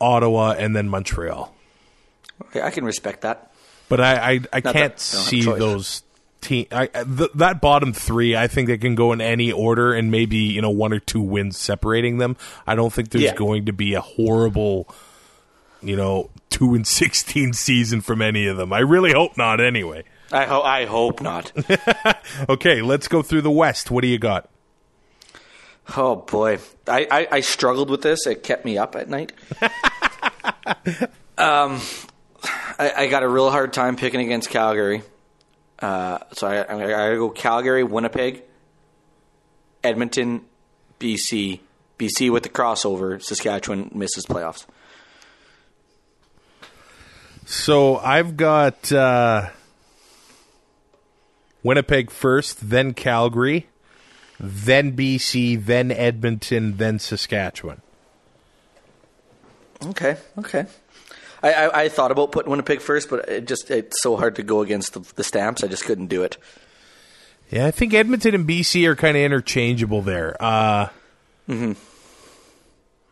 Ottawa, 0.00 0.52
and 0.58 0.74
then 0.74 0.88
Montreal. 0.88 1.54
Okay, 2.46 2.60
I 2.62 2.70
can 2.70 2.84
respect 2.84 3.20
that. 3.22 3.52
But 3.88 4.00
I, 4.00 4.14
I, 4.32 4.40
I 4.52 4.60
can't 4.60 4.98
see 4.98 5.42
those 5.42 6.02
team. 6.42 6.66
I, 6.70 6.86
th- 6.88 7.30
that 7.36 7.60
bottom 7.62 7.92
three, 7.94 8.36
I 8.36 8.46
think 8.48 8.68
they 8.68 8.76
can 8.76 8.94
go 8.94 9.12
in 9.12 9.20
any 9.22 9.50
order, 9.50 9.94
and 9.94 10.10
maybe 10.10 10.36
you 10.36 10.60
know 10.60 10.70
one 10.70 10.92
or 10.92 10.98
two 11.00 11.22
wins 11.22 11.56
separating 11.56 12.18
them. 12.18 12.36
I 12.66 12.74
don't 12.74 12.92
think 12.92 13.08
there's 13.10 13.24
Yeah. 13.24 13.34
going 13.34 13.64
to 13.66 13.72
be 13.72 13.94
a 13.94 14.00
horrible, 14.02 14.86
you 15.82 15.96
know, 15.96 16.28
two 16.50 16.74
and 16.74 16.86
sixteen 16.86 17.52
season 17.54 18.00
from 18.02 18.20
any 18.20 18.46
of 18.46 18.56
them. 18.58 18.72
I 18.72 18.80
really 18.80 19.12
hope 19.12 19.36
not. 19.38 19.60
Anyway, 19.60 20.04
I 20.30 20.44
ho- 20.44 20.62
I 20.62 20.84
hope 20.84 21.20
not. 21.22 21.50
okay, 22.48 22.82
let's 22.82 23.08
go 23.08 23.22
through 23.22 23.42
the 23.42 23.50
West. 23.50 23.90
What 23.90 24.02
do 24.02 24.08
you 24.08 24.18
got? 24.18 24.48
oh 25.96 26.16
boy, 26.16 26.58
I, 26.86 27.06
I 27.10 27.28
I 27.32 27.40
struggled 27.40 27.90
with 27.90 28.02
this. 28.02 28.26
It 28.26 28.42
kept 28.42 28.64
me 28.64 28.78
up 28.78 28.94
at 28.96 29.08
night. 29.08 29.32
um, 31.38 31.80
I, 32.78 32.92
I 32.96 33.06
got 33.08 33.22
a 33.22 33.28
real 33.28 33.50
hard 33.50 33.72
time 33.72 33.96
picking 33.96 34.20
against 34.20 34.50
Calgary. 34.50 35.02
Uh, 35.82 36.18
so 36.32 36.46
I, 36.46 36.60
I, 36.72 37.16
go 37.16 37.28
Calgary, 37.30 37.82
Winnipeg, 37.82 38.42
Edmonton, 39.82 40.42
BC, 41.00 41.58
BC 41.98 42.30
with 42.30 42.44
the 42.44 42.48
crossover. 42.48 43.20
Saskatchewan 43.20 43.90
misses 43.92 44.24
playoffs. 44.24 44.64
So 47.44 47.96
I've 47.98 48.36
got 48.36 48.92
uh, 48.92 49.50
Winnipeg 51.64 52.12
first, 52.12 52.70
then 52.70 52.94
Calgary, 52.94 53.66
then 54.38 54.96
BC, 54.96 55.64
then 55.64 55.90
Edmonton, 55.90 56.76
then 56.76 57.00
Saskatchewan. 57.00 57.82
Okay, 59.84 60.16
okay. 60.38 60.66
I, 61.42 61.52
I, 61.52 61.80
I 61.84 61.88
thought 61.88 62.10
about 62.12 62.30
putting 62.32 62.50
Winnipeg 62.50 62.80
first, 62.80 63.10
but 63.10 63.28
it 63.28 63.46
just 63.46 63.70
it's 63.70 64.00
so 64.02 64.16
hard 64.16 64.36
to 64.36 64.42
go 64.42 64.60
against 64.62 64.94
the, 64.94 65.00
the 65.16 65.24
Stamps. 65.24 65.64
I 65.64 65.66
just 65.66 65.84
couldn't 65.84 66.06
do 66.06 66.22
it. 66.22 66.36
Yeah, 67.50 67.66
I 67.66 67.70
think 67.70 67.92
Edmonton 67.94 68.34
and 68.34 68.48
BC 68.48 68.86
are 68.86 68.96
kind 68.96 69.16
of 69.16 69.22
interchangeable 69.22 70.00
there. 70.02 70.36
Uh, 70.40 70.88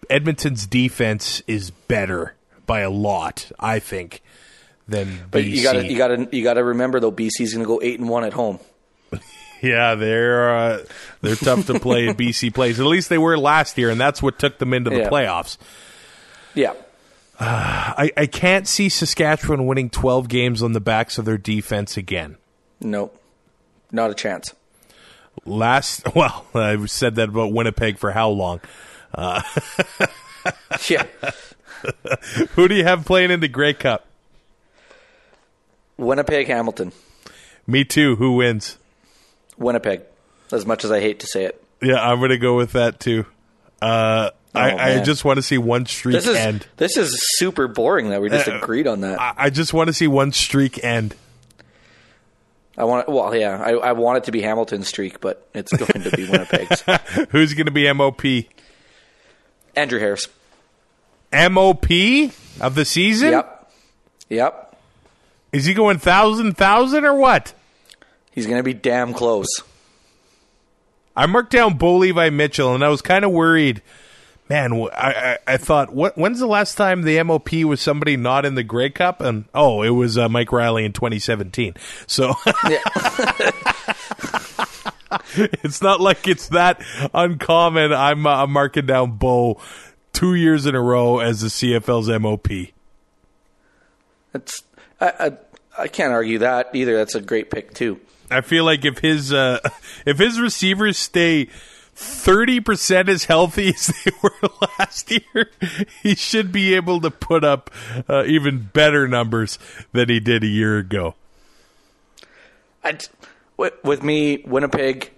Edmonton's 0.09 0.67
defense 0.67 1.43
is 1.47 1.71
better 1.71 2.35
by 2.67 2.81
a 2.81 2.91
lot, 2.91 3.51
I 3.59 3.79
think, 3.79 4.23
than 4.89 5.21
But 5.31 5.43
BC. 5.45 5.51
you 5.51 5.63
gotta 5.63 5.87
you 5.91 5.97
gotta 5.99 6.29
you 6.33 6.43
gotta 6.43 6.65
remember 6.65 7.01
though, 7.01 7.13
BC's 7.13 7.53
gonna 7.53 7.67
go 7.67 7.81
eight 7.83 8.01
and 8.01 8.09
one 8.09 8.25
at 8.25 8.33
home. 8.33 8.59
yeah, 9.63 9.95
they're 9.95 10.51
uh, 10.57 10.79
they're 11.21 11.37
tough 11.37 11.67
to 11.67 11.79
play 11.79 12.09
in 12.09 12.15
BC 12.17 12.53
plays. 12.55 12.81
At 12.81 12.87
least 12.87 13.09
they 13.09 13.19
were 13.19 13.37
last 13.39 13.77
year, 13.79 13.91
and 13.91 14.01
that's 14.01 14.23
what 14.23 14.39
took 14.39 14.59
them 14.59 14.73
into 14.73 14.91
the 14.91 14.99
Yeah. 15.01 15.09
playoffs. 15.11 15.59
Yeah, 16.55 16.73
I, 17.43 18.11
I 18.17 18.27
can't 18.27 18.69
see 18.69 18.89
Saskatchewan 18.89 19.67
winning 19.67 19.89
12 19.91 20.29
games 20.29 20.63
on 20.63 20.73
the 20.73 20.81
backs 20.81 21.17
of 21.19 21.25
their 21.25 21.39
defense 21.39 21.97
again. 21.97 22.37
no, 22.81 23.11
not 23.91 24.11
a 24.11 24.15
chance. 24.15 24.55
Last, 25.47 26.03
well, 26.15 26.47
I've 26.55 26.91
said 26.91 27.15
that 27.17 27.29
about 27.31 27.53
Winnipeg 27.53 27.99
for 27.99 28.13
how 28.13 28.29
long? 28.31 28.61
Yeah, 30.89 31.05
Who 32.55 32.67
do 32.69 32.75
you 32.75 32.85
have 32.85 33.05
playing 33.05 33.31
in 33.31 33.41
the 33.41 33.49
Grey 33.49 33.75
Cup? 33.75 34.07
Winnipeg, 35.99 36.47
Hamilton, 36.47 36.93
Me 37.67 37.85
too. 37.85 38.17
Who 38.17 38.37
wins? 38.37 38.79
Winnipeg. 39.59 40.03
As 40.51 40.65
much 40.65 40.85
as 40.85 40.91
I 40.91 41.01
hate 41.01 41.21
to 41.21 41.27
say 41.27 41.45
it, 41.45 41.63
Yeah, 41.83 41.97
I'm 41.97 42.19
going 42.19 42.31
to 42.31 42.39
go 42.39 42.57
with 42.57 42.73
that 42.73 43.01
too. 43.01 43.27
Uh, 43.83 44.31
I, 44.55 44.97
I 44.97 45.03
just 45.03 45.25
want 45.25 45.37
to 45.37 45.43
see 45.43 45.59
one 45.59 45.87
streak 45.87 46.15
this 46.15 46.27
is 46.27 46.37
end. 46.37 46.67
this 46.77 46.97
is 46.97 47.17
super 47.39 47.69
boring 47.69 48.11
that 48.11 48.21
we 48.21 48.29
just 48.29 48.49
Uh, 48.49 48.59
agreed 48.59 48.87
on 48.89 49.03
that. 49.03 49.21
I, 49.21 49.35
I 49.37 49.51
just 49.51 49.73
want 49.73 49.89
to 49.89 49.93
see 49.93 50.09
one 50.09 50.33
streak 50.33 50.83
end. 50.83 51.15
I 52.77 52.85
want 52.85 53.09
well, 53.09 53.35
yeah, 53.35 53.63
I, 53.63 53.73
I 53.73 53.93
want 53.93 54.19
it 54.19 54.25
to 54.25 54.33
be 54.33 54.41
Hamilton's 54.41 54.89
streak, 54.89 55.21
but 55.21 55.47
it's 55.55 55.73
going 55.73 56.03
to 56.03 56.11
be 56.11 56.25
Winnipeg's. 56.29 56.83
Who's 57.31 57.55
going 57.55 57.67
to 57.67 57.73
be 57.73 57.91
MOP? 57.93 58.23
Andrew 59.77 60.01
Harris. 60.01 60.29
MOP 61.33 61.85
of 62.61 62.75
the 62.75 62.85
season? 62.85 63.31
Yep, 63.33 63.73
yep. 64.31 64.77
Is 65.53 65.65
he 65.65 65.75
going 65.75 65.99
thousand, 65.99 66.57
thousand, 66.57 67.05
or 67.05 67.15
what? 67.15 67.53
He's 68.33 68.47
going 68.47 68.59
to 68.59 68.65
be 68.65 68.75
damn 68.75 69.13
close. 69.15 69.49
I 71.17 71.27
marked 71.27 71.53
down 71.53 71.77
Bo 71.77 71.97
Levi 71.99 72.31
Mitchell, 72.31 72.75
and 72.75 72.85
I 72.85 72.89
was 72.89 73.03
kind 73.03 73.25
of 73.25 73.31
worried. 73.33 73.83
Man, 74.51 74.73
I, 74.73 74.89
I, 74.97 75.39
I 75.47 75.57
thought, 75.59 75.95
what? 75.95 76.19
When's 76.19 76.41
the 76.41 76.47
last 76.49 76.75
time 76.75 77.03
the 77.03 77.23
MOP 77.23 77.53
was 77.65 77.81
somebody 77.81 78.17
not 78.17 78.45
in 78.45 78.57
the 78.57 78.65
Grey 78.65 78.91
Cup? 78.91 79.21
And 79.21 79.45
oh, 79.55 79.83
it 79.83 79.91
was 79.91 80.19
uh, 80.19 80.29
Mike 80.29 80.51
Reilly 80.51 80.85
in 80.85 80.93
2017. 80.93 81.75
So 82.09 82.35
it's 85.37 85.81
not 85.81 86.01
like 86.01 86.27
it's 86.27 86.49
that 86.49 86.83
uncommon. 87.15 87.93
I'm, 87.93 88.27
uh, 88.27 88.43
I'm 88.43 88.51
marking 88.51 88.87
down 88.87 89.13
Bo 89.19 89.61
two 90.13 90.35
years 90.35 90.67
in 90.67 90.75
a 90.75 90.81
row 90.81 91.21
as 91.21 91.43
the 91.43 91.47
CFL's 91.47 92.09
MOP. 92.21 92.49
It's 94.35 94.65
I, 95.01 95.13
I 95.21 95.33
I 95.79 95.87
can't 95.87 96.13
argue 96.13 96.39
that 96.39 96.71
either. 96.75 96.97
That's 96.97 97.15
a 97.15 97.21
great 97.21 97.53
pick 97.53 97.73
too. 97.73 98.01
I 98.33 98.41
feel 98.41 98.65
like 98.65 98.85
if 98.85 98.99
his 98.99 99.33
uh, 99.33 99.61
if 100.05 100.19
his 100.19 100.41
receivers 100.41 100.99
stay 100.99 101.51
thirty 101.95 102.61
percent 102.61 103.09
as 103.09 103.25
healthy 103.25 103.69
as 103.69 103.87
they 103.89 104.11
were 104.23 104.51
last 104.79 105.11
year, 105.11 105.51
he 106.03 106.15
should 106.15 106.53
be 106.53 106.75
able 106.75 107.01
to 107.01 107.11
put 107.11 107.45
up 107.45 107.71
uh, 108.09 108.25
even 108.27 108.69
better 108.73 109.07
numbers 109.09 109.59
than 109.93 110.09
he 110.09 110.21
did 110.21 110.43
a 110.43 110.49
year 110.49 110.79
ago. 110.79 111.15
I, 112.83 112.99
with, 113.57 114.03
me, 114.03 114.43
Winnipeg, 114.47 115.11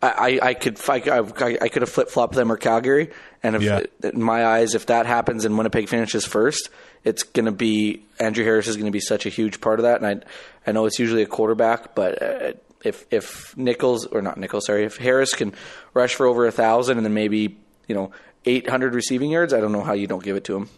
I, 0.00 0.38
I 0.40 0.54
could 0.54 0.78
I, 0.88 0.98
I, 1.18 1.58
I 1.62 1.68
could 1.68 1.82
have 1.82 1.88
flip 1.90 2.10
flopped 2.10 2.34
them 2.34 2.52
or 2.52 2.56
Calgary, 2.56 3.10
and 3.42 3.56
if 3.56 3.62
Yeah. 3.62 3.82
in 4.04 4.22
my 4.22 4.46
eyes, 4.46 4.74
if 4.76 4.86
that 4.86 5.06
happens 5.06 5.44
and 5.44 5.58
Winnipeg 5.58 5.88
finishes 5.88 6.24
first, 6.24 6.68
it's 7.04 7.24
going 7.24 7.46
to 7.46 7.52
be 7.52 8.02
Andrew 8.20 8.44
Harris 8.44 8.68
is 8.68 8.76
going 8.76 8.86
to 8.86 8.92
be 8.92 9.00
such 9.00 9.26
a 9.26 9.28
huge 9.28 9.60
part 9.60 9.80
of 9.80 9.84
that. 9.84 10.00
And 10.00 10.24
I 10.24 10.70
I 10.70 10.72
know 10.72 10.86
it's 10.86 11.00
usually 11.00 11.22
a 11.22 11.26
quarterback, 11.26 11.96
but 11.96 12.22
uh, 12.22 12.52
if 12.84 13.06
if 13.10 13.56
Nichols 13.56 14.06
or 14.06 14.22
not 14.22 14.36
Nichols, 14.38 14.66
sorry, 14.66 14.84
if 14.84 14.96
Harris 14.96 15.34
can 15.34 15.52
rush 15.94 16.14
for 16.14 16.26
over 16.26 16.46
a 16.46 16.52
thousand 16.52 16.96
and 16.98 17.04
then 17.06 17.14
maybe 17.14 17.56
you 17.86 17.94
know 17.94 18.12
eight 18.44 18.68
hundred 18.68 18.94
receiving 18.94 19.30
yards, 19.30 19.52
I 19.52 19.60
don't 19.60 19.72
know 19.72 19.82
how 19.82 19.92
you 19.94 20.06
don't 20.06 20.22
give 20.22 20.36
it 20.36 20.44
to 20.44 20.56
him. 20.56 20.68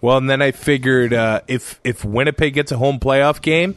Well, 0.00 0.16
and 0.16 0.28
then 0.30 0.40
I 0.42 0.50
figured 0.52 1.12
uh, 1.12 1.40
if 1.48 1.80
if 1.84 2.04
Winnipeg 2.04 2.54
gets 2.54 2.72
a 2.72 2.78
home 2.78 2.98
playoff 2.98 3.42
game, 3.42 3.76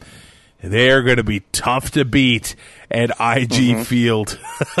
they're 0.62 1.02
going 1.02 1.18
to 1.18 1.24
be 1.24 1.40
tough 1.52 1.90
to 1.92 2.04
beat 2.04 2.54
at 2.90 3.10
IG 3.10 3.50
Mm-hmm. 3.50 3.82
Field. 3.82 4.38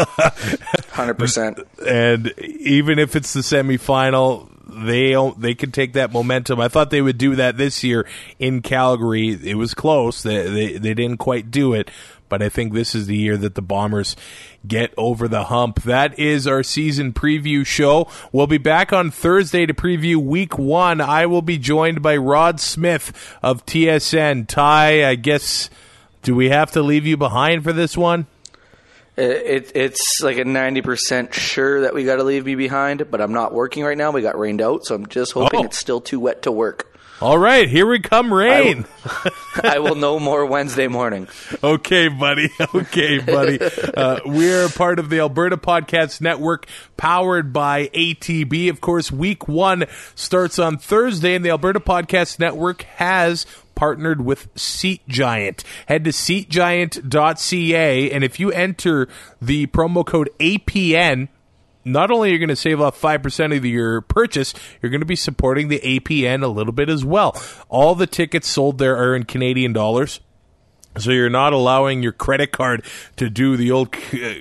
Hundred 0.92 1.14
percent. 1.18 1.58
and 1.86 2.32
even 2.38 2.98
if 2.98 3.16
it's 3.16 3.32
the 3.32 3.40
semifinal, 3.40 4.48
they 4.66 5.14
they 5.38 5.54
can 5.54 5.70
take 5.72 5.94
that 5.94 6.12
momentum. 6.12 6.60
I 6.60 6.68
thought 6.68 6.90
they 6.90 7.02
would 7.02 7.18
do 7.18 7.36
that 7.36 7.56
this 7.56 7.82
year 7.84 8.06
in 8.38 8.62
Calgary. 8.62 9.28
It 9.30 9.56
was 9.56 9.74
close. 9.74 10.22
They 10.22 10.48
they, 10.48 10.78
they 10.78 10.94
didn't 10.94 11.18
quite 11.18 11.50
do 11.50 11.74
it, 11.74 11.90
but 12.28 12.42
I 12.42 12.48
think 12.48 12.72
this 12.72 12.94
is 12.94 13.06
the 13.06 13.16
year 13.16 13.36
that 13.36 13.54
the 13.54 13.62
Bombers 13.62 14.16
get 14.66 14.92
over 14.96 15.28
the 15.28 15.44
hump. 15.44 15.82
That 15.82 16.18
is 16.18 16.46
our 16.46 16.62
season 16.62 17.12
preview 17.12 17.64
show. 17.66 18.08
We'll 18.32 18.46
be 18.46 18.58
back 18.58 18.92
on 18.92 19.10
Thursday 19.10 19.66
to 19.66 19.74
preview 19.74 20.16
week 20.16 20.58
1. 20.58 21.00
I 21.00 21.26
will 21.26 21.42
be 21.42 21.58
joined 21.58 22.02
by 22.02 22.16
Rod 22.16 22.60
Smith 22.60 23.12
of 23.42 23.64
TSN. 23.66 24.46
Ty, 24.48 25.08
I 25.08 25.14
guess 25.14 25.70
do 26.22 26.34
we 26.34 26.48
have 26.50 26.70
to 26.72 26.82
leave 26.82 27.06
you 27.06 27.16
behind 27.16 27.64
for 27.64 27.72
this 27.72 27.96
one? 27.96 28.26
It, 29.16 29.22
it, 29.30 29.72
it's 29.76 30.20
like 30.22 30.38
a 30.38 30.44
ninety 30.44 30.82
percent 30.82 31.32
sure 31.34 31.82
that 31.82 31.94
we 31.94 32.02
got 32.04 32.16
to 32.16 32.24
leave 32.24 32.46
me 32.46 32.56
behind, 32.56 33.08
but 33.12 33.20
I'm 33.20 33.32
not 33.32 33.54
working 33.54 33.84
right 33.84 33.96
now. 33.96 34.10
We 34.10 34.22
got 34.22 34.36
rained 34.36 34.60
out, 34.60 34.84
so 34.84 34.96
I'm 34.96 35.06
just 35.06 35.32
hoping 35.34 35.60
Oh. 35.60 35.64
it's 35.66 35.78
still 35.78 36.00
too 36.00 36.18
wet 36.18 36.42
to 36.42 36.50
work. 36.50 36.92
All 37.20 37.38
right, 37.38 37.68
here 37.68 37.86
we 37.86 38.00
come 38.00 38.34
rain. 38.34 38.86
I 39.62 39.78
will 39.78 39.94
know 39.94 40.18
more 40.18 40.44
Wednesday 40.44 40.88
morning. 40.88 41.28
Okay, 41.62 42.08
buddy. 42.08 42.50
Okay, 42.74 43.18
buddy. 43.18 43.58
Uh, 43.60 44.18
we're 44.26 44.68
part 44.68 44.98
of 44.98 45.08
the 45.08 45.20
Alberta 45.20 45.56
Podcast 45.56 46.20
Network, 46.20 46.66
powered 46.96 47.52
by 47.52 47.86
ATB. 47.88 48.68
Of 48.68 48.80
course, 48.80 49.12
week 49.12 49.46
one 49.46 49.84
starts 50.14 50.58
on 50.58 50.76
Thursday, 50.76 51.34
and 51.34 51.44
the 51.44 51.50
Alberta 51.50 51.78
Podcast 51.78 52.40
Network 52.40 52.82
has 52.82 53.46
partnered 53.74 54.24
with 54.24 54.48
Seat 54.56 55.02
Giant. 55.08 55.62
Head 55.86 56.04
to 56.04 56.10
seatgiant.ca, 56.10 58.10
and 58.10 58.24
if 58.24 58.40
you 58.40 58.50
enter 58.52 59.08
the 59.40 59.66
promo 59.68 60.04
code 60.04 60.30
APN, 60.40 61.28
not 61.84 62.10
only 62.10 62.30
are 62.30 62.32
you 62.32 62.38
going 62.38 62.48
to 62.48 62.56
save 62.56 62.80
off 62.80 63.00
5% 63.00 63.56
of 63.56 63.64
your 63.64 64.00
purchase, 64.00 64.54
you're 64.80 64.90
going 64.90 65.00
to 65.00 65.06
be 65.06 65.16
supporting 65.16 65.68
the 65.68 65.80
APN 65.80 66.42
a 66.42 66.48
little 66.48 66.72
bit 66.72 66.88
as 66.88 67.04
well. 67.04 67.40
All 67.68 67.94
the 67.94 68.06
tickets 68.06 68.48
sold 68.48 68.78
there 68.78 68.96
are 68.96 69.14
in 69.14 69.24
Canadian 69.24 69.72
dollars. 69.72 70.20
So 70.96 71.10
you're 71.10 71.30
not 71.30 71.52
allowing 71.52 72.02
your 72.02 72.12
credit 72.12 72.52
card 72.52 72.84
to 73.16 73.28
do 73.28 73.56
the 73.56 73.70
old 73.72 73.94
uh, 74.12 74.34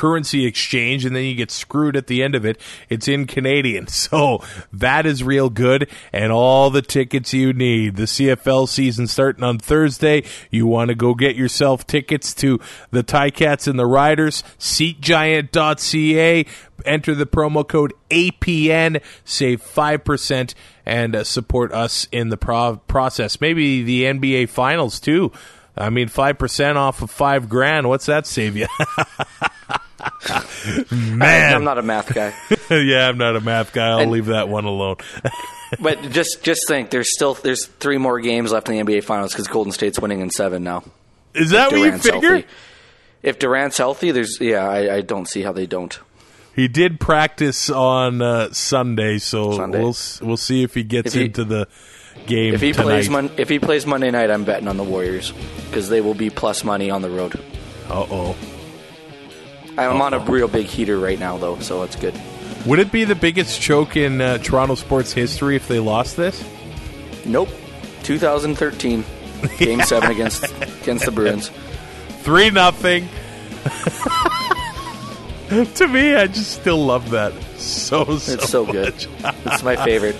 currency 0.00 0.46
exchange 0.46 1.04
and 1.04 1.14
then 1.14 1.24
you 1.24 1.34
get 1.34 1.50
screwed 1.50 1.94
at 1.94 2.06
the 2.06 2.22
end 2.22 2.34
of 2.34 2.46
it. 2.46 2.58
It's 2.88 3.06
in 3.06 3.26
Canadian. 3.26 3.86
So 4.00 4.42
that 4.72 5.04
is 5.04 5.22
real 5.22 5.50
good 5.50 5.88
and 6.12 6.32
all 6.32 6.70
the 6.70 6.80
tickets 6.80 7.34
you 7.34 7.52
need. 7.52 7.96
The 7.96 8.04
CFL 8.04 8.66
season 8.66 9.06
starting 9.06 9.44
on 9.44 9.58
Thursday. 9.58 10.24
You 10.50 10.66
want 10.66 10.88
to 10.88 10.94
go 10.94 11.14
get 11.14 11.36
yourself 11.36 11.86
tickets 11.86 12.32
to 12.34 12.58
the 12.90 13.04
Ticats 13.04 13.68
and 13.68 13.78
the 13.78 13.86
Riders. 13.86 14.42
SeatGiant.ca. 14.58 16.46
Enter 16.86 17.14
the 17.14 17.26
promo 17.26 17.68
code 17.68 17.92
APN. 18.10 19.02
Save 19.24 19.62
5% 19.62 20.54
and 20.86 21.14
uh, 21.14 21.24
support 21.24 21.72
us 21.72 22.08
in 22.10 22.30
the 22.30 22.38
pro- 22.38 22.76
process. 22.88 23.40
Maybe 23.40 23.82
the 23.82 24.04
NBA 24.04 24.48
finals 24.48 24.98
too. 24.98 25.30
I 25.76 25.90
mean, 25.90 26.08
five 26.08 26.38
percent 26.38 26.76
off 26.78 27.00
of 27.02 27.10
five 27.10 27.48
grand. 27.48 27.88
What's 27.88 28.06
that 28.06 28.26
save 28.26 28.56
you? 28.56 28.66
Man, 30.92 31.54
I'm 31.54 31.64
not 31.64 31.78
a 31.78 31.82
math 31.82 32.12
guy, 32.14 32.34
yeah, 32.70 33.08
I'm 33.08 33.18
not 33.18 33.36
a 33.36 33.40
math 33.40 33.72
guy. 33.72 33.88
I'll 33.90 33.98
And- 34.00 34.10
leave 34.10 34.26
that 34.26 34.48
one 34.48 34.64
alone. 34.64 34.96
but 35.80 36.10
just 36.10 36.42
just 36.42 36.66
think 36.68 36.90
there's 36.90 37.12
still 37.14 37.34
there's 37.34 37.66
three 37.66 37.98
more 37.98 38.20
games 38.20 38.52
left 38.52 38.68
in 38.68 38.74
the 38.76 38.82
NBA 38.92 39.04
Finals 39.04 39.32
because 39.32 39.46
Golden 39.48 39.72
State's 39.72 39.98
winning 39.98 40.20
in 40.20 40.30
seven 40.30 40.62
now. 40.64 40.82
Is 41.34 41.50
that 41.50 41.70
what 41.70 41.78
you 41.78 41.84
Durant's 41.86 42.06
figure? 42.08 42.28
healthy. 42.30 42.46
If 43.22 43.38
Durant's 43.38 43.78
healthy, 43.78 44.10
there's 44.10 44.38
yeah, 44.40 44.66
I, 44.68 44.96
I 44.96 45.00
don't 45.02 45.26
see 45.28 45.42
how 45.42 45.52
they 45.52 45.66
don't. 45.66 45.98
He 46.56 46.66
did 46.68 46.98
practice 47.00 47.70
on 47.70 48.20
uh, 48.20 48.52
Sunday, 48.52 49.18
so 49.18 49.52
Sunday. 49.52 49.78
we'll 49.78 49.96
we'll 50.22 50.36
see 50.36 50.62
if 50.62 50.74
he 50.74 50.82
gets 50.82 51.14
If 51.14 51.20
he- 51.20 51.26
into 51.26 51.44
the 51.44 51.68
game 52.26 52.54
If 52.54 52.60
he 52.60 52.72
tonight. 52.72 52.84
plays 52.84 53.08
mon- 53.10 53.30
if 53.38 53.48
he 53.48 53.58
plays 53.58 53.86
Monday 53.86 54.10
night, 54.10 54.30
I'm 54.30 54.44
betting 54.44 54.66
on 54.68 54.76
the 54.76 54.82
Warriors 54.84 55.32
because 55.66 55.88
they 55.88 56.00
will 56.00 56.14
be 56.14 56.28
plus 56.30 56.64
money 56.64 56.90
on 56.90 57.02
the 57.02 57.10
road. 57.10 57.36
uh 57.88 58.06
oh. 58.10 58.36
I'm 59.86 60.00
on 60.00 60.14
a 60.14 60.18
real 60.18 60.48
big 60.48 60.66
heater 60.66 60.98
right 60.98 61.18
now 61.18 61.38
though, 61.38 61.58
so 61.60 61.82
it's 61.82 61.96
good. 61.96 62.14
Would 62.66 62.78
it 62.78 62.92
be 62.92 63.04
the 63.04 63.14
biggest 63.14 63.60
choke 63.60 63.96
in 63.96 64.20
uh, 64.20 64.38
Toronto 64.38 64.74
sports 64.74 65.12
history 65.12 65.56
if 65.56 65.66
they 65.66 65.78
lost 65.78 66.16
this? 66.16 66.44
Nope, 67.24 67.48
2013 68.02 69.04
Game 69.58 69.80
Seven 69.82 70.10
against 70.10 70.44
against 70.82 71.06
the 71.06 71.12
Bruins. 71.12 71.50
Three 72.22 72.50
nothing. 72.50 73.08
to 75.74 75.88
me, 75.88 76.14
I 76.14 76.26
just 76.26 76.52
still 76.60 76.84
love 76.84 77.10
that 77.10 77.32
so 77.60 78.18
so. 78.18 78.32
It's 78.32 78.48
so 78.48 78.66
good. 78.66 78.94
It's 79.46 79.62
my 79.62 79.76
favorite. 79.76 80.16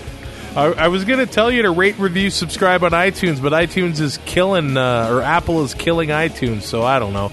I, 0.55 0.65
I 0.65 0.87
was 0.89 1.05
going 1.05 1.19
to 1.19 1.25
tell 1.25 1.49
you 1.49 1.61
to 1.61 1.71
rate, 1.71 1.97
review, 1.97 2.29
subscribe 2.29 2.83
on 2.83 2.91
iTunes, 2.91 3.41
but 3.41 3.53
iTunes 3.53 4.01
is 4.01 4.17
killing, 4.25 4.75
uh, 4.75 5.07
or 5.09 5.21
Apple 5.21 5.63
is 5.63 5.73
killing 5.73 6.09
iTunes, 6.09 6.63
so 6.63 6.83
I 6.83 6.99
don't 6.99 7.13
know. 7.13 7.31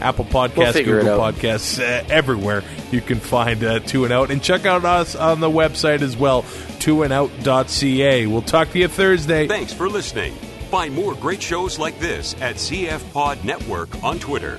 Apple 0.00 0.24
Podcasts, 0.24 0.72
figure 0.72 0.98
it 0.98 1.02
Google. 1.02 1.18
Podcasts, 1.18 1.78
uh, 1.80 2.04
everywhere 2.08 2.62
you 2.90 3.00
can 3.00 3.18
find 3.20 3.62
uh, 3.64 3.80
Two 3.80 4.04
and 4.04 4.12
Out. 4.12 4.30
And 4.30 4.42
check 4.42 4.66
out 4.66 4.84
us 4.84 5.14
on 5.16 5.40
the 5.40 5.50
website 5.50 6.02
as 6.02 6.16
well, 6.16 6.42
twoandout.ca. 6.42 8.26
We'll 8.26 8.42
talk 8.42 8.70
to 8.70 8.78
you 8.78 8.88
Thursday. 8.88 9.46
Thanks 9.48 9.72
for 9.72 9.88
listening. 9.88 10.34
Find 10.70 10.94
more 10.94 11.14
great 11.14 11.42
shows 11.42 11.78
like 11.78 11.98
this 11.98 12.34
at 12.40 12.56
CF 12.56 13.12
Pod 13.12 13.44
Network 13.44 14.02
on 14.04 14.18
Twitter. 14.18 14.58